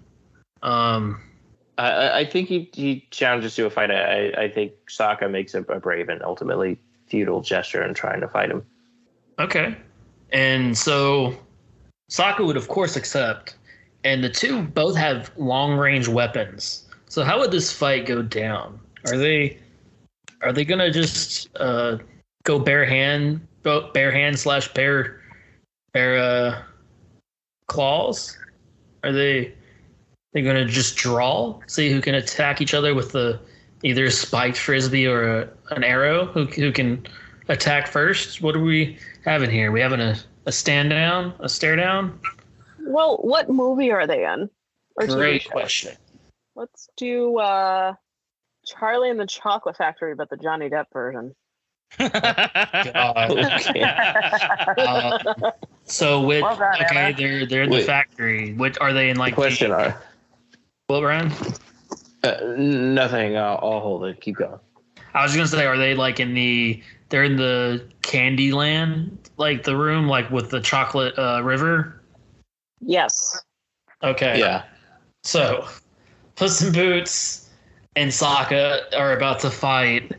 Um, 0.63 1.21
I- 1.79 1.91
I, 1.93 2.19
I 2.21 2.25
think 2.25 2.49
he, 2.49 2.69
he 2.75 3.07
challenges 3.13 3.55
to 3.55 3.67
a 3.67 3.71
fight. 3.71 3.93
I, 3.93 4.31
I 4.45 4.49
think 4.49 4.73
Sokka 4.89 5.31
makes 5.31 5.55
a, 5.55 5.63
a 5.63 5.79
brave 5.79 6.09
and 6.09 6.21
ultimately 6.25 6.81
futile 7.07 7.41
gesture 7.41 7.83
in 7.83 7.95
trying 7.95 8.21
to 8.21 8.29
fight 8.29 8.51
him. 8.51 8.65
Okay. 9.39 9.77
And 10.33 10.77
so 10.77 11.35
Sokka 12.11 12.45
would 12.45 12.57
of 12.57 12.69
course 12.69 12.97
accept. 12.97 13.57
And 14.05 14.23
the 14.23 14.29
two 14.29 14.63
both 14.63 14.97
have 14.97 15.31
long 15.37 15.77
range 15.77 16.09
weapons. 16.09 16.87
So 17.07 17.25
how 17.25 17.39
would 17.39 17.51
this 17.51 17.73
fight 17.73 18.07
go 18.07 18.23
down? 18.23 18.79
Are 19.07 19.17
they 19.17 19.59
are 20.43 20.53
they 20.53 20.65
gonna 20.65 20.91
just 20.91 21.49
uh, 21.57 21.99
go 22.45 22.59
bare 22.59 22.85
hand 22.85 23.47
bare 23.63 24.13
hand 24.13 24.39
slash 24.39 24.73
bare 24.75 25.21
bare 25.93 26.19
uh, 26.19 26.63
claws? 27.67 28.37
Are 29.03 29.13
they 29.13 29.55
they 30.33 30.43
gonna 30.43 30.67
just 30.67 30.97
draw? 30.97 31.61
See 31.67 31.91
who 31.91 32.01
can 32.01 32.15
attack 32.15 32.61
each 32.61 32.75
other 32.75 32.95
with 32.95 33.13
the 33.13 33.41
either 33.83 34.07
a 34.07 34.11
spiked 34.11 34.57
frisbee 34.57 35.07
or 35.07 35.41
a, 35.41 35.49
an 35.71 35.85
arrow? 35.85 36.27
Who 36.27 36.45
who 36.47 36.73
can 36.73 37.07
attack 37.49 37.89
first? 37.89 38.43
What 38.43 38.57
are 38.57 38.63
we 38.63 38.99
having 39.25 39.51
here? 39.51 39.73
We 39.73 39.81
having 39.81 40.01
a, 40.01 40.17
a 40.47 40.53
stand 40.53 40.91
down, 40.91 41.35
a 41.41 41.49
stare 41.49 41.77
down? 41.77 42.19
well, 42.87 43.17
what 43.19 43.49
movie 43.49 43.91
are 43.91 44.07
they 44.07 44.25
in? 44.25 44.51
Or 44.97 45.07
TV 45.07 45.15
Great 45.15 45.51
question. 45.51 45.97
Let's 46.55 46.89
do 46.97 47.39
uh, 47.39 47.95
Charlie 48.65 49.11
and 49.11 49.19
the 49.19 49.27
Chocolate 49.27 49.77
Factory, 49.77 50.15
but 50.15 50.31
the 50.31 50.37
Johnny 50.37 50.69
Depp 50.69 50.87
version. 50.93 51.35
Okay. 52.01 53.83
Uh, 53.83 55.51
so 55.85 56.23
with 56.23 56.43
Well 56.43 56.57
done, 56.57 56.83
okay, 56.83 56.97
Anna. 56.97 57.17
they're 57.17 57.47
they're 57.47 57.63
in 57.65 57.71
the 57.71 57.83
factory. 57.83 58.55
What 58.55 58.81
are 58.81 58.93
they 58.93 59.11
in 59.11 59.17
like 59.17 59.35
Question 59.35 59.71
the, 59.71 59.77
are 59.77 60.03
what 60.87 61.01
Brian? 61.01 61.33
Uh, 62.23 62.55
nothing. 62.57 63.37
I'll, 63.37 63.59
I'll 63.63 63.81
hold 63.81 64.05
it. 64.05 64.21
Keep 64.21 64.37
going. 64.37 64.59
I 65.15 65.23
was 65.23 65.35
gonna 65.35 65.49
say, 65.49 65.65
are 65.65 65.79
they 65.79 65.95
like 65.95 66.21
in 66.21 66.35
the? 66.35 66.83
They're 67.09 67.25
in 67.25 67.37
the 67.37 67.87
candy 68.03 68.53
land, 68.53 69.31
like 69.37 69.63
the 69.63 69.77
room, 69.77 70.09
like 70.09 70.31
with 70.31 70.51
the 70.51 70.61
chocolate 70.61 71.17
uh, 71.19 71.43
river. 71.45 72.03
Yes. 72.81 73.41
Okay. 74.03 74.39
Yeah. 74.39 74.65
So, 75.23 75.69
Puss 76.35 76.61
in 76.63 76.73
Boots 76.73 77.51
and 77.97 78.11
Sokka 78.11 78.83
are 78.97 79.17
about 79.17 79.41
to 79.41 79.51
fight 79.51 80.13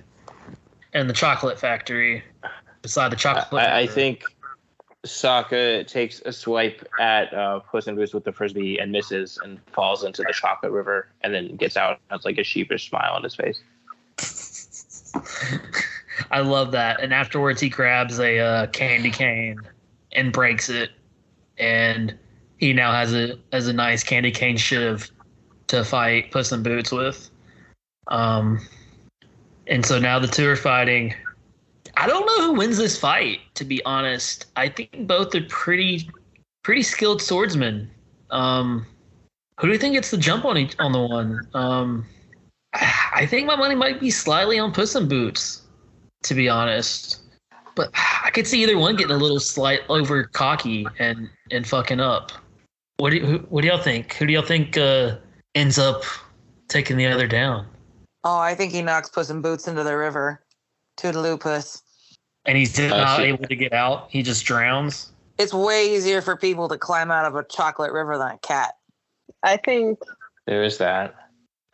in 0.93 1.07
the 1.07 1.13
chocolate 1.13 1.59
factory 1.59 2.23
beside 2.81 3.11
the 3.11 3.17
chocolate. 3.17 3.61
I, 3.61 3.81
I 3.81 3.87
think 3.87 4.23
Sokka 5.05 5.85
takes 5.85 6.21
a 6.25 6.31
swipe 6.31 6.87
at 6.99 7.33
uh, 7.33 7.59
Puss 7.59 7.87
in 7.87 7.95
Boots 7.95 8.13
with 8.13 8.23
the 8.23 8.31
frisbee 8.31 8.79
and 8.79 8.91
misses 8.91 9.37
and 9.43 9.59
falls 9.73 10.03
into 10.03 10.23
the 10.23 10.33
chocolate 10.33 10.71
river 10.71 11.07
and 11.21 11.33
then 11.33 11.55
gets 11.57 11.77
out 11.77 11.99
has 12.09 12.25
like 12.25 12.37
a 12.37 12.43
sheepish 12.43 12.89
smile 12.89 13.13
on 13.13 13.23
his 13.23 13.35
face. 13.35 13.61
I 16.31 16.39
love 16.41 16.71
that. 16.71 17.01
And 17.01 17.13
afterwards, 17.13 17.61
he 17.61 17.69
grabs 17.69 18.19
a 18.19 18.39
uh, 18.39 18.67
candy 18.67 19.11
cane 19.11 19.59
and 20.13 20.31
breaks 20.31 20.69
it, 20.69 20.91
and 21.57 22.17
he 22.57 22.73
now 22.73 22.91
has 22.91 23.13
a 23.13 23.37
has 23.51 23.67
a 23.67 23.73
nice 23.73 24.03
candy 24.03 24.31
cane 24.31 24.57
shiv 24.57 25.11
to 25.67 25.83
fight 25.83 26.31
Puss 26.31 26.51
in 26.51 26.63
Boots 26.63 26.91
with. 26.91 27.29
Um, 28.07 28.59
and 29.67 29.85
so 29.85 29.99
now 29.99 30.19
the 30.19 30.27
two 30.27 30.47
are 30.47 30.55
fighting. 30.55 31.13
I 31.97 32.07
don't 32.07 32.25
know 32.25 32.47
who 32.47 32.53
wins 32.53 32.77
this 32.77 32.97
fight. 32.97 33.39
To 33.55 33.65
be 33.65 33.83
honest, 33.85 34.47
I 34.55 34.69
think 34.69 35.07
both 35.07 35.33
are 35.35 35.43
pretty 35.49 36.09
pretty 36.63 36.83
skilled 36.83 37.21
swordsmen. 37.21 37.89
Um, 38.31 38.85
who 39.59 39.67
do 39.67 39.73
you 39.73 39.79
think 39.79 39.93
gets 39.93 40.11
the 40.11 40.17
jump 40.17 40.45
on 40.45 40.57
each 40.57 40.75
on 40.79 40.91
the 40.91 40.99
one? 40.99 41.47
Um, 41.53 42.05
I 43.13 43.25
think 43.29 43.47
my 43.47 43.55
money 43.55 43.75
might 43.75 43.99
be 43.99 44.11
slightly 44.11 44.59
on 44.59 44.71
Puss 44.73 44.95
in 44.95 45.07
Boots, 45.07 45.61
to 46.23 46.33
be 46.33 46.49
honest. 46.49 47.21
But 47.75 47.89
I 48.23 48.29
could 48.31 48.47
see 48.47 48.63
either 48.63 48.77
one 48.77 48.95
getting 48.95 49.15
a 49.15 49.19
little 49.19 49.39
slight 49.39 49.81
over 49.89 50.25
cocky 50.25 50.87
and 50.99 51.29
and 51.51 51.67
fucking 51.67 51.99
up. 51.99 52.31
What 52.97 53.09
do 53.11 53.17
you, 53.17 53.45
what 53.49 53.61
do 53.61 53.67
y'all 53.67 53.81
think? 53.81 54.13
Who 54.13 54.25
do 54.25 54.33
y'all 54.33 54.41
think 54.45 54.77
uh, 54.77 55.17
ends 55.53 55.77
up 55.77 56.03
taking 56.69 56.95
the 56.97 57.05
other 57.07 57.27
down? 57.27 57.67
Oh, 58.23 58.37
I 58.39 58.55
think 58.55 58.71
he 58.71 58.81
knocks 58.81 59.09
Puss 59.09 59.29
in 59.29 59.41
Boots 59.41 59.67
into 59.67 59.83
the 59.83 59.95
river. 59.97 60.41
Toodaloo, 60.97 61.37
Puss. 61.39 61.81
And 62.45 62.57
he's 62.57 62.79
Uh, 62.79 62.87
not 62.87 63.17
shit. 63.17 63.25
able 63.25 63.47
to 63.47 63.55
get 63.55 63.73
out. 63.73 64.07
He 64.09 64.23
just 64.23 64.45
drowns. 64.45 65.11
It's 65.37 65.53
way 65.53 65.93
easier 65.93 66.21
for 66.21 66.37
people 66.37 66.69
to 66.69 66.77
climb 66.77 67.11
out 67.11 67.25
of 67.25 67.35
a 67.35 67.43
chocolate 67.43 67.91
river 67.91 68.17
than 68.17 68.31
a 68.31 68.37
cat. 68.37 68.75
I 69.43 69.57
think 69.57 69.99
There 70.47 70.63
is 70.63 70.77
that. 70.77 71.15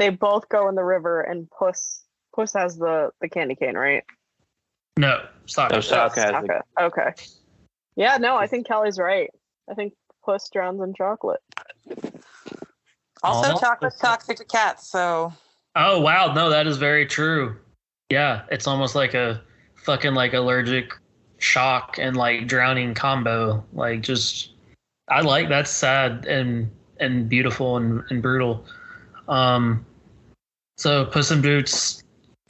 They 0.02 0.10
both 0.10 0.50
go 0.50 0.68
in 0.68 0.74
the 0.74 0.84
river 0.84 1.22
and 1.22 1.48
Puss 1.52 2.02
Puss 2.34 2.54
has 2.54 2.76
the 2.78 3.12
the 3.22 3.30
candy 3.30 3.56
cane, 3.56 3.76
right? 3.76 4.04
No, 4.98 5.28
stop. 5.46 5.72
No, 5.72 5.78
Sokka 5.78 6.16
has 6.16 6.44
Okay. 6.44 6.60
Okay. 6.80 7.14
Yeah, 7.96 8.18
no, 8.18 8.36
I 8.36 8.48
think 8.48 8.66
Kelly's 8.68 8.98
right. 8.98 9.30
I 9.70 9.76
think 9.76 9.94
Puss 10.26 10.50
drowns 10.50 10.82
in 10.82 10.96
chocolate. 10.96 11.42
Also, 13.22 13.54
Aw. 13.54 13.60
chocolate's 13.60 14.00
toxic 14.00 14.38
to 14.38 14.46
cats, 14.46 14.90
so 14.90 15.32
Oh 15.76 16.02
wow, 16.02 16.34
no, 16.34 16.50
that 16.50 16.66
is 16.66 16.78
very 16.78 17.06
true. 17.06 17.56
Yeah, 18.10 18.42
it's 18.50 18.66
almost 18.66 18.96
like 18.96 19.14
a 19.14 19.42
fucking 19.76 20.16
like 20.16 20.34
allergic 20.34 20.94
shock 21.38 22.00
and 22.00 22.18
like 22.18 22.48
drowning 22.48 22.96
combo. 22.96 23.64
Like 23.72 24.02
just 24.02 24.54
I 25.08 25.22
like 25.22 25.48
that's 25.48 25.70
sad 25.70 26.26
and 26.26 26.72
and 27.00 27.30
beautiful 27.30 27.78
and, 27.78 28.04
and 28.10 28.20
brutal. 28.22 28.66
Um 29.28 29.86
so 30.82 31.06
Puss 31.06 31.30
in 31.30 31.44
Boots 31.44 32.04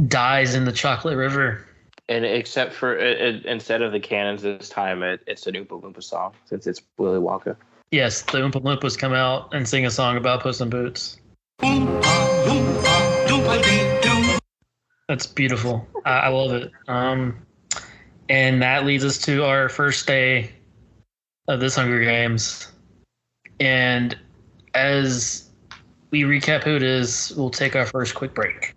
dies 0.08 0.56
in 0.56 0.64
the 0.64 0.72
chocolate 0.72 1.18
river. 1.18 1.68
And 2.08 2.24
except 2.24 2.72
for 2.72 2.96
it, 2.96 3.20
it, 3.20 3.46
instead 3.46 3.82
of 3.82 3.92
the 3.92 4.00
cannons 4.00 4.42
this 4.42 4.70
time, 4.70 5.04
it, 5.04 5.22
it's 5.28 5.48
an 5.48 5.56
Oompa 5.56 5.82
Loompa 5.82 6.02
song 6.02 6.32
since 6.46 6.66
it's 6.66 6.82
Willy 6.98 7.20
Wonka. 7.20 7.58
Yes, 7.92 8.22
the 8.22 8.38
Oompa 8.38 8.62
Loompas 8.62 8.98
come 8.98 9.12
out 9.12 9.54
and 9.54 9.68
sing 9.68 9.86
a 9.86 9.92
song 9.92 10.16
about 10.16 10.44
Puss 10.44 10.62
in 10.62 10.70
Boots. 10.70 11.20
That's 15.10 15.26
beautiful. 15.26 15.86
I, 16.06 16.12
I 16.12 16.28
love 16.30 16.54
it. 16.54 16.72
Um, 16.88 17.46
and 18.30 18.62
that 18.62 18.86
leads 18.86 19.04
us 19.04 19.18
to 19.24 19.44
our 19.44 19.68
first 19.68 20.08
day 20.08 20.52
of 21.50 21.60
this 21.60 21.76
Hunger 21.76 22.00
Games. 22.00 22.72
And 23.60 24.18
as 24.74 25.51
we 26.12 26.24
recap 26.24 26.64
who 26.64 26.76
it 26.76 26.84
is, 26.84 27.34
we'll 27.38 27.50
take 27.50 27.76
our 27.76 27.86
first 27.86 28.14
quick 28.16 28.34
break. 28.34 28.76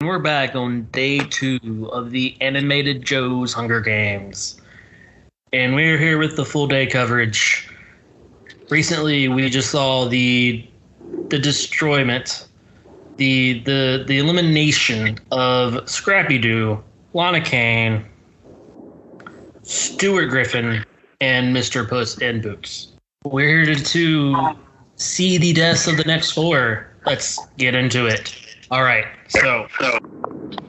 We're 0.00 0.18
back 0.18 0.54
on 0.54 0.84
day 0.84 1.18
two 1.18 1.88
of 1.92 2.10
the 2.10 2.36
animated 2.40 3.04
Joe's 3.04 3.52
Hunger 3.52 3.80
Games. 3.80 4.60
And 5.52 5.74
we're 5.74 5.98
here 5.98 6.18
with 6.18 6.36
the 6.36 6.44
full 6.44 6.66
day 6.66 6.86
coverage. 6.86 7.68
Recently, 8.70 9.28
we 9.28 9.48
just 9.50 9.70
saw 9.70 10.06
the 10.06 10.66
the 11.28 11.38
destroyment, 11.38 12.48
the 13.18 13.60
the 13.60 14.04
the 14.06 14.18
elimination 14.18 15.18
of 15.30 15.88
Scrappy 15.88 16.38
Doo, 16.38 16.82
Lana 17.12 17.40
Kane, 17.40 18.04
Stewart 19.62 20.30
Griffin, 20.30 20.84
and 21.20 21.54
Mr. 21.54 21.88
Puss 21.88 22.18
in 22.18 22.40
Boots. 22.40 22.92
We're 23.24 23.64
here 23.64 23.74
to 23.74 24.56
see 24.96 25.38
the 25.38 25.52
deaths 25.52 25.86
of 25.86 25.96
the 25.96 26.04
next 26.04 26.32
four. 26.32 26.88
Let's 27.06 27.38
get 27.58 27.74
into 27.74 28.06
it. 28.06 28.34
All 28.70 28.82
right, 28.82 29.06
so 29.28 29.66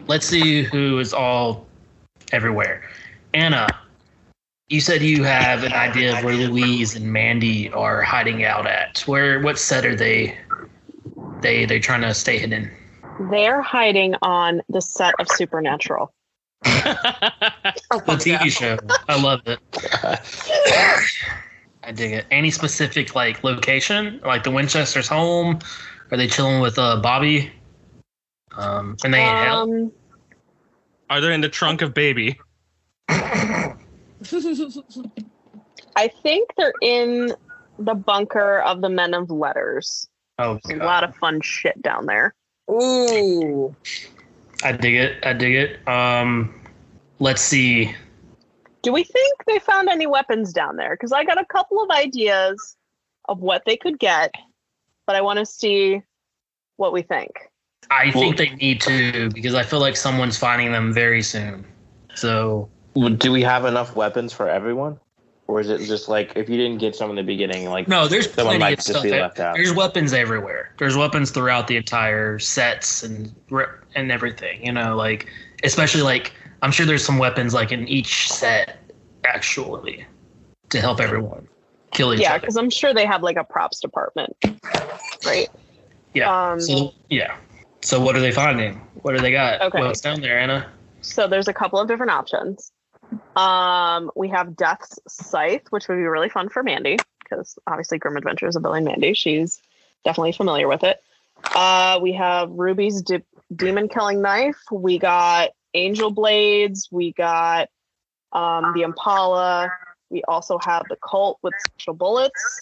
let's 0.07 0.27
see 0.27 0.63
who 0.63 0.99
is 0.99 1.13
all 1.13 1.65
everywhere. 2.31 2.89
Anna, 3.33 3.67
you 4.67 4.81
said 4.81 5.01
you 5.01 5.23
have 5.23 5.63
an 5.63 5.73
idea 5.73 6.17
of 6.17 6.23
where 6.23 6.35
Louise 6.35 6.95
and 6.95 7.11
Mandy 7.11 7.71
are 7.71 8.01
hiding 8.01 8.43
out 8.43 8.67
at. 8.67 8.99
Where 9.07 9.39
what 9.41 9.57
set 9.57 9.85
are 9.85 9.95
they 9.95 10.37
they 11.41 11.65
they 11.65 11.79
trying 11.79 12.01
to 12.01 12.13
stay 12.13 12.37
hidden? 12.37 12.71
They're 13.31 13.61
hiding 13.61 14.15
on 14.21 14.61
the 14.69 14.81
set 14.81 15.13
of 15.19 15.27
Supernatural. 15.29 16.11
Oh, 17.91 17.99
the 17.99 18.13
TV 18.13 18.49
show. 18.49 18.77
I 19.07 19.21
love 19.21 19.41
it. 19.45 19.59
I 21.85 21.91
dig 21.91 22.13
it. 22.13 22.25
Any 22.31 22.49
specific 22.49 23.13
like 23.13 23.43
location? 23.43 24.19
Like 24.23 24.43
the 24.43 24.49
Winchester's 24.51 25.07
home? 25.07 25.59
Are 26.11 26.17
they 26.17 26.27
chilling 26.27 26.59
with 26.59 26.79
uh 26.79 26.99
Bobby? 26.99 27.51
Um 28.57 28.97
and 29.03 29.13
they 29.13 29.19
need 29.19 29.43
help? 29.43 29.69
Um, 29.69 29.91
Are 31.09 31.21
they 31.21 31.33
in 31.33 31.41
the 31.41 31.49
trunk 31.49 31.81
of 31.83 31.93
baby? 31.93 32.39
I 33.09 33.75
think 36.23 36.49
they're 36.57 36.73
in 36.81 37.33
the 37.77 37.93
bunker 37.93 38.61
of 38.61 38.81
the 38.81 38.89
Men 38.89 39.13
of 39.13 39.29
Letters. 39.29 40.07
Oh 40.39 40.59
There's 40.65 40.81
a 40.81 40.83
lot 40.83 41.03
of 41.03 41.15
fun 41.17 41.39
shit 41.41 41.79
down 41.81 42.07
there. 42.07 42.33
ooh. 42.71 43.75
I 44.63 44.71
dig 44.71 44.95
it. 44.95 45.23
I 45.23 45.33
dig 45.33 45.53
it. 45.53 45.87
Um 45.87 46.59
let's 47.19 47.43
see. 47.43 47.95
Do 48.85 48.93
we 48.93 49.03
think 49.03 49.43
they 49.47 49.57
found 49.57 49.89
any 49.89 50.05
weapons 50.05 50.53
down 50.53 50.75
there? 50.75 50.91
Because 50.95 51.11
I 51.11 51.23
got 51.23 51.41
a 51.41 51.45
couple 51.45 51.81
of 51.81 51.89
ideas 51.89 52.77
of 53.27 53.39
what 53.39 53.63
they 53.65 53.75
could 53.75 53.97
get, 53.97 54.31
but 55.07 55.15
I 55.15 55.21
want 55.21 55.39
to 55.39 55.45
see 55.45 56.03
what 56.77 56.93
we 56.93 57.01
think. 57.01 57.31
I 57.89 58.11
think 58.11 58.37
they 58.37 58.49
need 58.51 58.81
to 58.81 59.31
because 59.31 59.55
I 59.55 59.63
feel 59.63 59.79
like 59.79 59.95
someone's 59.95 60.37
finding 60.37 60.71
them 60.71 60.93
very 60.93 61.23
soon. 61.23 61.65
So 62.13 62.69
Do 62.93 63.31
we 63.31 63.41
have 63.41 63.65
enough 63.65 63.95
weapons 63.95 64.31
for 64.31 64.47
everyone? 64.47 64.99
Or 65.47 65.59
is 65.59 65.69
it 65.69 65.79
just 65.79 66.07
like 66.07 66.33
if 66.35 66.47
you 66.47 66.55
didn't 66.57 66.77
get 66.77 66.95
some 66.95 67.09
in 67.09 67.15
the 67.15 67.23
beginning, 67.23 67.67
like 67.67 67.87
No, 67.87 68.07
there's 68.07 68.31
Someone 68.31 68.57
plenty 68.57 68.59
might 68.59 68.73
of 68.73 68.77
just 68.77 68.89
stuff. 68.89 69.03
be 69.03 69.09
left 69.09 69.39
out. 69.39 69.55
There's 69.55 69.73
weapons 69.73 70.13
everywhere. 70.13 70.75
There's 70.77 70.95
weapons 70.95 71.31
throughout 71.31 71.67
the 71.67 71.77
entire 71.77 72.37
sets 72.37 73.01
and 73.01 73.33
and 73.95 74.11
everything. 74.11 74.63
You 74.63 74.73
know, 74.73 74.95
like 74.95 75.27
especially 75.63 76.03
like 76.03 76.33
I'm 76.65 76.71
sure 76.71 76.87
there's 76.87 77.05
some 77.05 77.19
weapons 77.19 77.53
like 77.53 77.71
in 77.71 77.87
each 77.87 78.31
set 78.31 78.79
actually 79.23 80.03
to 80.69 80.81
help 80.81 80.99
everyone 80.99 81.47
kill 81.91 82.11
each 82.11 82.21
Yeah, 82.21 82.31
other. 82.31 82.39
because 82.39 82.57
I'm 82.57 82.71
sure 82.71 82.91
they 82.91 83.05
have 83.05 83.21
like 83.21 83.37
a 83.37 83.43
props 83.43 83.79
department, 83.79 84.35
right? 85.23 85.47
Yeah. 86.15 86.49
Um, 86.53 86.59
so 86.59 86.91
yeah. 87.07 87.37
So 87.83 88.01
what 88.01 88.15
are 88.15 88.19
they 88.19 88.31
finding? 88.31 88.81
What 89.03 89.15
do 89.15 89.21
they 89.21 89.29
got? 89.29 89.61
Okay. 89.61 89.77
What's 89.79 90.01
down 90.01 90.21
there, 90.21 90.39
Anna? 90.39 90.67
So 91.01 91.27
there's 91.27 91.47
a 91.47 91.53
couple 91.53 91.77
of 91.79 91.87
different 91.87 92.11
options. 92.11 92.71
Um, 93.35 94.09
we 94.15 94.27
have 94.29 94.55
Death's 94.55 94.97
Scythe, 95.07 95.67
which 95.69 95.87
would 95.87 95.97
be 95.97 96.01
really 96.01 96.29
fun 96.29 96.49
for 96.49 96.63
Mandy 96.63 96.97
because 97.19 97.59
obviously 97.67 97.99
Grim 97.99 98.17
Adventures 98.17 98.55
of 98.55 98.63
Billy 98.63 98.79
and 98.79 98.85
Mandy. 98.87 99.13
She's 99.13 99.61
definitely 100.03 100.31
familiar 100.31 100.67
with 100.67 100.83
it. 100.83 100.99
Uh, 101.55 101.99
we 102.01 102.13
have 102.13 102.49
Ruby's 102.49 103.03
de- 103.03 103.21
Demon 103.55 103.87
Killing 103.87 104.23
Knife. 104.23 104.57
We 104.71 104.97
got 104.97 105.51
Angel 105.75 106.09
Blades. 106.11 106.87
We 106.91 107.13
got 107.13 107.69
um, 108.31 108.73
the 108.73 108.81
Impala. 108.83 109.69
We 110.09 110.23
also 110.27 110.57
have 110.63 110.83
the 110.89 110.95
Colt 110.97 111.37
with 111.41 111.53
special 111.67 111.93
bullets. 111.93 112.61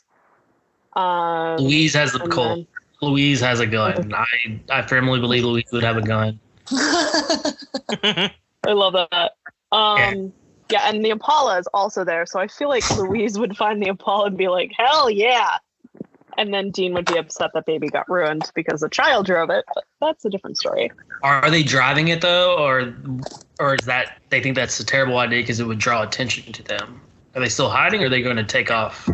Um, 0.94 1.58
Louise 1.58 1.94
has 1.96 2.12
the 2.14 2.20
Colt. 2.20 2.58
then- 2.58 2.68
Louise 3.02 3.42
has 3.42 3.60
a 3.60 3.68
gun. 3.68 4.14
I 4.14 4.62
I 4.70 4.82
firmly 4.84 5.20
believe 5.20 5.44
Louise 5.44 5.66
would 5.74 5.84
have 5.84 5.98
a 5.98 6.02
gun. 6.02 6.40
I 6.72 8.32
love 8.68 8.94
that. 8.94 9.34
Um, 9.74 10.32
yeah, 10.70 10.88
and 10.90 11.04
the 11.04 11.10
Impala 11.10 11.60
is 11.60 11.68
also 11.74 12.06
there, 12.06 12.26
so 12.26 12.40
I 12.40 12.48
feel 12.48 12.70
like 12.70 12.84
Louise 12.98 13.38
would 13.38 13.58
find 13.58 13.82
the 13.82 13.88
Impala 13.88 14.28
and 14.28 14.38
be 14.38 14.48
like, 14.48 14.72
"Hell 14.78 15.10
yeah!" 15.10 15.58
And 16.38 16.54
then 16.54 16.72
Dean 16.72 16.94
would 16.94 17.06
be 17.06 17.18
upset 17.18 17.52
that 17.54 17.66
baby 17.66 17.88
got 17.88 18.10
ruined 18.10 18.52
because 18.56 18.82
the 18.82 18.90
child 18.90 19.26
drove 19.26 19.50
it. 19.50 19.66
But 19.74 19.84
that's 20.02 20.26
a 20.26 20.30
different 20.30 20.58
story. 20.58 20.92
Are 21.22 21.50
they 21.50 21.64
driving 21.64 22.08
it 22.10 22.22
though, 22.22 22.58
or 22.58 22.94
or 23.60 23.76
is 23.76 23.86
that 23.86 24.22
they 24.30 24.42
think 24.42 24.56
that's 24.56 24.80
a 24.80 24.86
terrible 24.86 25.18
idea 25.18 25.42
because 25.42 25.60
it 25.60 25.66
would 25.66 25.80
draw 25.80 26.04
attention 26.04 26.52
to 26.54 26.64
them? 26.64 27.02
Are 27.36 27.42
they 27.42 27.50
still 27.50 27.70
hiding, 27.70 28.02
or 28.04 28.08
are 28.08 28.10
they 28.10 28.22
going 28.22 28.38
to 28.38 28.44
take 28.44 28.72
off? 28.72 29.10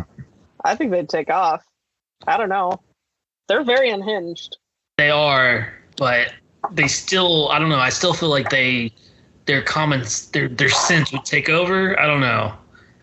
I 0.64 0.74
think 0.74 0.90
they'd 0.90 1.08
take 1.08 1.30
off. 1.30 1.64
I 2.26 2.36
don't 2.36 2.48
know. 2.48 2.80
They're 3.48 3.64
very 3.64 3.90
unhinged. 3.90 4.58
They 4.98 5.10
are, 5.10 5.72
but 5.96 6.32
they 6.72 6.88
still. 6.88 7.48
I 7.48 7.58
don't 7.58 7.70
know. 7.70 7.78
I 7.78 7.90
still 7.90 8.12
feel 8.12 8.28
like 8.28 8.50
they 8.50 8.92
their 9.46 9.62
comments 9.62 10.26
their 10.26 10.48
their 10.48 10.68
sense 10.68 11.12
would 11.12 11.24
take 11.24 11.48
over. 11.48 11.98
I 11.98 12.06
don't 12.06 12.20
know. 12.20 12.54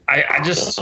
I 0.08 0.24
I 0.30 0.44
just. 0.44 0.80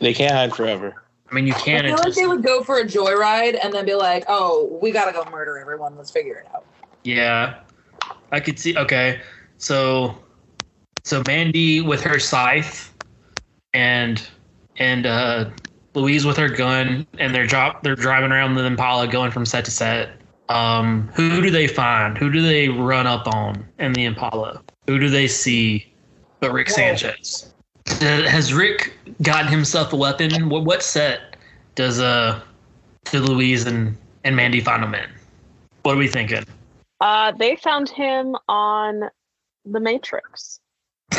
They 0.00 0.14
can't 0.14 0.32
hide 0.32 0.54
forever. 0.54 1.02
I 1.30 1.34
mean, 1.34 1.46
you 1.46 1.52
can't. 1.54 1.86
feel 1.86 1.96
like 1.96 2.14
they 2.14 2.26
would 2.26 2.42
go 2.42 2.62
for 2.62 2.78
a 2.78 2.84
joyride 2.84 3.58
and 3.62 3.72
then 3.72 3.84
be 3.84 3.94
like, 3.94 4.24
"Oh, 4.28 4.78
we 4.80 4.90
gotta 4.90 5.12
go 5.12 5.28
murder 5.30 5.58
everyone. 5.58 5.96
Let's 5.96 6.10
figure 6.10 6.36
it 6.36 6.46
out." 6.54 6.64
Yeah, 7.04 7.60
I 8.32 8.40
could 8.40 8.58
see. 8.58 8.76
Okay, 8.76 9.20
so 9.58 10.16
so 11.04 11.22
Mandy 11.26 11.80
with 11.80 12.02
her 12.02 12.18
scythe, 12.18 12.94
and 13.74 14.22
and 14.78 15.06
uh, 15.06 15.50
Louise 15.94 16.24
with 16.24 16.36
her 16.38 16.48
gun, 16.48 17.06
and 17.18 17.34
they're 17.34 17.46
drop 17.46 17.82
they're 17.82 17.96
driving 17.96 18.32
around 18.32 18.54
the 18.54 18.64
Impala, 18.64 19.06
going 19.06 19.30
from 19.30 19.44
set 19.44 19.64
to 19.66 19.70
set. 19.70 20.12
Um, 20.48 21.10
who 21.14 21.42
do 21.42 21.50
they 21.50 21.66
find? 21.66 22.16
Who 22.16 22.32
do 22.32 22.40
they 22.40 22.70
run 22.70 23.06
up 23.06 23.26
on 23.26 23.68
in 23.78 23.92
the 23.92 24.06
Impala? 24.06 24.62
Who 24.86 24.98
do 24.98 25.10
they 25.10 25.28
see? 25.28 25.92
But 26.40 26.52
Rick. 26.52 26.70
Sanchez. 26.70 27.52
Uh, 28.00 28.28
Has 28.28 28.52
Rick 28.54 28.96
gotten 29.22 29.50
himself 29.50 29.92
a 29.92 29.96
weapon? 29.96 30.48
What, 30.48 30.64
what 30.64 30.82
set 30.82 31.36
does 31.74 32.00
uh 32.00 32.40
do 33.10 33.20
Louise 33.20 33.66
and 33.66 33.96
and 34.24 34.36
Mandy 34.36 34.60
find 34.60 34.84
him 34.84 34.94
in? 34.94 35.10
What 35.82 35.94
are 35.94 35.98
we 35.98 36.08
thinking? 36.08 36.44
Uh, 37.00 37.32
they 37.32 37.56
found 37.56 37.88
him 37.88 38.36
on 38.48 39.04
The 39.64 39.80
Matrix. 39.80 40.60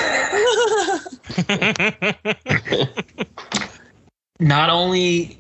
not 4.40 4.70
only 4.70 5.40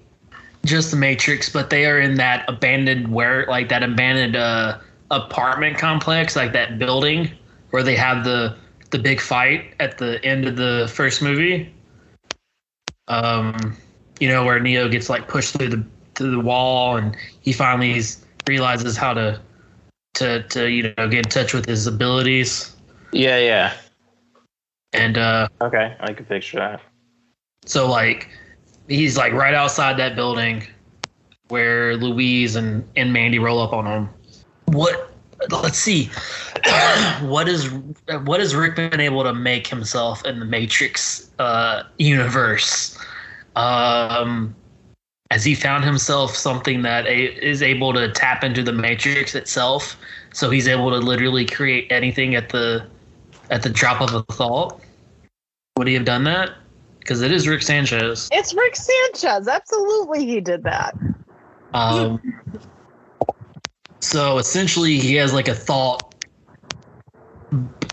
just 0.65 0.91
the 0.91 0.97
Matrix, 0.97 1.49
but 1.49 1.69
they 1.69 1.85
are 1.85 1.99
in 1.99 2.15
that 2.15 2.43
abandoned 2.47 3.13
where 3.13 3.45
like 3.47 3.69
that 3.69 3.83
abandoned 3.83 4.35
uh, 4.35 4.79
apartment 5.11 5.77
complex, 5.77 6.35
like 6.35 6.53
that 6.53 6.79
building 6.79 7.31
where 7.71 7.83
they 7.83 7.95
have 7.95 8.23
the 8.23 8.57
the 8.91 8.99
big 8.99 9.19
fight 9.21 9.73
at 9.79 9.97
the 9.97 10.23
end 10.25 10.45
of 10.47 10.55
the 10.55 10.89
first 10.93 11.21
movie. 11.21 11.73
Um, 13.07 13.75
you 14.19 14.27
know 14.27 14.45
where 14.45 14.59
Neo 14.59 14.87
gets 14.89 15.09
like 15.09 15.27
pushed 15.27 15.55
through 15.55 15.69
the 15.69 15.85
through 16.15 16.31
the 16.31 16.39
wall, 16.39 16.97
and 16.97 17.15
he 17.41 17.53
finally 17.53 18.01
realizes 18.47 18.97
how 18.97 19.13
to 19.13 19.39
to 20.15 20.43
to 20.43 20.69
you 20.69 20.93
know 20.97 21.07
get 21.07 21.25
in 21.25 21.29
touch 21.31 21.53
with 21.53 21.65
his 21.65 21.87
abilities, 21.87 22.75
Yeah, 23.11 23.37
yeah. 23.37 23.73
and 24.93 25.17
uh, 25.17 25.47
Okay, 25.61 25.95
I 25.99 26.13
can 26.13 26.25
picture 26.25 26.57
that. 26.57 26.81
So 27.65 27.89
like 27.89 28.29
he's 28.87 29.17
like 29.17 29.33
right 29.33 29.53
outside 29.53 29.97
that 29.97 30.15
building 30.15 30.63
where 31.49 31.95
Louise 31.97 32.55
and, 32.55 32.87
and 32.95 33.11
Mandy 33.11 33.39
roll 33.39 33.59
up 33.59 33.73
on 33.73 33.85
him. 33.85 34.09
What 34.65 35.11
let's 35.49 35.77
see. 35.77 36.05
what 37.21 37.47
is 37.47 37.69
what 38.23 38.39
has 38.39 38.55
Rick 38.55 38.75
been 38.75 38.99
able 38.99 39.23
to 39.23 39.33
make 39.33 39.67
himself 39.67 40.25
in 40.25 40.39
the 40.39 40.45
Matrix 40.45 41.29
uh 41.39 41.83
universe? 41.97 42.97
Um 43.55 44.55
has 45.31 45.43
he 45.43 45.53
found 45.53 45.83
himself 45.83 46.35
something 46.35 46.81
that 46.81 47.05
a, 47.05 47.45
is 47.45 47.61
able 47.61 47.93
to 47.93 48.11
tap 48.11 48.43
into 48.43 48.63
the 48.63 48.73
Matrix 48.73 49.35
itself? 49.35 49.97
So 50.33 50.49
he's 50.49 50.67
able 50.67 50.89
to 50.89 50.97
literally 50.97 51.45
create 51.45 51.91
anything 51.91 52.35
at 52.35 52.49
the 52.49 52.87
at 53.49 53.63
the 53.63 53.69
drop 53.69 54.01
of 54.01 54.13
a 54.13 54.23
thought. 54.33 54.81
Would 55.77 55.87
he 55.87 55.93
have 55.93 56.05
done 56.05 56.23
that? 56.25 56.51
Because 56.99 57.21
it 57.21 57.31
is 57.31 57.47
Rick 57.47 57.61
Sanchez. 57.61 58.29
It's 58.31 58.53
Rick 58.53 58.75
Sanchez. 58.75 59.47
Absolutely, 59.47 60.25
he 60.25 60.41
did 60.41 60.63
that. 60.63 60.95
Um, 61.73 62.21
so 64.09 64.39
essentially, 64.39 64.97
he 64.97 65.13
has 65.15 65.33
like 65.33 65.47
a 65.47 65.53
thought 65.53 66.15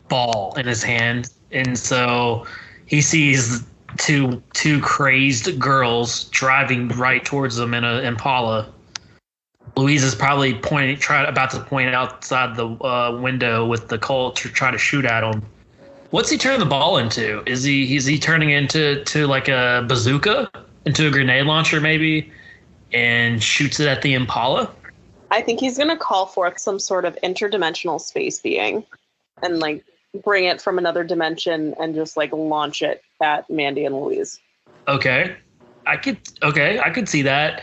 ball 0.08 0.54
in 0.56 0.66
his 0.66 0.82
hand, 0.82 1.30
and 1.52 1.78
so 1.78 2.46
he 2.86 3.02
sees 3.02 3.62
two 3.98 4.42
two 4.54 4.80
crazed 4.80 5.58
girls 5.58 6.24
driving 6.30 6.88
right 6.88 7.22
towards 7.22 7.58
him 7.58 7.74
in 7.74 7.84
a 7.84 8.00
Impala. 8.00 8.72
Louise 9.76 10.02
is 10.02 10.14
probably 10.14 10.54
pointing, 10.54 10.96
try 10.96 11.22
about 11.22 11.50
to 11.50 11.60
point 11.60 11.94
outside 11.94 12.56
the 12.56 12.66
uh, 12.66 13.18
window 13.20 13.66
with 13.66 13.88
the 13.88 13.98
Colt 13.98 14.36
to 14.36 14.48
try 14.48 14.70
to 14.70 14.78
shoot 14.78 15.04
at 15.04 15.22
him. 15.22 15.42
What's 16.12 16.30
he 16.30 16.38
turning 16.38 16.60
the 16.60 16.64
ball 16.64 16.96
into? 16.96 17.42
Is 17.44 17.62
he 17.62 17.94
is 17.94 18.06
he 18.06 18.18
turning 18.18 18.48
into 18.48 19.04
to 19.04 19.26
like 19.26 19.48
a 19.48 19.84
bazooka, 19.86 20.50
into 20.86 21.08
a 21.08 21.10
grenade 21.10 21.44
launcher 21.44 21.78
maybe, 21.78 22.32
and 22.94 23.42
shoots 23.42 23.80
it 23.80 23.86
at 23.86 24.00
the 24.00 24.14
Impala? 24.14 24.72
I 25.30 25.40
think 25.42 25.60
he's 25.60 25.76
going 25.76 25.90
to 25.90 25.96
call 25.96 26.26
forth 26.26 26.58
some 26.58 26.78
sort 26.78 27.04
of 27.04 27.16
interdimensional 27.22 28.00
space 28.00 28.38
being 28.38 28.84
and 29.42 29.58
like 29.58 29.84
bring 30.24 30.44
it 30.44 30.60
from 30.60 30.78
another 30.78 31.04
dimension 31.04 31.74
and 31.80 31.94
just 31.94 32.16
like 32.16 32.32
launch 32.32 32.82
it 32.82 33.02
at 33.22 33.48
Mandy 33.50 33.84
and 33.84 33.94
Louise. 33.94 34.38
Okay, 34.88 35.36
I 35.86 35.96
could. 35.96 36.18
Okay, 36.42 36.78
I 36.78 36.90
could 36.90 37.08
see 37.08 37.22
that. 37.22 37.62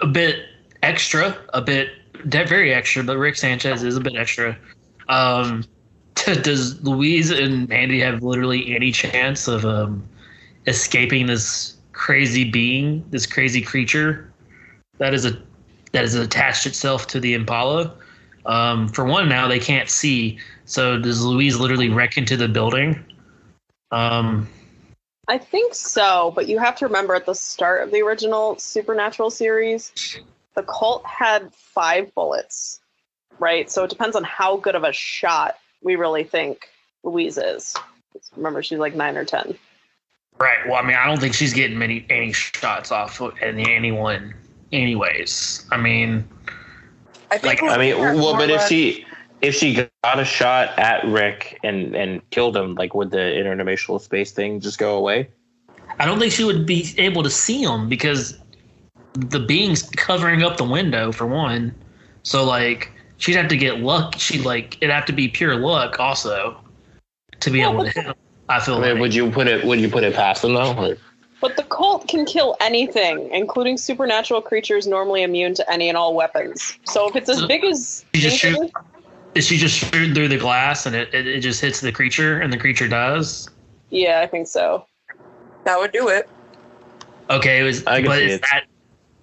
A 0.00 0.06
bit 0.06 0.46
extra, 0.82 1.36
a 1.52 1.60
bit 1.60 1.90
very 2.24 2.72
extra, 2.72 3.02
but 3.02 3.18
Rick 3.18 3.36
Sanchez 3.36 3.82
is 3.82 3.96
a 3.96 4.00
bit 4.00 4.16
extra. 4.16 4.56
Um, 5.08 5.64
does 6.42 6.82
Louise 6.82 7.30
and 7.30 7.68
Mandy 7.68 8.00
have 8.00 8.22
literally 8.22 8.74
any 8.74 8.92
chance 8.92 9.48
of 9.48 9.64
um, 9.64 10.06
escaping 10.66 11.26
this 11.26 11.76
crazy 11.92 12.50
being, 12.50 13.04
this 13.10 13.26
crazy 13.26 13.60
creature 13.60 14.32
that 14.98 15.14
is 15.14 15.24
a 15.24 15.40
that 15.92 16.02
has 16.02 16.14
attached 16.14 16.66
itself 16.66 17.06
to 17.08 17.20
the 17.20 17.34
Impala? 17.34 17.94
Um, 18.44 18.88
for 18.88 19.04
one, 19.04 19.28
now 19.28 19.46
they 19.46 19.60
can't 19.60 19.88
see. 19.88 20.38
So 20.64 20.98
does 20.98 21.24
Louise 21.24 21.58
literally 21.58 21.88
wreck 21.88 22.18
into 22.18 22.36
the 22.36 22.48
building? 22.48 23.04
Um, 23.90 24.48
I 25.28 25.38
think 25.38 25.74
so, 25.74 26.32
but 26.34 26.48
you 26.48 26.58
have 26.58 26.76
to 26.76 26.86
remember 26.86 27.14
at 27.14 27.26
the 27.26 27.34
start 27.34 27.82
of 27.82 27.92
the 27.92 28.02
original 28.02 28.58
Supernatural 28.58 29.30
series, 29.30 30.18
the 30.54 30.62
Colt 30.62 31.04
had 31.06 31.54
five 31.54 32.12
bullets, 32.14 32.80
right? 33.38 33.70
So 33.70 33.84
it 33.84 33.90
depends 33.90 34.16
on 34.16 34.24
how 34.24 34.56
good 34.56 34.74
of 34.74 34.82
a 34.82 34.92
shot 34.92 35.56
we 35.82 35.96
really 35.96 36.24
think 36.24 36.68
Louise 37.04 37.38
is. 37.38 37.74
Remember, 38.36 38.62
she's 38.62 38.78
like 38.78 38.94
nine 38.94 39.16
or 39.16 39.24
10. 39.24 39.56
Right. 40.38 40.66
Well, 40.66 40.76
I 40.76 40.82
mean, 40.82 40.96
I 40.96 41.06
don't 41.06 41.20
think 41.20 41.34
she's 41.34 41.52
getting 41.52 41.78
many 41.78 42.04
any 42.10 42.32
shots 42.32 42.90
off 42.90 43.20
of 43.20 43.34
any, 43.40 43.72
anyone, 43.72 44.34
anyways. 44.72 45.66
I 45.70 45.76
mean, 45.76 46.28
I 47.30 47.38
think. 47.38 47.62
Like, 47.62 47.72
I 47.72 47.78
mean, 47.78 47.98
well, 47.98 48.34
but 48.34 48.50
if 48.50 48.62
she 48.62 49.04
if 49.42 49.54
she 49.54 49.74
got 50.04 50.18
a 50.18 50.24
shot 50.24 50.78
at 50.78 51.04
Rick 51.04 51.58
and 51.62 51.94
and 51.94 52.28
killed 52.30 52.56
him, 52.56 52.74
like 52.76 52.94
would 52.94 53.10
the 53.10 53.18
interdimensional 53.18 54.00
space 54.00 54.32
thing 54.32 54.60
just 54.60 54.78
go 54.78 54.96
away? 54.96 55.28
I 55.98 56.06
don't 56.06 56.18
think 56.18 56.32
she 56.32 56.44
would 56.44 56.64
be 56.64 56.94
able 56.98 57.22
to 57.22 57.30
see 57.30 57.62
him 57.62 57.88
because 57.88 58.38
the 59.14 59.40
being's 59.40 59.82
covering 59.90 60.42
up 60.42 60.56
the 60.56 60.64
window 60.64 61.12
for 61.12 61.26
one. 61.26 61.74
So 62.22 62.44
like, 62.44 62.90
she'd 63.18 63.36
have 63.36 63.48
to 63.48 63.56
get 63.56 63.80
luck. 63.80 64.14
She 64.16 64.40
like 64.40 64.76
it'd 64.80 64.94
have 64.94 65.04
to 65.06 65.12
be 65.12 65.28
pure 65.28 65.56
luck 65.56 66.00
also 66.00 66.58
to 67.40 67.50
be 67.50 67.58
Yeah, 67.58 67.70
able 67.70 67.84
to 67.84 67.90
hit 67.90 68.06
him. 68.06 68.14
I 68.48 68.60
feel 68.60 68.76
I 68.76 68.80
mean, 68.80 68.92
like. 68.92 69.00
would 69.00 69.14
you 69.14 69.30
put 69.30 69.48
it? 69.48 69.64
Would 69.64 69.80
you 69.80 69.88
put 69.88 70.04
it 70.04 70.14
past 70.14 70.42
them 70.42 70.54
though? 70.54 70.74
Or- 70.74 70.96
But 71.42 71.56
the 71.56 71.64
Colt 71.64 72.06
can 72.06 72.24
kill 72.24 72.56
anything, 72.60 73.28
including 73.32 73.76
supernatural 73.76 74.40
creatures 74.40 74.86
normally 74.86 75.24
immune 75.24 75.54
to 75.54 75.70
any 75.70 75.88
and 75.88 75.98
all 75.98 76.14
weapons. 76.14 76.78
So 76.84 77.08
if 77.08 77.16
it's 77.16 77.28
as 77.28 77.44
big 77.46 77.64
as 77.64 78.04
You 78.14 78.20
just 78.20 78.38
shoot. 78.38 78.70
Is 79.34 79.46
she 79.46 79.56
just 79.56 79.76
shooting 79.76 80.14
through 80.14 80.28
the 80.28 80.38
glass 80.38 80.86
and 80.86 80.94
it, 80.94 81.12
it, 81.12 81.26
it 81.26 81.40
just 81.40 81.60
hits 81.60 81.80
the 81.80 81.90
creature 81.90 82.38
and 82.40 82.52
the 82.52 82.58
creature 82.58 82.86
dies? 82.86 83.48
yeah, 83.90 84.20
I 84.20 84.26
think 84.26 84.46
so. 84.46 84.86
that 85.64 85.78
would 85.78 85.90
do 85.92 86.08
it. 86.08 86.28
Okay, 87.28 87.60
it 87.60 87.62
was, 87.64 87.84
I 87.86 88.02
but 88.02 88.22
is 88.22 88.34
it. 88.34 88.42
that 88.42 88.64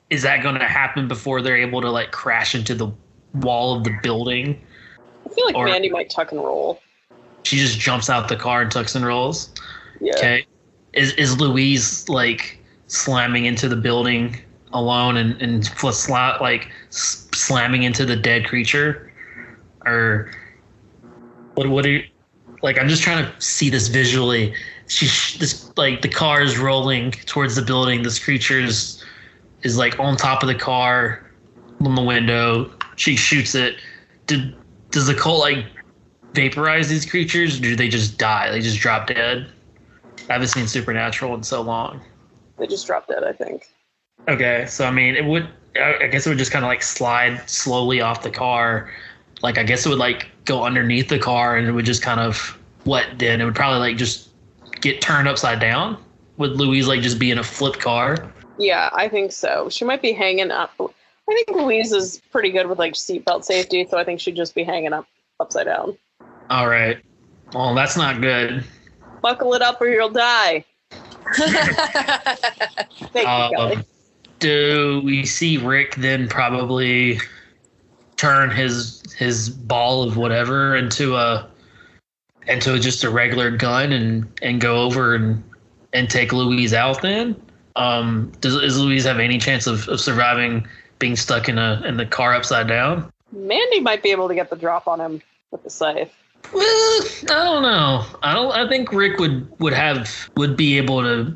is 0.10 0.24
that 0.24 0.44
going 0.44 0.56
to 0.56 0.66
happen 0.66 1.08
before 1.08 1.42
they're 1.42 1.58
able 1.58 1.82
to 1.82 1.90
like 1.90 2.12
crash 2.12 2.54
into 2.54 2.76
the 2.76 2.92
wall 3.36 3.78
of 3.78 3.84
the 3.84 3.98
building? 4.04 4.60
I 5.26 5.34
feel 5.34 5.46
like 5.46 5.56
Or- 5.56 5.66
Mandy 5.66 5.90
might 5.90 6.10
tuck 6.10 6.32
and 6.32 6.42
roll. 6.42 6.82
She 7.44 7.58
just 7.58 7.80
jumps 7.80 8.10
out 8.10 8.28
the 8.28 8.36
car 8.36 8.62
and 8.62 8.72
tucks 8.72 8.96
and 8.96 9.06
rolls. 9.06 9.52
Yeah. 10.02 10.14
Okay, 10.18 10.46
is 10.94 11.14
is 11.14 11.40
Louise 11.40 12.08
like 12.10 12.60
slamming 12.88 13.46
into 13.46 13.70
the 13.70 13.76
building 13.76 14.40
alone 14.74 15.18
and 15.18 15.42
and 15.42 15.70
like 16.42 16.72
slamming 16.90 17.84
into 17.84 18.06
the 18.06 18.16
dead 18.16 18.46
creature, 18.46 19.12
or 19.86 20.32
what? 21.56 21.68
What 21.68 21.86
are 21.86 21.90
you? 21.90 22.04
Like 22.62 22.78
I'm 22.78 22.90
just 22.90 23.04
trying 23.04 23.26
to 23.26 23.42
see 23.42 23.70
this 23.70 23.88
visually. 23.88 24.54
She 24.88 25.06
this 25.38 25.72
like 25.78 26.02
the 26.02 26.10
car 26.10 26.42
is 26.42 26.58
rolling 26.58 27.12
towards 27.12 27.56
the 27.56 27.62
building. 27.62 28.04
This 28.04 28.20
creature 28.20 28.60
is 28.60 29.04
is 29.64 29.78
like 29.78 30.00
on 30.00 30.18
top 30.18 30.44
of 30.44 30.48
the 30.48 30.56
car, 30.56 31.30
on 31.82 31.96
the 31.96 32.04
window. 32.04 32.72
She 32.96 33.16
shoots 33.16 33.56
it. 33.56 33.78
Did 34.28 34.56
does 34.92 35.08
the 35.08 35.14
Colt 35.14 35.40
like 35.40 35.66
vaporize 36.34 36.90
these 36.90 37.06
creatures? 37.06 37.60
Do 37.60 37.76
they 37.76 37.88
just 37.88 38.18
die? 38.18 38.52
They 38.52 38.62
just 38.62 38.80
drop 38.80 39.08
dead? 39.08 39.52
I 40.30 40.34
haven't 40.34 40.50
seen 40.50 40.68
Supernatural 40.68 41.34
in 41.36 41.44
so 41.44 41.62
long. 41.62 42.02
They 42.58 42.68
just 42.68 42.86
dropped 42.86 43.10
dead, 43.10 43.24
I 43.24 43.34
think. 43.34 43.68
Okay, 44.28 44.66
so 44.68 44.86
I 44.86 44.92
mean, 44.92 45.16
it 45.16 45.26
would. 45.26 45.48
I 45.76 46.04
I 46.04 46.08
guess 46.08 46.26
it 46.26 46.30
would 46.30 46.38
just 46.38 46.52
kind 46.52 46.64
of 46.64 46.70
like 46.70 46.84
slide 46.84 47.50
slowly 47.50 48.02
off 48.02 48.22
the 48.22 48.32
car. 48.32 48.92
Like 49.42 49.58
I 49.58 49.64
guess 49.64 49.86
it 49.86 49.90
would 49.90 50.00
like 50.00 50.28
go 50.46 50.64
underneath 50.64 51.10
the 51.10 51.20
car, 51.20 51.58
and 51.58 51.68
it 51.68 51.72
would 51.72 51.86
just 51.86 52.02
kind 52.02 52.20
of 52.20 52.58
what 52.84 53.06
then? 53.18 53.42
It 53.42 53.46
would 53.46 53.56
probably 53.56 53.80
like 53.80 53.98
just 53.98 54.30
get 54.82 55.02
turned 55.02 55.28
upside 55.28 55.60
down. 55.60 56.02
Would 56.38 56.52
Louise 56.52 56.88
like 56.88 57.02
just 57.02 57.20
be 57.20 57.32
in 57.32 57.40
a 57.40 57.44
flipped 57.44 57.80
car? 57.80 58.32
Yeah, 58.58 58.90
I 58.94 59.08
think 59.08 59.32
so. 59.32 59.70
She 59.70 59.86
might 59.86 60.02
be 60.02 60.12
hanging 60.12 60.52
up. 60.52 60.74
I 60.80 61.34
think 61.34 61.50
Louise 61.52 61.92
is 61.92 62.22
pretty 62.32 62.52
good 62.52 62.68
with 62.68 62.80
like 62.80 62.94
seatbelt 62.94 63.46
safety, 63.46 63.88
so 63.90 63.98
I 63.98 64.04
think 64.04 64.20
she'd 64.20 64.36
just 64.36 64.56
be 64.56 64.64
hanging 64.64 64.94
up 64.94 65.06
upside 65.40 65.66
down. 65.66 65.98
All 66.50 66.68
right. 66.68 66.98
Well, 67.54 67.74
that's 67.76 67.96
not 67.96 68.22
good. 68.22 68.64
Buckle 69.22 69.54
it 69.54 69.62
up 69.62 69.82
or 69.82 69.88
you'll 69.88 70.10
die. 70.10 70.66
Thank 71.34 73.16
you, 73.16 73.58
Kelly. 73.58 73.76
Um, 73.76 73.86
do 74.40 75.02
we 75.04 75.26
see 75.26 75.58
Rick 75.58 75.96
then 75.96 76.28
probably 76.28 77.20
turn 78.16 78.50
his 78.50 79.02
his 79.18 79.50
ball 79.50 80.04
of 80.04 80.18
whatever 80.18 80.76
into 80.76 81.16
a 81.16 81.48
into 82.48 82.80
just 82.80 83.04
a 83.04 83.10
regular 83.10 83.52
gun 83.52 83.92
and 83.92 84.28
and 84.42 84.60
go 84.60 84.84
over 84.84 85.16
and 85.16 85.44
and 85.94 86.10
take 86.10 86.34
Louise 86.34 86.74
out 86.74 87.02
then? 87.02 87.40
Um, 87.76 88.32
does, 88.42 88.60
does 88.60 88.80
Louise 88.80 89.06
have 89.06 89.20
any 89.20 89.38
chance 89.38 89.68
of, 89.68 89.88
of 89.88 90.02
surviving 90.02 90.68
being 90.98 91.16
stuck 91.16 91.48
in 91.48 91.58
a 91.58 91.82
in 91.86 91.98
the 91.98 92.06
car 92.06 92.34
upside 92.34 92.68
down? 92.68 93.12
Mandy 93.32 93.80
might 93.80 94.02
be 94.02 94.10
able 94.12 94.28
to 94.28 94.36
get 94.36 94.50
the 94.50 94.56
drop 94.56 94.88
on 94.88 95.00
him 95.00 95.22
with 95.52 95.64
the 95.64 95.70
scythe. 95.70 96.14
Well, 96.54 97.02
I 97.24 97.44
don't 97.44 97.64
know. 97.64 98.06
I 98.24 98.34
don't. 98.34 98.52
I 98.52 98.68
think 98.68 98.92
Rick 98.92 99.20
would 99.20 99.52
would 99.60 99.74
have 99.74 100.30
would 100.36 100.58
be 100.58 100.78
able 100.78 101.02
to 101.02 101.36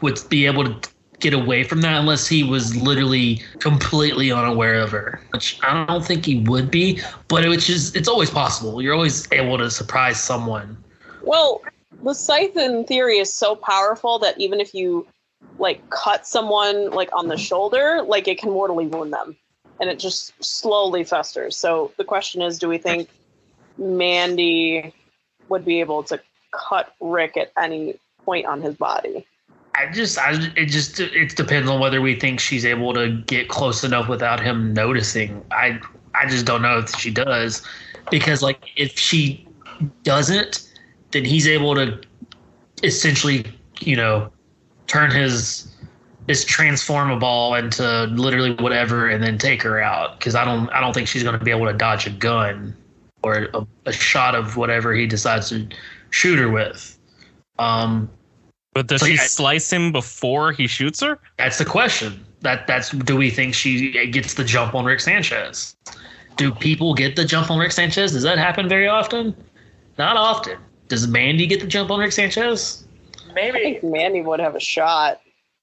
would 0.00 0.20
be 0.28 0.46
able 0.46 0.64
to 0.64 0.90
get 1.20 1.34
away 1.34 1.64
from 1.64 1.80
that 1.80 1.98
unless 1.98 2.28
he 2.28 2.44
was 2.44 2.76
literally 2.76 3.42
completely 3.58 4.30
unaware 4.30 4.80
of 4.80 4.90
her, 4.92 5.20
which 5.30 5.58
I 5.62 5.84
don't 5.86 6.04
think 6.04 6.24
he 6.24 6.40
would 6.40 6.70
be. 6.70 7.00
But 7.26 7.48
which 7.48 7.68
is 7.68 7.94
it's 7.96 8.08
always 8.08 8.30
possible. 8.30 8.80
You're 8.80 8.94
always 8.94 9.30
able 9.32 9.58
to 9.58 9.70
surprise 9.70 10.22
someone. 10.22 10.76
Well, 11.22 11.62
the 12.02 12.14
scythe 12.14 12.56
in 12.56 12.84
theory 12.84 13.18
is 13.18 13.32
so 13.32 13.56
powerful 13.56 14.18
that 14.20 14.38
even 14.38 14.60
if 14.60 14.72
you 14.72 15.06
like 15.58 15.88
cut 15.90 16.26
someone 16.26 16.90
like 16.90 17.10
on 17.12 17.28
the 17.28 17.36
shoulder, 17.36 18.02
like 18.02 18.28
it 18.28 18.38
can 18.38 18.50
mortally 18.50 18.86
wound 18.86 19.12
them. 19.12 19.36
And 19.80 19.88
it 19.88 19.98
just 19.98 20.32
slowly 20.42 21.04
festers. 21.04 21.56
So 21.56 21.92
the 21.98 22.04
question 22.04 22.42
is, 22.42 22.58
do 22.58 22.68
we 22.68 22.78
think 22.78 23.08
Mandy 23.78 24.92
would 25.48 25.64
be 25.64 25.80
able 25.80 26.02
to 26.04 26.20
cut 26.52 26.94
Rick 27.00 27.36
at 27.36 27.52
any 27.60 27.98
point 28.24 28.46
on 28.46 28.60
his 28.60 28.74
body? 28.74 29.26
I 29.74 29.90
just, 29.92 30.18
I 30.18 30.32
it 30.56 30.66
just 30.66 30.98
it 30.98 31.36
depends 31.36 31.70
on 31.70 31.78
whether 31.78 32.00
we 32.00 32.18
think 32.18 32.40
she's 32.40 32.64
able 32.64 32.92
to 32.94 33.22
get 33.26 33.48
close 33.48 33.84
enough 33.84 34.08
without 34.08 34.40
him 34.40 34.74
noticing. 34.74 35.44
I 35.52 35.78
I 36.14 36.26
just 36.26 36.46
don't 36.46 36.62
know 36.62 36.78
if 36.78 36.94
she 36.96 37.10
does, 37.10 37.62
because 38.10 38.42
like 38.42 38.60
if 38.76 38.98
she 38.98 39.46
doesn't, 40.02 40.68
then 41.12 41.24
he's 41.24 41.46
able 41.46 41.74
to 41.76 42.00
essentially, 42.82 43.46
you 43.80 43.94
know, 43.94 44.32
turn 44.88 45.12
his 45.12 45.72
his 46.26 46.44
transformable 46.44 47.54
into 47.54 48.04
literally 48.14 48.54
whatever 48.54 49.08
and 49.08 49.22
then 49.22 49.38
take 49.38 49.62
her 49.62 49.80
out. 49.80 50.18
Because 50.18 50.34
I 50.34 50.44
don't 50.44 50.68
I 50.70 50.80
don't 50.80 50.92
think 50.92 51.06
she's 51.06 51.22
going 51.22 51.38
to 51.38 51.44
be 51.44 51.52
able 51.52 51.66
to 51.66 51.72
dodge 51.72 52.06
a 52.06 52.10
gun 52.10 52.76
or 53.28 53.48
a, 53.54 53.66
a 53.86 53.92
shot 53.92 54.34
of 54.34 54.56
whatever 54.56 54.94
he 54.94 55.06
decides 55.06 55.48
to 55.50 55.68
shoot 56.10 56.38
her 56.38 56.48
with. 56.50 56.98
Um, 57.58 58.08
But 58.74 58.86
does 58.86 59.00
So, 59.00 59.06
she 59.06 59.14
yeah. 59.14 59.26
slice 59.26 59.72
him 59.72 59.92
before 59.92 60.52
he 60.52 60.66
shoots 60.66 61.00
her? 61.00 61.18
That's 61.38 61.58
the 61.58 61.64
question. 61.64 62.24
That 62.42 62.66
that's 62.66 62.90
do 62.90 63.16
we 63.16 63.30
think 63.30 63.54
she 63.54 63.90
gets 64.08 64.34
the 64.34 64.44
jump 64.44 64.74
on 64.74 64.84
Rick 64.84 65.00
Sanchez? 65.00 65.76
Do 66.36 66.52
people 66.54 66.94
get 66.94 67.16
the 67.16 67.24
jump 67.24 67.50
on 67.50 67.58
Rick 67.58 67.72
Sanchez? 67.72 68.12
Does 68.12 68.22
that 68.22 68.38
happen 68.38 68.68
very 68.68 68.86
often? 68.86 69.34
Not 69.98 70.16
often. 70.16 70.56
Does 70.86 71.08
Mandy 71.08 71.46
get 71.46 71.60
the 71.60 71.66
jump 71.66 71.90
on 71.90 71.98
Rick 71.98 72.12
Sanchez? 72.12 72.86
I 73.28 73.32
Maybe. 73.34 73.58
think 73.58 73.82
Mandy 73.82 74.22
would 74.22 74.38
have 74.40 74.54
a 74.54 74.60
shot. 74.60 75.20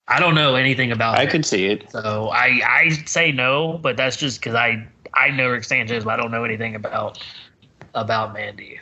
I 0.09 0.20
don't 0.20 0.36
know 0.36 0.55
anything 0.55 0.91
about 0.91 1.18
I 1.18 1.24
it. 1.24 1.30
could 1.30 1.45
see 1.45 1.66
it. 1.68 1.89
So 1.91 2.30
I 2.34 2.59
I 2.68 2.89
say 3.05 3.32
no, 3.32 3.80
but 3.82 3.95
that's 3.95 4.18
just 4.18 4.39
because 4.41 4.53
I 4.53 4.86
I 5.13 5.30
know 5.32 5.49
Rick 5.49 5.63
Sanchez, 5.63 6.03
but 6.03 6.20
I 6.20 6.22
don't 6.22 6.32
know 6.32 6.43
anything 6.43 6.76
about 6.76 7.24
about 7.96 8.34
Mandy. 8.34 8.80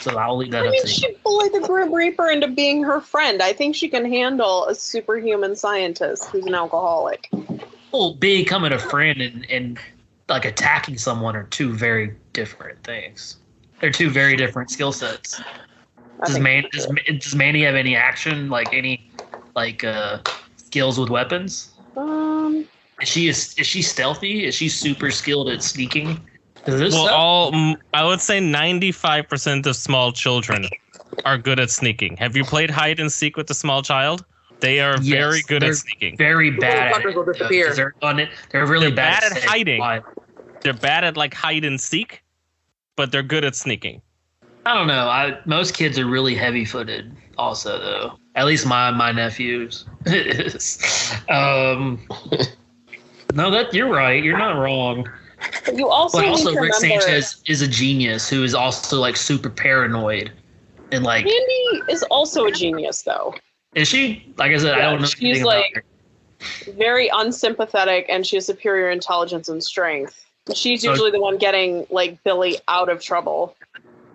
So 0.00 0.16
I'll 0.16 0.36
leave 0.36 0.50
that 0.52 0.64
I 0.64 0.68
up 0.68 0.72
mean, 0.72 0.82
to 0.82 0.88
you. 0.88 0.94
she 0.94 1.16
bullied 1.22 1.52
the 1.52 1.60
Grim 1.60 1.92
Reaper 1.92 2.30
into 2.30 2.48
being 2.48 2.82
her 2.82 3.00
friend. 3.00 3.42
I 3.42 3.52
think 3.52 3.76
she 3.76 3.88
can 3.88 4.04
handle 4.10 4.66
a 4.66 4.74
superhuman 4.74 5.54
scientist 5.54 6.24
who's 6.30 6.46
an 6.46 6.54
alcoholic. 6.54 7.30
Well, 7.92 8.14
becoming 8.14 8.72
a 8.72 8.78
friend 8.78 9.20
and, 9.20 9.46
and 9.50 9.78
like 10.28 10.44
attacking 10.44 10.98
someone 10.98 11.36
are 11.36 11.44
two 11.44 11.72
very 11.74 12.14
different 12.32 12.82
things. 12.82 13.36
They're 13.80 13.90
two 13.90 14.10
very 14.10 14.36
different 14.36 14.70
skill 14.70 14.92
sets. 14.92 15.40
Does 16.24 16.38
Man 16.40 16.64
does, 16.72 16.86
does 17.18 17.34
Manny 17.34 17.62
have 17.62 17.76
any 17.76 17.94
action 17.94 18.50
like 18.50 18.72
any 18.72 19.10
like 19.54 19.84
uh 19.84 20.18
skills 20.56 20.98
with 20.98 21.10
weapons? 21.10 21.74
Um, 21.96 22.66
Is 23.00 23.08
she 23.08 23.28
is, 23.28 23.54
is 23.58 23.66
she 23.66 23.82
stealthy? 23.82 24.44
Is 24.44 24.54
she 24.54 24.68
super 24.68 25.10
skilled 25.10 25.48
at 25.48 25.62
sneaking? 25.62 26.20
Is 26.68 26.78
this 26.78 26.94
Well, 26.94 27.04
stuff? 27.06 27.16
all 27.16 27.76
I 27.94 28.04
would 28.04 28.20
say 28.20 28.40
ninety-five 28.40 29.28
percent 29.28 29.66
of 29.66 29.74
small 29.74 30.12
children 30.12 30.68
are 31.24 31.38
good 31.38 31.58
at 31.58 31.70
sneaking. 31.70 32.16
Have 32.18 32.36
you 32.36 32.44
played 32.44 32.68
hide 32.70 33.00
and 33.00 33.10
seek 33.10 33.36
with 33.38 33.48
a 33.50 33.54
small 33.54 33.80
child? 33.82 34.24
They 34.60 34.80
are 34.80 34.98
Yes, 35.00 35.18
very 35.22 35.42
good 35.48 35.62
at 35.64 35.74
sneaking. 35.76 36.16
very 36.18 36.50
bad 36.50 36.88
at 36.88 36.94
motherfuckers 37.02 37.10
it. 37.10 37.16
will 37.16 37.24
though, 37.24 37.32
disappear. 37.32 37.66
'cause 37.68 37.76
They're, 37.76 37.94
on 38.02 38.18
it, 38.20 38.28
they're 38.50 38.66
really 38.66 38.88
They're 38.88 38.96
bad, 38.96 39.20
bad 39.20 39.24
at 39.32 39.38
staying 39.38 39.48
hiding. 39.48 39.80
alive. 39.80 40.02
They're 40.62 40.72
bad 40.74 41.04
at 41.04 41.16
like 41.16 41.32
hide 41.32 41.64
and 41.64 41.80
seek, 41.80 42.22
but 42.96 43.12
they're 43.12 43.22
good 43.22 43.44
at 43.44 43.56
sneaking. 43.56 44.02
I 44.66 44.74
don't 44.74 44.88
know. 44.88 45.08
I 45.08 45.38
most 45.46 45.74
kids 45.74 45.98
are 45.98 46.06
really 46.06 46.34
heavy 46.34 46.66
footed 46.66 47.16
also 47.38 47.78
though. 47.78 48.18
At 48.34 48.44
least 48.44 48.66
my 48.66 48.90
my 48.90 49.10
nephews. 49.12 49.86
um 51.30 52.06
No, 53.34 53.50
that 53.50 53.72
you're 53.74 53.88
right. 53.90 54.22
You're 54.22 54.38
not 54.38 54.58
wrong. 54.58 55.08
But 55.64 55.76
you 55.76 55.88
also 55.88 56.18
But 56.18 56.28
also 56.28 56.50
Rick 56.54 56.72
remember 56.80 57.02
Sanchez 57.02 57.42
is 57.46 57.62
a 57.62 57.68
genius 57.68 58.28
who 58.28 58.42
is 58.44 58.54
also 58.54 58.98
like 58.98 59.16
super 59.16 59.50
paranoid. 59.50 60.32
And 60.90 61.04
like 61.04 61.24
Mandy 61.24 61.82
is 61.92 62.02
also 62.04 62.46
a 62.46 62.52
genius, 62.52 63.02
though. 63.02 63.34
is 63.74 63.88
she 63.88 64.32
like 64.36 64.52
I 64.52 64.58
said, 64.58 64.74
I 64.74 64.90
don't 64.90 65.00
know 65.00 65.06
she's 65.06 65.42
like-. 65.42 65.84
Very 66.76 67.10
unsympathetic, 67.12 68.06
and 68.08 68.24
she 68.24 68.36
has 68.36 68.46
superior 68.46 68.90
intelligence 68.90 69.48
and 69.48 69.62
strength. 69.62 70.24
She's 70.54 70.82
So- 70.82 70.90
usually 70.90 71.10
the 71.10 71.20
one 71.20 71.36
getting 71.36 71.86
like 71.90 72.22
Billy 72.24 72.58
out 72.68 72.88
of 72.88 73.02
trouble. 73.02 73.54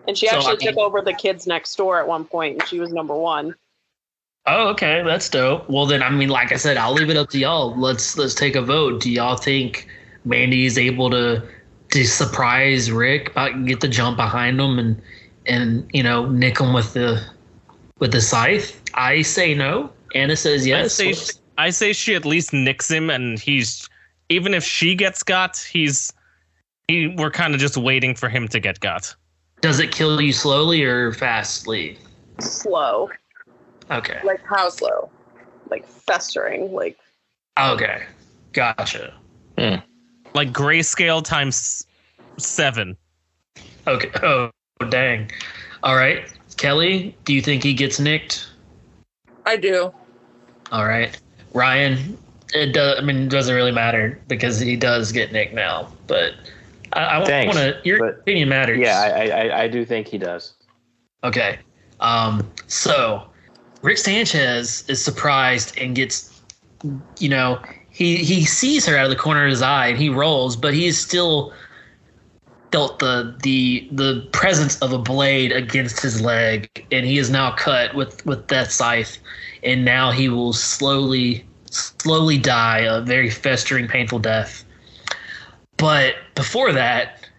And 0.08 0.18
she 0.18 0.28
So, 0.28 0.36
actually 0.38 0.54
I 0.54 0.56
mean- 0.56 0.68
took 0.70 0.78
over 0.78 1.02
the 1.02 1.14
kids 1.14 1.46
next 1.48 1.76
door 1.76 2.00
at 2.00 2.08
one 2.08 2.26
point, 2.26 2.60
and 2.60 2.68
she 2.70 2.80
was 2.80 2.92
number 2.92 3.16
one. 3.16 3.56
Oh, 4.46 4.70
okay, 4.70 5.02
that's 5.06 5.30
dope. 5.30 5.70
Well, 5.70 5.86
then, 5.86 6.04
I 6.04 6.10
mean, 6.10 6.28
like 6.28 6.52
I 6.52 6.58
said, 6.58 6.76
I'll 6.76 6.92
leave 6.94 7.10
it 7.10 7.16
up 7.16 7.30
to 7.30 7.40
y'all. 7.40 7.74
Let's 7.78 8.18
let's 8.18 8.36
take 8.36 8.56
a 8.56 8.62
vote. 8.62 9.00
Do 9.02 9.10
y'all 9.10 9.38
think 9.38 9.88
Mandy 10.26 10.66
is 10.66 10.78
able 10.78 11.10
to 11.10 11.44
to 11.92 12.06
surprise 12.06 12.92
Rick, 12.92 13.32
uh, 13.36 13.50
get 13.50 13.82
the 13.82 13.88
jump 13.88 14.18
behind 14.18 14.60
him, 14.60 14.80
and 14.80 15.02
and 15.46 15.90
you 15.94 16.04
know 16.04 16.28
nick 16.30 16.60
him 16.60 16.74
with 16.74 16.94
the 16.94 17.24
with 18.00 18.12
the 18.12 18.22
scythe? 18.22 18.82
I 18.94 19.22
say 19.22 19.54
no. 19.54 19.92
Anna 20.16 20.36
says 20.36 20.66
yes. 20.66 21.00
I 21.00 21.14
say 21.14 21.34
I 21.58 21.70
say 21.70 21.94
she 21.94 22.16
at 22.16 22.26
least 22.26 22.54
nicks 22.54 22.90
him, 22.90 23.10
and 23.10 23.40
he's 23.40 23.88
even 24.30 24.54
if 24.54 24.64
she 24.64 24.96
gets 24.96 25.24
got, 25.24 25.58
he's 25.58 26.12
he. 26.88 27.08
We're 27.08 27.32
kind 27.32 27.54
of 27.54 27.60
just 27.60 27.78
waiting 27.78 28.16
for 28.16 28.30
him 28.30 28.48
to 28.50 28.60
get 28.60 28.80
got. 28.80 29.16
Does 29.62 29.80
it 29.80 29.92
kill 29.92 30.20
you 30.20 30.34
slowly 30.34 30.84
or 30.84 31.14
fastly? 31.14 31.98
Slow, 32.40 33.10
Okay. 33.92 34.20
Like 34.24 34.42
how 34.46 34.70
slow? 34.70 35.10
like 35.70 35.88
festering, 35.88 36.72
like 36.74 36.98
Okay. 37.60 38.04
Gotcha. 38.52 39.14
Like 40.34 40.52
grayscale 40.52 41.24
times 41.24 41.86
seven. 42.38 42.98
Okay. 43.88 44.10
Oh, 44.24 44.50
dang. 44.90 45.32
All 45.84 45.96
right. 45.96 46.32
Kelly, 46.58 47.16
do 47.26 47.34
you 47.34 47.42
think 47.42 47.64
he 47.64 47.74
gets 47.74 48.00
nicked? 48.00 48.50
I 49.46 49.58
do. 49.58 49.94
All 50.72 50.86
right. 50.86 51.20
Ryan, 51.54 52.18
it 52.54 52.74
does. 52.74 52.98
I 52.98 53.02
mean, 53.02 53.18
it 53.18 53.30
doesn't 53.30 53.54
really 53.54 53.72
matter 53.72 54.20
because 54.28 54.60
he 54.60 54.76
does 54.76 55.12
get 55.12 55.32
nicked 55.32 55.54
now. 55.54 55.92
But 56.08 56.34
I, 56.94 57.02
I 57.02 57.46
want 57.46 57.58
to. 57.58 57.80
Your 57.84 58.00
but- 58.00 58.20
opinion 58.20 58.50
matters. 58.50 58.80
Yeah, 58.80 59.00
I, 59.02 59.28
I 59.28 59.64
I 59.64 59.68
do 59.68 59.86
think 59.86 60.08
he 60.08 60.18
does. 60.18 60.54
Okay. 61.24 61.60
Um, 62.00 62.50
so 62.68 63.28
Rick 63.82 63.98
Sanchez 63.98 64.84
is 64.90 65.04
surprised 65.04 65.78
and 65.78 65.96
gets, 65.96 66.42
you 67.20 67.30
know, 67.30 67.62
he 67.94 68.18
he 68.18 68.44
sees 68.44 68.86
her 68.88 68.98
out 68.98 69.06
of 69.06 69.12
the 69.12 69.16
corner 69.16 69.46
of 69.46 69.52
his 69.52 69.62
eye 69.62 69.88
and 69.88 69.98
he 69.98 70.10
rolls, 70.10 70.58
but 70.58 70.74
he 70.74 70.92
still 70.92 71.54
felt 72.72 72.98
the 72.98 73.38
the 73.44 73.88
the 73.92 74.28
presence 74.32 74.80
of 74.80 74.92
a 74.92 74.98
blade 74.98 75.52
against 75.52 76.02
his 76.02 76.20
leg, 76.20 76.68
and 76.92 77.06
he 77.06 77.20
is 77.20 77.30
now 77.30 77.52
cut 77.52 77.94
with 77.94 78.26
with 78.26 78.48
that 78.48 78.72
scythe, 78.72 79.20
and 79.62 79.86
now 79.86 80.10
he 80.10 80.28
will 80.28 80.54
slowly 80.54 81.46
slowly 81.70 82.40
die 82.40 82.80
a 82.80 83.00
very 83.00 83.30
festering, 83.30 83.88
painful 83.88 84.18
death. 84.18 84.66
But 85.78 86.16
before 86.34 86.72
that, 86.74 87.30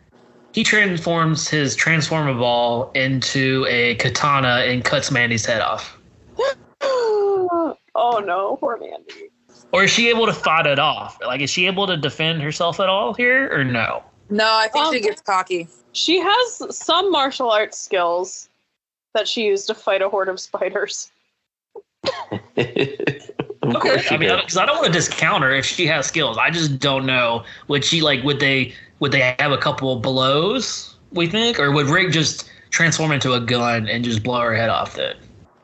he 0.52 0.62
transforms 0.62 1.48
his 1.48 1.74
transformer 1.74 2.35
ball 2.35 2.93
into 2.94 3.66
a 3.68 3.97
katana 3.97 4.62
and 4.68 4.85
cuts 4.85 5.10
Mandy's 5.10 5.44
head 5.44 5.62
off. 5.62 5.98
oh 6.81 7.76
no, 8.24 8.56
poor 8.60 8.78
Mandy. 8.78 9.31
Or 9.74 9.82
is 9.82 9.90
she 9.90 10.09
able 10.09 10.26
to 10.26 10.32
fight 10.32 10.66
it 10.68 10.78
off? 10.78 11.18
Like, 11.26 11.40
is 11.40 11.51
she 11.51 11.66
able 11.66 11.88
to 11.88 11.96
defend 11.96 12.40
herself 12.40 12.78
at 12.78 12.88
all 12.88 13.12
here, 13.12 13.52
or 13.52 13.64
no? 13.64 14.05
No, 14.30 14.46
I 14.48 14.68
think 14.68 14.92
she 14.94 15.01
Um, 15.01 15.02
gets 15.02 15.20
cocky. 15.20 15.66
She 15.90 16.20
has 16.20 16.76
some 16.78 17.10
martial 17.10 17.51
arts 17.51 17.76
skills 17.76 18.48
that 19.14 19.26
she 19.26 19.42
used 19.46 19.66
to 19.66 19.74
fight 19.74 20.01
a 20.01 20.09
horde 20.09 20.28
of 20.28 20.38
spiders. 20.38 21.10
of 22.05 23.74
course 23.80 24.12
I 24.12 24.16
mean, 24.16 24.28
did. 24.28 24.40
because 24.42 24.56
I 24.56 24.64
don't 24.64 24.76
want 24.76 24.86
to 24.86 24.92
discount 24.92 25.42
her 25.42 25.51
if 25.51 25.66
she 25.66 25.86
has 25.88 26.06
skills. 26.06 26.38
I 26.38 26.51
just 26.51 26.78
don't 26.78 27.05
know. 27.05 27.42
Would 27.66 27.84
she 27.84 28.01
like? 28.01 28.22
Would 28.22 28.38
they? 28.38 28.74
Would 29.01 29.10
they 29.10 29.34
have 29.40 29.51
a 29.51 29.59
couple 29.59 29.92
of 29.92 30.02
blows? 30.02 30.94
We 31.10 31.26
think, 31.26 31.59
or 31.59 31.72
would 31.72 31.86
Rick 31.86 32.12
just 32.12 32.48
transform 32.70 33.10
into 33.10 33.32
a 33.32 33.40
gun 33.40 33.88
and 33.88 34.05
just 34.05 34.22
blow 34.22 34.40
her 34.40 34.55
head 34.55 34.70
off? 34.70 34.94
Then 34.94 35.16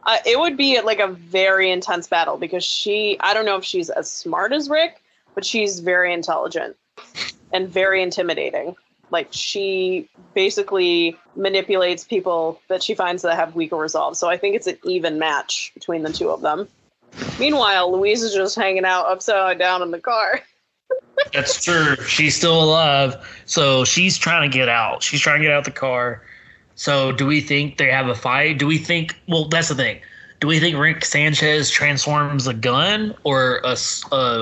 Uh, 0.04 0.16
it 0.24 0.38
would 0.38 0.56
be 0.56 0.80
like 0.80 0.98
a 0.98 1.08
very 1.08 1.70
intense 1.70 2.06
battle 2.06 2.36
because 2.36 2.64
she, 2.64 3.18
I 3.20 3.34
don't 3.34 3.44
know 3.44 3.56
if 3.56 3.64
she's 3.64 3.90
as 3.90 4.10
smart 4.10 4.52
as 4.52 4.70
Rick, 4.70 5.02
but 5.34 5.44
she's 5.44 5.80
very 5.80 6.12
intelligent 6.12 6.76
and 7.52 7.68
very 7.68 8.02
intimidating. 8.02 8.76
Like 9.10 9.28
she 9.30 10.08
basically 10.34 11.16
manipulates 11.36 12.04
people 12.04 12.60
that 12.68 12.82
she 12.82 12.94
finds 12.94 13.22
that 13.22 13.36
have 13.36 13.54
weaker 13.54 13.76
resolve. 13.76 14.16
So 14.16 14.28
I 14.28 14.36
think 14.36 14.56
it's 14.56 14.66
an 14.66 14.78
even 14.84 15.18
match 15.18 15.72
between 15.74 16.02
the 16.02 16.12
two 16.12 16.30
of 16.30 16.40
them. 16.40 16.68
Meanwhile, 17.38 17.92
Louise 17.92 18.22
is 18.22 18.32
just 18.32 18.54
hanging 18.54 18.84
out 18.84 19.06
upside 19.06 19.58
down 19.58 19.82
in 19.82 19.90
the 19.90 19.98
car. 19.98 20.40
That's 21.32 21.62
true. 21.62 21.96
She's 22.06 22.36
still 22.36 22.62
alive, 22.62 23.16
so 23.46 23.84
she's 23.84 24.16
trying 24.16 24.50
to 24.50 24.56
get 24.56 24.68
out. 24.68 25.02
She's 25.02 25.20
trying 25.20 25.40
to 25.40 25.46
get 25.46 25.52
out 25.52 25.64
the 25.64 25.70
car. 25.70 26.22
So, 26.80 27.12
do 27.12 27.26
we 27.26 27.42
think 27.42 27.76
they 27.76 27.90
have 27.90 28.08
a 28.08 28.14
fight? 28.14 28.58
Do 28.58 28.66
we 28.66 28.78
think? 28.78 29.14
Well, 29.28 29.44
that's 29.44 29.68
the 29.68 29.74
thing. 29.74 30.00
Do 30.40 30.46
we 30.46 30.58
think 30.58 30.78
Rick 30.78 31.04
Sanchez 31.04 31.68
transforms 31.68 32.46
a 32.46 32.54
gun 32.54 33.14
or 33.22 33.60
a 33.62 33.76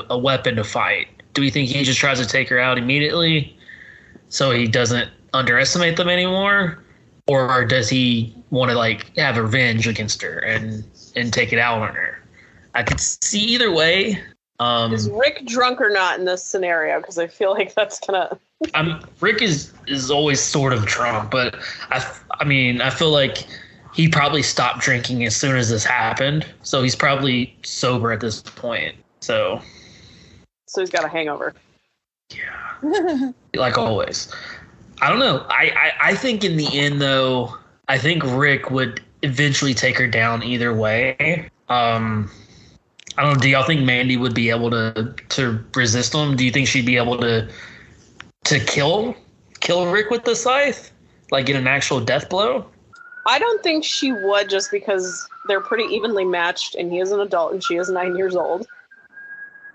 a 0.09 0.17
weapon 0.17 0.55
to 0.55 0.63
fight? 0.63 1.09
Do 1.35 1.43
we 1.43 1.51
think 1.51 1.69
he 1.69 1.83
just 1.83 1.99
tries 1.99 2.21
to 2.21 2.27
take 2.27 2.49
her 2.51 2.61
out 2.61 2.79
immediately, 2.79 3.59
so 4.29 4.53
he 4.53 4.69
doesn't 4.69 5.11
underestimate 5.35 5.97
them 5.97 6.09
anymore, 6.09 6.85
or 7.27 7.65
does 7.65 7.89
he 7.89 8.33
want 8.51 8.71
to 8.71 8.77
like 8.77 9.17
have 9.17 9.37
revenge 9.37 9.89
against 9.89 10.23
her 10.23 10.39
and 10.39 10.85
and 11.17 11.33
take 11.33 11.53
it 11.53 11.59
out 11.59 11.83
on 11.83 11.93
her? 11.93 12.23
I 12.73 12.85
could 12.85 13.01
see 13.01 13.41
either 13.41 13.73
way. 13.73 14.23
Um, 14.61 14.93
Is 14.93 15.11
Rick 15.11 15.45
drunk 15.47 15.81
or 15.81 15.91
not 15.91 16.21
in 16.21 16.25
this 16.25 16.45
scenario? 16.45 17.01
Because 17.01 17.19
I 17.19 17.27
feel 17.27 17.51
like 17.51 17.75
that's 17.75 17.99
gonna. 17.99 18.39
I'm 18.75 19.01
Rick 19.21 19.43
is 19.43 19.73
is 19.89 20.09
always 20.09 20.41
sort 20.41 20.73
of 20.73 20.87
drunk, 20.87 21.33
but 21.33 21.57
I 21.91 21.99
I 22.39 22.45
mean 22.45 22.81
I 22.81 22.91
feel 22.91 23.11
like 23.11 23.47
he 23.95 24.09
probably 24.09 24.43
stopped 24.43 24.81
drinking 24.81 25.25
as 25.25 25.35
soon 25.35 25.57
as 25.57 25.71
this 25.71 25.85
happened, 25.85 26.47
so 26.63 26.83
he's 26.83 26.95
probably 26.95 27.57
sober 27.65 28.13
at 28.13 28.21
this 28.21 28.43
point. 28.43 28.95
So 29.21 29.61
So 30.67 30.81
he's 30.83 30.91
got 30.91 31.05
a 31.05 31.09
hangover. 31.09 31.55
yeah, 32.31 33.33
like 33.55 33.77
always. 33.79 34.33
I 35.01 35.09
don't 35.09 35.19
know. 35.21 35.47
I, 35.49 35.73
I 36.01 36.11
I 36.11 36.15
think 36.15 36.45
in 36.45 36.57
the 36.57 36.69
end 36.79 37.01
though, 37.01 37.57
I 37.89 37.99
think 37.99 38.23
Rick 38.25 38.71
would 38.71 39.01
eventually 39.23 39.75
take 39.75 39.97
her 39.99 40.07
down 40.07 40.43
either 40.43 40.73
way. 40.75 41.49
Um, 41.69 42.31
I 43.17 43.23
don't 43.23 43.35
know. 43.35 43.41
Do 43.41 43.49
y'all 43.49 43.65
think 43.65 43.83
Mandy 43.85 44.17
would 44.17 44.35
be 44.35 44.51
able 44.51 44.71
to 44.71 45.15
to 45.31 45.65
resist 45.75 46.15
him? 46.15 46.37
Do 46.37 46.45
you 46.45 46.51
think 46.53 46.69
she'd 46.69 46.87
be 46.87 46.97
able 46.97 47.19
to 47.19 47.49
to 48.45 48.61
kill 48.61 49.17
kill 49.61 49.91
Rick 49.91 50.11
with 50.11 50.25
the 50.25 50.37
scythe, 50.37 50.93
like 51.31 51.47
get 51.47 51.57
an 51.57 51.67
actual 51.67 52.01
death 52.01 52.29
blow? 52.29 52.67
I 53.27 53.39
don't 53.39 53.63
think 53.63 53.85
she 53.85 54.13
would 54.13 54.49
just 54.49 54.71
because 54.71 55.29
they're 55.47 55.61
pretty 55.61 55.85
evenly 55.95 56.25
matched 56.25 56.75
and 56.75 56.91
he 56.91 56.99
is 56.99 57.13
an 57.13 57.21
adult 57.21 57.53
and 57.53 57.63
she 57.63 57.77
is 57.77 57.91
nine 57.91 58.17
years 58.17 58.35
old. 58.35 58.67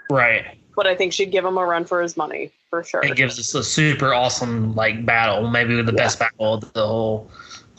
Right. 0.10 0.58
But 0.76 0.88
I 0.88 0.96
think 0.96 1.14
she'd 1.14 1.32
give 1.32 1.46
him 1.46 1.58
a 1.58 1.66
run 1.66 1.86
for 1.86 2.02
his 2.02 2.18
money 2.18 2.52
for 2.70 2.84
sure. 2.84 3.06
It 3.06 3.16
gives 3.16 3.38
us 3.38 3.54
a 3.54 3.64
super 3.64 4.14
awesome 4.14 4.76
like 4.76 5.06
battle, 5.06 5.50
maybe 5.50 5.80
the 5.82 5.94
best 5.94 6.18
battle 6.18 6.56
of 6.56 6.74
the 6.74 6.86
whole 6.86 7.30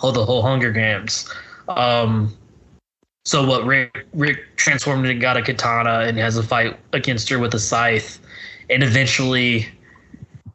of 0.03 0.15
the 0.15 0.25
whole 0.25 0.43
Hunger 0.43 0.71
Games. 0.71 1.29
Um, 1.69 2.37
so 3.25 3.45
what 3.45 3.65
Rick 3.65 4.07
Rick 4.13 4.57
transformed 4.57 5.07
and 5.07 5.21
got 5.21 5.37
a 5.37 5.43
katana 5.43 6.01
and 6.01 6.19
has 6.19 6.37
a 6.37 6.43
fight 6.43 6.79
against 6.93 7.29
her 7.31 7.39
with 7.39 7.55
a 7.55 7.59
scythe, 7.59 8.21
and 8.71 8.83
eventually 8.83 9.67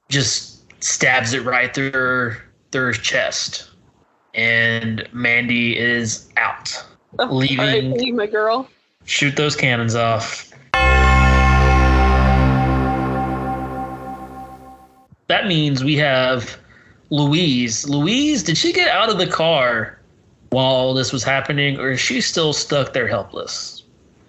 just 0.07 0.71
stabs 0.81 1.33
it 1.33 1.43
right 1.43 1.73
through 1.73 1.91
her 1.91 2.48
through 2.71 2.85
her 2.87 2.93
chest, 2.93 3.69
and 4.33 5.07
Mandy 5.11 5.77
is 5.77 6.29
out. 6.37 6.83
leaving- 7.29 7.93
R.I.P., 7.93 8.11
my 8.11 8.27
girl. 8.27 8.69
Shoot 9.05 9.35
those 9.35 9.55
cannons 9.55 9.95
off. 9.95 10.51
That 15.27 15.45
means 15.47 15.83
we 15.83 15.95
have 15.97 16.57
Louise. 17.11 17.87
Louise, 17.87 18.43
did 18.43 18.57
she 18.57 18.73
get 18.73 18.89
out 18.89 19.09
of 19.09 19.17
the 19.17 19.27
car 19.27 19.99
while 20.49 20.93
this 20.93 21.13
was 21.13 21.23
happening, 21.23 21.79
or 21.79 21.91
is 21.91 21.99
she 21.99 22.19
still 22.21 22.53
stuck 22.53 22.93
there 22.93 23.07
helpless? 23.07 23.83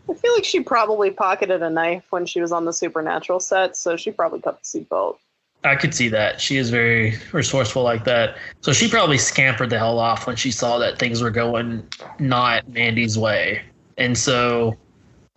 I 0.09 0.15
feel 0.15 0.35
like 0.35 0.45
she 0.45 0.61
probably 0.61 1.11
pocketed 1.11 1.63
a 1.63 1.71
knife 1.71 2.05
when 2.11 2.27
she 2.27 2.41
was 2.41 2.53
on 2.53 2.65
the 2.65 2.73
Supernatural 2.73 3.41
set, 3.41 3.77
so 3.77 3.97
she 3.97 4.11
probably 4.11 4.41
cut 4.41 4.61
the 4.63 4.65
seatbelt. 4.81 5.17
I 5.63 5.77
could 5.77 5.95
see 5.95 6.09
that. 6.09 6.41
She 6.41 6.57
is 6.57 6.71
very 6.71 7.17
resourceful 7.33 7.83
like 7.83 8.05
that. 8.05 8.37
So 8.63 8.73
she 8.73 8.89
probably 8.89 9.19
scampered 9.19 9.71
the 9.71 9.79
hell 9.79 9.99
off 9.99 10.27
when 10.27 10.37
she 10.37 10.51
saw 10.51 10.79
that 10.79 10.99
things 10.99 11.23
were 11.23 11.31
going 11.31 11.87
not 12.19 12.67
Mandy's 12.69 13.19
way. 13.19 13.63
And 13.99 14.17
so 14.17 14.77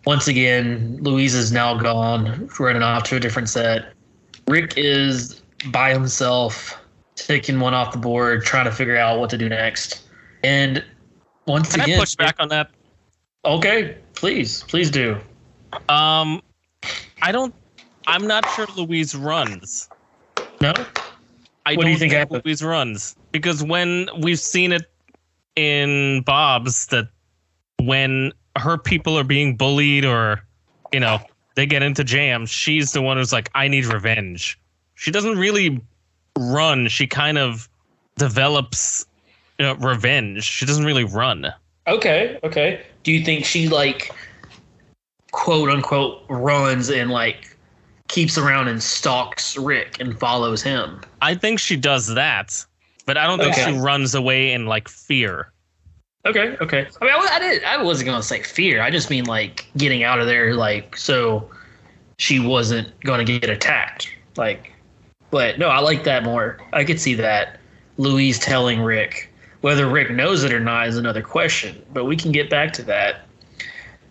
once 0.06 0.28
again, 0.28 0.98
Louise 1.02 1.36
is 1.36 1.52
now 1.52 1.78
gone, 1.78 2.50
running 2.60 2.82
off 2.84 3.04
to 3.06 3.18
a 3.18 3.20
different 3.20 3.50
set. 3.50 3.94
Rick 4.48 4.74
is 4.78 5.42
by 5.72 5.94
himself, 5.94 6.78
taking 7.16 7.60
one 7.60 7.74
off 7.74 7.92
the 7.92 7.98
board, 7.98 8.46
trying 8.46 8.66
to 8.66 8.72
figure 8.72 8.98
out 8.98 9.20
what 9.20 9.30
to 9.32 9.38
do 9.38 9.50
next. 9.50 10.04
And 10.44 10.84
once 11.48 11.72
Can 11.74 11.82
again, 11.82 11.98
I 11.98 12.02
push 12.02 12.16
back 12.16 12.36
on 12.40 12.50
that? 12.50 12.70
okay, 13.46 13.98
please, 14.14 14.64
please 14.64 14.90
do. 14.90 15.18
Um, 15.90 16.42
I 17.22 17.32
don't. 17.32 17.54
I'm 18.08 18.28
not 18.28 18.48
sure 18.50 18.68
Louise 18.76 19.16
runs. 19.16 19.90
No? 20.64 20.74
I 21.66 21.76
What 21.76 21.84
do 21.84 21.90
you 21.90 21.96
don't 21.96 22.00
think 22.00 22.14
happened? 22.14 22.42
Louise 22.46 22.64
runs 22.64 23.18
because 23.34 23.62
when 23.62 24.08
we've 24.18 24.40
seen 24.40 24.72
it 24.72 24.90
in 25.58 26.22
Bob's 26.22 26.88
that 26.88 27.10
when 27.82 28.32
her 28.58 28.78
people 28.78 29.20
are 29.20 29.26
being 29.26 29.58
bullied 29.58 30.06
or 30.06 30.42
you 30.94 31.02
know 31.02 31.20
they 31.56 31.66
get 31.66 31.84
into 31.84 32.06
jams, 32.06 32.50
she's 32.50 32.94
the 32.94 33.02
one 33.02 33.18
who's 33.18 33.34
like, 33.34 33.50
"I 33.54 33.68
need 33.68 33.86
revenge." 33.86 34.58
She 34.96 35.12
doesn't 35.12 35.38
really 35.38 35.82
run. 36.40 36.88
She 36.88 37.08
kind 37.08 37.38
of 37.38 37.68
develops 38.18 39.06
you 39.60 39.66
know, 39.66 39.76
revenge. 39.76 40.46
She 40.46 40.66
doesn't 40.66 40.86
really 40.86 41.04
run. 41.04 41.52
Okay, 41.88 42.40
okay. 42.42 42.82
Do 43.04 43.12
you 43.12 43.26
think 43.26 43.44
she 43.44 43.68
like 43.68 44.12
quote 45.32 45.70
unquote 45.70 46.24
runs 46.30 46.90
and 46.90 47.12
like 47.12 47.53
keeps 48.08 48.38
around 48.38 48.68
and 48.68 48.82
stalks 48.82 49.58
Rick 49.58 50.00
and 50.00 50.18
follows 50.20 50.62
him? 50.62 51.02
I 51.22 51.36
think 51.36 51.60
she 51.60 51.76
does 51.76 52.08
that, 52.14 52.64
but 53.06 53.18
I 53.18 53.26
don't 53.26 53.40
think 53.40 53.54
Okay. 53.58 53.72
she 53.74 53.78
runs 53.78 54.14
away 54.16 54.52
in 54.54 54.66
like 54.66 54.88
fear. 54.88 55.52
Okay, 56.26 56.56
okay. 56.62 56.88
I 57.02 57.06
mean, 57.06 57.14
I, 57.14 57.30
I 57.34 57.40
did. 57.40 57.64
I 57.66 57.82
wasn't 57.82 58.08
gonna 58.08 58.24
say 58.24 58.42
fear. 58.44 58.82
I 58.82 58.90
just 58.90 59.10
mean 59.10 59.26
like 59.26 59.66
getting 59.78 60.04
out 60.04 60.20
of 60.20 60.26
there, 60.28 60.54
like 60.56 60.96
so 60.96 61.50
she 62.18 62.40
wasn't 62.40 62.98
gonna 63.02 63.26
get 63.26 63.50
attacked. 63.50 64.10
Like, 64.38 64.72
but 65.32 65.60
no, 65.60 65.68
I 65.68 65.80
like 65.80 66.04
that 66.06 66.24
more. 66.24 66.60
I 66.72 66.84
could 66.86 67.00
see 67.00 67.14
that. 67.16 67.60
Louise 67.98 68.40
telling 68.40 68.82
Rick. 68.82 69.30
Whether 69.62 69.88
Rick 69.88 70.12
knows 70.12 70.44
it 70.44 70.52
or 70.52 70.60
not 70.60 70.88
is 70.88 70.98
another 70.98 71.22
question, 71.22 71.82
but 71.94 72.06
we 72.06 72.16
can 72.18 72.32
get 72.32 72.50
back 72.50 72.74
to 72.74 72.84
that. 72.84 73.22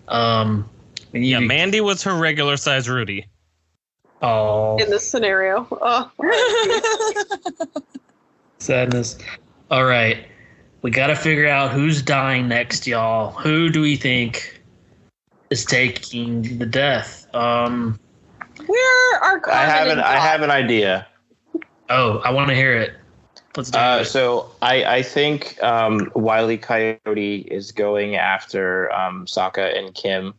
Um, 0.09 0.69
Yeah, 1.13 1.41
Mandy 1.41 1.81
was 1.81 2.03
her 2.05 2.15
regular 2.15 2.57
size 2.57 2.89
Rudy. 2.89 3.27
Oh, 4.23 4.77
In 4.79 4.89
this 4.89 5.09
scenario, 5.09 5.67
oh, 5.71 6.11
sadness. 8.59 9.19
All 9.71 9.85
right, 9.85 10.27
we 10.83 10.91
got 10.91 11.09
to 11.09 11.17
figure 11.17 11.49
out 11.49 11.71
who's 11.73 12.03
dying 12.03 12.49
next, 12.49 12.87
y'all. 12.87 13.33
Who 13.33 13.69
do 13.71 13.81
we 13.83 13.97
think 13.97 14.63
is 15.51 15.65
taking 15.65 16.59
the 16.59 16.67
death? 16.67 17.27
Um. 17.35 17.99
where 18.67 19.19
are 19.23 19.43
I 19.51 19.65
have 19.65 19.89
and 19.89 19.99
an 19.99 20.07
I 20.07 20.17
have 20.17 20.43
an 20.43 20.51
idea. 20.51 21.07
Oh, 21.91 22.19
I 22.19 22.31
want 22.31 22.49
to 22.49 22.55
hear 22.55 22.77
it. 22.77 22.93
Let's 23.57 23.71
do 23.71 23.79
Uh, 23.79 23.99
it. 24.03 24.05
so 24.07 24.51
I 24.63 24.85
I 24.85 25.03
think 25.03 25.61
um, 25.63 26.11
Wiley 26.15 26.59
Coyote 26.59 27.39
is 27.51 27.73
going 27.73 28.15
after 28.17 28.91
um, 28.93 29.27
Sokka 29.27 29.77
and 29.77 29.95
Kim. 29.95 30.33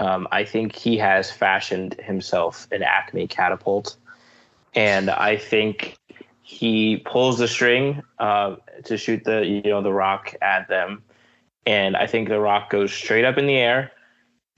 Um, 0.00 0.26
I 0.32 0.44
think 0.44 0.74
he 0.74 0.96
has 0.96 1.30
fashioned 1.30 1.94
himself 2.00 2.66
an 2.72 2.82
Acme 2.82 3.28
catapult, 3.28 3.96
and 4.74 5.10
I 5.10 5.36
think 5.36 5.98
he 6.42 6.96
pulls 6.96 7.38
the 7.38 7.46
string 7.46 8.02
uh, 8.18 8.56
to 8.84 8.96
shoot 8.96 9.24
the 9.24 9.44
you 9.44 9.62
know 9.62 9.82
the 9.82 9.92
rock 9.92 10.34
at 10.40 10.68
them, 10.68 11.02
and 11.66 11.96
I 11.96 12.06
think 12.06 12.28
the 12.28 12.40
rock 12.40 12.70
goes 12.70 12.92
straight 12.92 13.26
up 13.26 13.36
in 13.36 13.46
the 13.46 13.56
air, 13.56 13.92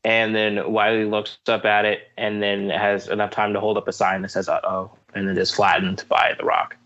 and 0.05 0.33
then 0.33 0.73
Wiley 0.73 1.07
looks 1.07 1.39
up 1.49 1.65
at 1.65 1.85
it 1.85 2.09
and 2.17 2.41
then 2.41 2.71
has 2.71 3.09
enough 3.09 3.33
time 3.33 3.53
to 3.53 3.61
hold 3.61 3.77
up 3.77 3.89
a 3.89 3.93
sign 3.93 4.23
that 4.23 4.31
says 4.31 4.49
"uh 4.49 4.61
oh," 4.63 4.93
and 5.13 5.29
then 5.29 5.37
is 5.37 5.51
flattened 5.51 6.05
by 6.09 6.35
the 6.39 6.45
rock. 6.45 6.77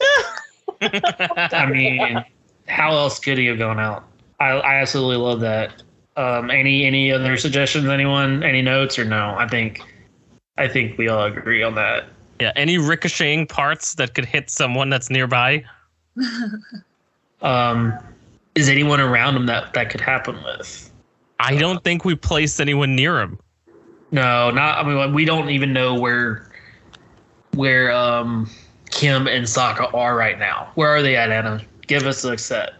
I 0.80 1.66
mean, 1.66 2.24
how 2.68 2.92
else 2.92 3.18
could 3.18 3.36
he 3.36 3.46
have 3.46 3.58
gone 3.58 3.78
out? 3.78 4.04
I, 4.40 4.52
I 4.52 4.74
absolutely 4.76 5.16
love 5.16 5.40
that. 5.40 5.82
Um, 6.16 6.50
any 6.50 6.84
any 6.84 7.10
other 7.10 7.36
suggestions? 7.36 7.86
Anyone? 7.86 8.42
Any 8.42 8.62
notes 8.62 8.98
or 8.98 9.04
no? 9.04 9.34
I 9.38 9.48
think 9.48 9.80
I 10.58 10.68
think 10.68 10.98
we 10.98 11.08
all 11.08 11.24
agree 11.24 11.62
on 11.62 11.74
that. 11.76 12.04
yeah, 12.40 12.52
any 12.56 12.76
ricocheting 12.78 13.46
parts 13.46 13.94
that 13.94 14.14
could 14.14 14.24
hit 14.26 14.50
someone 14.50 14.90
that's 14.90 15.10
nearby. 15.10 15.64
Um, 17.42 17.98
is 18.54 18.68
anyone 18.68 19.00
around 19.00 19.34
him 19.36 19.46
that 19.46 19.74
that 19.74 19.90
could 19.90 20.00
happen 20.00 20.40
with? 20.44 20.90
I 21.40 21.56
don't 21.56 21.82
think 21.82 22.04
we 22.04 22.14
placed 22.14 22.60
anyone 22.60 22.94
near 22.94 23.20
him. 23.20 23.36
No, 24.12 24.50
not. 24.52 24.78
I 24.78 24.88
mean, 24.88 25.12
we 25.12 25.24
don't 25.24 25.50
even 25.50 25.72
know 25.72 25.98
where 25.98 26.48
where 27.54 27.90
um 27.92 28.48
Kim 28.90 29.26
and 29.26 29.44
Sokka 29.44 29.92
are 29.92 30.16
right 30.16 30.38
now. 30.38 30.70
Where 30.76 30.88
are 30.90 31.02
they 31.02 31.16
at, 31.16 31.32
Anna? 31.32 31.60
Give 31.88 32.04
us 32.06 32.22
a 32.22 32.38
set. 32.38 32.74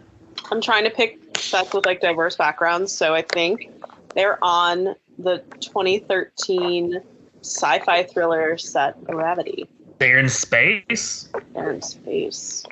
I'm 0.49 0.61
trying 0.61 0.85
to 0.85 0.89
pick 0.89 1.19
sets 1.37 1.73
with 1.73 1.85
like 1.85 2.01
diverse 2.01 2.35
backgrounds, 2.35 2.91
so 2.91 3.13
I 3.13 3.21
think 3.21 3.69
they're 4.15 4.37
on 4.43 4.95
the 5.17 5.43
2013 5.59 7.01
sci-fi 7.41 8.03
thriller 8.03 8.57
set 8.57 9.03
Gravity. 9.05 9.67
They're 9.99 10.19
in 10.19 10.29
space, 10.29 11.29
They're 11.53 11.71
in 11.71 11.81
space. 11.81 12.65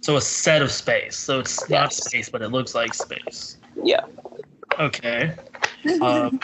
so 0.00 0.16
a 0.16 0.20
set 0.20 0.62
of 0.62 0.70
space. 0.70 1.16
So 1.16 1.40
it's 1.40 1.68
not 1.70 1.92
space, 1.92 2.28
but 2.28 2.42
it 2.42 2.48
looks 2.50 2.74
like 2.74 2.92
space. 2.94 3.56
Yeah. 3.82 4.04
Okay. 4.78 5.32
Um, 6.02 6.40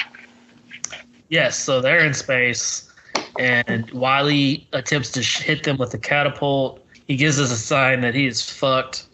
yes, 1.29 1.59
so 1.59 1.81
they're 1.81 2.05
in 2.05 2.15
space, 2.15 2.91
and 3.39 3.91
Wiley 3.91 4.69
attempts 4.73 5.11
to 5.13 5.23
sh- 5.23 5.41
hit 5.41 5.65
them 5.65 5.77
with 5.77 5.93
a 5.95 5.99
catapult. 5.99 6.85
He 7.07 7.17
gives 7.17 7.39
us 7.41 7.51
a 7.51 7.57
sign 7.57 8.01
that 8.03 8.15
he 8.15 8.27
is 8.27 8.49
fucked, 8.49 9.07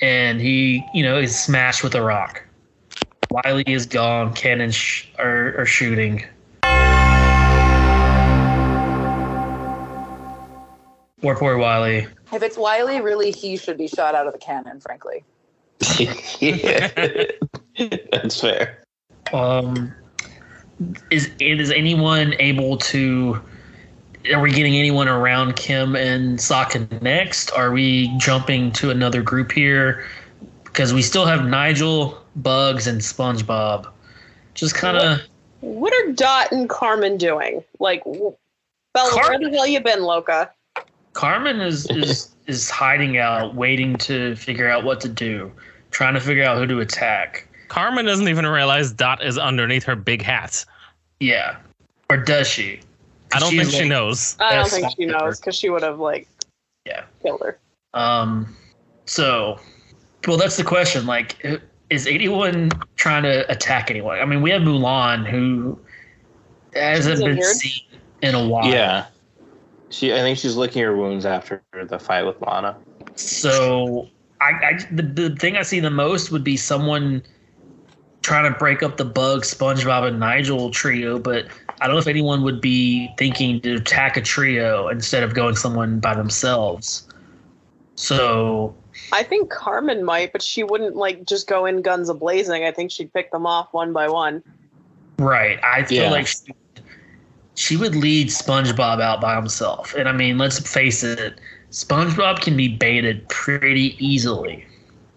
and 0.00 0.40
he, 0.40 0.84
you 0.94 1.02
know, 1.02 1.18
is 1.18 1.38
smashed 1.38 1.82
with 1.82 1.94
a 1.94 2.02
rock. 2.02 2.44
Wiley 3.30 3.64
is 3.66 3.86
gone. 3.86 4.34
Cannons 4.34 4.74
sh- 4.74 5.06
are, 5.18 5.56
are 5.58 5.66
shooting. 5.66 6.24
Poor, 11.22 11.36
poor 11.36 11.58
Wiley. 11.58 12.08
If 12.32 12.42
it's 12.42 12.56
Wiley, 12.56 13.00
really, 13.00 13.30
he 13.30 13.56
should 13.56 13.76
be 13.76 13.86
shot 13.86 14.14
out 14.14 14.26
of 14.26 14.32
the 14.32 14.38
cannon, 14.38 14.80
frankly. 14.80 15.22
yeah. 15.98 16.88
That's 18.12 18.40
fair. 18.40 18.82
Um, 19.32 19.94
is 21.10 21.30
is 21.38 21.70
anyone 21.70 22.34
able 22.38 22.78
to? 22.78 23.40
Are 24.32 24.40
we 24.40 24.52
getting 24.52 24.76
anyone 24.76 25.08
around 25.08 25.56
Kim 25.56 25.96
and 25.96 26.38
Sokka 26.38 27.00
next? 27.00 27.50
Are 27.52 27.72
we 27.72 28.14
jumping 28.18 28.70
to 28.72 28.90
another 28.90 29.22
group 29.22 29.50
here? 29.50 30.06
Because 30.64 30.92
we 30.92 31.02
still 31.02 31.26
have 31.26 31.46
Nigel, 31.46 32.22
Bugs, 32.36 32.86
and 32.86 33.00
SpongeBob. 33.00 33.88
Just 34.54 34.74
kind 34.74 34.96
of 34.96 35.20
What 35.60 35.92
are 35.94 36.12
Dot 36.12 36.52
and 36.52 36.68
Carmen 36.68 37.16
doing? 37.16 37.64
Like, 37.78 38.04
w- 38.04 38.34
Bella, 38.92 39.14
where 39.16 39.38
the 39.38 39.50
hell 39.50 39.66
you 39.66 39.80
been, 39.80 40.02
Loca? 40.02 40.50
Carmen 41.12 41.60
is 41.60 41.88
is 41.90 42.34
is 42.46 42.70
hiding 42.70 43.16
out, 43.16 43.54
waiting 43.54 43.96
to 43.96 44.36
figure 44.36 44.68
out 44.68 44.84
what 44.84 45.00
to 45.00 45.08
do, 45.08 45.50
trying 45.90 46.14
to 46.14 46.20
figure 46.20 46.44
out 46.44 46.58
who 46.58 46.66
to 46.66 46.80
attack. 46.80 47.48
Carmen 47.68 48.04
doesn't 48.04 48.28
even 48.28 48.46
realize 48.46 48.92
Dot 48.92 49.24
is 49.24 49.38
underneath 49.38 49.84
her 49.84 49.96
big 49.96 50.22
hat. 50.22 50.64
Yeah, 51.20 51.56
or 52.10 52.16
does 52.16 52.48
she? 52.48 52.80
I 53.32 53.38
don't 53.38 53.50
She's 53.50 53.70
think 53.70 53.82
she 53.82 53.88
knows. 53.88 54.36
I 54.40 54.56
don't 54.56 54.68
think 54.68 54.92
she 54.96 55.06
knows 55.06 55.38
because 55.38 55.54
she 55.56 55.70
would 55.70 55.82
have 55.82 55.98
like, 56.00 56.28
Yeah. 56.84 57.04
killed 57.22 57.42
her. 57.44 57.58
Um, 57.94 58.56
so, 59.06 59.58
well, 60.26 60.36
that's 60.36 60.56
the 60.56 60.64
question. 60.64 61.06
Like, 61.06 61.60
is 61.90 62.06
anyone 62.06 62.70
trying 62.96 63.22
to 63.24 63.50
attack 63.50 63.90
anyone? 63.90 64.18
I 64.18 64.24
mean, 64.24 64.42
we 64.42 64.50
have 64.50 64.62
Mulan 64.62 65.26
who 65.26 65.78
hasn't 66.74 67.16
She's 67.16 67.20
been 67.24 67.36
injured? 67.36 67.56
seen 67.56 67.82
in 68.22 68.34
a 68.34 68.46
while. 68.46 68.66
Yeah. 68.66 69.06
She, 69.90 70.12
I 70.12 70.18
think 70.18 70.38
she's 70.38 70.56
licking 70.56 70.82
her 70.82 70.96
wounds 70.96 71.26
after 71.26 71.62
the 71.72 71.98
fight 71.98 72.22
with 72.22 72.40
Lana. 72.40 72.76
So, 73.16 74.08
I, 74.40 74.50
I 74.50 74.78
the, 74.92 75.02
the 75.02 75.36
thing 75.36 75.56
I 75.56 75.62
see 75.62 75.80
the 75.80 75.90
most 75.90 76.30
would 76.30 76.44
be 76.44 76.56
someone 76.56 77.22
trying 78.22 78.50
to 78.52 78.56
break 78.58 78.82
up 78.82 78.96
the 78.96 79.04
Bug, 79.04 79.42
SpongeBob, 79.42 80.06
and 80.06 80.20
Nigel 80.20 80.70
trio, 80.70 81.18
but 81.18 81.46
I 81.80 81.86
don't 81.86 81.96
know 81.96 82.00
if 82.00 82.06
anyone 82.06 82.42
would 82.42 82.60
be 82.60 83.10
thinking 83.16 83.60
to 83.62 83.76
attack 83.76 84.16
a 84.16 84.20
trio 84.20 84.88
instead 84.88 85.22
of 85.22 85.34
going 85.34 85.56
someone 85.56 85.98
by 85.98 86.14
themselves. 86.14 87.06
So, 87.94 88.74
I 89.12 89.22
think 89.22 89.50
Carmen 89.50 90.04
might, 90.04 90.32
but 90.32 90.42
she 90.42 90.62
wouldn't 90.62 90.96
like 90.96 91.26
just 91.26 91.46
go 91.46 91.66
in 91.66 91.82
guns 91.82 92.08
a 92.08 92.14
blazing. 92.14 92.64
I 92.64 92.72
think 92.72 92.90
she'd 92.90 93.12
pick 93.12 93.30
them 93.30 93.46
off 93.46 93.72
one 93.72 93.92
by 93.92 94.08
one. 94.08 94.42
Right. 95.18 95.58
I 95.62 95.84
feel 95.84 96.04
Yeah. 96.04 96.10
like 96.10 96.26
she, 96.26 96.54
she 97.54 97.76
would 97.76 97.94
lead 97.94 98.28
SpongeBob 98.28 99.00
out 99.00 99.20
by 99.20 99.36
himself. 99.36 99.94
And 99.94 100.08
I 100.08 100.12
mean, 100.12 100.38
let's 100.38 100.58
face 100.58 101.02
it, 101.02 101.40
SpongeBob 101.70 102.40
can 102.40 102.56
be 102.56 102.68
baited 102.68 103.28
pretty 103.28 103.96
easily. 104.04 104.66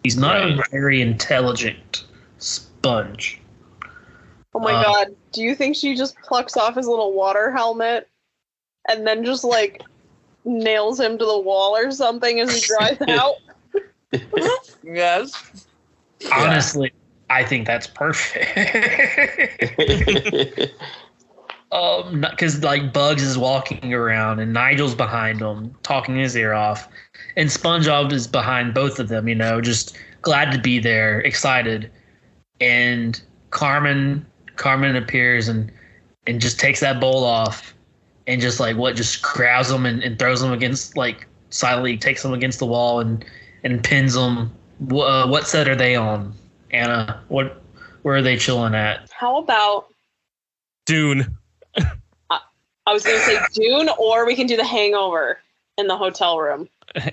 He's 0.04 0.18
not 0.18 0.38
a 0.38 0.62
very 0.72 1.02
intelligent 1.02 2.04
sponge. 2.38 3.40
Oh 4.56 4.60
my 4.60 4.74
Uh, 4.74 4.84
god. 4.84 5.16
Do 5.32 5.42
you 5.42 5.56
think 5.56 5.76
she 5.76 5.96
just 5.96 6.16
plucks 6.22 6.58
off 6.58 6.76
his 6.76 6.88
little 6.88 7.14
water 7.14 7.52
helmet 7.52 8.08
and 8.88 9.08
then 9.08 9.26
just 9.26 9.44
like 9.44 9.82
nails 10.46 11.00
him 11.00 11.18
to 11.18 11.26
the 11.26 11.40
wall 11.40 11.76
or 11.76 11.92
something 11.92 12.40
as 12.40 12.54
he 12.54 12.62
drives 12.62 13.02
out? 13.08 13.36
Yes. 14.84 15.66
Honestly, 16.32 16.92
I 17.30 17.44
think 17.44 17.66
that's 17.66 17.88
perfect. 17.88 18.46
um, 21.72 22.22
because 22.22 22.64
like 22.64 22.94
Bugs 22.94 23.24
is 23.24 23.38
walking 23.38 23.94
around 23.94 24.40
and 24.40 24.54
Nigel's 24.54 24.96
behind 24.96 25.42
him, 25.42 25.76
talking 25.84 26.16
his 26.18 26.36
ear 26.36 26.54
off, 26.54 26.88
and 27.36 27.50
SpongeBob 27.50 28.12
is 28.12 28.28
behind 28.28 28.74
both 28.74 29.00
of 29.00 29.08
them. 29.10 29.28
You 29.28 29.36
know, 29.36 29.60
just 29.62 29.98
glad 30.22 30.52
to 30.52 30.60
be 30.60 30.80
there, 30.80 31.22
excited, 31.22 31.92
and 32.62 33.20
Carmen 33.50 34.26
Carmen 34.64 34.96
appears 34.96 35.50
and 35.50 35.70
and 36.26 36.40
just 36.40 36.58
takes 36.58 36.80
that 36.80 37.02
bowl 37.02 37.26
off, 37.26 37.74
and 38.28 38.40
just 38.40 38.62
like 38.62 38.78
what, 38.78 38.96
just 38.96 39.22
grabs 39.22 39.70
him 39.70 39.86
and, 39.86 40.02
and 40.02 40.18
throws 40.18 40.42
him 40.42 40.54
against 40.54 40.96
like 40.96 41.28
silently 41.50 41.98
takes 41.98 42.24
him 42.24 42.32
against 42.32 42.60
the 42.60 42.66
wall 42.66 43.02
and 43.02 43.26
and 43.66 43.84
pins 43.84 44.16
him. 44.16 44.50
Wh- 44.90 45.04
Uh, 45.04 45.28
what 45.28 45.46
set 45.48 45.68
are 45.68 45.76
they 45.76 45.98
on, 45.98 46.34
Anna? 46.72 47.22
What 47.28 47.62
where 48.04 48.16
are 48.16 48.22
they 48.22 48.38
chilling 48.38 48.74
at? 48.74 49.10
How 49.12 49.38
about 49.38 49.88
Dune. 50.86 51.36
I 51.78 52.94
was 52.94 53.04
gonna 53.04 53.20
say 53.20 53.38
Dune, 53.54 53.90
or 53.98 54.26
we 54.26 54.34
can 54.34 54.48
do 54.48 54.56
the 54.56 54.66
hangover 54.66 55.40
in 55.78 55.88
the 55.88 55.98
hotel 55.98 56.40
room. 56.40 56.70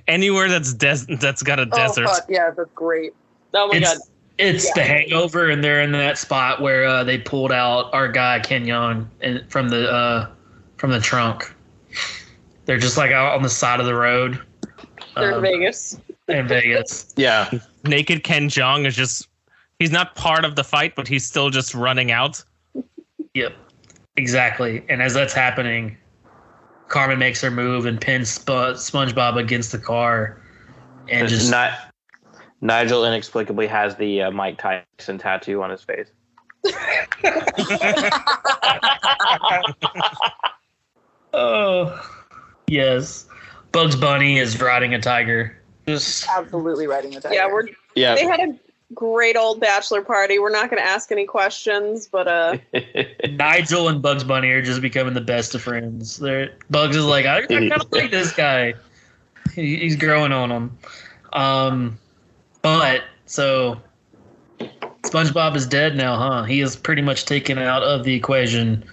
Anywhere 0.06 0.48
that's 0.48 0.72
des- 0.72 1.16
that's 1.16 1.42
got 1.42 1.58
a 1.58 1.66
desert. 1.66 2.06
Oh, 2.08 2.14
fuck. 2.14 2.26
Yeah, 2.28 2.50
that's 2.50 2.70
great. 2.76 3.12
Oh 3.54 3.66
my 3.66 3.76
it's 3.76 3.98
god. 3.98 3.98
It's 4.40 4.64
Yeah. 4.64 4.72
the 4.76 4.82
hangover, 4.84 5.50
and 5.50 5.62
they're 5.62 5.82
in 5.82 5.92
that 5.92 6.16
spot 6.18 6.62
where 6.62 6.86
uh, 6.86 7.04
they 7.04 7.18
pulled 7.18 7.52
out 7.52 7.92
our 7.92 8.08
guy 8.08 8.40
Ken 8.40 8.64
Jeong 8.64 9.06
and 9.20 9.44
from 9.50 9.68
the 9.68 9.90
uh, 9.90 10.28
from 10.78 10.90
the 10.90 11.00
trunk. 11.00 11.54
They're 12.64 12.78
just 12.78 12.96
like 12.96 13.10
out 13.10 13.34
on 13.34 13.42
the 13.42 13.48
side 13.50 13.80
of 13.80 13.86
the 13.86 13.94
road. 13.94 14.40
They're 15.14 15.30
in 15.30 15.34
um, 15.36 15.42
Vegas. 15.42 16.00
in 16.28 16.48
Vegas. 16.48 17.12
yeah. 17.16 17.50
Naked 17.84 18.24
Ken 18.24 18.48
Jeong 18.48 18.86
is 18.86 18.96
just 18.96 19.28
he's 19.78 19.90
not 19.90 20.14
part 20.14 20.44
of 20.44 20.56
the 20.56 20.64
fight, 20.64 20.94
but 20.96 21.06
he's 21.06 21.24
still 21.26 21.50
just 21.50 21.74
running 21.74 22.10
out. 22.10 22.42
Yep, 23.34 23.54
exactly. 24.16 24.84
And 24.88 25.02
as 25.02 25.12
that's 25.14 25.34
happening, 25.34 25.96
Carmen 26.88 27.18
makes 27.18 27.40
her 27.42 27.50
move 27.50 27.86
and 27.86 28.00
pins 28.00 28.30
Sp- 28.32 28.74
SpongeBob 28.80 29.36
against 29.36 29.70
the 29.72 29.78
car, 29.78 30.40
and 31.08 31.28
just 31.28 31.50
Ni- 31.50 31.89
Nigel 32.60 33.04
inexplicably 33.04 33.66
has 33.66 33.96
the 33.96 34.22
uh, 34.22 34.30
Mike 34.30 34.58
Tyson 34.58 35.18
tattoo 35.18 35.62
on 35.62 35.70
his 35.70 35.82
face. 35.82 36.08
oh 41.32 42.08
yes, 42.66 43.26
Bugs 43.72 43.96
Bunny 43.96 44.38
is 44.38 44.60
riding 44.60 44.94
a 44.94 45.00
tiger. 45.00 45.56
Just 45.86 46.28
Absolutely 46.28 46.86
riding 46.86 47.16
a 47.16 47.20
tiger. 47.20 47.34
Yeah, 47.34 47.46
we're 47.46 47.68
Yeah. 47.94 48.14
they 48.14 48.26
had 48.26 48.40
a 48.40 48.58
great 48.94 49.36
old 49.36 49.60
bachelor 49.60 50.02
party. 50.02 50.38
We're 50.38 50.50
not 50.50 50.70
going 50.70 50.82
to 50.82 50.88
ask 50.88 51.10
any 51.12 51.24
questions, 51.26 52.08
but 52.08 52.28
uh, 52.28 52.58
Nigel 53.30 53.88
and 53.88 54.02
Bugs 54.02 54.24
Bunny 54.24 54.50
are 54.50 54.62
just 54.62 54.82
becoming 54.82 55.14
the 55.14 55.20
best 55.20 55.54
of 55.54 55.62
friends. 55.62 56.18
They're, 56.18 56.50
Bugs 56.70 56.96
is 56.96 57.04
like, 57.04 57.26
I, 57.26 57.38
I 57.38 57.46
kind 57.46 57.72
of 57.72 57.90
like 57.92 58.10
this 58.10 58.32
guy. 58.32 58.74
He, 59.54 59.76
he's 59.76 59.96
growing 59.96 60.32
on 60.32 60.50
him. 60.50 60.78
Um, 61.32 61.98
but 62.62 63.04
so 63.26 63.80
SpongeBob 65.02 65.56
is 65.56 65.66
dead 65.66 65.96
now, 65.96 66.16
huh? 66.16 66.44
He 66.44 66.60
is 66.60 66.76
pretty 66.76 67.02
much 67.02 67.24
taken 67.24 67.58
out 67.58 67.82
of 67.82 68.04
the 68.04 68.14
equation. 68.14 68.84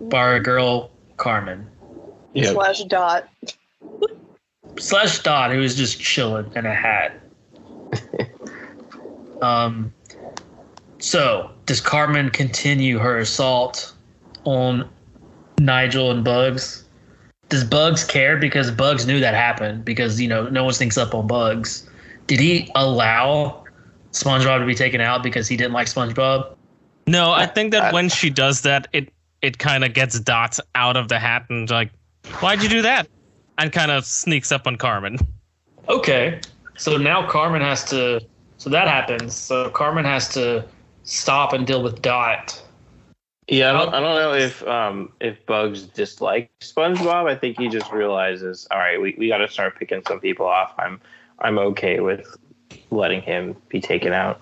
Bar 0.00 0.34
our 0.34 0.40
girl 0.40 0.90
Carmen 1.16 1.66
yeah. 2.34 2.52
slash 2.52 2.84
dot. 2.84 3.28
slash 4.78 5.20
Dot, 5.20 5.50
who 5.50 5.62
is 5.62 5.76
just 5.76 6.00
chilling 6.00 6.50
in 6.54 6.66
a 6.66 6.74
hat. 6.74 7.20
um. 9.42 9.92
So 10.98 11.50
does 11.66 11.80
Carmen 11.80 12.30
continue 12.30 12.98
her 12.98 13.18
assault 13.18 13.92
on 14.44 14.88
Nigel 15.58 16.10
and 16.10 16.24
Bugs? 16.24 16.83
Does 17.48 17.64
Bugs 17.64 18.04
care 18.04 18.36
because 18.36 18.70
Bugs 18.70 19.06
knew 19.06 19.20
that 19.20 19.34
happened 19.34 19.84
because 19.84 20.20
you 20.20 20.28
know 20.28 20.48
no 20.48 20.64
one 20.64 20.74
thinks 20.74 20.96
up 20.96 21.14
on 21.14 21.26
Bugs. 21.26 21.88
Did 22.26 22.40
he 22.40 22.70
allow 22.74 23.64
SpongeBob 24.12 24.60
to 24.60 24.66
be 24.66 24.74
taken 24.74 25.00
out 25.00 25.22
because 25.22 25.46
he 25.46 25.56
didn't 25.56 25.72
like 25.72 25.86
SpongeBob? 25.86 26.56
No, 27.06 27.32
I 27.32 27.46
think 27.46 27.72
that 27.72 27.92
when 27.92 28.08
she 28.08 28.30
does 28.30 28.62
that, 28.62 28.88
it 28.92 29.12
it 29.42 29.58
kind 29.58 29.84
of 29.84 29.92
gets 29.92 30.18
Dot 30.18 30.58
out 30.74 30.96
of 30.96 31.08
the 31.08 31.18
hat 31.18 31.44
and 31.50 31.68
like, 31.70 31.90
why'd 32.40 32.62
you 32.62 32.68
do 32.68 32.82
that? 32.82 33.08
And 33.58 33.72
kind 33.72 33.90
of 33.90 34.04
sneaks 34.04 34.50
up 34.50 34.66
on 34.66 34.76
Carmen. 34.76 35.18
Okay. 35.88 36.40
So 36.76 36.96
now 36.96 37.28
Carmen 37.28 37.60
has 37.60 37.84
to. 37.90 38.20
So 38.56 38.70
that 38.70 38.88
happens. 38.88 39.34
So 39.34 39.68
Carmen 39.70 40.04
has 40.06 40.28
to 40.30 40.64
stop 41.02 41.52
and 41.52 41.66
deal 41.66 41.82
with 41.82 42.00
Dot. 42.00 42.60
Yeah, 43.48 43.70
I 43.70 43.72
don't, 43.72 43.94
I 43.94 44.00
don't 44.00 44.14
know 44.14 44.32
if 44.32 44.66
um, 44.66 45.12
if 45.20 45.44
Bugs 45.44 45.82
dislikes 45.82 46.72
SpongeBob. 46.72 47.28
I 47.28 47.36
think 47.36 47.58
he 47.58 47.68
just 47.68 47.92
realizes, 47.92 48.66
all 48.70 48.78
right, 48.78 49.00
we, 49.00 49.14
we 49.18 49.28
got 49.28 49.38
to 49.38 49.48
start 49.48 49.78
picking 49.78 50.02
some 50.06 50.18
people 50.18 50.46
off. 50.46 50.72
I'm 50.78 50.98
I'm 51.40 51.58
okay 51.58 52.00
with 52.00 52.36
letting 52.90 53.20
him 53.20 53.56
be 53.68 53.80
taken 53.80 54.14
out. 54.14 54.40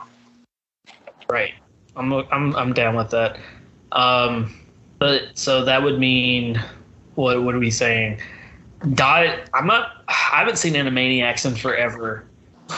Right. 1.29 1.55
I'm 1.97 2.13
I'm 2.13 2.55
I'm 2.55 2.73
down 2.73 2.95
with 2.95 3.11
that. 3.11 3.39
Um, 3.91 4.55
but 4.99 5.23
so 5.35 5.65
that 5.65 5.83
would 5.83 5.99
mean 5.99 6.63
what? 7.17 7.43
What 7.43 7.57
are 7.57 7.59
we 7.59 7.73
saying? 7.73 8.21
Dot. 8.95 9.51
I'm 9.53 9.67
not. 9.67 10.05
I 10.09 10.39
haven't 10.39 10.59
seen 10.59 10.75
Animaniacs 10.75 11.45
in 11.45 11.57
forever. 11.57 12.25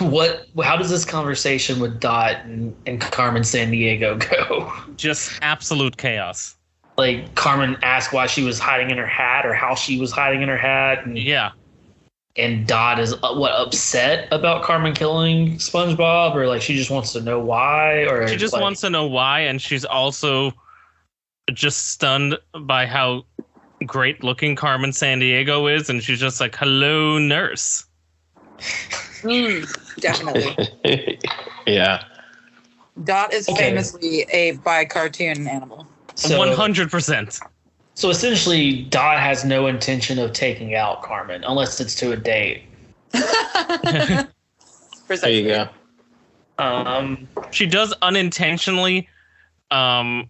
What? 0.00 0.46
How 0.62 0.76
does 0.76 0.90
this 0.90 1.04
conversation 1.04 1.78
with 1.80 2.00
Dot 2.00 2.44
and, 2.44 2.74
and 2.86 3.00
Carmen 3.00 3.42
Sandiego 3.42 4.18
go? 4.30 4.72
Just 4.96 5.38
absolute 5.42 5.96
chaos. 5.96 6.56
Like 6.96 7.34
Carmen 7.34 7.76
asked 7.82 8.12
why 8.12 8.26
she 8.26 8.42
was 8.44 8.58
hiding 8.58 8.90
in 8.90 8.98
her 8.98 9.06
hat 9.06 9.44
or 9.46 9.54
how 9.54 9.74
she 9.74 9.98
was 9.98 10.12
hiding 10.12 10.42
in 10.42 10.48
her 10.48 10.56
hat, 10.58 11.04
and 11.06 11.18
Yeah. 11.18 11.50
and 12.36 12.66
Dot 12.66 12.98
is 13.00 13.14
uh, 13.14 13.34
what 13.34 13.52
upset 13.52 14.28
about 14.32 14.62
Carmen 14.62 14.94
killing 14.94 15.56
SpongeBob, 15.56 16.34
or 16.34 16.46
like 16.46 16.62
she 16.62 16.74
just 16.76 16.90
wants 16.90 17.12
to 17.14 17.20
know 17.20 17.40
why, 17.40 18.04
or 18.06 18.28
She 18.28 18.36
just 18.36 18.52
like- 18.52 18.62
wants 18.62 18.80
to 18.82 18.90
know 18.90 19.06
why, 19.06 19.40
and 19.40 19.60
she's 19.60 19.84
also 19.84 20.52
just 21.52 21.90
stunned 21.90 22.38
by 22.60 22.86
how 22.86 23.24
great 23.86 24.22
looking 24.24 24.54
Carmen 24.56 24.90
Sandiego 24.90 25.72
is, 25.74 25.90
and 25.90 26.02
she's 26.02 26.20
just 26.20 26.40
like, 26.40 26.54
"Hello, 26.56 27.18
nurse." 27.18 27.84
Mm, 29.22 30.00
definitely. 30.00 31.18
yeah. 31.66 32.04
Dot 33.02 33.32
is 33.32 33.48
Okay. 33.48 33.70
famously 33.70 34.22
a 34.30 34.52
bi 34.52 34.84
cartoon 34.84 35.46
animal. 35.46 35.86
So- 36.14 36.38
One 36.38 36.52
hundred 36.52 36.90
percent. 36.90 37.40
So 37.96 38.10
essentially, 38.10 38.82
Dot 38.82 39.20
has 39.20 39.44
no 39.44 39.66
intention 39.68 40.18
of 40.18 40.32
taking 40.32 40.74
out 40.74 41.02
Carmen 41.02 41.44
unless 41.44 41.80
it's 41.80 41.94
to 41.96 42.12
a 42.12 42.16
date. 42.16 42.62
There 45.06 45.30
you 45.30 45.46
go. 45.46 45.68
Um, 46.58 47.28
She 47.50 47.66
does 47.66 47.92
unintentionally 48.00 49.06
um, 49.70 50.28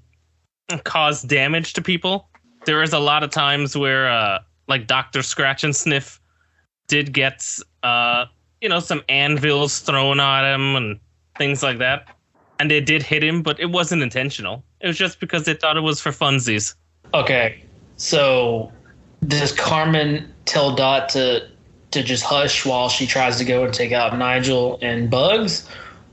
cause 0.82 1.22
damage 1.22 1.74
to 1.74 1.82
people. 1.82 2.28
There 2.66 2.82
is 2.82 2.92
a 2.92 2.98
lot 2.98 3.22
of 3.22 3.30
times 3.30 3.76
where, 3.76 4.10
uh, 4.10 4.40
like 4.66 4.86
Doctor 4.88 5.20
Scratchansniff, 5.20 6.18
did 6.88 7.12
get 7.12 7.46
uh, 7.84 8.26
you 8.60 8.68
know 8.68 8.80
some 8.80 9.02
anvils 9.08 9.78
thrown 9.80 10.18
at 10.18 10.52
him 10.52 10.74
and 10.74 10.98
things 11.38 11.62
like 11.62 11.78
that, 11.78 12.16
and 12.58 12.70
they 12.70 12.80
did 12.80 13.02
hit 13.02 13.22
him, 13.22 13.42
but 13.42 13.60
it 13.60 13.70
wasn't 13.70 14.02
intentional. 14.02 14.64
It 14.80 14.88
was 14.88 14.98
just 14.98 15.20
because 15.20 15.44
they 15.44 15.54
thought 15.54 15.76
it 15.76 15.82
was 15.82 16.00
for 16.00 16.10
funsies. 16.10 16.74
okay, 17.12 17.62
so 17.96 18.72
does 19.28 19.52
Carmen 19.52 20.32
tell 20.46 20.74
Dot 20.74 21.08
to 21.10 21.48
to 21.90 22.02
just 22.02 22.24
hush 22.24 22.66
while 22.66 22.88
she 22.88 23.06
tries 23.06 23.38
to 23.38 23.44
go 23.44 23.64
and 23.64 23.72
take 23.72 23.92
out 23.92 24.18
Nigel 24.18 24.78
and 24.82 25.08
Bugs, 25.08 25.68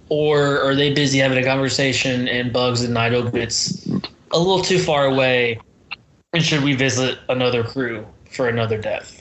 or 0.09 0.61
are 0.61 0.75
they 0.75 0.93
busy 0.93 1.19
having 1.19 1.37
a 1.37 1.43
conversation 1.43 2.27
and 2.27 2.53
Bugs 2.53 2.83
and 2.83 2.93
Nigel 2.93 3.29
gets 3.31 3.87
a 3.87 4.37
little 4.37 4.61
too 4.61 4.77
far 4.77 5.05
away? 5.05 5.59
And 6.33 6.43
should 6.43 6.63
we 6.63 6.75
visit 6.75 7.17
another 7.29 7.63
crew 7.63 8.05
for 8.29 8.47
another 8.47 8.77
death? 8.77 9.20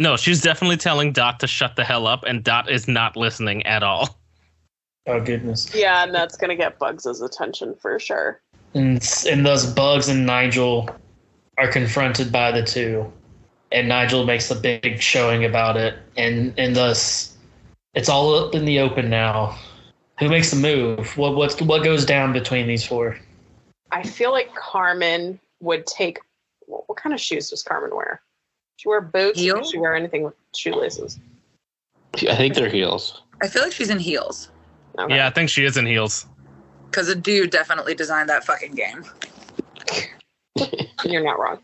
No, 0.00 0.16
she's 0.16 0.40
definitely 0.40 0.78
telling 0.78 1.12
Dot 1.12 1.40
to 1.40 1.46
shut 1.46 1.76
the 1.76 1.84
hell 1.84 2.06
up, 2.06 2.24
and 2.24 2.42
Dot 2.42 2.70
is 2.70 2.88
not 2.88 3.16
listening 3.18 3.64
at 3.66 3.82
all. 3.82 4.18
Oh 5.06 5.20
goodness. 5.20 5.74
Yeah, 5.74 6.04
and 6.04 6.14
that's 6.14 6.36
going 6.38 6.48
to 6.48 6.56
get 6.56 6.78
Bugs' 6.78 7.20
attention 7.20 7.74
for 7.74 7.98
sure. 7.98 8.40
and 8.74 9.06
and 9.28 9.44
thus 9.44 9.70
Bugs 9.72 10.08
and 10.08 10.24
Nigel 10.24 10.88
are 11.58 11.68
confronted 11.68 12.32
by 12.32 12.50
the 12.50 12.62
two, 12.62 13.12
and 13.72 13.88
Nigel 13.88 14.24
makes 14.24 14.50
a 14.50 14.54
big 14.54 15.00
showing 15.02 15.44
about 15.44 15.76
it, 15.76 15.98
and 16.16 16.54
and 16.58 16.74
thus 16.74 17.36
it's 17.94 18.08
all 18.08 18.34
up 18.34 18.54
in 18.54 18.64
the 18.64 18.78
open 18.78 19.10
now. 19.10 19.58
Who 20.18 20.28
makes 20.28 20.50
the 20.50 20.56
move? 20.56 21.16
What 21.18 21.34
what's 21.34 21.60
what 21.60 21.84
goes 21.84 22.06
down 22.06 22.32
between 22.32 22.66
these 22.66 22.86
four? 22.86 23.18
I 23.92 24.02
feel 24.02 24.32
like 24.32 24.54
Carmen 24.54 25.40
would 25.60 25.86
take. 25.86 26.20
What, 26.66 26.88
what 26.88 26.96
kind 26.96 27.14
of 27.14 27.20
shoes 27.20 27.50
does 27.50 27.62
Carmen 27.62 27.94
wear? 27.94 28.22
She 28.80 28.88
wear 28.88 29.02
boots. 29.02 29.38
Or 29.38 29.42
Heel? 29.42 29.56
does 29.58 29.70
she 29.70 29.78
wear 29.78 29.94
anything 29.94 30.22
with 30.22 30.32
shoelaces? 30.56 31.20
I 32.14 32.34
think 32.34 32.54
they're 32.54 32.70
heels. 32.70 33.20
I 33.42 33.48
feel 33.48 33.62
like 33.62 33.72
she's 33.72 33.90
in 33.90 33.98
heels 33.98 34.48
Okay. 34.98 35.16
Yeah, 35.16 35.26
I 35.26 35.30
think 35.30 35.50
she 35.50 35.64
is 35.66 35.76
in 35.76 35.84
heels. 35.84 36.24
because 36.90 37.08
a 37.10 37.14
dude 37.14 37.50
definitely 37.50 37.94
designed 37.94 38.30
that 38.30 38.42
fucking 38.42 38.72
game. 38.72 39.04
You're 41.04 41.22
not 41.22 41.38
wrong. 41.38 41.58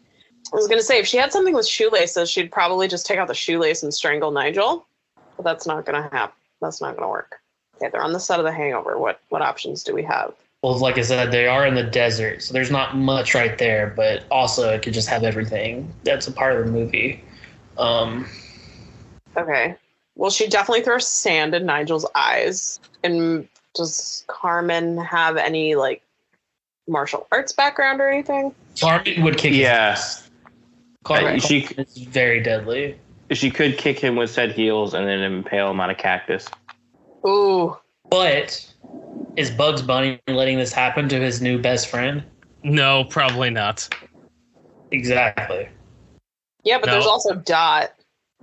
I 0.52 0.56
was 0.56 0.68
gonna 0.68 0.82
say 0.82 0.98
if 0.98 1.06
she 1.06 1.16
had 1.16 1.32
something 1.32 1.54
with 1.54 1.66
shoelaces, 1.66 2.30
she'd 2.30 2.52
probably 2.52 2.86
just 2.86 3.06
take 3.06 3.18
out 3.18 3.28
the 3.28 3.34
shoelace 3.34 3.82
and 3.82 3.94
strangle 3.94 4.30
Nigel. 4.30 4.86
But 5.36 5.44
that's 5.44 5.66
not 5.66 5.86
gonna 5.86 6.08
happen. 6.12 6.36
That's 6.60 6.82
not 6.82 6.96
gonna 6.96 7.08
work. 7.08 7.36
Okay, 7.76 7.90
they're 7.90 8.02
on 8.02 8.12
the 8.12 8.20
set 8.20 8.38
of 8.40 8.44
the 8.44 8.52
hangover. 8.52 8.98
What 8.98 9.20
what 9.30 9.40
options 9.40 9.82
do 9.82 9.94
we 9.94 10.02
have? 10.02 10.34
Well, 10.66 10.76
like 10.78 10.98
I 10.98 11.02
said, 11.02 11.30
they 11.30 11.46
are 11.46 11.64
in 11.64 11.76
the 11.76 11.84
desert, 11.84 12.42
so 12.42 12.52
there's 12.52 12.72
not 12.72 12.96
much 12.96 13.36
right 13.36 13.56
there, 13.56 13.92
but 13.94 14.24
also 14.32 14.68
it 14.74 14.82
could 14.82 14.94
just 14.94 15.08
have 15.08 15.22
everything. 15.22 15.94
That's 16.02 16.26
a 16.26 16.32
part 16.32 16.58
of 16.58 16.66
the 16.66 16.72
movie. 16.72 17.22
Um, 17.78 18.26
Okay. 19.36 19.76
Well, 20.16 20.32
she 20.32 20.48
definitely 20.48 20.82
throws 20.82 21.06
sand 21.06 21.54
in 21.54 21.66
Nigel's 21.66 22.04
eyes. 22.16 22.80
And 23.04 23.46
does 23.76 24.24
Carmen 24.26 24.98
have 24.98 25.36
any 25.36 25.76
like 25.76 26.02
martial 26.88 27.28
arts 27.30 27.52
background 27.52 28.00
or 28.00 28.08
anything? 28.08 28.52
Carmen 28.80 29.22
would 29.22 29.38
kick. 29.38 29.52
his 29.52 29.60
Yeah. 29.60 29.90
ass. 29.92 30.28
Carmen 31.04 31.38
She- 31.38 31.68
is 31.78 31.96
very 31.98 32.40
deadly. 32.40 32.98
She 33.30 33.52
could 33.52 33.78
kick 33.78 34.00
him 34.00 34.16
with 34.16 34.30
said 34.30 34.50
heels 34.50 34.94
and 34.94 35.06
then 35.06 35.20
impale 35.20 35.70
him 35.70 35.78
on 35.80 35.90
a 35.90 35.94
cactus. 35.94 36.48
Ooh. 37.24 37.76
But 38.10 38.66
is 39.36 39.50
Bugs 39.50 39.82
Bunny 39.82 40.20
letting 40.28 40.58
this 40.58 40.72
happen 40.72 41.08
to 41.08 41.20
his 41.20 41.40
new 41.40 41.60
best 41.60 41.88
friend? 41.88 42.24
No, 42.62 43.04
probably 43.04 43.50
not. 43.50 43.88
Exactly. 44.90 45.68
Yeah, 46.64 46.78
but 46.78 46.90
there's 46.90 47.06
also 47.06 47.34
Dot. 47.34 47.92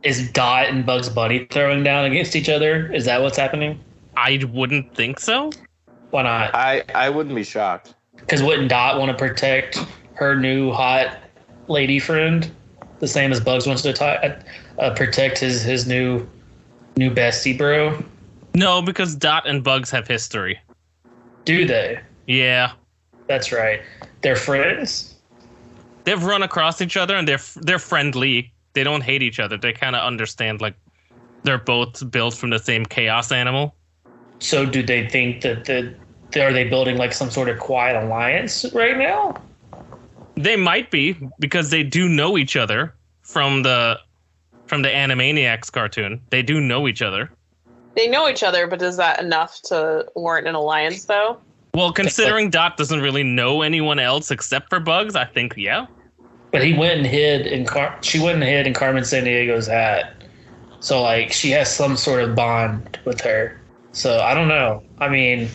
Is 0.03 0.32
Dot 0.32 0.68
and 0.68 0.86
Bugs 0.86 1.10
Bunny 1.10 1.45
throwing 1.49 1.84
down 1.84 2.06
against 2.06 2.36
each 2.36 2.49
other? 2.49 2.91
Is 2.94 3.06
that 3.06 3.22
what's 3.22 3.38
happening? 3.38 3.80
I 4.15 4.40
wouldn't 4.52 4.94
think 4.94 5.20
so. 5.20 5.52
Why 6.11 6.24
not? 6.24 6.53
I 6.53 6.84
I 6.94 7.10
wouldn't 7.10 7.36
be 7.36 7.44
shocked. 7.44 7.95
Because 8.18 8.44
wouldn't 8.44 8.70
Dot 8.70 8.99
want 8.99 9.11
to 9.11 9.18
protect 9.18 9.80
her 10.14 10.36
new 10.36 10.72
hot 10.72 11.18
lady 11.68 11.99
friend 11.99 12.49
the 12.99 13.07
same 13.07 13.32
as 13.32 13.40
Bugs 13.40 13.65
wants 13.68 13.82
to 13.82 13.94
ti- 13.94 14.34
uh, 14.80 14.94
protect 14.95 15.40
his 15.40 15.64
his 15.64 15.88
new 15.88 16.28
new 16.95 17.10
bestie, 17.10 17.57
bro? 17.57 18.02
No, 18.55 18.81
because 18.81 19.15
Dot 19.15 19.47
and 19.47 19.63
Bugs 19.63 19.89
have 19.91 20.07
history. 20.07 20.59
Do 21.45 21.65
they? 21.65 21.99
Yeah, 22.27 22.71
That's 23.27 23.51
right. 23.51 23.81
They're 24.21 24.35
friends. 24.35 25.15
they've 26.05 26.23
run 26.23 26.43
across 26.43 26.81
each 26.81 26.95
other 26.97 27.15
and 27.15 27.27
they're 27.27 27.41
they're 27.57 27.80
friendly. 27.80 28.53
They 28.73 28.84
don't 28.84 29.01
hate 29.01 29.21
each 29.21 29.39
other. 29.39 29.57
They 29.57 29.73
kind 29.73 29.95
of 29.95 30.03
understand 30.05 30.61
like 30.61 30.75
they're 31.43 31.57
both 31.57 32.09
built 32.11 32.34
from 32.35 32.49
the 32.49 32.59
same 32.59 32.85
chaos 32.85 33.31
animal. 33.31 33.75
So 34.39 34.65
do 34.65 34.81
they 34.84 35.07
think 35.09 35.41
that 35.41 35.65
the 35.65 35.93
are 36.41 36.53
they 36.53 36.63
building 36.63 36.97
like 36.97 37.13
some 37.13 37.30
sort 37.30 37.49
of 37.49 37.59
quiet 37.59 38.01
alliance 38.01 38.65
right 38.73 38.97
now? 38.97 39.35
They 40.35 40.55
might 40.55 40.89
be 40.89 41.17
because 41.39 41.69
they 41.69 41.84
do 41.84 42.07
know 42.09 42.38
each 42.38 42.55
other 42.55 42.95
from 43.21 43.63
the 43.63 43.99
from 44.67 44.81
the 44.81 44.89
Animaniacs 44.89 45.71
cartoon. 45.71 46.21
They 46.30 46.41
do 46.41 46.59
know 46.61 46.88
each 46.88 47.01
other. 47.01 47.30
They 47.95 48.07
know 48.07 48.28
each 48.28 48.44
other, 48.44 48.68
but 48.68 48.82
is 48.82 48.98
that 48.98 49.20
enough 49.20 49.61
to 49.64 50.06
warrant 50.15 50.48
an 50.48 50.56
alliance, 50.56 51.06
though? 51.06 51.40
Well, 51.76 51.91
considering 51.91 52.49
Dot 52.49 52.78
doesn't 52.78 53.02
really 53.02 53.24
know 53.24 53.61
anyone 53.64 53.99
else 53.99 54.30
except 54.30 54.70
for 54.70 54.80
Bugs, 54.80 55.15
I 55.15 55.26
think 55.26 55.56
yeah. 55.57 55.88
But 56.52 56.64
he 56.64 56.74
went 56.74 56.99
and 56.99 57.07
hid 57.07 57.48
in 57.48 57.65
Car- 57.65 57.98
she 58.02 58.20
went 58.20 58.36
and 58.36 58.44
hid 58.44 58.68
in 58.68 58.74
Carmen 58.76 59.03
Sandiego's 59.03 59.65
hat. 59.65 60.14
So 60.82 61.02
like 61.02 61.32
she 61.32 61.49
has 61.52 61.74
some 61.74 61.98
sort 61.98 62.22
of 62.22 62.36
bond 62.36 62.99
with 63.06 63.22
her. 63.22 63.60
So 63.91 64.20
I 64.20 64.36
don't 64.36 64.48
know. 64.48 64.84
I 64.99 65.10
mean, 65.10 65.49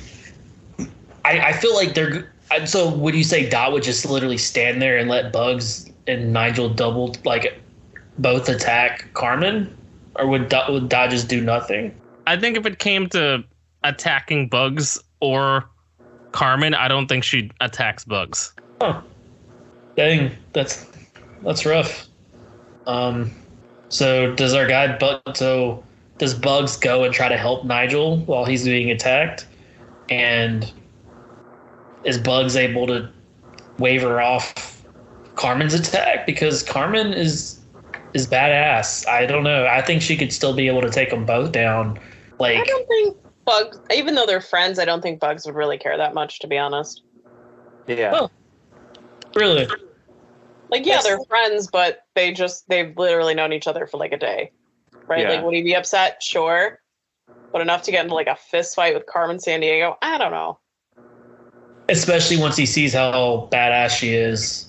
I 1.25 1.39
I 1.41 1.53
feel 1.53 1.75
like 1.75 1.95
they're. 1.95 2.11
g- 2.11 2.27
I- 2.51 2.65
So 2.65 2.91
would 2.91 3.15
you 3.15 3.23
say 3.23 3.49
Dot 3.49 3.73
would 3.73 3.85
just 3.85 4.05
literally 4.05 4.39
stand 4.39 4.83
there 4.83 4.97
and 4.97 5.09
let 5.09 5.33
Bugs 5.33 5.89
and 6.09 6.33
Nigel 6.33 6.69
double 6.69 7.15
like 7.25 7.61
both 8.19 8.49
attack 8.49 9.07
Carmen, 9.15 9.77
or 10.17 10.27
would 10.27 10.49
Dot, 10.49 10.73
would 10.73 10.89
Dot 10.89 11.11
just 11.11 11.29
do 11.29 11.41
nothing? 11.41 11.95
I 12.29 12.39
think 12.39 12.59
if 12.59 12.67
it 12.67 12.79
came 12.79 13.09
to 13.11 13.43
attacking 13.85 14.49
Bugs 14.51 15.03
or 15.21 15.65
Carmen, 16.33 16.75
I 16.75 16.87
don't 16.87 17.07
think 17.07 17.25
she 17.25 17.51
attacks 17.63 18.05
Bugs. 18.05 18.53
Huh. 18.83 19.01
Dang, 19.97 20.33
that's 20.53 20.87
that's 21.43 21.65
rough. 21.65 22.07
Um, 22.87 23.31
so 23.89 24.35
does 24.35 24.53
our 24.53 24.67
guy 24.67 24.99
Bug? 24.99 25.23
So 25.35 25.83
does 26.19 26.35
Bugs 26.35 26.77
go 26.77 27.03
and 27.05 27.15
try 27.15 27.29
to 27.29 27.39
help 27.39 27.65
Nigel 27.65 28.19
while 28.19 28.45
he's 28.45 28.65
being 28.65 28.91
attacked? 28.91 29.47
And 30.11 30.71
is 32.05 32.19
Bugs 32.19 32.57
able 32.57 32.87
to 32.89 33.11
waver 33.79 34.21
off 34.21 34.85
Carmen's 35.35 35.73
attack 35.73 36.27
because 36.27 36.63
Carmen 36.63 37.15
is 37.15 37.59
is 38.13 38.27
badass? 38.27 39.09
I 39.09 39.25
don't 39.25 39.45
know. 39.45 39.67
I 39.67 39.81
think 39.81 40.03
she 40.03 40.15
could 40.15 40.31
still 40.31 40.53
be 40.53 40.67
able 40.67 40.83
to 40.83 40.91
take 40.91 41.09
them 41.09 41.25
both 41.25 41.53
down. 41.53 41.99
I 42.41 42.65
don't 42.65 42.87
think 42.89 43.17
Bugs, 43.45 43.79
even 43.95 44.15
though 44.15 44.27
they're 44.27 44.41
friends, 44.41 44.79
I 44.79 44.85
don't 44.85 45.01
think 45.03 45.21
Bugs 45.21 45.47
would 45.47 45.55
really 45.55 45.79
care 45.79 45.97
that 45.97 46.15
much, 46.15 46.39
to 46.41 46.47
be 46.47 46.59
honest. 46.59 47.03
Yeah. 47.87 48.13
Oh. 48.15 48.31
really? 49.35 49.67
Like, 50.71 50.85
yeah, 50.85 50.95
Yes. 50.95 51.05
they're 51.05 51.21
friends, 51.29 51.69
but 51.69 52.05
they 52.15 52.33
just, 52.33 52.69
they've 52.69 52.97
literally 52.97 53.35
known 53.35 53.53
each 53.53 53.67
other 53.67 53.87
for 53.87 53.97
like 53.97 54.13
a 54.13 54.19
day. 54.19 54.53
Right? 55.07 55.21
Yeah. 55.23 55.31
Like, 55.31 55.45
would 55.45 55.55
he 55.55 55.63
be 55.63 55.75
upset? 55.75 56.23
Sure. 56.23 56.81
But 57.53 57.63
enough 57.63 57.83
to 57.85 57.91
get 57.91 58.03
into 58.05 58.15
like 58.15 58.27
a 58.27 58.37
fist 58.37 58.77
fight 58.77 58.93
with 58.95 59.07
Carmen 59.07 59.39
Sandiego? 59.39 59.97
I 60.03 60.19
don't 60.19 60.33
know. 60.33 60.59
Especially 61.89 62.37
once 62.37 62.57
he 62.57 62.67
sees 62.67 62.93
how 62.93 63.49
badass 63.51 63.91
she 63.97 64.13
is. 64.15 64.67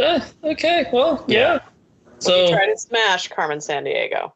Eh, 0.00 0.20
okay, 0.42 0.86
well, 0.92 1.24
yeah. 1.28 1.52
Would 1.54 2.22
So 2.22 2.46
he 2.46 2.52
try 2.52 2.66
to 2.66 2.76
smash 2.76 3.28
Carmen 3.28 3.58
Sandiego? 3.58 4.32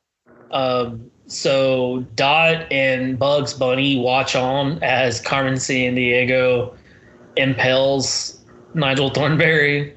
Um, 0.53 1.11
so 1.31 2.05
Dot 2.17 2.71
and 2.73 3.19
Bugs 3.19 3.55
Bunny 3.55 3.99
watch 3.99 4.35
on 4.35 4.83
as 4.83 5.21
Carmen 5.21 5.55
Sandiego 5.55 6.75
impels 7.37 8.43
Nigel 8.75 9.11
Thornberry 9.11 9.97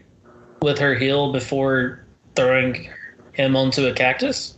with 0.62 0.78
her 0.78 0.96
heel 0.96 1.32
before 1.32 2.06
throwing 2.36 2.90
him 3.34 3.56
onto 3.56 3.86
a 3.88 3.94
cactus. 3.94 4.58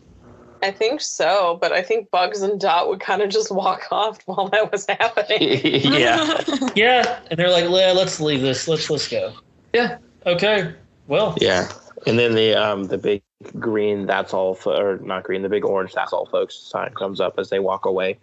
I 0.62 0.72
think 0.72 1.00
so, 1.00 1.58
but 1.62 1.72
I 1.72 1.82
think 1.82 2.10
Bugs 2.12 2.42
and 2.42 2.60
Dot 2.60 2.90
would 2.90 3.00
kind 3.00 3.22
of 3.22 3.30
just 3.30 3.52
walk 3.52 3.88
off 3.92 4.20
while 4.26 4.50
that 4.50 4.72
was 4.72 4.86
happening. 4.88 5.62
yeah. 6.00 6.42
Yeah, 6.76 7.20
and 7.32 7.40
they're 7.40 7.52
like, 7.52 7.64
"Yeah, 7.64 7.94
let's 7.96 8.20
leave 8.20 8.42
this. 8.42 8.68
Let's 8.68 8.90
let's 8.90 9.08
go." 9.08 9.34
Yeah. 9.74 9.98
Okay. 10.26 10.74
Well. 11.08 11.38
Yeah. 11.40 11.72
And 12.06 12.20
then 12.20 12.36
the 12.36 12.54
um 12.54 12.86
the 12.86 12.98
big 12.98 13.24
green 13.60 14.06
that's 14.06 14.34
all 14.34 14.56
fo- 14.56 14.78
or 14.78 14.98
not 15.00 15.24
green 15.24 15.42
the 15.42 15.50
big 15.50 15.66
orange 15.66 15.94
that's 15.94 16.14
all 16.14 16.26
folks 16.26 16.56
sign 16.56 16.94
comes 16.94 17.20
up 17.20 17.38
as 17.38 17.50
they 17.50 17.60
walk 17.60 17.86
away. 17.86 18.18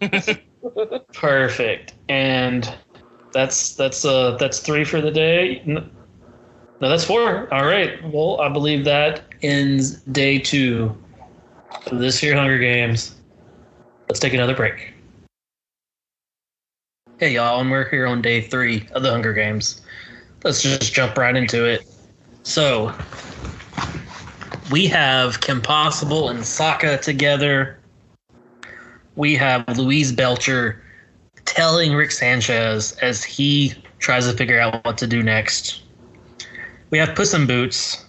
Perfect. 1.12 1.94
And 2.08 2.72
that's 3.32 3.74
that's 3.74 4.04
uh 4.04 4.36
that's 4.38 4.60
three 4.60 4.84
for 4.84 5.00
the 5.00 5.10
day. 5.10 5.62
No, 5.64 5.84
that's 6.80 7.04
four. 7.04 7.52
All 7.52 7.64
right. 7.64 8.02
Well, 8.12 8.40
I 8.40 8.48
believe 8.48 8.84
that 8.84 9.22
ends 9.42 10.00
day 10.02 10.38
two 10.38 10.94
of 11.86 11.98
this 11.98 12.22
year 12.22 12.34
Hunger 12.34 12.58
Games. 12.58 13.14
Let's 14.08 14.20
take 14.20 14.34
another 14.34 14.54
break. 14.54 14.93
Hey 17.18 17.34
y'all, 17.34 17.60
and 17.60 17.70
we're 17.70 17.88
here 17.88 18.06
on 18.06 18.22
day 18.22 18.40
three 18.40 18.88
of 18.92 19.02
the 19.02 19.10
Hunger 19.10 19.32
Games. 19.32 19.82
Let's 20.42 20.62
just 20.62 20.92
jump 20.92 21.16
right 21.16 21.36
into 21.36 21.64
it. 21.64 21.86
So 22.42 22.92
we 24.70 24.86
have 24.88 25.40
Kim 25.40 25.62
Possible 25.62 26.28
and 26.28 26.40
Sokka 26.40 27.00
together 27.00 27.78
we 29.16 29.34
have 29.36 29.78
Louise 29.78 30.12
Belcher 30.12 30.82
telling 31.44 31.94
Rick 31.94 32.10
Sanchez 32.10 32.92
as 33.02 33.22
he 33.22 33.74
tries 33.98 34.28
to 34.28 34.36
figure 34.36 34.58
out 34.58 34.84
what 34.84 34.98
to 34.98 35.06
do 35.06 35.22
next. 35.22 35.82
We 36.90 36.98
have 36.98 37.14
Puss 37.14 37.34
in 37.34 37.46
Boots. 37.46 38.04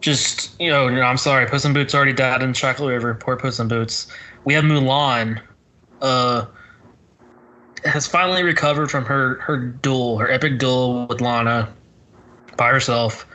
Just, 0.00 0.60
you 0.60 0.70
know, 0.70 0.88
I'm 0.88 1.16
sorry, 1.16 1.46
Puss 1.46 1.64
in 1.64 1.72
Boots 1.72 1.94
already 1.94 2.12
died 2.12 2.42
in 2.42 2.52
Chocolate 2.52 2.90
River. 2.90 3.14
Poor 3.14 3.36
Puss 3.36 3.58
in 3.58 3.68
Boots. 3.68 4.08
We 4.44 4.54
have 4.54 4.64
Mulan. 4.64 5.40
Uh, 6.02 6.46
has 7.84 8.06
finally 8.06 8.42
recovered 8.42 8.90
from 8.90 9.04
her 9.04 9.36
her 9.40 9.56
duel, 9.56 10.18
her 10.18 10.30
epic 10.30 10.58
duel 10.58 11.06
with 11.06 11.20
Lana 11.20 11.72
by 12.56 12.68
herself. 12.68 13.26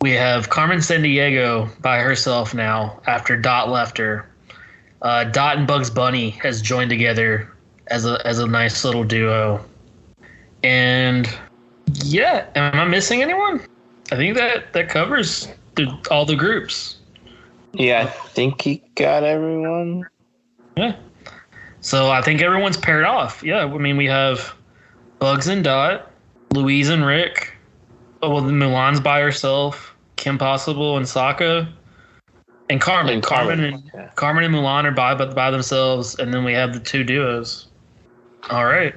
We 0.00 0.12
have 0.12 0.50
Carmen 0.50 0.78
Sandiego 0.78 1.70
by 1.80 2.00
herself 2.00 2.54
now 2.54 3.00
after 3.06 3.36
Dot 3.36 3.70
left 3.70 3.98
her 3.98 4.28
uh, 5.02 5.24
Dot 5.24 5.58
and 5.58 5.66
Bugs 5.66 5.90
Bunny 5.90 6.30
has 6.30 6.62
joined 6.62 6.90
together 6.90 7.52
as 7.88 8.04
a 8.04 8.24
as 8.26 8.38
a 8.38 8.46
nice 8.46 8.84
little 8.84 9.04
duo. 9.04 9.64
And 10.62 11.28
yeah, 11.94 12.46
am 12.54 12.74
I 12.74 12.84
missing 12.84 13.22
anyone? 13.22 13.60
I 14.10 14.16
think 14.16 14.36
that 14.36 14.72
that 14.72 14.88
covers 14.88 15.48
the, 15.76 15.96
all 16.10 16.24
the 16.24 16.36
groups. 16.36 16.96
Yeah, 17.72 18.02
I 18.02 18.06
think 18.06 18.62
he 18.62 18.82
got 18.94 19.22
everyone. 19.22 20.06
Yeah. 20.76 20.96
So 21.86 22.10
I 22.10 22.20
think 22.20 22.42
everyone's 22.42 22.76
paired 22.76 23.04
off. 23.04 23.44
Yeah, 23.44 23.58
I 23.58 23.78
mean 23.78 23.96
we 23.96 24.06
have 24.06 24.56
Bugs 25.20 25.46
and 25.46 25.62
Dot, 25.62 26.10
Louise 26.52 26.88
and 26.88 27.06
Rick. 27.06 27.56
Oh 28.22 28.34
well, 28.34 28.42
Mulan's 28.42 28.98
by 28.98 29.20
herself. 29.20 29.94
Kim 30.16 30.36
Possible 30.36 30.96
and 30.96 31.06
Sokka, 31.06 31.72
and 32.68 32.80
Carmen. 32.80 33.14
And 33.14 33.22
Carmen, 33.22 33.58
Carmen, 33.58 33.74
and 33.74 33.90
yeah. 33.94 34.10
Carmen 34.16 34.42
and 34.42 34.52
Mulan 34.52 34.82
are 34.82 34.90
by 34.90 35.14
by 35.14 35.26
by 35.26 35.48
themselves, 35.52 36.18
and 36.18 36.34
then 36.34 36.42
we 36.42 36.52
have 36.54 36.72
the 36.72 36.80
two 36.80 37.04
duos. 37.04 37.68
All 38.50 38.64
right. 38.64 38.96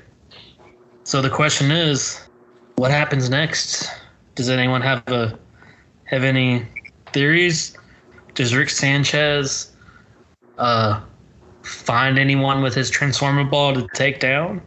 So 1.03 1.21
the 1.21 1.29
question 1.29 1.69
is, 1.69 2.27
what 2.77 2.89
happens 2.89 3.29
next? 3.29 3.87
Does 4.33 4.49
anyone 4.49 4.81
have 4.81 5.07
a 5.09 5.37
have 6.05 6.23
any 6.23 6.65
theories? 7.13 7.77
Does 8.33 8.55
Rick 8.55 8.71
Sanchez 8.71 9.73
uh, 10.57 11.01
find 11.69 12.17
anyone 12.17 12.61
with 12.61 12.73
his 12.73 12.89
transformer 12.89 13.43
ball 13.43 13.73
to 13.73 13.87
take 13.93 14.19
down? 14.19 14.61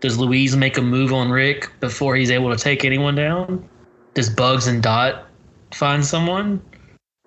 Does 0.00 0.18
Louise 0.18 0.54
make 0.56 0.76
a 0.76 0.82
move 0.82 1.12
on 1.12 1.30
Rick 1.30 1.68
before 1.80 2.16
he's 2.16 2.30
able 2.30 2.54
to 2.54 2.62
take 2.62 2.84
anyone 2.84 3.14
down? 3.14 3.66
Does 4.14 4.28
Bugs 4.28 4.66
and 4.66 4.82
Dot 4.82 5.26
find 5.72 6.04
someone? 6.04 6.60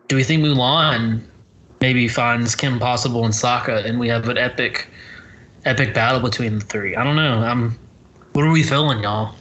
Do 0.07 0.15
we 0.15 0.23
think 0.23 0.43
Mulan 0.43 1.21
maybe 1.81 2.07
finds 2.07 2.55
Kim 2.55 2.79
Possible 2.79 3.25
and 3.25 3.33
Sokka 3.33 3.85
and 3.85 3.99
we 3.99 4.07
have 4.07 4.29
an 4.29 4.37
epic 4.37 4.87
epic 5.65 5.93
battle 5.93 6.19
between 6.19 6.59
the 6.59 6.65
three? 6.65 6.95
I 6.95 7.03
don't 7.03 7.15
know. 7.15 7.39
I'm 7.39 7.77
what 8.33 8.45
are 8.45 8.51
we 8.51 8.63
feeling, 8.63 9.03
y'all? 9.03 9.35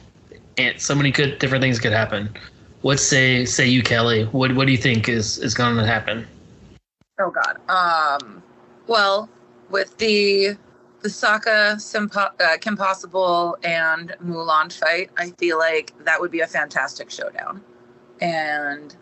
And 0.57 0.79
so 0.81 0.95
many 0.95 1.11
good 1.11 1.39
different 1.39 1.61
things 1.61 1.79
could 1.79 1.93
happen. 1.93 2.35
What 2.81 2.99
say 2.99 3.45
say 3.45 3.67
you, 3.67 3.83
Kelly? 3.83 4.25
What 4.25 4.55
what 4.55 4.65
do 4.65 4.71
you 4.71 4.77
think 4.77 5.07
is 5.07 5.37
is 5.37 5.53
going 5.53 5.75
to 5.77 5.85
happen? 5.85 6.27
Oh 7.19 7.31
God. 7.31 7.57
Um. 7.69 8.41
Well, 8.87 9.29
with 9.69 9.97
the 9.97 10.57
the 11.01 11.09
Sokka, 11.09 11.75
Simpo- 11.77 12.33
uh, 12.41 12.57
Kim 12.57 12.75
Possible, 12.75 13.57
and 13.63 14.13
Mulan 14.23 14.71
fight, 14.77 15.09
I 15.17 15.29
feel 15.31 15.57
like 15.57 15.93
that 16.03 16.19
would 16.19 16.29
be 16.31 16.41
a 16.41 16.47
fantastic 16.47 17.09
showdown. 17.09 17.63
And 18.19 18.93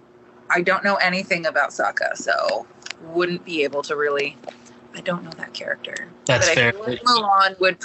I 0.51 0.61
don't 0.61 0.83
know 0.83 0.95
anything 0.97 1.47
about 1.47 1.71
Sokka, 1.71 2.15
so 2.15 2.67
wouldn't 3.01 3.43
be 3.45 3.63
able 3.63 3.81
to 3.83 3.95
really. 3.95 4.37
I 4.95 5.01
don't 5.01 5.23
know 5.23 5.31
that 5.37 5.53
character. 5.53 6.07
That's 6.25 6.47
but 6.47 6.55
fair. 6.55 6.69
I 6.69 6.71
feel 6.71 6.81
like 6.81 7.01
Mulan 7.01 7.59
would. 7.59 7.77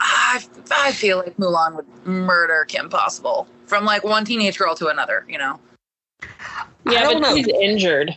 I, 0.00 0.44
I 0.72 0.92
feel 0.92 1.18
like 1.18 1.36
Mulan 1.36 1.76
would 1.76 2.06
murder 2.06 2.64
Kim 2.66 2.88
Possible 2.88 3.46
from 3.66 3.84
like 3.84 4.02
one 4.02 4.24
teenage 4.24 4.58
girl 4.58 4.74
to 4.76 4.88
another. 4.88 5.24
You 5.28 5.38
know 5.38 5.60
Yeah, 6.86 7.04
but 7.04 7.18
know. 7.20 7.34
she's 7.36 7.48
injured. 7.48 8.16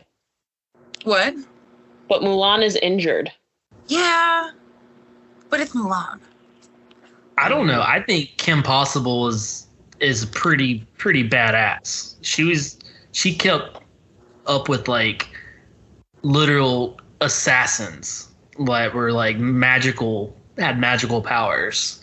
what? 1.04 1.36
But 2.10 2.22
Mulan 2.22 2.64
is 2.64 2.76
injured. 2.78 3.32
Yeah, 3.88 4.52
but 5.50 5.60
it's 5.60 5.74
Mulan. 5.76 6.20
I 7.38 7.50
don't 7.50 7.68
know. 7.68 7.82
I 7.82 8.02
think 8.02 8.38
Kim 8.38 8.64
Possible 8.64 9.28
is 9.28 9.68
is 10.00 10.26
pretty 10.26 10.86
pretty 10.98 11.28
badass. 11.28 12.16
She 12.22 12.44
was 12.44 12.78
she 13.12 13.36
kept 13.36 13.80
up 14.48 14.70
with 14.70 14.88
like 14.88 15.30
literal 16.22 17.00
assassins 17.22 18.30
that 18.66 18.94
were 18.94 19.12
like 19.12 19.38
magical 19.38 20.36
had 20.58 20.80
magical 20.80 21.22
powers. 21.22 22.00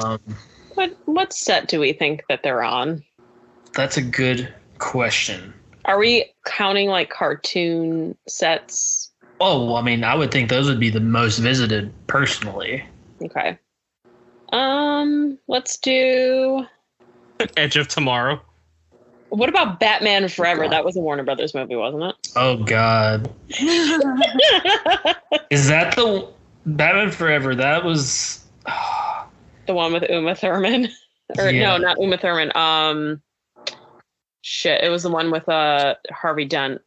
Um, 0.00 0.18
What 0.74 0.96
what 1.04 1.32
set 1.32 1.68
do 1.68 1.78
we 1.80 1.92
think 1.92 2.24
that 2.28 2.42
they're 2.42 2.62
on? 2.62 3.04
that's 3.74 3.98
a 3.98 4.02
good 4.02 4.52
question. 4.78 5.52
Are 5.84 5.98
we 5.98 6.32
counting 6.46 6.88
like 6.88 7.10
cartoon 7.10 8.16
sets? 8.26 9.10
Oh, 9.40 9.66
well, 9.66 9.76
I 9.76 9.82
mean, 9.82 10.02
I 10.04 10.14
would 10.14 10.30
think 10.30 10.48
those 10.48 10.66
would 10.68 10.80
be 10.80 10.90
the 10.90 11.00
most 11.00 11.38
visited 11.38 11.92
personally. 12.06 12.84
Okay. 13.22 13.58
Um, 14.52 15.38
let's 15.48 15.76
do. 15.76 16.64
Edge 17.56 17.76
of 17.76 17.88
Tomorrow. 17.88 18.40
What 19.28 19.48
about 19.48 19.80
Batman 19.80 20.28
Forever? 20.28 20.68
That 20.68 20.84
was 20.84 20.96
a 20.96 21.00
Warner 21.00 21.24
Brothers 21.24 21.52
movie, 21.52 21.74
wasn't 21.76 22.04
it? 22.04 22.14
Oh 22.36 22.56
God, 22.62 23.28
Is 25.50 25.66
that 25.68 25.96
the 25.96 26.28
Batman 26.64 27.10
Forever? 27.10 27.54
That 27.54 27.84
was. 27.84 28.44
the 29.66 29.74
one 29.74 29.92
with 29.92 30.04
Uma 30.08 30.34
Thurman, 30.36 30.88
or 31.38 31.50
Yeah. 31.50 31.60
no, 31.70 31.76
not 31.78 31.96
Uma 32.00 32.16
Thurman. 32.16 32.52
Um, 32.56 33.20
shit, 34.42 34.82
it 34.82 34.90
was 34.90 35.02
the 35.02 35.10
one 35.10 35.30
with 35.32 35.48
uh 35.48 35.96
Harvey 36.12 36.44
Dent 36.44 36.80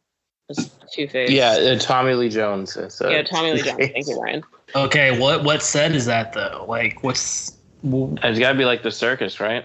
as 0.50 0.70
Two 0.92 1.08
Face. 1.08 1.30
Yeah, 1.30 1.52
uh, 1.52 1.78
Tommy 1.78 2.14
Lee 2.14 2.28
Jones. 2.28 2.76
Is, 2.76 3.00
uh, 3.00 3.08
yeah, 3.08 3.22
Tommy 3.22 3.52
Lee 3.52 3.62
Jones. 3.62 3.76
Thank 3.78 4.06
you, 4.06 4.20
Ryan. 4.20 4.42
Okay, 4.74 5.18
what 5.18 5.44
what 5.44 5.62
set 5.62 5.92
is 5.92 6.06
that 6.06 6.32
though? 6.32 6.64
Like, 6.68 7.02
what's 7.02 7.56
It's 7.82 8.38
got 8.38 8.52
to 8.52 8.58
be 8.58 8.64
like 8.64 8.82
the 8.82 8.90
circus, 8.90 9.40
right? 9.40 9.64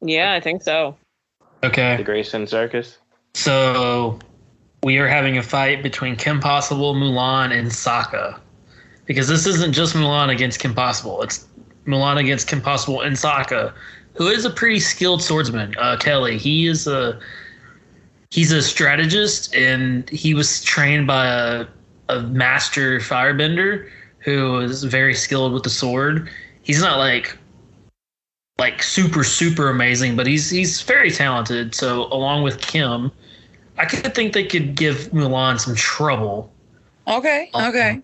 Yeah, 0.00 0.34
I 0.34 0.40
think 0.40 0.62
so. 0.62 0.96
Okay. 1.64 1.82
The 1.82 1.94
okay? 1.94 2.02
Grayson 2.02 2.46
Circus. 2.46 2.98
So 3.34 4.18
we 4.82 4.98
are 4.98 5.08
having 5.08 5.38
a 5.38 5.42
fight 5.42 5.82
between 5.82 6.16
Kim 6.16 6.40
Possible, 6.40 6.94
Mulan, 6.94 7.56
and 7.56 7.68
Sokka, 7.68 8.38
because 9.06 9.28
this 9.28 9.46
isn't 9.46 9.72
just 9.72 9.94
Mulan 9.94 10.30
against 10.30 10.60
Kim 10.60 10.74
Possible. 10.74 11.22
It's 11.22 11.46
Mulan 11.86 12.18
against 12.18 12.46
Kim 12.46 12.60
Possible 12.60 13.00
and 13.00 13.16
Sokka, 13.16 13.72
who 14.14 14.28
is 14.28 14.44
a 14.44 14.50
pretty 14.50 14.80
skilled 14.80 15.22
swordsman. 15.22 15.74
Uh, 15.78 15.96
Kelly, 15.96 16.38
he 16.38 16.66
is 16.66 16.86
a 16.86 17.18
he's 18.36 18.52
a 18.52 18.60
strategist, 18.60 19.54
and 19.54 20.08
he 20.10 20.34
was 20.34 20.62
trained 20.62 21.06
by 21.06 21.26
a 21.26 21.66
a 22.08 22.20
master 22.20 23.00
firebender 23.00 23.88
who 24.18 24.60
is 24.60 24.84
very 24.84 25.14
skilled 25.14 25.52
with 25.52 25.64
the 25.64 25.70
sword. 25.70 26.28
He's 26.62 26.80
not 26.80 26.98
like 26.98 27.36
like 28.58 28.82
super 28.82 29.24
super 29.24 29.70
amazing, 29.70 30.16
but 30.16 30.26
he's 30.26 30.50
he's 30.50 30.82
very 30.82 31.10
talented. 31.10 31.74
So 31.74 32.04
along 32.12 32.42
with 32.42 32.60
Kim, 32.60 33.10
I 33.78 33.86
could 33.86 34.14
think 34.14 34.34
they 34.34 34.44
could 34.44 34.76
give 34.76 35.10
Mulan 35.12 35.58
some 35.58 35.74
trouble. 35.74 36.52
Okay. 37.08 37.50
Um, 37.54 37.70
Okay. 37.70 38.00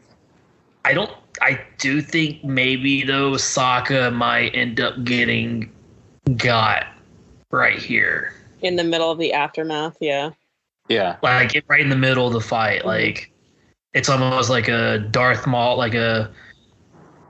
I 0.85 0.95
don't. 0.95 1.13
I 1.43 1.61
do 1.79 2.01
think 2.01 2.43
maybe 2.43 3.05
though 3.05 3.33
Sokka 3.33 4.13
might 4.13 4.55
end 4.55 4.81
up 4.81 5.05
getting 5.05 5.71
got 6.37 6.87
right 7.51 7.79
here, 7.79 8.35
In 8.63 8.77
the 8.77 8.85
middle 8.85 9.11
of 9.11 9.19
the 9.19 9.33
aftermath, 9.33 9.97
yeah. 10.01 10.31
Yeah. 10.89 11.17
like 11.23 11.63
right 11.69 11.81
in 11.81 11.89
the 11.89 11.97
middle 11.97 12.27
of 12.27 12.33
the 12.33 12.41
fight. 12.41 12.85
Like 12.85 13.33
it's 13.95 14.09
almost 14.09 14.51
like 14.51 14.69
a 14.69 14.99
Darth 14.99 15.47
Maul, 15.47 15.77
like 15.77 15.95
a 15.95 16.33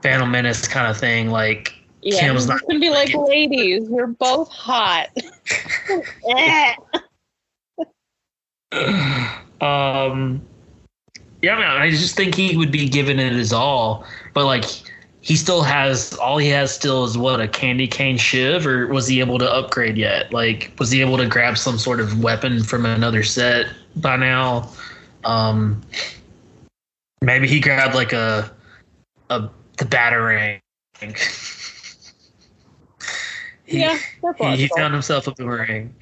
Phantom 0.01 0.29
Menace 0.29 0.67
kind 0.67 0.87
of 0.89 0.97
thing. 0.97 1.29
Like 1.29 1.73
Yeah, 2.01 2.19
Kim's 2.19 2.41
he's 2.41 2.47
not 2.49 2.61
gonna 2.67 2.79
be 2.79 2.89
like, 2.89 3.13
ladies, 3.13 3.87
we're 3.87 4.07
both 4.07 4.49
hot. 4.49 5.09
Um 9.61 10.41
yeah 11.43 11.57
man, 11.57 11.79
i 11.81 11.89
just 11.89 12.15
think 12.15 12.33
he 12.33 12.57
would 12.57 12.71
be 12.71 12.89
giving 12.89 13.19
it 13.19 13.33
his 13.33 13.53
all 13.53 14.05
but 14.33 14.45
like 14.45 14.63
he 15.23 15.37
still 15.37 15.61
has 15.61 16.13
all 16.15 16.37
he 16.37 16.49
has 16.49 16.73
still 16.75 17.05
is 17.05 17.17
what 17.17 17.39
a 17.39 17.47
candy 17.47 17.87
cane 17.87 18.17
shiv 18.17 18.67
or 18.67 18.87
was 18.87 19.07
he 19.07 19.21
able 19.21 19.39
to 19.39 19.49
upgrade 19.49 19.97
yet? 19.97 20.33
Like 20.33 20.73
was 20.79 20.91
he 20.91 20.99
able 20.99 21.15
to 21.17 21.25
grab 21.25 21.57
some 21.57 21.77
sort 21.77 22.01
of 22.01 22.21
weapon 22.21 22.61
from 22.61 22.85
another 22.85 23.23
set 23.23 23.67
by 23.95 24.17
now? 24.17 24.69
Um 25.23 25.81
maybe 27.21 27.47
he 27.47 27.61
grabbed 27.61 27.95
like 27.95 28.11
a 28.11 28.51
a 29.29 29.49
the 29.77 29.85
batarang. 29.85 30.59
He- 33.65 33.79
yeah, 33.79 33.97
he, 34.37 34.57
he 34.57 34.67
found 34.75 34.93
himself 34.93 35.25
a 35.25 35.31
boomerang, 35.31 35.95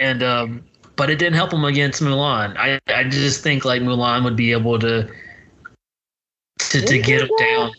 and 0.00 0.20
um, 0.22 0.64
but 0.96 1.10
it 1.10 1.16
didn't 1.18 1.34
help 1.36 1.52
him 1.52 1.64
against 1.64 2.02
Mulan. 2.02 2.56
I 2.58 2.80
I 2.88 3.04
just 3.04 3.40
think 3.42 3.64
like 3.64 3.82
Mulan 3.82 4.24
would 4.24 4.34
be 4.34 4.50
able 4.50 4.80
to 4.80 5.08
to, 6.58 6.80
to 6.82 6.98
get 6.98 7.22
him 7.22 7.30
down, 7.38 7.72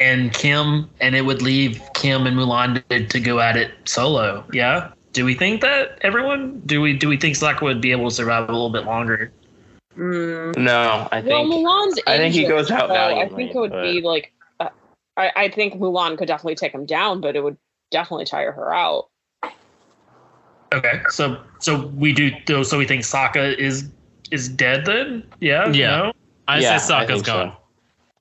and 0.00 0.32
Kim, 0.32 0.88
and 1.00 1.14
it 1.14 1.22
would 1.22 1.42
leave 1.42 1.80
Kim 1.94 2.26
and 2.26 2.36
Mulan 2.36 2.82
to, 2.88 3.06
to 3.06 3.20
go 3.20 3.38
at 3.40 3.56
it 3.56 3.70
solo. 3.84 4.44
Yeah. 4.52 4.92
Do 5.12 5.24
we 5.24 5.34
think 5.34 5.60
that 5.60 5.98
everyone? 6.02 6.60
Do 6.66 6.80
we 6.80 6.92
do 6.96 7.08
we 7.08 7.16
think 7.16 7.36
Sokka 7.36 7.62
would 7.62 7.80
be 7.80 7.92
able 7.92 8.08
to 8.08 8.14
survive 8.14 8.48
a 8.48 8.52
little 8.52 8.70
bit 8.70 8.84
longer? 8.84 9.32
Mm, 9.96 10.56
No, 10.56 11.08
I 11.12 11.20
think. 11.20 11.32
well, 11.32 11.48
think 11.48 11.66
Mulan's 11.66 12.00
I 12.06 12.16
think 12.16 12.34
he 12.34 12.46
goes 12.46 12.70
out 12.70 12.88
so 12.88 12.94
I 12.94 13.28
think 13.28 13.54
it 13.54 13.58
would 13.58 13.72
but- 13.72 13.82
be 13.82 14.00
like, 14.02 14.32
uh, 14.60 14.68
I, 15.16 15.30
I 15.36 15.48
think 15.48 15.74
Mulan 15.74 16.16
could 16.16 16.28
definitely 16.28 16.54
take 16.54 16.72
him 16.72 16.86
down, 16.86 17.20
but 17.20 17.34
it 17.36 17.42
would 17.42 17.56
definitely 17.90 18.24
tire 18.24 18.52
her 18.52 18.72
out. 18.72 19.08
Okay. 20.72 21.02
So 21.10 21.42
so 21.58 21.86
we 21.88 22.12
do 22.12 22.30
so 22.64 22.78
we 22.78 22.86
think 22.86 23.02
Sokka 23.02 23.56
is 23.58 23.90
is 24.30 24.48
dead 24.48 24.86
then? 24.86 25.24
Yeah. 25.40 25.68
Yeah. 25.70 25.96
No? 25.96 26.12
I 26.46 26.60
yeah, 26.60 26.76
say 26.78 26.94
I 26.94 27.04
Sokka's 27.04 27.12
think 27.14 27.26
so. 27.26 27.52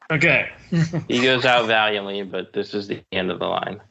Gone. 0.09 0.17
Okay. 0.17 0.49
He 1.07 1.21
goes 1.21 1.45
out 1.45 1.67
valiantly, 1.67 2.23
but 2.23 2.53
this 2.53 2.73
is 2.73 2.87
the 2.87 3.01
end 3.11 3.31
of 3.31 3.39
the 3.39 3.47
line. 3.47 3.81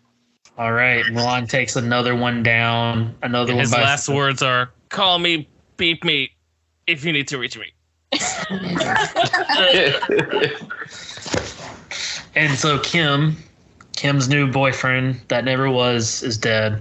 All 0.57 0.73
right, 0.73 1.05
Mulan 1.07 1.49
takes 1.49 1.77
another 1.77 2.16
one 2.16 2.43
down. 2.43 3.15
Another 3.23 3.55
His 3.55 3.70
one 3.70 3.81
by 3.81 3.85
last 3.85 4.09
words 4.09 4.43
are 4.43 4.70
"Call 4.89 5.19
me, 5.19 5.49
beep 5.77 6.05
me, 6.05 6.31
if 6.86 7.05
you 7.05 7.12
need 7.12 7.28
to 7.28 7.39
reach 7.39 7.57
me." 7.57 7.73
And 12.39 12.57
so 12.57 12.78
Kim, 12.78 13.36
Kim's 13.97 14.28
new 14.28 14.51
boyfriend 14.51 15.20
that 15.27 15.45
never 15.45 15.69
was, 15.69 16.23
is 16.23 16.39
dead. 16.39 16.81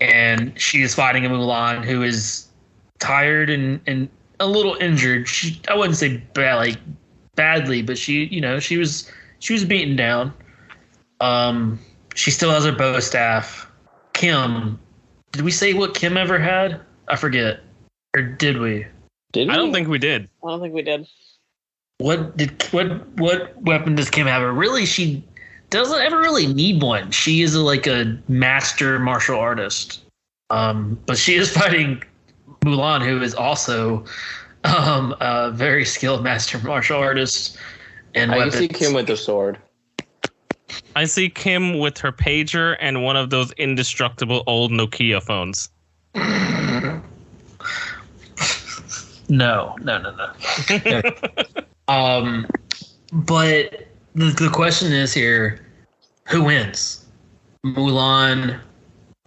And 0.00 0.58
she 0.58 0.80
is 0.80 0.94
fighting 0.94 1.26
a 1.26 1.28
Mulan 1.28 1.84
who 1.84 2.02
is 2.02 2.48
tired 2.98 3.50
and, 3.50 3.78
and 3.86 4.08
a 4.40 4.46
little 4.46 4.74
injured. 4.76 5.28
She 5.28 5.60
I 5.68 5.76
wouldn't 5.76 5.96
say 5.96 6.18
bad 6.34 6.56
like 6.56 6.76
badly, 7.34 7.82
but 7.82 7.98
she 7.98 8.24
you 8.26 8.40
know, 8.40 8.58
she 8.58 8.76
was 8.76 9.10
she 9.38 9.52
was 9.52 9.64
beaten 9.64 9.96
down. 9.96 10.32
Um 11.20 11.78
she 12.14 12.30
still 12.30 12.50
has 12.50 12.64
her 12.64 12.72
bow 12.72 12.98
staff. 13.00 13.70
Kim 14.12 14.78
did 15.32 15.42
we 15.42 15.50
say 15.50 15.74
what 15.74 15.94
Kim 15.94 16.16
ever 16.16 16.38
had? 16.38 16.80
I 17.08 17.16
forget. 17.16 17.60
Or 18.16 18.22
did 18.22 18.58
we? 18.58 18.86
Did 19.32 19.50
I 19.50 19.56
don't 19.56 19.72
think 19.72 19.88
we 19.88 19.98
did. 19.98 20.28
I 20.44 20.48
don't 20.48 20.60
think 20.60 20.74
we 20.74 20.82
did. 20.82 21.06
What 21.98 22.36
did 22.36 22.62
what 22.70 23.06
what 23.18 23.60
weapon 23.62 23.94
does 23.94 24.08
Kim 24.08 24.26
have? 24.26 24.42
Or 24.42 24.52
really, 24.52 24.86
she 24.86 25.22
doesn't 25.70 26.00
ever 26.00 26.18
really 26.18 26.46
need 26.46 26.82
one. 26.82 27.10
She 27.10 27.42
is 27.42 27.54
a, 27.54 27.60
like 27.60 27.86
a 27.86 28.18
master 28.28 28.98
martial 28.98 29.38
artist. 29.38 30.00
Um, 30.50 30.98
but 31.06 31.18
she 31.18 31.34
is 31.34 31.50
fighting 31.56 32.02
Mulan, 32.60 33.04
who 33.04 33.22
is 33.22 33.34
also 33.34 34.04
um, 34.64 35.14
a 35.20 35.50
very 35.50 35.84
skilled 35.84 36.22
master 36.22 36.58
martial 36.58 36.98
artist. 36.98 37.56
And 38.14 38.32
I 38.32 38.48
see 38.48 38.68
Kim 38.68 38.92
with 38.94 39.06
the 39.06 39.16
sword. 39.16 39.58
I 40.96 41.04
see 41.04 41.28
Kim 41.28 41.78
with 41.78 41.98
her 41.98 42.12
pager 42.12 42.76
and 42.80 43.04
one 43.04 43.16
of 43.16 43.30
those 43.30 43.52
indestructible 43.52 44.42
old 44.46 44.72
Nokia 44.72 45.22
phones. 45.22 45.68
No, 49.30 49.76
no, 49.82 49.98
no, 49.98 50.32
no. 50.70 51.12
um, 51.88 52.46
but 53.12 53.86
the, 54.14 54.30
the 54.30 54.50
question 54.52 54.92
is 54.92 55.12
here 55.12 55.64
who 56.24 56.44
wins? 56.44 57.06
Mulan 57.64 58.58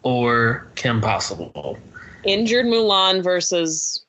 or 0.03 0.67
Kim 0.75 1.01
Possible? 1.01 1.77
Injured 2.23 2.65
Mulan 2.65 3.23
versus 3.23 4.05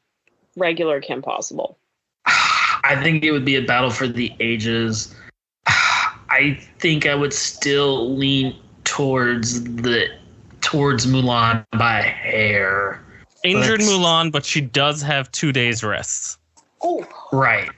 regular 0.56 1.00
Kim 1.00 1.22
Possible. 1.22 1.78
I 2.26 2.98
think 3.02 3.24
it 3.24 3.30
would 3.32 3.44
be 3.44 3.56
a 3.56 3.62
battle 3.62 3.90
for 3.90 4.06
the 4.08 4.32
ages. 4.40 5.14
I 5.66 6.58
think 6.78 7.06
I 7.06 7.14
would 7.14 7.32
still 7.32 8.14
lean 8.16 8.56
towards 8.84 9.62
the 9.64 10.06
towards 10.60 11.06
Mulan 11.06 11.64
by 11.78 12.00
a 12.00 12.02
hair. 12.02 13.02
Injured 13.44 13.80
Let's- 13.80 13.92
Mulan, 13.92 14.30
but 14.32 14.44
she 14.44 14.60
does 14.60 15.02
have 15.02 15.30
two 15.32 15.52
days 15.52 15.82
rest 15.82 16.38
Oh, 16.82 17.06
Right. 17.32 17.70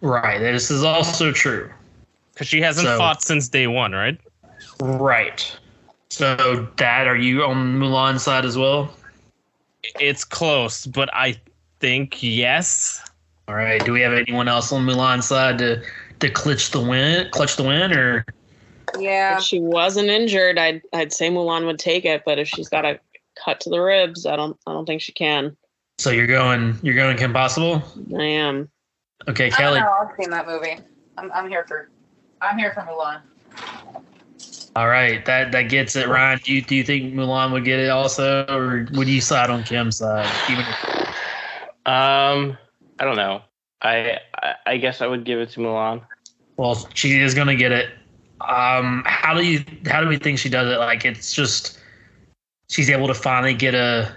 Right. 0.00 0.38
This 0.38 0.70
is 0.70 0.82
also 0.84 1.32
true. 1.32 1.70
because 2.32 2.48
she 2.48 2.60
hasn't 2.60 2.86
So- 2.86 2.98
fought 2.98 3.22
since 3.22 3.48
day 3.48 3.66
one, 3.66 3.92
right? 3.92 4.18
Right. 4.80 5.56
So, 6.10 6.68
Dad, 6.76 7.06
are 7.06 7.16
you 7.16 7.44
on 7.44 7.78
Mulan's 7.78 8.22
side 8.22 8.44
as 8.44 8.56
well? 8.58 8.92
It's 10.00 10.24
close, 10.24 10.86
but 10.86 11.08
I 11.12 11.36
think 11.80 12.22
yes. 12.22 13.02
All 13.48 13.54
right. 13.54 13.84
Do 13.84 13.92
we 13.92 14.00
have 14.00 14.12
anyone 14.12 14.48
else 14.48 14.72
on 14.72 14.86
Mulan's 14.86 15.26
side 15.26 15.58
to 15.58 15.82
to 16.20 16.30
clutch 16.30 16.70
the 16.70 16.80
win? 16.80 17.28
Clutch 17.30 17.56
the 17.56 17.64
win, 17.64 17.92
or 17.92 18.24
yeah. 18.98 19.38
If 19.38 19.42
she 19.42 19.60
wasn't 19.60 20.08
injured, 20.08 20.58
I'd 20.58 20.82
I'd 20.92 21.12
say 21.12 21.28
Mulan 21.30 21.66
would 21.66 21.78
take 21.78 22.04
it, 22.04 22.22
but 22.24 22.38
if 22.38 22.48
she's 22.48 22.68
got 22.68 22.84
a 22.84 23.00
cut 23.42 23.60
to 23.60 23.70
the 23.70 23.80
ribs, 23.80 24.26
I 24.26 24.36
don't 24.36 24.56
I 24.66 24.72
don't 24.72 24.86
think 24.86 25.02
she 25.02 25.12
can. 25.12 25.56
so 25.98 26.10
you're 26.10 26.26
going 26.26 26.78
you're 26.82 26.94
going 26.94 27.16
Kim 27.16 27.32
Possible? 27.32 27.82
I 28.16 28.22
am. 28.22 28.70
Okay, 29.28 29.46
I 29.46 29.48
don't 29.48 29.58
Kelly. 29.58 29.80
know. 29.80 29.96
I've 30.00 30.16
seen 30.18 30.30
that 30.30 30.46
movie. 30.46 30.78
I'm, 31.18 31.30
I'm 31.32 31.48
here 31.48 31.64
for. 31.66 31.90
I'm 32.40 32.58
here 32.58 32.72
for 32.72 32.80
Mulan. 32.80 33.20
All 34.74 34.88
right, 34.88 35.24
that 35.26 35.52
that 35.52 35.62
gets 35.68 35.96
it. 35.96 36.08
Ryan, 36.08 36.40
do 36.42 36.54
you 36.54 36.62
do 36.62 36.74
you 36.74 36.84
think 36.84 37.12
Mulan 37.12 37.52
would 37.52 37.64
get 37.64 37.78
it 37.78 37.90
also, 37.90 38.44
or 38.48 38.88
would 38.92 39.08
you 39.08 39.20
side 39.20 39.50
on 39.50 39.62
Kim's 39.64 39.98
side? 39.98 40.30
Even 40.50 40.64
if, 40.66 41.08
Um, 41.84 42.56
I 42.98 43.04
don't 43.04 43.16
know. 43.16 43.42
I, 43.82 44.18
I 44.42 44.54
I 44.66 44.76
guess 44.78 45.02
I 45.02 45.06
would 45.06 45.24
give 45.24 45.40
it 45.40 45.50
to 45.50 45.60
Mulan. 45.60 46.00
well, 46.56 46.88
she 46.94 47.18
is 47.20 47.34
gonna 47.34 47.56
get 47.56 47.72
it. 47.72 47.90
Um, 48.40 49.02
how 49.06 49.34
do 49.34 49.44
you 49.44 49.64
how 49.86 50.00
do 50.00 50.08
we 50.08 50.16
think 50.16 50.38
she 50.38 50.48
does 50.48 50.72
it? 50.72 50.78
Like 50.78 51.04
it's 51.04 51.32
just 51.34 51.78
she's 52.70 52.88
able 52.88 53.08
to 53.08 53.14
finally 53.14 53.54
get 53.54 53.74
a. 53.74 54.10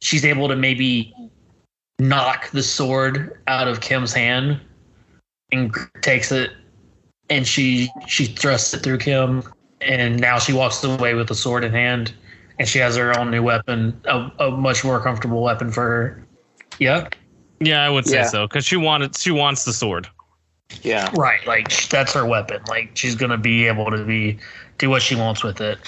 She's 0.00 0.24
able 0.24 0.46
to 0.48 0.54
maybe 0.56 1.12
knock 1.98 2.50
the 2.50 2.62
sword 2.62 3.40
out 3.48 3.66
of 3.66 3.80
Kim's 3.80 4.12
hand 4.12 4.60
and 5.50 5.74
takes 6.02 6.30
it, 6.30 6.50
and 7.30 7.46
she 7.46 7.90
she 8.06 8.26
thrusts 8.26 8.74
it 8.74 8.82
through 8.82 8.98
Kim, 8.98 9.42
and 9.86 10.20
now 10.20 10.38
she 10.38 10.52
walks 10.52 10.82
away 10.84 11.14
with 11.14 11.28
the 11.28 11.34
sword 11.34 11.64
in 11.64 11.72
hand, 11.72 12.12
and 12.58 12.68
she 12.68 12.78
has 12.78 12.96
her 12.96 13.18
own 13.18 13.30
new 13.30 13.42
weapon, 13.42 13.98
a, 14.06 14.30
a 14.38 14.50
much 14.50 14.84
more 14.84 15.00
comfortable 15.00 15.42
weapon 15.42 15.70
for 15.70 15.82
her. 15.82 16.26
Yeah, 16.78 17.08
Yeah, 17.60 17.82
I 17.82 17.88
would 17.88 18.06
say 18.06 18.16
Yeah. 18.18 18.26
so 18.26 18.46
because 18.46 18.66
she 18.66 18.76
wanted 18.76 19.16
she 19.16 19.30
wants 19.30 19.64
the 19.64 19.72
sword. 19.72 20.08
Yeah. 20.82 21.10
right. 21.14 21.46
Like 21.46 21.88
that's 21.88 22.12
her 22.12 22.26
weapon. 22.26 22.60
Like 22.68 22.90
she's 22.94 23.14
gonna 23.14 23.38
be 23.38 23.66
able 23.66 23.90
to 23.90 24.04
be 24.04 24.38
do 24.78 24.90
what 24.90 25.00
she 25.02 25.14
wants 25.14 25.42
with 25.42 25.60
it. 25.60 25.78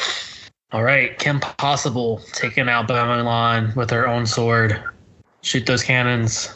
All 0.73 0.83
right, 0.83 1.19
Kim 1.19 1.41
Possible 1.41 2.21
taking 2.35 2.69
out 2.69 2.89
Mulan 2.89 3.75
with 3.75 3.91
her 3.91 4.07
own 4.07 4.27
sword. 4.27 4.83
Shoot 5.43 5.67
those 5.67 5.83
cannons. 5.83 6.53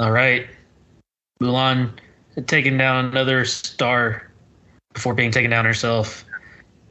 All 0.00 0.10
right, 0.10 0.46
Mulan 1.42 1.90
taken 2.46 2.76
down 2.76 3.06
another 3.06 3.44
star 3.44 4.30
before 4.94 5.14
being 5.14 5.30
taken 5.30 5.50
down 5.50 5.64
herself. 5.64 6.24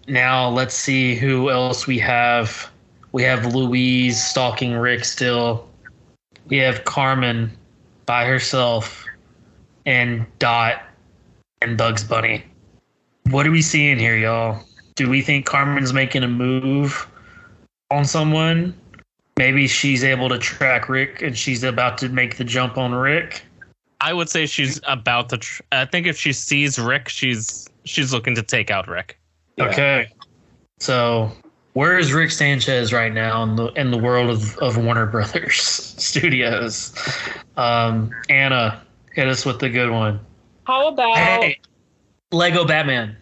Now 0.08 0.50
let's 0.50 0.76
see 0.76 1.16
who 1.16 1.50
else 1.50 1.88
we 1.88 1.98
have. 2.00 2.70
We 3.12 3.24
have 3.24 3.54
Louise 3.54 4.22
stalking 4.22 4.74
Rick 4.74 5.06
still. 5.06 5.68
We 6.48 6.58
have 6.58 6.84
Carmen 6.84 7.52
by 8.06 8.26
herself 8.26 9.06
and 9.86 10.26
Dot 10.40 10.84
and 11.62 11.78
Bugs 11.78 12.04
Bunny. 12.04 12.44
What 13.30 13.48
are 13.48 13.52
we 13.52 13.62
seeing 13.62 14.00
here, 14.00 14.18
y'all? 14.18 14.64
Do 14.96 15.10
we 15.10 15.22
think 15.22 15.46
Carmen's 15.46 15.94
making 15.94 16.24
a 16.24 16.28
move 16.28 17.08
on 17.90 18.06
someone? 18.06 18.76
Maybe 19.38 19.68
she's 19.68 20.04
able 20.04 20.30
to 20.30 20.38
track 20.38 20.90
Rick 20.90 21.22
and 21.22 21.38
she's 21.38 21.64
about 21.64 21.98
to 22.00 22.10
make 22.10 22.38
the 22.38 22.44
jump 22.44 22.78
on 22.78 22.94
Rick. 22.94 23.46
I 24.02 24.14
would 24.14 24.30
say 24.30 24.46
she's 24.48 24.82
about 24.88 25.30
to. 25.30 25.38
Tr- 25.38 25.62
I 25.72 25.86
think 25.86 26.08
if 26.08 26.18
she 26.18 26.34
sees 26.34 26.80
Rick, 26.80 27.08
she's 27.08 27.70
she's 27.86 28.12
looking 28.12 28.36
to 28.36 28.44
take 28.44 28.72
out 28.72 28.88
Rick. 28.88 29.20
Yeah. 29.58 29.66
Okay. 29.66 30.10
So 30.80 31.32
where 31.74 31.98
is 31.98 32.12
Rick 32.12 32.32
Sanchez 32.32 32.92
right 32.92 33.14
now 33.14 33.44
in 33.44 33.56
the 33.56 33.68
in 33.74 33.92
the 33.92 33.98
world 33.98 34.30
of, 34.30 34.58
of 34.58 34.78
Warner 34.84 35.06
Brothers 35.06 35.62
Studios? 35.98 36.94
Um, 37.58 38.12
Anna, 38.30 38.82
hit 39.14 39.28
us 39.28 39.46
with 39.46 39.60
the 39.60 39.70
good 39.70 39.92
one. 39.92 40.20
How 40.66 40.88
about 40.88 41.18
Hey, 41.18 41.60
Lego 42.32 42.66
Batman. 42.66 43.16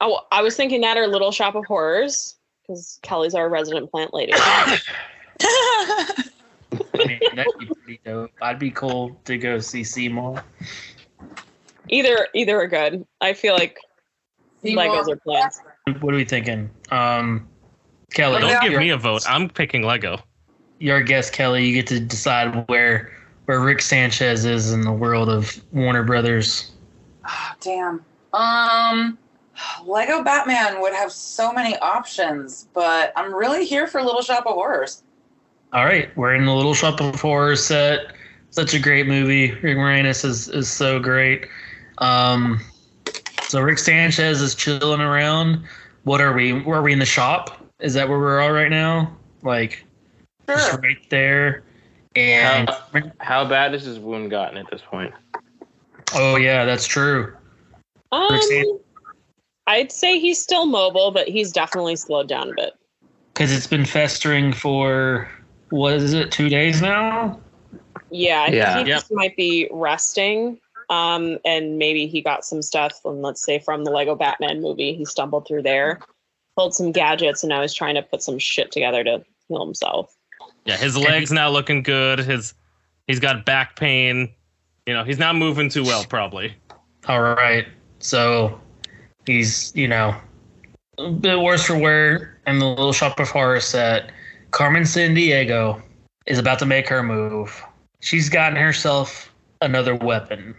oh 0.00 0.20
I 0.32 0.42
was 0.42 0.56
thinking 0.56 0.80
that 0.80 0.96
or 0.96 1.06
Little 1.06 1.32
Shop 1.32 1.54
of 1.54 1.64
Horrors, 1.66 2.36
because 2.62 2.98
Kelly's 3.02 3.34
our 3.34 3.48
resident 3.48 3.90
plant 3.90 4.14
lady. 4.14 4.32
I 6.72 7.06
mean, 7.06 7.20
that'd 7.34 7.58
be 7.58 7.66
pretty 7.66 8.00
dope. 8.04 8.30
I'd 8.42 8.58
be 8.58 8.70
cool 8.70 9.20
to 9.24 9.38
go 9.38 9.58
see 9.58 9.84
Seymour. 9.84 10.42
either 11.88 12.28
either 12.34 12.60
are 12.60 12.68
good. 12.68 13.06
I 13.20 13.32
feel 13.32 13.54
like 13.54 13.78
Legos 14.64 15.08
are 15.08 15.16
plants. 15.16 15.60
What 16.00 16.14
are 16.14 16.16
we 16.16 16.24
thinking? 16.24 16.70
Um, 16.90 17.48
Kelly, 18.12 18.40
Don't 18.40 18.62
give 18.62 18.78
me 18.78 18.90
a 18.90 18.96
vote. 18.96 19.22
I'm 19.28 19.48
picking 19.48 19.82
Lego. 19.82 20.18
you're 20.78 20.96
our 20.96 21.02
guest, 21.02 21.32
Kelly. 21.32 21.66
You 21.66 21.74
get 21.74 21.86
to 21.88 22.00
decide 22.00 22.68
where 22.68 23.12
where 23.46 23.60
Rick 23.60 23.82
Sanchez 23.82 24.44
is 24.44 24.72
in 24.72 24.82
the 24.82 24.92
world 24.92 25.28
of 25.28 25.60
Warner 25.72 26.04
Brothers. 26.04 26.72
Oh, 27.26 27.52
damn. 27.60 28.04
Um, 28.32 29.18
Lego 29.84 30.22
Batman 30.22 30.80
would 30.80 30.92
have 30.92 31.10
so 31.10 31.52
many 31.52 31.76
options, 31.78 32.68
but 32.72 33.12
I'm 33.16 33.34
really 33.34 33.64
here 33.64 33.86
for 33.86 34.02
Little 34.02 34.22
Shop 34.22 34.46
of 34.46 34.54
Horrors. 34.54 35.02
All 35.72 35.84
right, 35.84 36.14
we're 36.16 36.34
in 36.34 36.46
the 36.46 36.54
Little 36.54 36.74
Shop 36.74 37.00
of 37.00 37.20
Horrors 37.20 37.64
set. 37.64 38.14
Such 38.50 38.74
a 38.74 38.80
great 38.80 39.06
movie. 39.06 39.52
Rick 39.52 39.76
Moranis 39.76 40.24
is, 40.24 40.48
is 40.48 40.68
so 40.68 40.98
great. 40.98 41.46
Um, 41.98 42.60
so 43.48 43.60
Rick 43.60 43.78
Sanchez 43.78 44.40
is 44.40 44.56
chilling 44.56 45.00
around. 45.00 45.62
What 46.02 46.20
are 46.20 46.32
we? 46.32 46.52
Where 46.52 46.78
are 46.78 46.82
we 46.82 46.92
in 46.92 46.98
the 46.98 47.06
shop? 47.06 47.64
Is 47.78 47.94
that 47.94 48.08
where 48.08 48.18
we're 48.18 48.40
all 48.40 48.50
right 48.50 48.70
now? 48.70 49.16
Like 49.42 49.84
just 50.48 50.80
right 50.82 51.08
there. 51.08 51.62
And 52.16 52.68
How, 52.68 53.12
how 53.20 53.44
bad 53.48 53.72
is 53.72 53.84
his 53.84 54.00
wound 54.00 54.30
gotten 54.30 54.58
at 54.58 54.68
this 54.70 54.82
point? 54.82 55.14
oh 56.14 56.36
yeah, 56.36 56.64
that's 56.64 56.86
true. 56.86 57.36
Um, 58.10 58.28
Roxanne? 58.28 58.80
I'd 59.68 59.92
say 59.92 60.18
he's 60.18 60.42
still 60.42 60.66
mobile, 60.66 61.12
but 61.12 61.28
he's 61.28 61.52
definitely 61.52 61.94
slowed 61.94 62.28
down 62.28 62.50
a 62.50 62.54
bit. 62.54 62.72
Because 63.32 63.52
it's 63.52 63.68
been 63.68 63.84
festering 63.84 64.52
for 64.52 65.30
what 65.70 65.94
is 65.94 66.12
it? 66.12 66.30
Two 66.30 66.48
days 66.48 66.82
now. 66.82 67.40
Yeah, 68.10 68.42
I 68.42 68.50
think 68.50 68.86
he 68.86 68.90
Yep. 68.90 68.98
just 69.00 69.12
might 69.12 69.36
be 69.36 69.68
resting. 69.70 70.60
Um, 70.88 71.38
and 71.44 71.78
maybe 71.78 72.06
he 72.08 72.20
got 72.20 72.44
some 72.44 72.62
stuff 72.62 73.00
from, 73.00 73.22
let's 73.22 73.44
say, 73.44 73.60
from 73.60 73.84
the 73.84 73.92
Lego 73.92 74.16
Batman 74.16 74.60
movie. 74.60 74.92
He 74.94 75.04
stumbled 75.04 75.46
through 75.46 75.62
there, 75.62 76.00
pulled 76.56 76.74
some 76.74 76.90
gadgets, 76.90 77.44
and 77.44 77.48
now 77.48 77.62
he's 77.62 77.72
trying 77.72 77.94
to 77.94 78.02
put 78.02 78.22
some 78.22 78.38
shit 78.38 78.72
together 78.72 79.04
to 79.04 79.24
heal 79.48 79.64
himself. 79.64 80.16
Yeah, 80.64 80.76
his 80.76 80.96
legs 80.96 81.30
now 81.30 81.48
looking 81.48 81.82
good. 81.84 82.18
His 82.18 82.54
he's 83.06 83.20
got 83.20 83.44
back 83.44 83.76
pain. 83.76 84.28
You 84.86 84.94
know, 84.94 85.04
he's 85.04 85.18
not 85.18 85.36
moving 85.36 85.68
too 85.68 85.84
well, 85.84 86.04
probably. 86.04 86.54
All 87.06 87.22
right. 87.22 87.66
So 88.00 88.60
he's, 89.26 89.72
you 89.76 89.86
know, 89.86 90.14
a 90.98 91.10
bit 91.10 91.38
worse 91.38 91.64
for 91.64 91.78
wear 91.78 92.40
in 92.46 92.58
the 92.58 92.66
little 92.66 92.92
shop 92.92 93.20
of 93.20 93.30
horror 93.30 93.60
set. 93.60 94.10
Carmen 94.50 94.82
Sandiego 94.82 95.80
is 96.26 96.38
about 96.38 96.58
to 96.58 96.66
make 96.66 96.88
her 96.88 97.02
move. 97.02 97.62
She's 98.00 98.28
gotten 98.28 98.56
herself 98.56 99.32
another 99.60 99.94
weapon. 99.94 100.54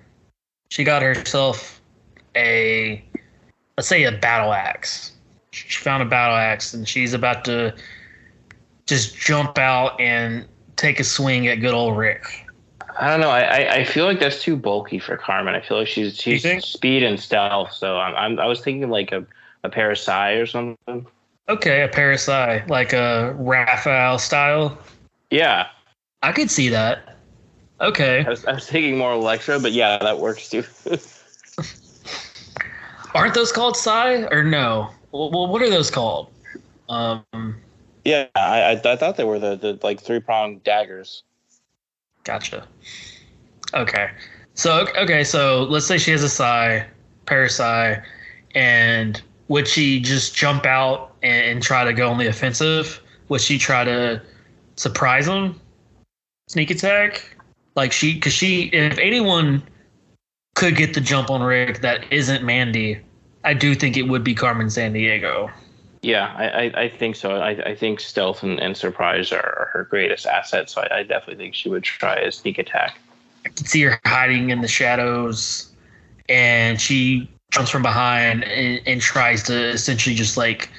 She 0.70 0.84
got 0.84 1.02
herself 1.02 1.82
a, 2.36 3.04
let's 3.78 3.88
say, 3.88 4.04
a 4.04 4.12
battle 4.12 4.54
axe. 4.54 5.14
She 5.52 5.82
found 5.82 6.02
a 6.02 6.06
battle 6.06 6.36
axe 6.36 6.74
and 6.74 6.88
she's 6.88 7.14
about 7.14 7.44
to 7.46 7.76
just 8.86 9.16
jump 9.18 9.58
out 9.58 10.00
and 10.00 10.46
take 10.78 11.00
a 11.00 11.04
swing 11.04 11.48
at 11.48 11.56
good 11.56 11.74
old 11.74 11.98
Rick. 11.98 12.24
I 13.00 13.10
don't 13.10 13.20
know. 13.20 13.30
I, 13.30 13.42
I, 13.42 13.74
I 13.76 13.84
feel 13.84 14.06
like 14.06 14.20
that's 14.20 14.42
too 14.42 14.56
bulky 14.56 15.00
for 15.00 15.18
Carmen. 15.18 15.56
I 15.56 15.62
feel 15.62 15.78
like 15.78 15.88
she's 15.88 16.18
she's 16.18 16.44
speed 16.64 17.04
and 17.04 17.20
stealth. 17.20 17.72
So 17.72 17.98
I'm, 17.98 18.16
I'm 18.16 18.40
I 18.40 18.46
was 18.46 18.62
thinking 18.62 18.90
like 18.90 19.12
a, 19.12 19.26
a 19.64 19.70
pair 19.70 19.92
of 19.92 19.98
sai 19.98 20.34
or 20.34 20.46
something. 20.46 21.08
Okay, 21.50 21.82
a 21.84 21.88
parasite, 21.88 22.70
like 22.70 22.94
a 22.94 23.34
Raphael 23.38 24.20
style. 24.20 24.78
Yeah, 25.30 25.68
I 26.24 26.32
could 26.32 26.52
see 26.52 26.70
that. 26.70 27.18
Okay. 27.82 28.24
I 28.26 28.30
was, 28.30 28.46
I 28.46 28.54
was 28.54 28.70
thinking 28.70 28.98
more 28.98 29.14
Elektra, 29.14 29.60
but 29.60 29.72
yeah, 29.72 29.98
that 29.98 30.20
works 30.20 30.50
too. 30.50 30.64
Aren't 33.16 33.34
those 33.34 33.52
called 33.52 33.76
sai 33.76 34.24
or 34.28 34.44
no? 34.44 34.90
Well, 35.12 35.48
what 35.48 35.62
are 35.62 35.70
those 35.70 35.90
called? 35.90 36.30
Um, 36.88 37.58
yeah, 38.06 38.28
I, 38.36 38.62
I 38.62 38.72
I 38.72 38.96
thought 38.96 39.18
they 39.18 39.24
were 39.24 39.40
the, 39.40 39.56
the 39.56 39.80
like 39.84 40.00
three 40.00 40.20
pronged 40.20 40.64
daggers. 40.64 41.24
gotcha. 42.24 42.68
Okay. 43.74 44.12
So 44.54 44.88
okay, 44.98 45.24
so 45.24 45.64
let's 45.64 45.86
say 45.86 45.98
she 45.98 46.12
has 46.12 46.24
a 46.24 46.30
sai, 46.30 46.88
Parasite, 47.26 48.02
and 48.54 49.22
would 49.48 49.68
she 49.68 50.00
just 50.00 50.36
jump 50.36 50.66
out 50.66 51.11
and, 51.24 51.46
and 51.46 51.64
try 51.64 51.84
to 51.84 51.94
go 51.94 52.10
on 52.10 52.18
the 52.18 52.28
offensive? 52.28 53.02
Would 53.30 53.42
she 53.42 53.58
try 53.58 53.84
to 53.84 54.22
surprise 54.76 55.28
him? 55.28 55.60
Sneak 56.48 56.72
attack? 56.72 57.38
Like 57.76 57.92
she, 57.92 58.16
because 58.16 58.34
she, 58.34 58.64
if 58.74 58.98
anyone 58.98 59.64
could 60.56 60.76
get 60.76 60.94
the 60.94 61.02
jump 61.02 61.30
on 61.30 61.42
Rick 61.42 61.82
that 61.82 62.12
isn't 62.12 62.44
Mandy, 62.44 63.00
I 63.44 63.54
do 63.54 63.74
think 63.74 63.98
it 63.98 64.04
would 64.04 64.24
be 64.24 64.36
Carmen 64.36 64.68
Sandiego. 64.68 65.52
Yeah, 66.02 66.34
I, 66.36 66.48
I, 66.48 66.82
I 66.84 66.90
think 66.90 67.16
so. 67.16 67.36
I, 67.36 67.50
I 67.50 67.76
think 67.76 68.00
stealth 68.00 68.44
and, 68.44 68.60
and 68.60 68.76
surprise 68.76 69.32
are, 69.32 69.38
are 69.38 69.70
her 69.72 69.84
greatest 69.84 70.26
assets. 70.26 70.74
So 70.74 70.82
I, 70.82 71.00
I 71.00 71.04
definitely 71.04 71.36
think 71.36 71.56
she 71.56 71.70
would 71.70 71.84
try 71.84 72.16
a 72.16 72.32
sneak 72.32 72.58
attack. 72.58 73.00
I 73.46 73.50
can 73.50 73.66
see 73.66 73.82
her 73.84 74.00
hiding 74.06 74.50
in 74.50 74.62
the 74.62 74.68
shadows, 74.68 75.72
and 76.28 76.82
she 76.82 77.30
jumps 77.52 77.70
from 77.70 77.84
behind 77.84 78.44
and, 78.46 78.82
and 78.86 79.02
tries 79.02 79.44
to 79.44 79.70
essentially 79.70 80.16
just 80.16 80.38
like 80.38 80.70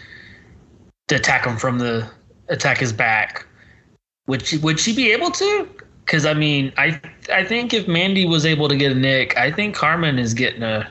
to 1.13 1.19
attack 1.19 1.45
him 1.45 1.57
from 1.57 1.79
the 1.79 2.09
attack 2.49 2.79
his 2.79 2.93
back. 2.93 3.47
Would 4.27 4.47
she 4.47 4.59
would 4.59 4.81
she 4.81 4.95
be 4.95 5.13
able 5.13 5.31
to? 5.31 5.69
Because 6.05 6.25
I 6.27 6.35
mean, 6.35 6.73
I 6.79 7.01
I 7.33 7.45
think 7.45 7.75
if 7.75 7.87
Mandy 7.87 8.27
was 8.27 8.47
able 8.47 8.69
to 8.69 8.77
get 8.77 8.93
a 8.93 8.95
nick, 8.95 9.37
I 9.37 9.51
think 9.51 9.75
Carmen 9.75 10.19
is 10.19 10.33
getting 10.33 10.63
a 10.63 10.91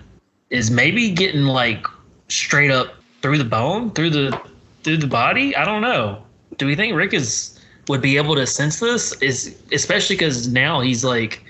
is 0.50 0.70
maybe 0.70 1.10
getting 1.12 1.44
like 1.44 1.86
straight 2.28 2.72
up 2.72 2.96
through 3.22 3.38
the 3.40 3.46
bone, 3.46 3.92
through 3.92 4.12
the 4.12 4.40
through 4.84 4.98
the 4.98 5.08
body. 5.08 5.56
I 5.56 5.66
don't 5.66 5.82
know. 5.82 6.24
Do 6.58 6.68
we 6.68 6.76
think 6.76 6.96
Rick 6.96 7.14
is 7.14 7.60
would 7.88 8.02
be 8.02 8.18
able 8.18 8.36
to 8.36 8.46
sense 8.46 8.80
this? 8.80 9.14
Is 9.22 9.58
especially 9.72 10.18
because 10.18 10.50
now 10.50 10.82
he's 10.82 11.04
like 11.04 11.44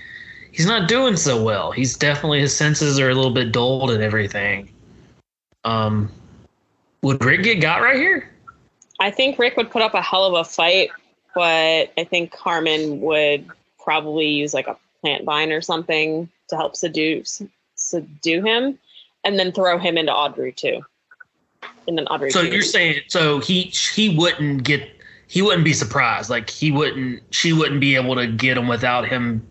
he's 0.52 0.66
not 0.66 0.88
doing 0.88 1.16
so 1.16 1.42
well. 1.42 1.72
He's 1.72 1.96
definitely 1.96 2.40
his 2.40 2.56
senses 2.56 2.98
are 2.98 3.10
a 3.10 3.14
little 3.14 3.34
bit 3.34 3.52
dulled 3.52 3.90
and 3.90 4.02
everything. 4.02 4.70
Um, 5.64 6.10
would 7.02 7.22
Rick 7.22 7.42
get 7.42 7.60
got 7.60 7.82
right 7.82 7.96
here? 7.96 8.31
I 9.02 9.10
think 9.10 9.36
Rick 9.36 9.56
would 9.56 9.68
put 9.68 9.82
up 9.82 9.94
a 9.94 10.00
hell 10.00 10.24
of 10.24 10.34
a 10.34 10.48
fight, 10.48 10.90
but 11.34 11.92
I 11.98 12.04
think 12.08 12.30
Carmen 12.30 13.00
would 13.00 13.44
probably 13.82 14.28
use 14.28 14.54
like 14.54 14.68
a 14.68 14.76
plant 15.00 15.24
vine 15.24 15.50
or 15.50 15.60
something 15.60 16.28
to 16.48 16.56
help 16.56 16.76
seduce 16.76 17.42
subdue 17.74 18.44
him, 18.44 18.78
and 19.24 19.40
then 19.40 19.50
throw 19.50 19.76
him 19.76 19.98
into 19.98 20.12
Audrey 20.12 20.52
too. 20.52 20.82
And 21.88 21.98
then 21.98 22.06
Audrey. 22.06 22.30
So 22.30 22.42
too. 22.42 22.52
you're 22.52 22.62
saying 22.62 23.00
so 23.08 23.40
he 23.40 23.62
he 23.62 24.16
wouldn't 24.16 24.62
get 24.62 24.88
he 25.26 25.42
wouldn't 25.42 25.64
be 25.64 25.72
surprised 25.72 26.30
like 26.30 26.48
he 26.48 26.70
wouldn't 26.70 27.24
she 27.30 27.52
wouldn't 27.52 27.80
be 27.80 27.96
able 27.96 28.14
to 28.14 28.28
get 28.28 28.56
him 28.56 28.68
without 28.68 29.08
him 29.08 29.44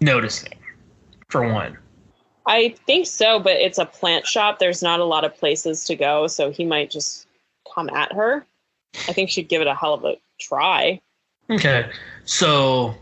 noticing 0.00 0.54
for 1.28 1.46
one. 1.52 1.76
I 2.46 2.74
think 2.86 3.08
so, 3.08 3.40
but 3.40 3.52
it's 3.52 3.76
a 3.76 3.84
plant 3.84 4.26
shop. 4.26 4.58
There's 4.58 4.82
not 4.82 5.00
a 5.00 5.04
lot 5.04 5.24
of 5.24 5.36
places 5.36 5.84
to 5.84 5.96
go, 5.96 6.28
so 6.28 6.50
he 6.50 6.64
might 6.64 6.90
just 6.90 7.26
come 7.74 7.90
at 7.90 8.10
her. 8.14 8.46
I 9.08 9.12
think 9.12 9.30
she'd 9.30 9.48
give 9.48 9.62
it 9.62 9.66
a 9.66 9.74
hell 9.74 9.94
of 9.94 10.04
a 10.04 10.16
try. 10.40 11.00
Okay, 11.50 11.88
so 12.24 12.94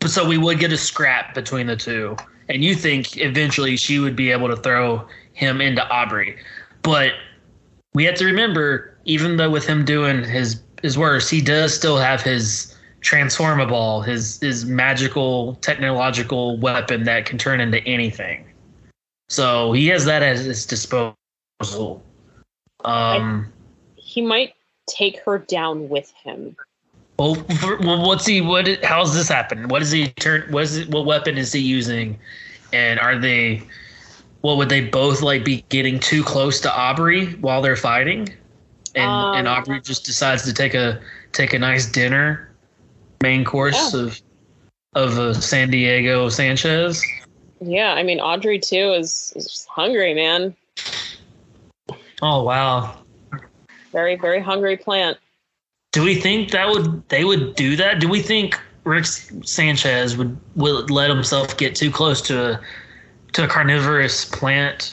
but 0.00 0.10
so 0.10 0.26
we 0.26 0.38
would 0.38 0.58
get 0.58 0.72
a 0.72 0.78
scrap 0.78 1.34
between 1.34 1.66
the 1.66 1.76
two, 1.76 2.16
and 2.48 2.64
you 2.64 2.74
think 2.74 3.16
eventually 3.18 3.76
she 3.76 3.98
would 3.98 4.16
be 4.16 4.30
able 4.30 4.48
to 4.48 4.56
throw 4.56 5.06
him 5.32 5.60
into 5.60 5.86
Audrey, 5.94 6.36
but 6.82 7.12
we 7.94 8.04
have 8.04 8.14
to 8.16 8.24
remember 8.24 8.96
even 9.04 9.36
though 9.36 9.50
with 9.50 9.66
him 9.66 9.84
doing 9.84 10.24
his 10.24 10.60
his 10.82 10.98
worst, 10.98 11.30
he 11.30 11.40
does 11.40 11.74
still 11.74 11.98
have 11.98 12.22
his 12.22 12.76
transformable, 13.00 14.02
his 14.02 14.40
his 14.40 14.64
magical 14.64 15.54
technological 15.56 16.56
weapon 16.58 17.04
that 17.04 17.26
can 17.26 17.38
turn 17.38 17.60
into 17.60 17.78
anything. 17.84 18.44
So 19.28 19.72
he 19.72 19.86
has 19.88 20.04
that 20.04 20.22
at 20.22 20.36
his 20.36 20.66
disposal. 20.66 22.02
Um, 22.84 23.52
He 23.96 24.20
might 24.20 24.54
take 24.88 25.18
her 25.20 25.38
down 25.38 25.88
with 25.88 26.10
him. 26.12 26.56
well, 27.18 27.34
for- 27.34 27.78
well, 27.78 28.06
what's 28.06 28.26
he? 28.26 28.40
What? 28.40 28.66
How's 28.84 29.14
this 29.14 29.28
happen? 29.28 29.68
What 29.68 29.82
is 29.82 29.90
he 29.90 30.08
turn? 30.08 30.50
What 30.50 30.64
is 30.64 30.76
it? 30.78 30.88
What 30.88 31.04
weapon 31.06 31.38
is 31.38 31.52
he 31.52 31.60
using? 31.60 32.18
And 32.72 32.98
are 33.00 33.18
they? 33.18 33.62
What 34.40 34.56
would 34.56 34.68
they 34.68 34.80
both 34.80 35.22
like 35.22 35.44
be 35.44 35.64
getting 35.68 36.00
too 36.00 36.24
close 36.24 36.60
to 36.62 36.80
Audrey 36.80 37.26
while 37.34 37.62
they're 37.62 37.76
fighting? 37.76 38.28
And 38.94 39.36
and 39.38 39.48
Um, 39.48 39.58
Audrey 39.58 39.80
just 39.80 40.04
decides 40.04 40.42
to 40.44 40.52
take 40.52 40.74
a 40.74 41.00
take 41.32 41.54
a 41.54 41.58
nice 41.58 41.86
dinner, 41.86 42.50
main 43.22 43.44
course 43.44 43.94
Yeah. 43.94 44.00
of 44.00 44.20
of 44.94 45.18
uh, 45.18 45.32
Sandiego 45.34 46.30
Sanchez. 46.30 47.02
Yeah, 47.60 47.92
I 47.94 48.02
mean 48.02 48.18
Audrey 48.20 48.58
too 48.58 48.92
is, 48.98 49.32
is 49.36 49.66
hungry, 49.70 50.12
man. 50.14 50.54
Oh 52.20 52.42
wow! 52.42 52.96
Very, 53.92 54.16
very 54.16 54.40
hungry 54.40 54.76
plant. 54.76 55.18
Do 55.92 56.02
we 56.02 56.14
think 56.14 56.50
that 56.52 56.68
would 56.68 57.06
they 57.10 57.24
would 57.24 57.54
do 57.54 57.76
that? 57.76 58.00
Do 58.00 58.08
we 58.08 58.22
think 58.22 58.58
Rick 58.84 59.04
Sanchez 59.04 60.16
would 60.16 60.36
would 60.56 60.90
let 60.90 61.10
himself 61.10 61.56
get 61.56 61.74
too 61.74 61.90
close 61.90 62.22
to 62.22 62.52
a 62.52 62.60
to 63.34 63.44
a 63.44 63.48
carnivorous 63.48 64.24
plant 64.24 64.92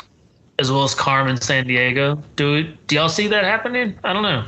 as 0.60 0.72
well 0.72 0.84
as 0.84 0.94
Carmen 0.94 1.38
Sandiego? 1.38 2.22
Do 2.36 2.54
we, 2.54 2.78
do 2.88 2.96
y'all 2.96 3.10
see 3.10 3.28
that 3.28 3.46
happening? 3.46 3.98
I 4.04 4.14
don't 4.14 4.24
know. 4.24 4.46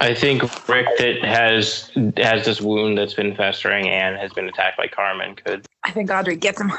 I 0.00 0.14
think 0.14 0.42
Rick 0.68 0.86
that 0.98 1.22
has 1.22 1.90
has 2.16 2.44
this 2.44 2.60
wound 2.60 2.98
that's 2.98 3.14
been 3.14 3.34
festering 3.36 3.88
and 3.88 4.16
has 4.16 4.32
been 4.32 4.48
attacked 4.48 4.76
by 4.76 4.88
Carmen 4.88 5.36
could. 5.36 5.66
I 5.84 5.92
think 5.92 6.10
Audrey 6.10 6.36
gets 6.36 6.60
him. 6.60 6.72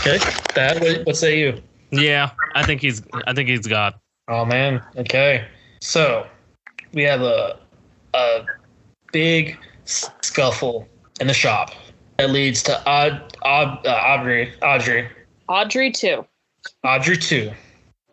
Okay, 0.00 0.18
Dad, 0.54 0.80
what, 0.80 1.06
what 1.06 1.16
say 1.16 1.38
you? 1.38 1.60
Yeah, 1.90 2.30
I 2.54 2.64
think 2.64 2.80
he's. 2.80 3.02
I 3.26 3.34
think 3.34 3.48
he's 3.48 3.66
got. 3.66 4.00
Oh 4.28 4.44
man. 4.44 4.82
Okay. 4.96 5.46
So 5.80 6.26
we 6.92 7.02
have 7.02 7.20
a 7.20 7.58
a 8.14 8.44
big 9.12 9.58
scuffle 9.84 10.88
in 11.20 11.26
the 11.26 11.34
shop 11.34 11.72
that 12.18 12.30
leads 12.30 12.62
to 12.62 12.88
Aud, 12.88 13.36
Aud, 13.42 13.86
uh, 13.86 13.90
Audrey 13.90 14.52
Audrey 14.62 15.08
Audrey 15.48 15.90
too. 15.90 16.24
Audrey 16.84 17.16
two 17.16 17.52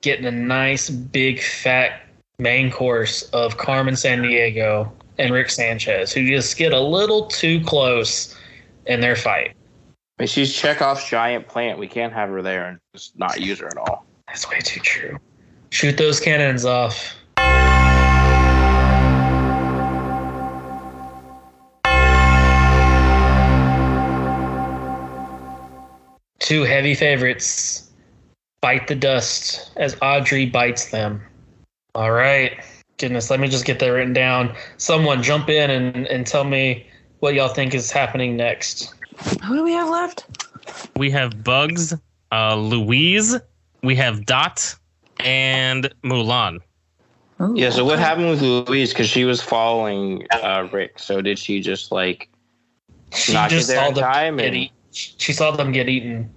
getting 0.02 0.26
a 0.26 0.32
nice 0.32 0.90
big 0.90 1.42
fat 1.42 2.02
main 2.40 2.72
course 2.72 3.24
of 3.30 3.58
Carmen 3.58 3.94
Sandiego 3.94 4.92
and 5.18 5.32
Rick 5.32 5.52
Sanchez, 5.52 6.12
who 6.12 6.28
just 6.28 6.58
get 6.58 6.74
a 6.74 6.80
little 6.80 7.28
too 7.28 7.64
close 7.64 8.36
in 8.88 9.00
their 9.00 9.16
fight. 9.16 9.54
I 10.18 10.24
mean, 10.24 10.28
she's 10.28 10.54
Chekhov's 10.54 11.08
giant 11.08 11.48
plant. 11.48 11.78
We 11.78 11.88
can't 11.88 12.12
have 12.14 12.30
her 12.30 12.42
there 12.42 12.68
and 12.68 12.80
just 12.96 13.18
not 13.18 13.40
use 13.40 13.60
her 13.60 13.68
at 13.68 13.78
all. 13.78 14.06
That's 14.28 14.50
way 14.50 14.60
too 14.60 14.80
true. 14.80 15.20
Shoot 15.72 15.98
those 15.98 16.20
cannons 16.20 16.66
off. 16.66 17.16
Two 26.40 26.64
heavy 26.64 26.94
favorites 26.94 27.90
bite 28.62 28.88
the 28.88 28.96
dust 28.96 29.72
as 29.78 29.96
Audrey 30.02 30.46
bites 30.46 30.92
them. 30.92 31.22
All 31.96 32.12
right. 32.12 32.62
Goodness, 32.98 33.30
let 33.30 33.40
me 33.40 33.48
just 33.48 33.64
get 33.64 33.80
that 33.80 33.88
written 33.88 34.12
down. 34.12 34.54
Someone 34.76 35.24
jump 35.24 35.50
in 35.50 35.70
and, 35.70 36.06
and 36.08 36.28
tell 36.28 36.44
me 36.44 36.86
what 37.20 37.34
y'all 37.34 37.48
think 37.48 37.74
is 37.74 37.92
happening 37.92 38.36
next. 38.36 38.94
Who 39.44 39.56
do 39.56 39.64
we 39.64 39.72
have 39.72 39.90
left? 39.90 40.26
We 40.98 41.10
have 41.12 41.46
Bugs, 41.46 41.96
uh, 42.34 42.56
Louise. 42.56 43.38
We 43.84 43.96
have 43.96 44.26
Dot 44.26 44.76
and 45.26 45.94
Mulan. 46.04 46.60
Ooh, 47.42 47.54
Yeah. 47.56 47.70
So 47.72 47.84
what 47.86 48.00
happened 48.00 48.30
with 48.30 48.42
Louise? 48.42 48.92
Because 48.92 49.08
she 49.10 49.26
was 49.26 49.42
following 49.42 50.26
uh, 50.32 50.68
Rick. 50.72 51.00
So 51.00 51.22
did 51.22 51.40
she 51.40 51.60
just 51.62 51.92
like? 51.92 52.30
She 53.14 53.34
Not 53.34 53.50
get 53.50 53.58
just 53.58 53.68
there 53.70 53.78
saw 53.78 53.88
in 53.90 53.94
them 53.96 54.04
time 54.04 54.38
get 54.38 54.46
and- 54.48 54.56
eat- 54.56 54.72
She 54.92 55.34
saw 55.34 55.52
them 55.52 55.72
get 55.72 55.90
eaten. 55.90 56.30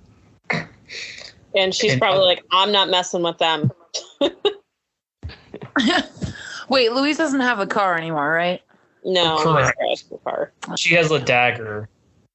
And 1.55 1.73
she's 1.75 1.93
And- 1.93 2.01
probably 2.01 2.25
like, 2.25 2.45
I'm 2.51 2.73
not 2.73 2.89
messing 2.91 3.23
with 3.23 3.39
them. 3.39 3.71
Wait, 6.69 6.93
Louise 6.93 7.17
doesn't 7.17 7.41
have 7.41 7.61
a 7.61 7.67
car 7.67 7.97
anymore, 7.97 8.31
right? 8.31 8.61
No, 9.05 9.39
Correct. 9.39 9.77
car. 10.25 10.53
She 10.77 10.95
has 10.95 11.11
a 11.11 11.19
dagger 11.19 11.89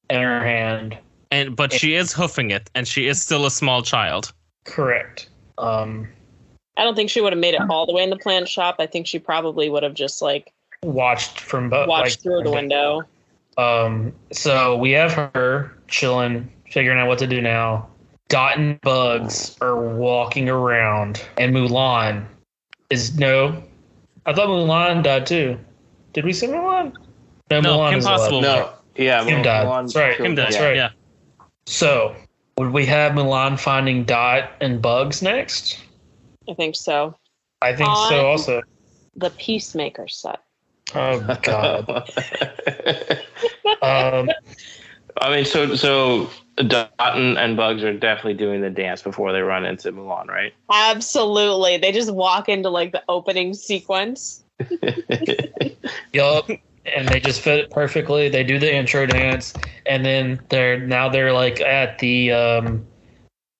in 0.08 0.22
her 0.22 0.42
hand. 0.42 0.96
And 1.32 1.54
but 1.56 1.72
she 1.72 1.94
is 1.94 2.12
hoofing 2.12 2.50
it, 2.50 2.70
and 2.74 2.86
she 2.88 3.06
is 3.08 3.20
still 3.20 3.44
a 3.46 3.50
small 3.50 3.82
child. 3.82 4.32
Correct. 4.64 5.28
Um, 5.58 6.08
I 6.80 6.84
don't 6.84 6.94
think 6.94 7.10
she 7.10 7.20
would 7.20 7.34
have 7.34 7.38
made 7.40 7.52
it 7.52 7.60
all 7.68 7.84
the 7.84 7.92
way 7.92 8.02
in 8.02 8.08
the 8.08 8.16
plant 8.16 8.48
shop. 8.48 8.76
I 8.78 8.86
think 8.86 9.06
she 9.06 9.18
probably 9.18 9.68
would 9.68 9.82
have 9.82 9.92
just 9.92 10.22
like 10.22 10.50
Watched 10.82 11.38
from 11.38 11.68
both. 11.68 11.86
watched 11.88 12.22
through 12.22 12.42
the 12.42 12.50
window. 12.50 13.02
Um, 13.58 14.14
so 14.32 14.78
we 14.78 14.92
have 14.92 15.12
her 15.12 15.76
chilling, 15.88 16.50
figuring 16.70 16.98
out 16.98 17.06
what 17.06 17.18
to 17.18 17.26
do 17.26 17.42
now. 17.42 17.86
Dot 18.30 18.56
and 18.56 18.80
Bugs 18.80 19.58
are 19.60 19.76
walking 19.76 20.48
around, 20.48 21.22
and 21.36 21.54
Mulan 21.54 22.24
is 22.88 23.18
no. 23.18 23.62
I 24.24 24.32
thought 24.32 24.48
Mulan 24.48 25.02
died 25.02 25.26
too. 25.26 25.58
Did 26.14 26.24
we 26.24 26.32
see 26.32 26.46
Mulan? 26.46 26.94
No, 27.50 27.60
Mulan 27.60 27.90
Kim 27.90 27.98
is 27.98 28.06
alive. 28.06 28.30
No, 28.42 28.72
yeah, 28.96 29.22
Kim 29.24 29.34
Mul- 29.34 29.42
died. 29.44 29.66
Mulan 29.66 29.82
That's 29.82 29.96
right. 29.96 30.16
killed- 30.16 30.26
Kim 30.28 30.34
does, 30.34 30.44
That's 30.46 30.56
yeah. 30.56 30.64
right. 30.66 30.76
Yeah. 30.76 30.90
So, 31.66 32.16
would 32.56 32.70
we 32.72 32.86
have 32.86 33.12
Mulan 33.12 33.60
finding 33.60 34.04
Dot 34.04 34.50
and 34.62 34.80
Bugs 34.80 35.20
next? 35.20 35.78
I 36.50 36.54
think 36.54 36.74
so. 36.74 37.16
I 37.62 37.74
think 37.74 37.88
On- 37.88 38.08
so. 38.08 38.26
Also, 38.26 38.62
The 39.16 39.30
Peacemaker 39.30 40.08
set. 40.08 40.40
oh 40.94 41.20
god. 41.42 41.88
um, 43.82 44.28
I 45.20 45.30
mean, 45.30 45.44
so 45.44 45.74
so 45.76 46.30
Dot 46.56 46.90
and, 46.98 47.38
and 47.38 47.56
Bugs 47.56 47.82
are 47.82 47.92
definitely 47.96 48.34
doing 48.34 48.60
the 48.60 48.70
dance 48.70 49.02
before 49.02 49.32
they 49.32 49.42
run 49.42 49.64
into 49.64 49.92
Mulan, 49.92 50.26
right? 50.26 50.52
Absolutely. 50.72 51.76
They 51.76 51.92
just 51.92 52.12
walk 52.12 52.48
into 52.48 52.68
like 52.68 52.92
the 52.92 53.02
opening 53.08 53.54
sequence. 53.54 54.44
yup. 56.12 56.50
And 56.96 57.08
they 57.08 57.20
just 57.20 57.42
fit 57.42 57.58
it 57.58 57.70
perfectly. 57.70 58.28
They 58.28 58.42
do 58.42 58.58
the 58.58 58.74
intro 58.74 59.06
dance, 59.06 59.52
and 59.86 60.04
then 60.04 60.40
they're 60.48 60.78
now 60.78 61.08
they're 61.08 61.32
like 61.32 61.60
at 61.60 61.98
the 61.98 62.32
um, 62.32 62.86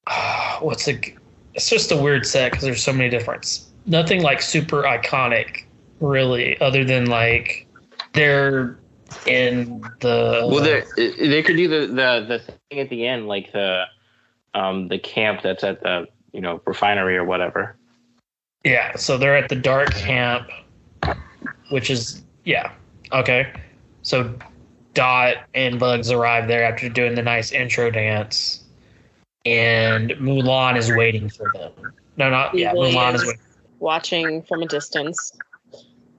what's 0.60 0.88
it? 0.88 1.14
It's 1.54 1.68
just 1.68 1.90
a 1.92 1.96
weird 1.96 2.26
set 2.26 2.52
because 2.52 2.64
there's 2.64 2.82
so 2.82 2.92
many 2.92 3.10
different. 3.10 3.64
Nothing 3.86 4.22
like 4.22 4.40
super 4.42 4.82
iconic, 4.82 5.64
really, 6.00 6.60
other 6.60 6.84
than 6.84 7.06
like 7.06 7.66
they're 8.12 8.78
in 9.26 9.80
the 10.00 10.46
well, 10.50 10.62
they 10.62 10.82
they 11.18 11.42
could 11.42 11.56
do 11.56 11.68
the, 11.68 11.86
the 11.86 12.26
the 12.28 12.52
thing 12.70 12.80
at 12.80 12.88
the 12.90 13.06
end, 13.06 13.26
like 13.26 13.52
the 13.52 13.84
um 14.54 14.88
the 14.88 14.98
camp 14.98 15.42
that's 15.42 15.64
at 15.64 15.82
the 15.82 16.06
you 16.32 16.40
know 16.40 16.60
refinery 16.64 17.16
or 17.16 17.24
whatever. 17.24 17.76
Yeah, 18.64 18.96
so 18.96 19.16
they're 19.16 19.36
at 19.36 19.48
the 19.48 19.56
dark 19.56 19.90
camp, 19.94 20.48
which 21.70 21.90
is 21.90 22.22
yeah, 22.44 22.72
okay. 23.12 23.52
So 24.02 24.34
Dot 24.94 25.36
and 25.54 25.78
Bugs 25.78 26.10
arrive 26.10 26.48
there 26.48 26.64
after 26.64 26.88
doing 26.88 27.14
the 27.14 27.22
nice 27.22 27.52
intro 27.52 27.90
dance, 27.90 28.64
and 29.44 30.10
Mulan 30.12 30.76
is 30.76 30.90
waiting 30.92 31.28
for 31.28 31.50
them. 31.50 31.72
No, 32.16 32.30
not 32.30 32.54
yeah, 32.54 32.72
Really 32.72 32.92
Mulan 32.92 33.14
is 33.14 33.22
is. 33.22 33.28
waiting. 33.28 33.42
watching 33.78 34.42
from 34.42 34.62
a 34.62 34.66
distance, 34.66 35.32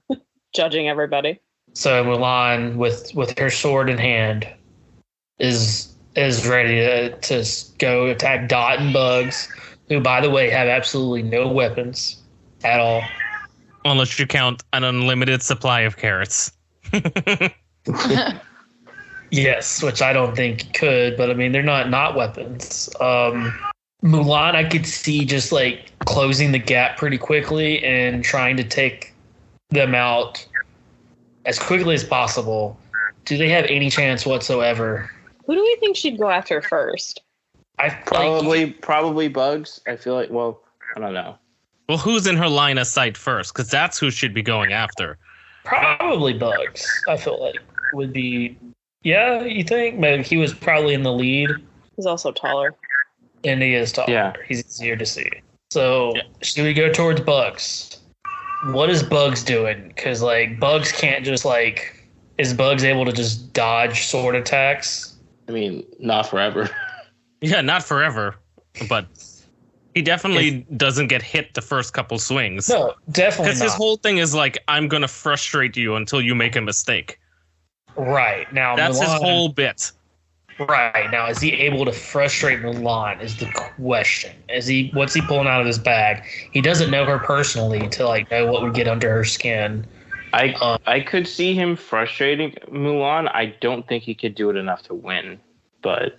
judging 0.53 0.87
everybody. 0.89 1.39
So 1.73 2.03
Mulan, 2.03 2.75
with 2.75 3.13
with 3.15 3.37
her 3.37 3.49
sword 3.49 3.89
in 3.89 3.97
hand, 3.97 4.47
is 5.39 5.95
is 6.15 6.47
ready 6.47 6.75
to 6.79 7.17
to 7.17 7.45
go 7.77 8.07
attack 8.07 8.49
Dot 8.49 8.79
and 8.79 8.93
Bugs, 8.93 9.47
who 9.87 9.99
by 9.99 10.21
the 10.21 10.29
way 10.29 10.49
have 10.49 10.67
absolutely 10.67 11.23
no 11.23 11.47
weapons 11.47 12.21
at 12.63 12.79
all. 12.79 13.01
Unless 13.85 14.19
you 14.19 14.27
count 14.27 14.63
an 14.73 14.83
unlimited 14.83 15.41
supply 15.41 15.81
of 15.81 15.97
carrots. 15.97 16.51
Yes, 19.31 19.81
which 19.81 20.01
I 20.01 20.11
don't 20.13 20.35
think 20.35 20.73
could, 20.73 21.17
but 21.17 21.31
I 21.31 21.33
mean 21.33 21.51
they're 21.51 21.63
not 21.63 21.89
not 21.89 22.15
weapons. 22.15 22.89
Um, 22.99 23.57
Mulan, 24.03 24.55
I 24.55 24.63
could 24.65 24.85
see 24.85 25.25
just 25.25 25.51
like 25.51 25.91
closing 26.05 26.51
the 26.51 26.59
gap 26.59 26.97
pretty 26.97 27.17
quickly 27.17 27.83
and 27.83 28.23
trying 28.23 28.57
to 28.57 28.63
take 28.63 29.13
them 29.69 29.95
out 29.95 30.45
as 31.45 31.57
quickly 31.59 31.95
as 31.95 32.03
possible. 32.03 32.77
Do 33.25 33.37
they 33.37 33.49
have 33.49 33.65
any 33.65 33.89
chance 33.89 34.25
whatsoever? 34.25 35.09
Who 35.45 35.55
do 35.55 35.61
we 35.61 35.77
think 35.79 35.95
she'd 35.95 36.17
go 36.17 36.29
after 36.29 36.61
first? 36.61 37.21
I 37.79 37.87
like, 37.87 38.05
Probably 38.05 38.71
probably 38.71 39.27
Bugs. 39.27 39.79
I 39.87 39.95
feel 39.95 40.13
like 40.15 40.29
well, 40.29 40.61
I 40.95 40.99
don't 40.99 41.13
know. 41.13 41.37
well, 41.87 41.97
who's 41.97 42.27
in 42.27 42.35
her 42.35 42.49
line 42.49 42.77
of 42.77 42.87
sight 42.87 43.15
first? 43.15 43.53
Because 43.53 43.69
that's 43.69 43.97
who 43.97 44.11
she'd 44.11 44.33
be 44.33 44.43
going 44.43 44.73
after. 44.73 45.17
probably 45.63 46.33
Bugs. 46.33 47.03
I 47.07 47.15
feel 47.17 47.41
like 47.41 47.61
would 47.93 48.11
be. 48.11 48.57
Yeah, 49.03 49.41
you 49.43 49.63
think? 49.63 49.99
But 49.99 50.21
he 50.25 50.37
was 50.37 50.53
probably 50.53 50.93
in 50.93 51.03
the 51.03 51.11
lead. 51.11 51.49
He's 51.95 52.05
also 52.05 52.31
taller. 52.31 52.75
And 53.43 53.61
he 53.61 53.73
is 53.73 53.91
taller. 53.91 54.11
Yeah. 54.11 54.33
He's 54.47 54.59
easier 54.65 54.95
to 54.95 55.05
see. 55.05 55.29
So 55.71 56.13
Yeah. 56.15 56.23
should 56.41 56.63
we 56.63 56.73
go 56.73 56.91
towards 56.91 57.21
Bugs? 57.21 57.99
What 58.65 58.89
is 58.89 59.01
Bugs 59.01 59.43
doing? 59.43 59.87
Because 59.87 60.21
like 60.21 60.59
Bugs 60.59 60.91
can't 60.91 61.25
just 61.25 61.45
like 61.45 61.97
is 62.37 62.53
Bugs 62.53 62.83
able 62.83 63.05
to 63.05 63.11
just 63.11 63.53
dodge 63.53 64.03
sword 64.05 64.35
attacks? 64.35 65.15
I 65.47 65.51
mean, 65.51 65.85
not 65.99 66.29
forever. 66.29 66.69
Yeah, 67.43 67.61
not 67.61 67.81
forever, 67.81 68.35
but 68.87 69.07
he 69.95 70.03
definitely 70.03 70.63
doesn't 70.77 71.07
get 71.07 71.23
hit 71.23 71.55
the 71.55 71.61
first 71.61 71.91
couple 71.91 72.19
swings. 72.19 72.69
No, 72.69 72.93
definitely 73.09 73.53
Because 73.53 73.61
his 73.61 73.73
whole 73.73 73.97
thing 73.97 74.19
is 74.19 74.35
like, 74.35 74.59
I'm 74.67 74.87
gonna 74.87 75.07
frustrate 75.07 75.75
you 75.75 75.95
until 75.95 76.21
you 76.21 76.35
make 76.35 76.55
a 76.55 76.61
mistake. 76.61 77.19
Right 77.95 78.51
now, 78.53 78.75
That's 78.75 78.99
his 78.99 79.09
whole 79.09 79.49
bit. 79.49 79.91
Right 80.59 81.09
now, 81.11 81.27
is 81.27 81.39
he 81.39 81.53
able 81.53 81.85
to 81.85 81.91
frustrate 81.91 82.59
Mulan? 82.59 83.21
Is 83.21 83.37
the 83.37 83.47
question. 83.47 84.35
Is 84.49 84.67
he? 84.67 84.91
What's 84.93 85.13
he 85.13 85.21
pulling 85.21 85.47
out 85.47 85.61
of 85.61 85.67
his 85.67 85.79
bag? 85.79 86.23
He 86.51 86.61
doesn't 86.61 86.91
know 86.91 87.05
her 87.05 87.19
personally 87.19 87.87
to 87.89 88.07
like 88.07 88.29
know 88.29 88.51
what 88.51 88.61
would 88.61 88.73
get 88.73 88.87
under 88.87 89.11
her 89.11 89.23
skin. 89.23 89.87
I 90.33 90.53
Um, 90.61 90.77
I 90.85 90.99
could 90.99 91.27
see 91.27 91.55
him 91.55 91.75
frustrating 91.75 92.51
Mulan. 92.69 93.29
I 93.33 93.55
don't 93.59 93.87
think 93.87 94.03
he 94.03 94.13
could 94.13 94.35
do 94.35 94.49
it 94.49 94.55
enough 94.55 94.83
to 94.83 94.93
win. 94.93 95.39
But 95.81 96.17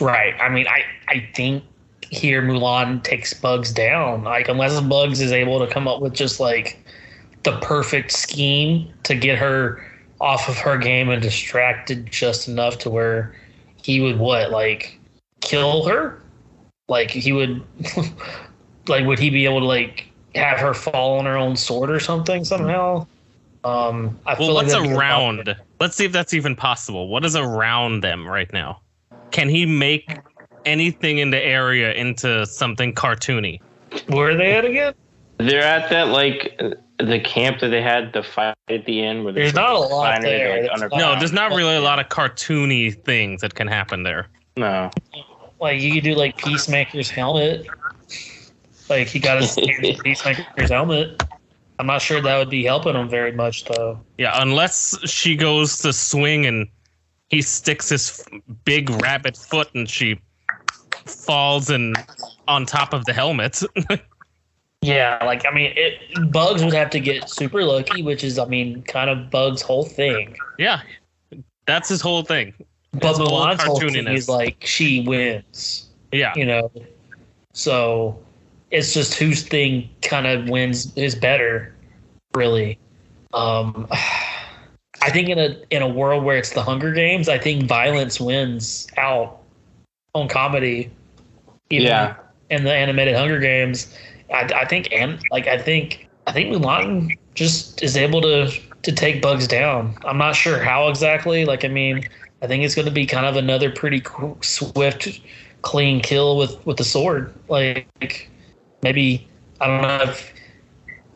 Right. 0.00 0.34
I 0.40 0.48
mean, 0.48 0.66
I 0.68 0.84
I 1.08 1.28
think 1.34 1.64
here 2.10 2.42
Mulan 2.42 3.02
takes 3.02 3.34
Bugs 3.34 3.72
down. 3.72 4.24
Like 4.24 4.48
unless 4.48 4.80
Bugs 4.80 5.20
is 5.20 5.32
able 5.32 5.58
to 5.58 5.66
come 5.66 5.86
up 5.86 6.00
with 6.00 6.14
just 6.14 6.40
like 6.40 6.82
the 7.42 7.58
perfect 7.60 8.12
scheme 8.12 8.92
to 9.04 9.14
get 9.14 9.38
her 9.38 9.82
off 10.20 10.48
of 10.48 10.56
her 10.58 10.76
game 10.76 11.08
and 11.10 11.22
distracted 11.22 12.10
just 12.10 12.48
enough 12.48 12.78
to 12.78 12.90
where 12.90 13.34
he 13.82 14.00
would 14.00 14.18
what 14.18 14.50
like 14.50 14.98
kill 15.40 15.84
her. 15.86 16.20
Like 16.88 17.10
he 17.10 17.32
would 17.32 17.62
like 18.88 19.06
would 19.06 19.18
he 19.18 19.30
be 19.30 19.44
able 19.44 19.60
to 19.60 19.66
like 19.66 20.06
have 20.34 20.58
her 20.58 20.74
fall 20.74 21.18
on 21.18 21.24
her 21.24 21.36
own 21.36 21.56
sword 21.56 21.90
or 21.90 22.00
something 22.00 22.44
somehow? 22.44 23.06
Um, 23.64 24.18
I 24.26 24.32
Well, 24.34 24.36
feel 24.48 24.54
like 24.54 24.62
what's 24.64 24.72
that'd 24.72 24.88
be 24.88 24.94
a 24.94 24.96
lot- 24.96 25.00
around? 25.00 25.56
Let's 25.80 25.96
see 25.96 26.04
if 26.04 26.12
that's 26.12 26.32
even 26.34 26.56
possible. 26.56 27.08
What 27.08 27.24
is 27.24 27.36
around 27.36 28.02
them 28.02 28.26
right 28.26 28.50
now? 28.52 28.80
Can 29.30 29.48
he 29.48 29.66
make 29.66 30.18
anything 30.64 31.18
in 31.18 31.30
the 31.30 31.44
area 31.44 31.92
into 31.92 32.46
something 32.46 32.94
cartoony? 32.94 33.60
Where 34.08 34.30
are 34.30 34.34
they 34.36 34.52
at 34.54 34.64
again? 34.64 34.94
they're 35.38 35.62
at 35.62 35.88
that 35.90 36.08
like 36.08 36.56
uh, 36.58 36.70
the 36.98 37.20
camp 37.20 37.60
that 37.60 37.68
they 37.68 37.80
had 37.82 38.12
the 38.12 38.22
fight 38.22 38.56
at 38.68 38.84
the 38.84 39.02
end 39.02 39.24
where 39.24 39.32
There's 39.32 39.54
not 39.54 39.72
a 39.72 39.78
lot 39.78 40.20
there. 40.22 40.62
like, 40.68 40.78
There's. 40.80 40.92
No, 40.92 41.18
there's 41.18 41.32
not 41.32 41.52
really 41.52 41.76
a 41.76 41.80
lot 41.80 41.98
of 41.98 42.08
cartoony 42.08 42.92
things 43.04 43.40
that 43.40 43.54
can 43.54 43.66
happen 43.68 44.02
there. 44.02 44.28
no. 44.56 44.90
Like 45.60 45.80
you 45.80 45.92
could 45.92 46.04
do 46.04 46.14
like 46.14 46.36
Peacemaker's 46.36 47.10
helmet. 47.10 47.66
Like 48.88 49.08
he 49.08 49.18
got 49.18 49.40
his 49.42 49.54
Peacemaker's 50.04 50.70
helmet. 50.70 51.20
I'm 51.80 51.86
not 51.86 52.00
sure 52.00 52.20
that 52.20 52.38
would 52.38 52.48
be 52.50 52.64
helping 52.64 52.94
him 52.94 53.08
very 53.08 53.32
much 53.32 53.64
though. 53.64 53.98
Yeah, 54.18 54.40
unless 54.40 54.96
she 55.08 55.34
goes 55.34 55.78
to 55.78 55.92
swing 55.92 56.46
and 56.46 56.68
he 57.28 57.42
sticks 57.42 57.88
his 57.88 58.24
f- 58.32 58.40
big 58.64 58.88
rabbit 59.02 59.36
foot 59.36 59.68
and 59.74 59.88
she 59.90 60.20
falls 61.06 61.70
and 61.70 61.96
on 62.46 62.64
top 62.64 62.92
of 62.92 63.04
the 63.06 63.12
helmet. 63.12 63.60
Yeah, 64.82 65.18
like 65.24 65.44
I 65.46 65.50
mean, 65.52 65.72
it, 65.76 66.30
Bugs 66.30 66.64
would 66.64 66.72
have 66.74 66.90
to 66.90 67.00
get 67.00 67.28
super 67.28 67.64
lucky, 67.64 68.02
which 68.02 68.22
is 68.22 68.38
I 68.38 68.44
mean, 68.46 68.82
kind 68.84 69.10
of 69.10 69.30
Bugs' 69.30 69.60
whole 69.60 69.84
thing. 69.84 70.36
yeah, 70.58 70.82
that's 71.66 71.88
his 71.88 72.00
whole 72.00 72.22
thing. 72.22 72.54
But 72.92 73.08
His 73.08 73.18
whole 73.18 73.28
Mulan's 73.28 73.62
whole 73.62 73.80
thing 73.80 74.06
is 74.06 74.28
like 74.28 74.64
she 74.64 75.00
wins, 75.00 75.88
Yeah, 76.12 76.32
you 76.36 76.46
know. 76.46 76.70
So 77.52 78.18
it's 78.70 78.94
just 78.94 79.14
whose 79.14 79.42
thing 79.42 79.88
kind 80.02 80.26
of 80.26 80.48
wins 80.48 80.96
is 80.96 81.14
better, 81.14 81.74
really. 82.34 82.78
Um, 83.34 83.88
I 85.02 85.10
think 85.10 85.28
in 85.28 85.38
a 85.38 85.56
in 85.70 85.82
a 85.82 85.88
world 85.88 86.24
where 86.24 86.38
it's 86.38 86.50
the 86.50 86.62
Hunger 86.62 86.92
Games, 86.92 87.28
I 87.28 87.38
think 87.38 87.64
violence 87.64 88.20
wins 88.20 88.86
out 88.96 89.40
on 90.14 90.28
comedy. 90.28 90.90
Even 91.70 91.86
Yeah. 91.88 92.14
in 92.50 92.64
the 92.64 92.72
animated 92.72 93.14
Hunger 93.14 93.38
Games, 93.38 93.94
I, 94.32 94.48
I 94.54 94.64
think 94.64 94.92
and 94.92 95.22
like 95.30 95.46
I 95.46 95.58
think 95.58 96.08
I 96.26 96.32
think 96.32 96.54
Mulan 96.54 97.16
just 97.34 97.82
is 97.82 97.96
able 97.96 98.20
to 98.22 98.50
to 98.82 98.92
take 98.92 99.22
bugs 99.22 99.46
down. 99.46 99.96
I'm 100.04 100.18
not 100.18 100.36
sure 100.36 100.58
how 100.58 100.88
exactly. 100.88 101.44
Like 101.44 101.64
I 101.64 101.68
mean, 101.68 102.08
I 102.42 102.46
think 102.46 102.64
it's 102.64 102.74
going 102.74 102.86
to 102.86 102.92
be 102.92 103.06
kind 103.06 103.26
of 103.26 103.36
another 103.36 103.70
pretty 103.70 104.00
qu- 104.00 104.38
swift, 104.40 105.20
clean 105.62 106.00
kill 106.00 106.36
with 106.36 106.64
with 106.66 106.76
the 106.76 106.84
sword. 106.84 107.32
Like 107.48 108.30
maybe 108.82 109.26
I 109.60 109.66
don't 109.66 109.82
know 109.82 110.10
if 110.10 110.32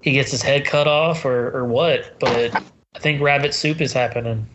he 0.03 0.13
gets 0.13 0.31
his 0.31 0.43
head 0.43 0.65
cut 0.65 0.89
off 0.89 1.25
or, 1.25 1.57
or 1.57 1.65
what, 1.65 2.19
but 2.19 2.55
I 2.95 2.99
think 2.99 3.23
rabbit 3.23 3.55
soup 3.55 3.81
is 3.81 3.93
happening. 3.93 4.47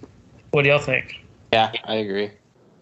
What 0.52 0.64
do 0.64 0.70
y'all 0.70 0.80
think? 0.80 1.24
Yeah, 1.54 1.72
I 1.86 1.96
agree. 1.96 2.32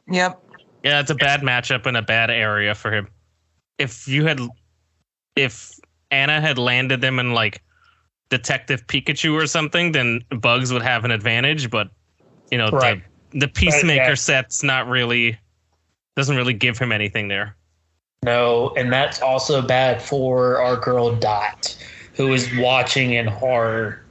Yep. 0.10 0.42
Yeah, 0.84 1.00
it's 1.00 1.10
a 1.10 1.16
bad 1.16 1.42
matchup 1.42 1.88
in 1.88 1.96
a 1.96 2.02
bad 2.02 2.30
area 2.30 2.76
for 2.76 2.92
him. 2.92 3.08
If 3.78 4.08
you 4.08 4.26
had, 4.26 4.40
if 5.36 5.80
Anna 6.12 6.42
had 6.42 6.58
landed 6.58 7.02
them 7.02 7.20
in 7.20 7.34
like 7.34 7.62
Detective 8.30 8.86
Pikachu 8.88 9.34
or 9.34 9.48
something, 9.48 9.92
then 9.92 10.22
Bugs 10.40 10.72
would 10.74 10.82
have 10.82 11.06
an 11.06 11.12
advantage. 11.12 11.70
But 11.70 11.90
you 12.52 12.58
know, 12.58 12.70
Right. 12.70 13.04
the 13.32 13.40
the 13.40 13.48
Peacemaker 13.48 14.10
yeah. 14.10 14.16
set's 14.16 14.64
not 14.64 14.88
really 14.88 15.38
doesn't 16.16 16.36
really 16.36 16.54
give 16.54 16.78
him 16.78 16.92
anything 16.92 17.28
there. 17.28 17.56
No, 18.24 18.74
and 18.78 18.92
that's 18.92 19.22
also 19.22 19.62
bad 19.62 20.02
for 20.02 20.60
our 20.60 20.78
girl 20.78 21.16
Dot, 21.16 21.76
who 22.14 22.34
is 22.34 22.50
watching 22.58 23.14
in 23.14 23.28
horror 23.28 24.02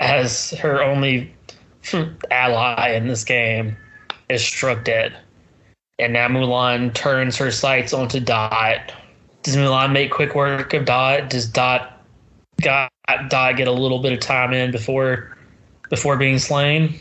as 0.00 0.50
her 0.50 0.82
only 0.82 1.32
ally 2.30 2.90
in 2.90 3.06
this 3.06 3.24
game 3.24 3.76
is 4.28 4.44
struck 4.44 4.84
dead. 4.84 5.16
And 5.98 6.12
now 6.12 6.28
Mulan 6.28 6.92
turns 6.92 7.36
her 7.36 7.50
sights 7.50 7.92
onto 7.92 8.20
Dot. 8.20 8.92
Does 9.44 9.56
Mulan 9.56 9.92
make 9.92 10.10
quick 10.10 10.34
work 10.34 10.72
of 10.72 10.86
Dot? 10.86 11.28
Does 11.28 11.46
Dot 11.46 12.02
got 12.62 12.90
Dot 13.28 13.56
get 13.56 13.68
a 13.68 13.72
little 13.72 13.98
bit 13.98 14.12
of 14.12 14.20
time 14.20 14.54
in 14.54 14.70
before 14.70 15.36
before 15.90 16.16
being 16.16 16.38
slain? 16.38 16.94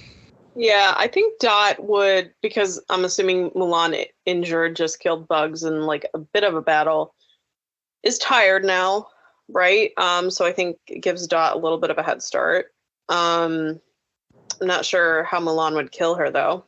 Yeah, 0.56 0.94
I 0.98 1.08
think 1.08 1.40
Dot 1.40 1.82
would 1.84 2.32
because 2.42 2.82
I'm 2.90 3.06
assuming 3.06 3.50
Mulan 3.52 4.06
injured 4.26 4.76
just 4.76 5.00
killed 5.00 5.28
bugs 5.28 5.64
in 5.64 5.84
like 5.84 6.06
a 6.14 6.20
bit 6.20 6.44
of 6.44 6.54
a 6.54 6.62
battle. 6.62 7.16
Is 8.04 8.18
tired 8.18 8.66
now, 8.66 9.08
right? 9.48 9.92
Um, 9.96 10.30
so 10.30 10.46
I 10.46 10.52
think 10.52 10.78
it 10.88 11.02
gives 11.02 11.26
Dot 11.26 11.56
a 11.56 11.60
little 11.60 11.78
bit 11.78 11.92
of 11.92 11.98
a 11.98 12.04
head 12.04 12.22
start. 12.22 12.74
Um, 13.08 13.80
I'm 14.60 14.68
not 14.68 14.84
sure 14.84 15.24
how 15.24 15.40
Mulan 15.40 15.76
would 15.76 15.94
kill 15.94 16.16
her 16.16 16.30
though. 16.30 16.66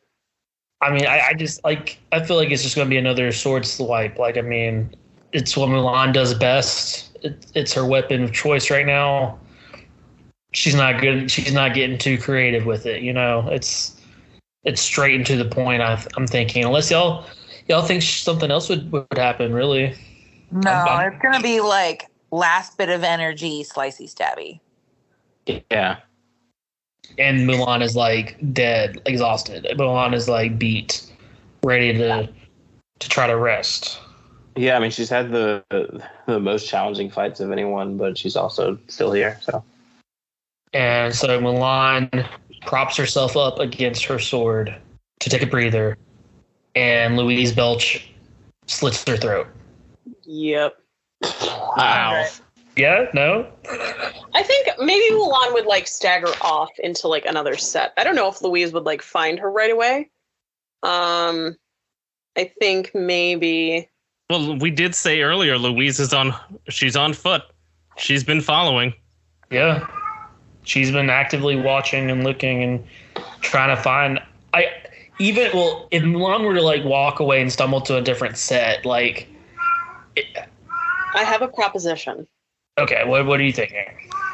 I 0.81 0.91
mean, 0.91 1.05
I, 1.05 1.19
I 1.29 1.33
just 1.33 1.61
like 1.65 1.99
I 2.13 2.23
feel 2.23 2.37
like 2.37 2.51
it's 2.51 2.63
just 2.63 2.77
going 2.77 2.87
to 2.87 2.89
be 2.89 2.97
another 2.97 3.33
sword 3.33 3.65
swipe. 3.65 4.17
Like, 4.17 4.37
I 4.37 4.41
mean, 4.41 4.95
it's 5.35 5.57
what 5.57 5.69
Mulan 5.69 6.13
does 6.13 6.33
best. 6.33 7.17
It, 7.21 7.45
it's 7.53 7.73
her 7.73 7.85
weapon 7.85 8.23
of 8.23 8.31
choice 8.31 8.71
right 8.71 8.85
now. 8.85 9.37
She's 10.53 10.73
not 10.75 11.01
good. 11.01 11.29
She's 11.29 11.51
not 11.53 11.73
getting 11.73 11.97
too 11.97 12.17
creative 12.17 12.65
with 12.65 12.85
it. 12.85 13.01
You 13.03 13.11
know, 13.11 13.47
it's 13.51 13.99
it's 14.63 14.81
straight 14.81 15.15
and 15.15 15.25
to 15.25 15.35
the 15.35 15.43
point. 15.45 15.81
I, 15.81 16.01
I'm 16.15 16.25
thinking, 16.25 16.63
unless 16.63 16.89
y'all 16.89 17.25
y'all 17.67 17.83
think 17.83 18.01
something 18.01 18.49
else 18.49 18.69
would 18.69 18.89
would 18.93 19.05
happen. 19.15 19.53
Really, 19.53 19.93
No, 20.51 20.71
I'm- 20.71 20.87
I'm- 20.87 21.13
it's 21.13 21.21
gonna 21.21 21.41
be 21.41 21.59
like 21.59 22.05
last 22.31 22.77
bit 22.77 22.87
of 22.89 23.03
energy, 23.03 23.63
slicey 23.65 24.09
stabby. 24.11 24.61
Yeah. 25.69 25.97
and 27.19 27.47
Mulan 27.47 27.81
is 27.83 27.95
like 27.95 28.37
dead, 28.53 28.99
exhausted. 29.05 29.67
Mulan 29.77 30.13
is 30.15 30.27
like 30.27 30.57
beat, 30.57 31.03
ready 31.63 31.93
to 31.93 32.29
to 32.99 33.09
try 33.09 33.27
to 33.27 33.35
rest. 33.37 33.99
Yeah, 34.55 34.77
I 34.77 34.79
mean 34.79 34.91
she's 34.91 35.09
had 35.09 35.31
the 35.31 35.63
the 36.27 36.39
most 36.39 36.67
challenging 36.67 37.09
fights 37.09 37.39
of 37.39 37.51
anyone, 37.51 37.97
but 37.97 38.17
she's 38.17 38.35
also 38.35 38.79
still 38.87 39.11
here. 39.11 39.39
So 39.41 39.63
And 40.73 41.13
so 41.13 41.39
Mulan 41.39 42.27
props 42.65 42.97
herself 42.97 43.35
up 43.35 43.59
against 43.59 44.05
her 44.05 44.19
sword 44.19 44.75
to 45.19 45.29
take 45.29 45.41
a 45.41 45.47
breather, 45.47 45.97
and 46.75 47.17
Louise 47.17 47.53
Belch 47.53 48.09
slits 48.67 49.03
her 49.07 49.17
throat. 49.17 49.47
Yep. 50.23 50.77
Wow. 51.21 52.27
Yeah, 52.77 53.07
no, 53.13 53.49
I 54.33 54.43
think 54.43 54.67
maybe 54.79 55.15
Mulan 55.15 55.53
would 55.53 55.65
like 55.65 55.87
stagger 55.87 56.31
off 56.41 56.71
into 56.77 57.07
like 57.07 57.25
another 57.25 57.55
set. 57.55 57.93
I 57.95 58.03
don't 58.03 58.15
know 58.15 58.27
if 58.27 58.41
Louise 58.41 58.73
would 58.73 58.83
like 58.83 59.01
find 59.01 59.39
her 59.39 59.49
right 59.49 59.71
away. 59.71 60.09
Um, 60.83 61.55
I 62.35 62.51
think 62.59 62.91
maybe 62.93 63.89
Well, 64.29 64.57
we 64.57 64.71
did 64.71 64.95
say 64.95 65.21
earlier 65.21 65.57
Louise 65.57 65.99
is 65.99 66.13
on 66.13 66.33
she's 66.69 66.95
on 66.95 67.13
foot. 67.13 67.43
She's 67.97 68.23
been 68.23 68.41
following. 68.41 68.93
yeah. 69.49 69.87
She's 70.63 70.91
been 70.91 71.11
actively 71.11 71.55
watching 71.55 72.09
and 72.09 72.23
looking 72.23 72.63
and 72.63 72.83
trying 73.41 73.75
to 73.75 73.81
find. 73.81 74.19
I 74.53 74.71
even 75.19 75.51
well, 75.53 75.87
if 75.91 76.01
Mulan 76.01 76.43
were 76.43 76.55
to 76.55 76.61
like 76.63 76.83
walk 76.83 77.19
away 77.19 77.39
and 77.39 77.51
stumble 77.51 77.81
to 77.81 77.97
a 77.97 78.01
different 78.01 78.35
set, 78.35 78.83
like, 78.83 79.27
it, 80.15 80.25
I 81.13 81.23
have 81.23 81.43
a 81.43 81.47
proposition. 81.47 82.27
okay, 82.79 83.05
what 83.05 83.27
what 83.27 83.39
are 83.39 83.43
you 83.43 83.53
thinking? 83.53 83.85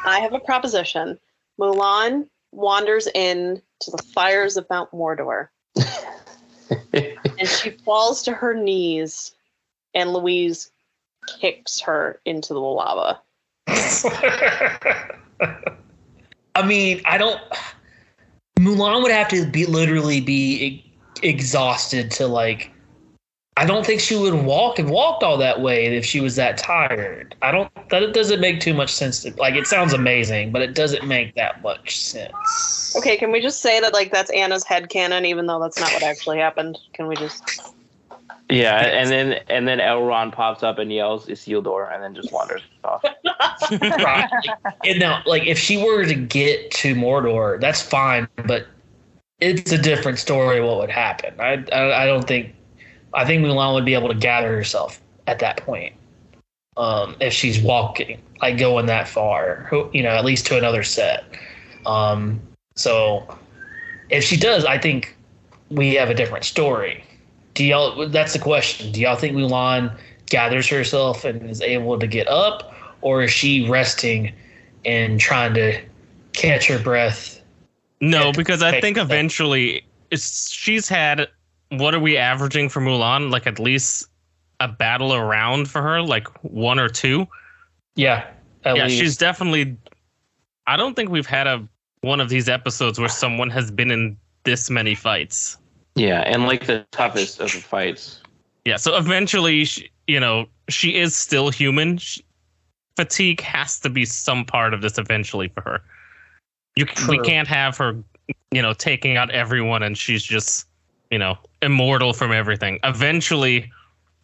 I 0.06 0.20
have 0.20 0.32
a 0.32 0.40
proposition. 0.40 1.18
Mulan 1.60 2.26
wanders 2.52 3.08
in 3.14 3.60
to 3.80 3.90
the 3.90 4.02
fires 4.14 4.56
of 4.56 4.66
Mount 4.70 4.90
Mordor 4.92 5.48
and 6.92 7.48
she 7.48 7.70
falls 7.70 8.22
to 8.22 8.32
her 8.32 8.54
knees 8.54 9.34
and 9.94 10.12
Louise 10.12 10.70
kicks 11.26 11.80
her 11.80 12.20
into 12.24 12.54
the 12.54 12.60
lava. 12.60 13.20
I 16.54 16.66
mean, 16.66 17.00
I 17.04 17.18
don't. 17.18 17.40
Mulan 18.58 19.02
would 19.02 19.12
have 19.12 19.28
to 19.28 19.46
be 19.46 19.66
literally 19.66 20.20
be 20.20 20.84
exhausted 21.22 22.10
to 22.12 22.26
like. 22.26 22.70
I 23.58 23.66
don't 23.66 23.84
think 23.84 24.00
she 24.00 24.16
would 24.16 24.32
walk 24.32 24.78
and 24.78 24.88
walked 24.88 25.22
all 25.22 25.36
that 25.36 25.60
way 25.60 25.84
if 25.84 26.06
she 26.06 26.20
was 26.20 26.36
that 26.36 26.56
tired. 26.56 27.34
I 27.42 27.52
don't. 27.52 27.70
That 27.90 28.02
it 28.02 28.14
doesn't 28.14 28.40
make 28.40 28.60
too 28.60 28.74
much 28.74 28.90
sense. 28.92 29.22
To, 29.22 29.34
like 29.36 29.54
it 29.54 29.66
sounds 29.66 29.92
amazing, 29.92 30.52
but 30.52 30.62
it 30.62 30.74
doesn't 30.74 31.06
make 31.06 31.34
that 31.34 31.62
much 31.62 31.98
sense. 31.98 32.94
Okay, 32.96 33.16
can 33.16 33.30
we 33.30 33.40
just 33.40 33.60
say 33.60 33.80
that 33.80 33.92
like 33.92 34.10
that's 34.10 34.30
Anna's 34.30 34.64
head 34.64 34.88
canon, 34.88 35.24
even 35.24 35.46
though 35.46 35.60
that's 35.60 35.78
not 35.78 35.92
what 35.92 36.02
actually 36.02 36.38
happened? 36.38 36.78
Can 36.94 37.06
we 37.06 37.16
just 37.16 37.74
yeah, 38.52 38.80
and 38.80 39.10
then 39.10 39.32
and 39.48 39.66
then 39.66 39.78
Elrond 39.78 40.32
pops 40.32 40.62
up 40.62 40.78
and 40.78 40.92
yells 40.92 41.26
Isildur 41.26 41.92
and 41.92 42.02
then 42.02 42.14
just 42.14 42.32
wanders 42.32 42.62
off. 42.84 43.02
right. 43.80 44.30
And 44.84 45.00
now, 45.00 45.22
like, 45.24 45.46
if 45.46 45.58
she 45.58 45.82
were 45.82 46.04
to 46.04 46.14
get 46.14 46.70
to 46.72 46.94
Mordor, 46.94 47.60
that's 47.60 47.80
fine, 47.80 48.28
but 48.46 48.66
it's 49.40 49.72
a 49.72 49.78
different 49.78 50.18
story. 50.18 50.60
What 50.60 50.78
would 50.78 50.90
happen? 50.90 51.34
I, 51.40 51.64
I, 51.72 52.02
I 52.02 52.06
don't 52.06 52.26
think. 52.26 52.54
I 53.14 53.24
think 53.24 53.44
Mulan 53.44 53.74
would 53.74 53.84
be 53.84 53.94
able 53.94 54.08
to 54.08 54.14
gather 54.14 54.54
herself 54.54 55.00
at 55.26 55.38
that 55.40 55.58
point. 55.58 55.94
Um, 56.76 57.16
if 57.20 57.32
she's 57.32 57.60
walking, 57.60 58.20
like 58.40 58.58
going 58.58 58.86
that 58.86 59.06
far, 59.06 59.70
you 59.92 60.02
know, 60.02 60.10
at 60.10 60.24
least 60.24 60.46
to 60.46 60.56
another 60.56 60.82
set. 60.82 61.24
Um, 61.84 62.40
so 62.76 63.38
if 64.08 64.24
she 64.24 64.36
does, 64.36 64.64
I 64.64 64.78
think 64.78 65.14
we 65.70 65.94
have 65.94 66.08
a 66.08 66.14
different 66.14 66.44
story. 66.44 67.04
Do 67.54 67.64
y'all? 67.64 68.08
That's 68.08 68.32
the 68.32 68.38
question. 68.38 68.92
Do 68.92 69.00
y'all 69.00 69.16
think 69.16 69.36
Mulan 69.36 69.96
gathers 70.26 70.68
herself 70.68 71.24
and 71.24 71.48
is 71.48 71.60
able 71.60 71.98
to 71.98 72.06
get 72.06 72.28
up, 72.28 72.74
or 73.02 73.22
is 73.22 73.30
she 73.30 73.68
resting 73.68 74.32
and 74.84 75.20
trying 75.20 75.54
to 75.54 75.80
catch 76.32 76.66
her 76.66 76.78
breath? 76.78 77.40
No, 78.00 78.32
because 78.32 78.62
I 78.62 78.80
think 78.80 78.96
eventually 78.96 79.84
it's 80.10 80.50
she's 80.50 80.88
had 80.88 81.28
what 81.70 81.94
are 81.94 82.00
we 82.00 82.16
averaging 82.16 82.68
for 82.68 82.80
Mulan? 82.80 83.30
Like 83.30 83.46
at 83.46 83.58
least 83.58 84.08
a 84.60 84.68
battle 84.68 85.14
around 85.14 85.70
for 85.70 85.82
her, 85.82 86.02
like 86.02 86.28
one 86.42 86.78
or 86.78 86.88
two. 86.88 87.26
Yeah, 87.96 88.26
yeah, 88.64 88.84
least. 88.84 88.98
she's 88.98 89.16
definitely. 89.16 89.76
I 90.66 90.76
don't 90.76 90.94
think 90.94 91.10
we've 91.10 91.26
had 91.26 91.46
a 91.46 91.68
one 92.02 92.20
of 92.20 92.28
these 92.28 92.48
episodes 92.48 92.98
where 92.98 93.08
someone 93.08 93.50
has 93.50 93.70
been 93.70 93.90
in 93.90 94.16
this 94.44 94.70
many 94.70 94.94
fights. 94.94 95.56
Yeah, 95.94 96.20
and 96.20 96.44
like 96.44 96.66
the 96.66 96.86
toughest 96.90 97.40
of 97.40 97.52
the 97.52 97.60
fights. 97.60 98.20
Yeah, 98.64 98.76
so 98.76 98.96
eventually, 98.96 99.64
she, 99.64 99.90
you 100.06 100.20
know, 100.20 100.46
she 100.68 100.96
is 100.96 101.14
still 101.16 101.50
human. 101.50 101.98
She, 101.98 102.24
fatigue 102.96 103.40
has 103.40 103.80
to 103.80 103.90
be 103.90 104.04
some 104.04 104.44
part 104.44 104.74
of 104.74 104.82
this 104.82 104.98
eventually 104.98 105.48
for 105.48 105.62
her. 105.62 105.82
You 106.76 106.86
c- 106.86 107.06
we 107.08 107.18
can't 107.20 107.48
have 107.48 107.76
her, 107.78 107.96
you 108.50 108.62
know, 108.62 108.72
taking 108.72 109.16
out 109.16 109.30
everyone 109.30 109.82
and 109.82 109.96
she's 109.96 110.22
just, 110.22 110.66
you 111.10 111.18
know, 111.18 111.36
immortal 111.60 112.12
from 112.12 112.32
everything. 112.32 112.78
Eventually, 112.84 113.70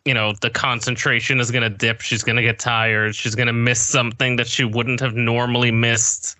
you 0.04 0.14
know, 0.14 0.32
the 0.40 0.50
concentration 0.50 1.40
is 1.40 1.50
gonna 1.50 1.68
dip. 1.68 2.00
She's 2.00 2.22
gonna 2.22 2.42
get 2.42 2.58
tired. 2.58 3.14
She's 3.14 3.34
gonna 3.34 3.52
miss 3.52 3.80
something 3.80 4.36
that 4.36 4.46
she 4.46 4.64
wouldn't 4.64 5.00
have 5.00 5.14
normally 5.14 5.70
missed. 5.70 6.36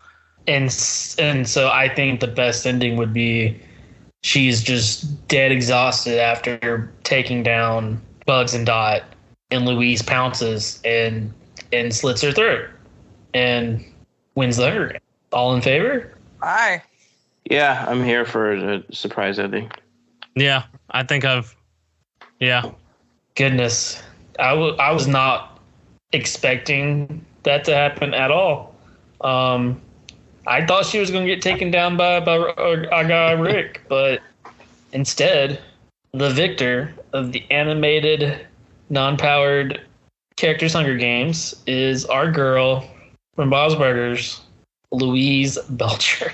and 0.47 0.75
and 1.19 1.47
so 1.47 1.69
I 1.69 1.95
think 1.95 2.21
the 2.21 2.27
best 2.27 2.67
ending 2.67 2.97
would 2.97 3.13
be 3.13 3.61
she's 4.23 4.63
just 4.63 5.27
dead 5.29 5.53
exhausted 5.53 6.19
after 6.19 6.91
taking 7.05 7.43
down 7.43 8.01
Bugs 8.27 8.55
and 8.55 8.67
Dot, 8.67 9.03
and 9.51 9.65
Louise 9.65 10.03
pounces 10.03 10.81
and 10.85 11.33
and 11.73 11.95
slits 11.95 12.23
her 12.23 12.33
throat 12.33 12.69
and 13.35 13.85
wins 14.35 14.57
the 14.57 14.65
Hunger 14.65 14.89
Games. 14.89 15.01
All 15.33 15.55
in 15.55 15.61
favor? 15.61 16.15
Aye. 16.43 16.83
Yeah, 17.51 17.85
I'm 17.89 18.03
here 18.05 18.25
for 18.25 18.53
a 18.53 18.83
surprise 18.93 19.39
ending. 19.39 19.71
Yeah, 20.35 20.65
I 20.91 21.03
think 21.03 21.25
I've. 21.25 21.55
Yeah, 22.41 22.71
Goodness, 23.35 24.01
I 24.39 24.53
wa- 24.53 24.77
I 24.79 24.93
was 24.93 25.09
not 25.09 25.59
expecting 26.13 27.25
that 27.43 27.65
to 27.65 27.75
happen 27.75 28.15
at 28.15 28.31
all. 28.31 28.75
Um, 29.21 29.81
I 30.49 30.65
thought 30.65 30.87
she 30.87 30.99
was 30.99 31.11
going 31.11 31.27
to 31.27 31.35
get 31.35 31.43
taken 31.43 31.71
down 31.71 31.99
by 31.99 32.21
by 32.21 32.39
our 32.39 33.05
guy 33.05 33.33
Rick, 33.33 33.83
but 33.87 34.23
instead, 34.93 35.61
the 36.13 36.31
victor 36.31 36.95
of 37.13 37.33
the 37.33 37.45
animated, 37.51 38.47
non-powered 38.89 39.83
characters 40.37 40.73
Hunger 40.73 40.97
Games 40.97 41.55
is 41.67 42.07
our 42.07 42.33
girl 42.33 42.89
from 43.37 43.51
Bob's 43.51 43.75
Burgers, 43.75 44.41
Louise 44.91 45.59
Belcher. 45.69 46.33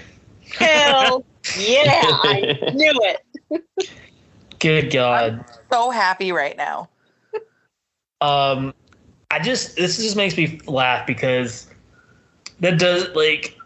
Hell 0.59 1.25
yeah! 1.59 1.83
I 1.93 2.59
knew 2.73 2.93
it. 3.51 3.65
Good 4.61 4.93
God. 4.93 5.45
So 5.73 5.91
happy 5.91 6.31
right 6.31 6.57
now. 6.57 6.89
Um, 8.21 8.73
I 9.33 9.41
just 9.41 9.75
this 9.75 9.97
just 9.97 10.15
makes 10.15 10.37
me 10.37 10.61
laugh 10.69 11.05
because 11.05 11.69
that 12.61 12.79
does 12.79 13.09
like 13.17 13.59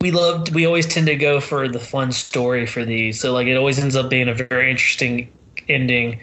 we 0.00 0.10
loved 0.10 0.54
we 0.54 0.66
always 0.66 0.86
tend 0.86 1.06
to 1.06 1.16
go 1.16 1.40
for 1.40 1.68
the 1.68 1.78
fun 1.80 2.12
story 2.12 2.66
for 2.66 2.84
these 2.84 3.20
so 3.20 3.32
like 3.32 3.46
it 3.46 3.56
always 3.56 3.78
ends 3.78 3.96
up 3.96 4.10
being 4.10 4.28
a 4.28 4.34
very 4.34 4.70
interesting 4.70 5.30
ending 5.68 6.20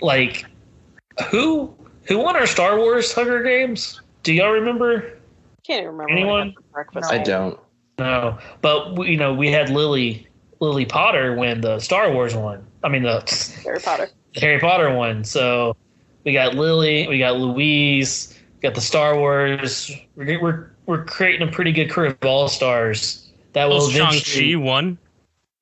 like 0.00 0.44
who 1.30 1.72
who 2.04 2.18
won 2.18 2.36
our 2.36 2.46
star 2.46 2.76
wars 2.78 3.12
hunger 3.12 3.42
games 3.42 4.00
do 4.22 4.32
y'all 4.32 4.50
remember 4.50 5.18
Can't 5.66 5.82
even 5.82 5.92
remember. 5.96 6.12
I 6.12 6.16
Anyone? 6.16 6.46
had 6.48 6.54
for 6.54 6.62
breakfast. 6.72 7.12
I 7.12 7.18
don't. 7.18 7.58
no 7.98 8.38
but 8.62 8.96
we, 8.96 9.10
you 9.10 9.16
know 9.16 9.34
we 9.34 9.50
had 9.50 9.68
lily 9.70 10.26
lily 10.60 10.86
potter 10.86 11.34
win 11.34 11.60
the 11.60 11.78
star 11.80 12.12
wars 12.12 12.34
one 12.34 12.64
i 12.84 12.88
mean 12.88 13.02
the 13.02 13.60
Harry 13.64 13.80
Potter. 13.80 14.08
Harry 14.36 14.60
Potter 14.60 14.94
one. 14.94 15.24
So 15.24 15.76
we 16.24 16.32
got 16.32 16.54
Lily, 16.54 17.08
we 17.08 17.18
got 17.18 17.36
Louise, 17.38 18.38
we 18.54 18.60
got 18.60 18.74
the 18.74 18.80
Star 18.80 19.16
Wars. 19.16 19.90
We're 20.16 20.40
we're, 20.40 20.70
we're 20.88 21.04
creating 21.04 21.46
a 21.46 21.52
pretty 21.52 21.70
good 21.70 21.90
crew 21.90 22.08
of 22.08 22.16
all 22.24 22.48
stars. 22.48 23.28
That 23.52 23.68
will 23.68 23.82
Oh, 23.82 23.90
Shang-Chi 23.90 24.56
won. 24.56 24.96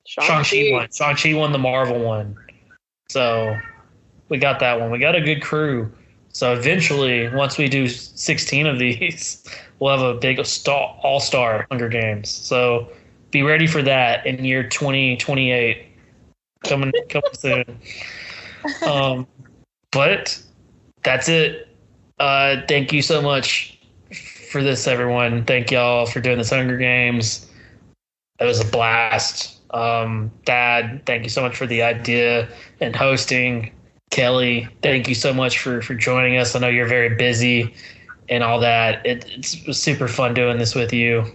Shang 0.07 0.45
Chi 0.45 0.69
won. 0.71 0.89
Shang 0.93 1.17
Chi 1.17 1.35
won 1.35 1.51
the 1.51 1.59
Marvel 1.59 1.99
one. 1.99 2.37
So 3.09 3.59
we 4.29 4.39
got 4.39 4.61
that 4.61 4.81
one. 4.81 4.93
We 4.93 5.01
got 5.01 5.17
a 5.17 5.21
good 5.21 5.43
crew. 5.43 5.93
So 6.29 6.53
eventually, 6.53 7.29
once 7.31 7.59
we 7.59 7.69
do 7.69 7.89
16 7.89 8.69
of 8.69 8.79
these, 8.79 9.45
we'll 9.81 9.99
have 9.99 10.07
a 10.07 10.15
big 10.15 10.45
star, 10.47 10.97
all 11.03 11.19
star 11.19 11.67
Hunger 11.71 11.89
Games. 11.89 12.31
So 12.31 12.89
be 13.33 13.43
ready 13.43 13.67
for 13.67 13.83
that 13.83 14.25
in 14.27 14.45
year 14.45 14.63
2028. 14.63 15.87
Coming, 16.65 16.93
coming 17.11 17.31
soon. 17.33 17.79
Um, 18.85 19.29
but 19.93 20.43
that's 21.05 21.29
it. 21.29 21.69
Uh, 22.19 22.63
thank 22.67 22.93
you 22.93 23.01
so 23.01 23.23
much 23.23 23.76
for 24.57 24.63
this, 24.63 24.87
everyone. 24.87 25.45
Thank 25.45 25.71
y'all 25.71 26.07
for 26.07 26.19
doing 26.19 26.39
this 26.39 26.49
Hunger 26.49 26.79
Games. 26.79 27.47
It 28.41 28.45
was 28.47 28.59
a 28.59 28.65
blast. 28.65 29.61
Um, 29.75 30.31
Dad, 30.47 31.05
thank 31.05 31.25
you 31.25 31.29
so 31.29 31.43
much 31.43 31.55
for 31.55 31.67
the 31.67 31.83
idea 31.83 32.49
and 32.81 32.97
hosting. 32.97 33.71
Kelly, 34.11 34.67
thank 34.81 35.09
you 35.09 35.15
so 35.15 35.35
much 35.35 35.59
for 35.59 35.83
for 35.83 35.95
joining 35.95 36.39
us. 36.39 36.57
I 36.57 36.61
know 36.61 36.69
you're 36.69 36.87
very 36.89 37.15
busy 37.17 37.75
and 38.31 38.43
all 38.43 38.59
that. 38.61 39.05
It, 39.05 39.27
it's 39.29 39.77
super 39.79 40.09
fun 40.09 40.33
doing 40.33 40.57
this 40.57 40.75
with 40.75 40.91
you. 40.91 41.27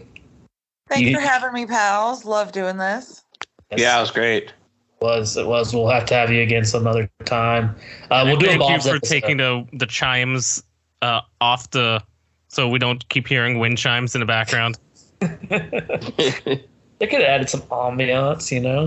Thanks 0.89 1.07
You- 1.07 1.15
for 1.15 1.21
having 1.21 1.53
me, 1.53 1.67
pals. 1.67 2.25
Love 2.25 2.51
doing 2.51 2.77
this. 2.77 3.23
Yeah, 3.77 3.99
it 3.99 4.01
was 4.01 4.09
great. 4.09 4.45
It 4.45 4.53
was 4.99 5.37
it 5.37 5.45
was. 5.45 5.75
We'll 5.75 5.89
have 5.89 6.05
to 6.07 6.15
have 6.15 6.31
you 6.31 6.41
again 6.41 6.65
some 6.65 6.87
other 6.87 7.07
time. 7.25 7.75
Uh, 8.09 8.23
we'll 8.25 8.37
do 8.37 8.47
a 8.47 8.49
Thank 8.49 8.61
you 8.61 8.81
for 8.81 8.95
episode. 8.95 9.03
taking 9.03 9.37
the 9.37 9.67
the 9.73 9.85
chimes 9.85 10.63
uh, 11.03 11.21
off 11.39 11.69
the 11.69 12.01
so 12.51 12.67
we 12.67 12.79
don't 12.79 13.07
keep 13.09 13.27
hearing 13.27 13.59
wind 13.59 13.77
chimes 13.77 14.13
in 14.13 14.19
the 14.19 14.25
background. 14.25 14.77
they 15.19 15.29
could 16.99 16.99
have 16.99 17.21
added 17.21 17.49
some 17.49 17.61
ambiance, 17.61 18.51
you 18.51 18.59
know. 18.59 18.83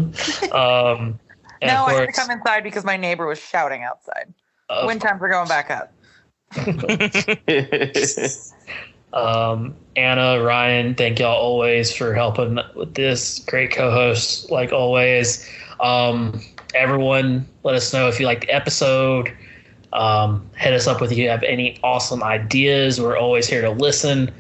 Um, 0.55 1.19
no, 1.62 1.85
of 1.85 1.89
I 1.89 1.95
had 1.95 2.07
to 2.07 2.12
come 2.12 2.31
inside 2.31 2.62
because 2.62 2.85
my 2.85 2.99
neighbor 2.99 3.27
was 3.27 3.39
shouting 3.39 3.82
outside. 3.82 4.35
of 4.69 4.86
Wind 4.86 5.01
times 5.01 5.23
are 5.23 5.28
going 5.28 5.49
back 5.49 5.70
up. 5.70 5.93
Um, 9.15 9.77
Anna, 9.95 10.43
Ryan, 10.43 10.97
thank 10.97 11.20
y'all 11.20 11.36
always 11.36 11.95
for 11.95 12.15
helping 12.15 12.59
with 12.74 12.95
this. 12.95 13.39
Great 13.39 13.70
co-hosts, 13.70 14.51
like 14.51 14.73
always. 14.73 15.49
Um, 15.78 16.43
everyone, 16.74 17.47
let 17.62 17.77
us 17.77 17.93
know 17.93 18.09
if 18.09 18.19
you 18.19 18.27
like 18.27 18.41
the 18.41 18.51
episode. 18.51 19.32
Um, 19.94 20.50
hit 20.56 20.72
us 20.72 20.86
up 20.86 21.00
with 21.00 21.16
you 21.16 21.28
have 21.28 21.44
any 21.44 21.78
awesome 21.84 22.22
ideas. 22.22 23.00
We're 23.00 23.16
always 23.16 23.46
here 23.46 23.62
to 23.62 23.70
listen. 23.70 24.30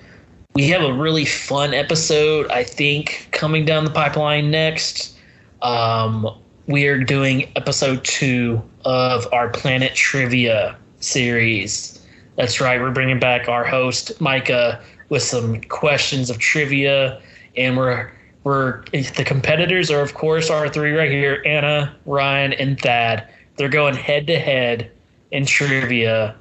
We 0.54 0.68
have 0.68 0.82
a 0.82 0.92
really 0.92 1.24
fun 1.24 1.74
episode, 1.74 2.50
I 2.50 2.64
think, 2.64 3.28
coming 3.30 3.64
down 3.64 3.84
the 3.84 3.90
pipeline 3.90 4.50
next. 4.50 5.16
Um, 5.62 6.28
we 6.66 6.86
are 6.86 6.98
doing 6.98 7.50
episode 7.56 8.04
two 8.04 8.62
of 8.84 9.32
our 9.32 9.48
Planet 9.48 9.94
Trivia 9.94 10.76
series. 11.00 12.04
That's 12.36 12.60
right. 12.60 12.80
We're 12.80 12.90
bringing 12.90 13.20
back 13.20 13.48
our 13.48 13.64
host 13.64 14.20
Micah 14.20 14.82
with 15.08 15.22
some 15.22 15.60
questions 15.62 16.30
of 16.30 16.38
trivia, 16.38 17.20
and 17.56 17.76
we're 17.76 18.10
we're 18.42 18.82
the 18.92 19.24
competitors 19.24 19.90
are 19.90 20.00
of 20.00 20.14
course 20.14 20.50
our 20.50 20.68
three 20.68 20.92
right 20.92 21.10
here: 21.10 21.42
Anna, 21.46 21.94
Ryan, 22.06 22.52
and 22.54 22.80
Thad. 22.80 23.28
They're 23.56 23.68
going 23.68 23.94
head 23.94 24.26
to 24.26 24.38
head 24.38 24.90
in 25.34 25.44
trivia 25.44 26.36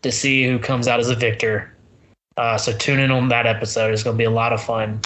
to 0.00 0.10
see 0.10 0.44
who 0.46 0.58
comes 0.58 0.88
out 0.88 0.98
as 0.98 1.10
a 1.10 1.14
victor. 1.14 1.76
Uh, 2.38 2.56
so 2.56 2.72
tune 2.72 2.98
in 2.98 3.10
on 3.10 3.28
that 3.28 3.46
episode. 3.46 3.92
It's 3.92 4.02
going 4.02 4.14
to 4.14 4.18
be 4.18 4.24
a 4.24 4.30
lot 4.30 4.54
of 4.54 4.62
fun. 4.62 5.00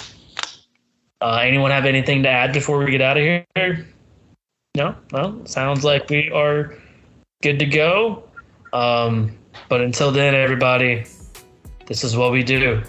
Uh, 1.19 1.39
anyone 1.43 1.69
have 1.69 1.85
anything 1.85 2.23
to 2.23 2.29
add 2.29 2.53
before 2.53 2.77
we 2.79 2.89
get 2.89 3.01
out 3.01 3.17
of 3.17 3.23
here? 3.23 3.85
No, 4.75 4.95
no. 5.11 5.41
Sounds 5.45 5.83
like 5.83 6.09
we 6.09 6.31
are 6.31 6.77
good 7.41 7.59
to 7.59 7.65
go. 7.65 8.23
Um, 8.71 9.37
but 9.67 9.81
until 9.81 10.11
then, 10.11 10.35
everybody, 10.35 11.03
this 11.85 12.03
is 12.03 12.15
what 12.15 12.31
we 12.31 12.43
do. 12.43 12.81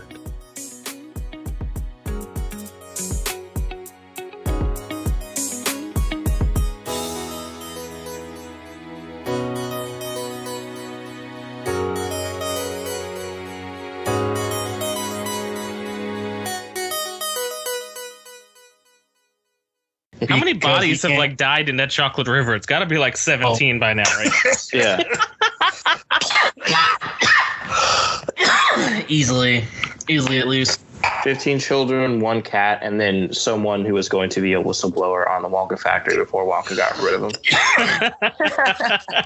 Bodies 20.85 21.03
have 21.03 21.19
like 21.19 21.37
died 21.37 21.69
in 21.69 21.77
that 21.77 21.91
chocolate 21.91 22.29
river? 22.29 22.55
It's 22.55 22.67
got 22.67 22.81
to 22.81 22.87
be 22.87 22.99
like 22.99 23.17
17 23.17 23.79
by 23.79 23.95
now, 23.95 24.05
right? 24.17 24.33
yeah. 24.73 25.03
easily, 29.09 29.65
easily 30.09 30.39
at 30.39 30.49
least. 30.49 30.81
15 31.23 31.59
children, 31.59 32.21
one 32.21 32.41
cat, 32.43 32.79
and 32.83 33.01
then 33.01 33.33
someone 33.33 33.85
who 33.85 33.93
was 33.95 34.09
going 34.09 34.31
to 34.31 34.41
be 34.41 34.55
a 34.55 34.63
whistleblower 34.63 35.29
on 35.29 35.43
the 35.43 35.49
Wonka 35.49 35.79
factory 35.79 36.17
before 36.17 36.47
Wonka 36.47 36.77
got 36.77 36.97
rid 36.99 37.15
of 37.15 37.23
him. 37.23 37.33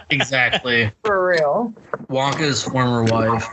Exactly. 0.10 0.90
For 1.04 1.28
real. 1.28 1.72
Wonka's 2.08 2.64
former 2.64 3.04
wife. 3.04 3.48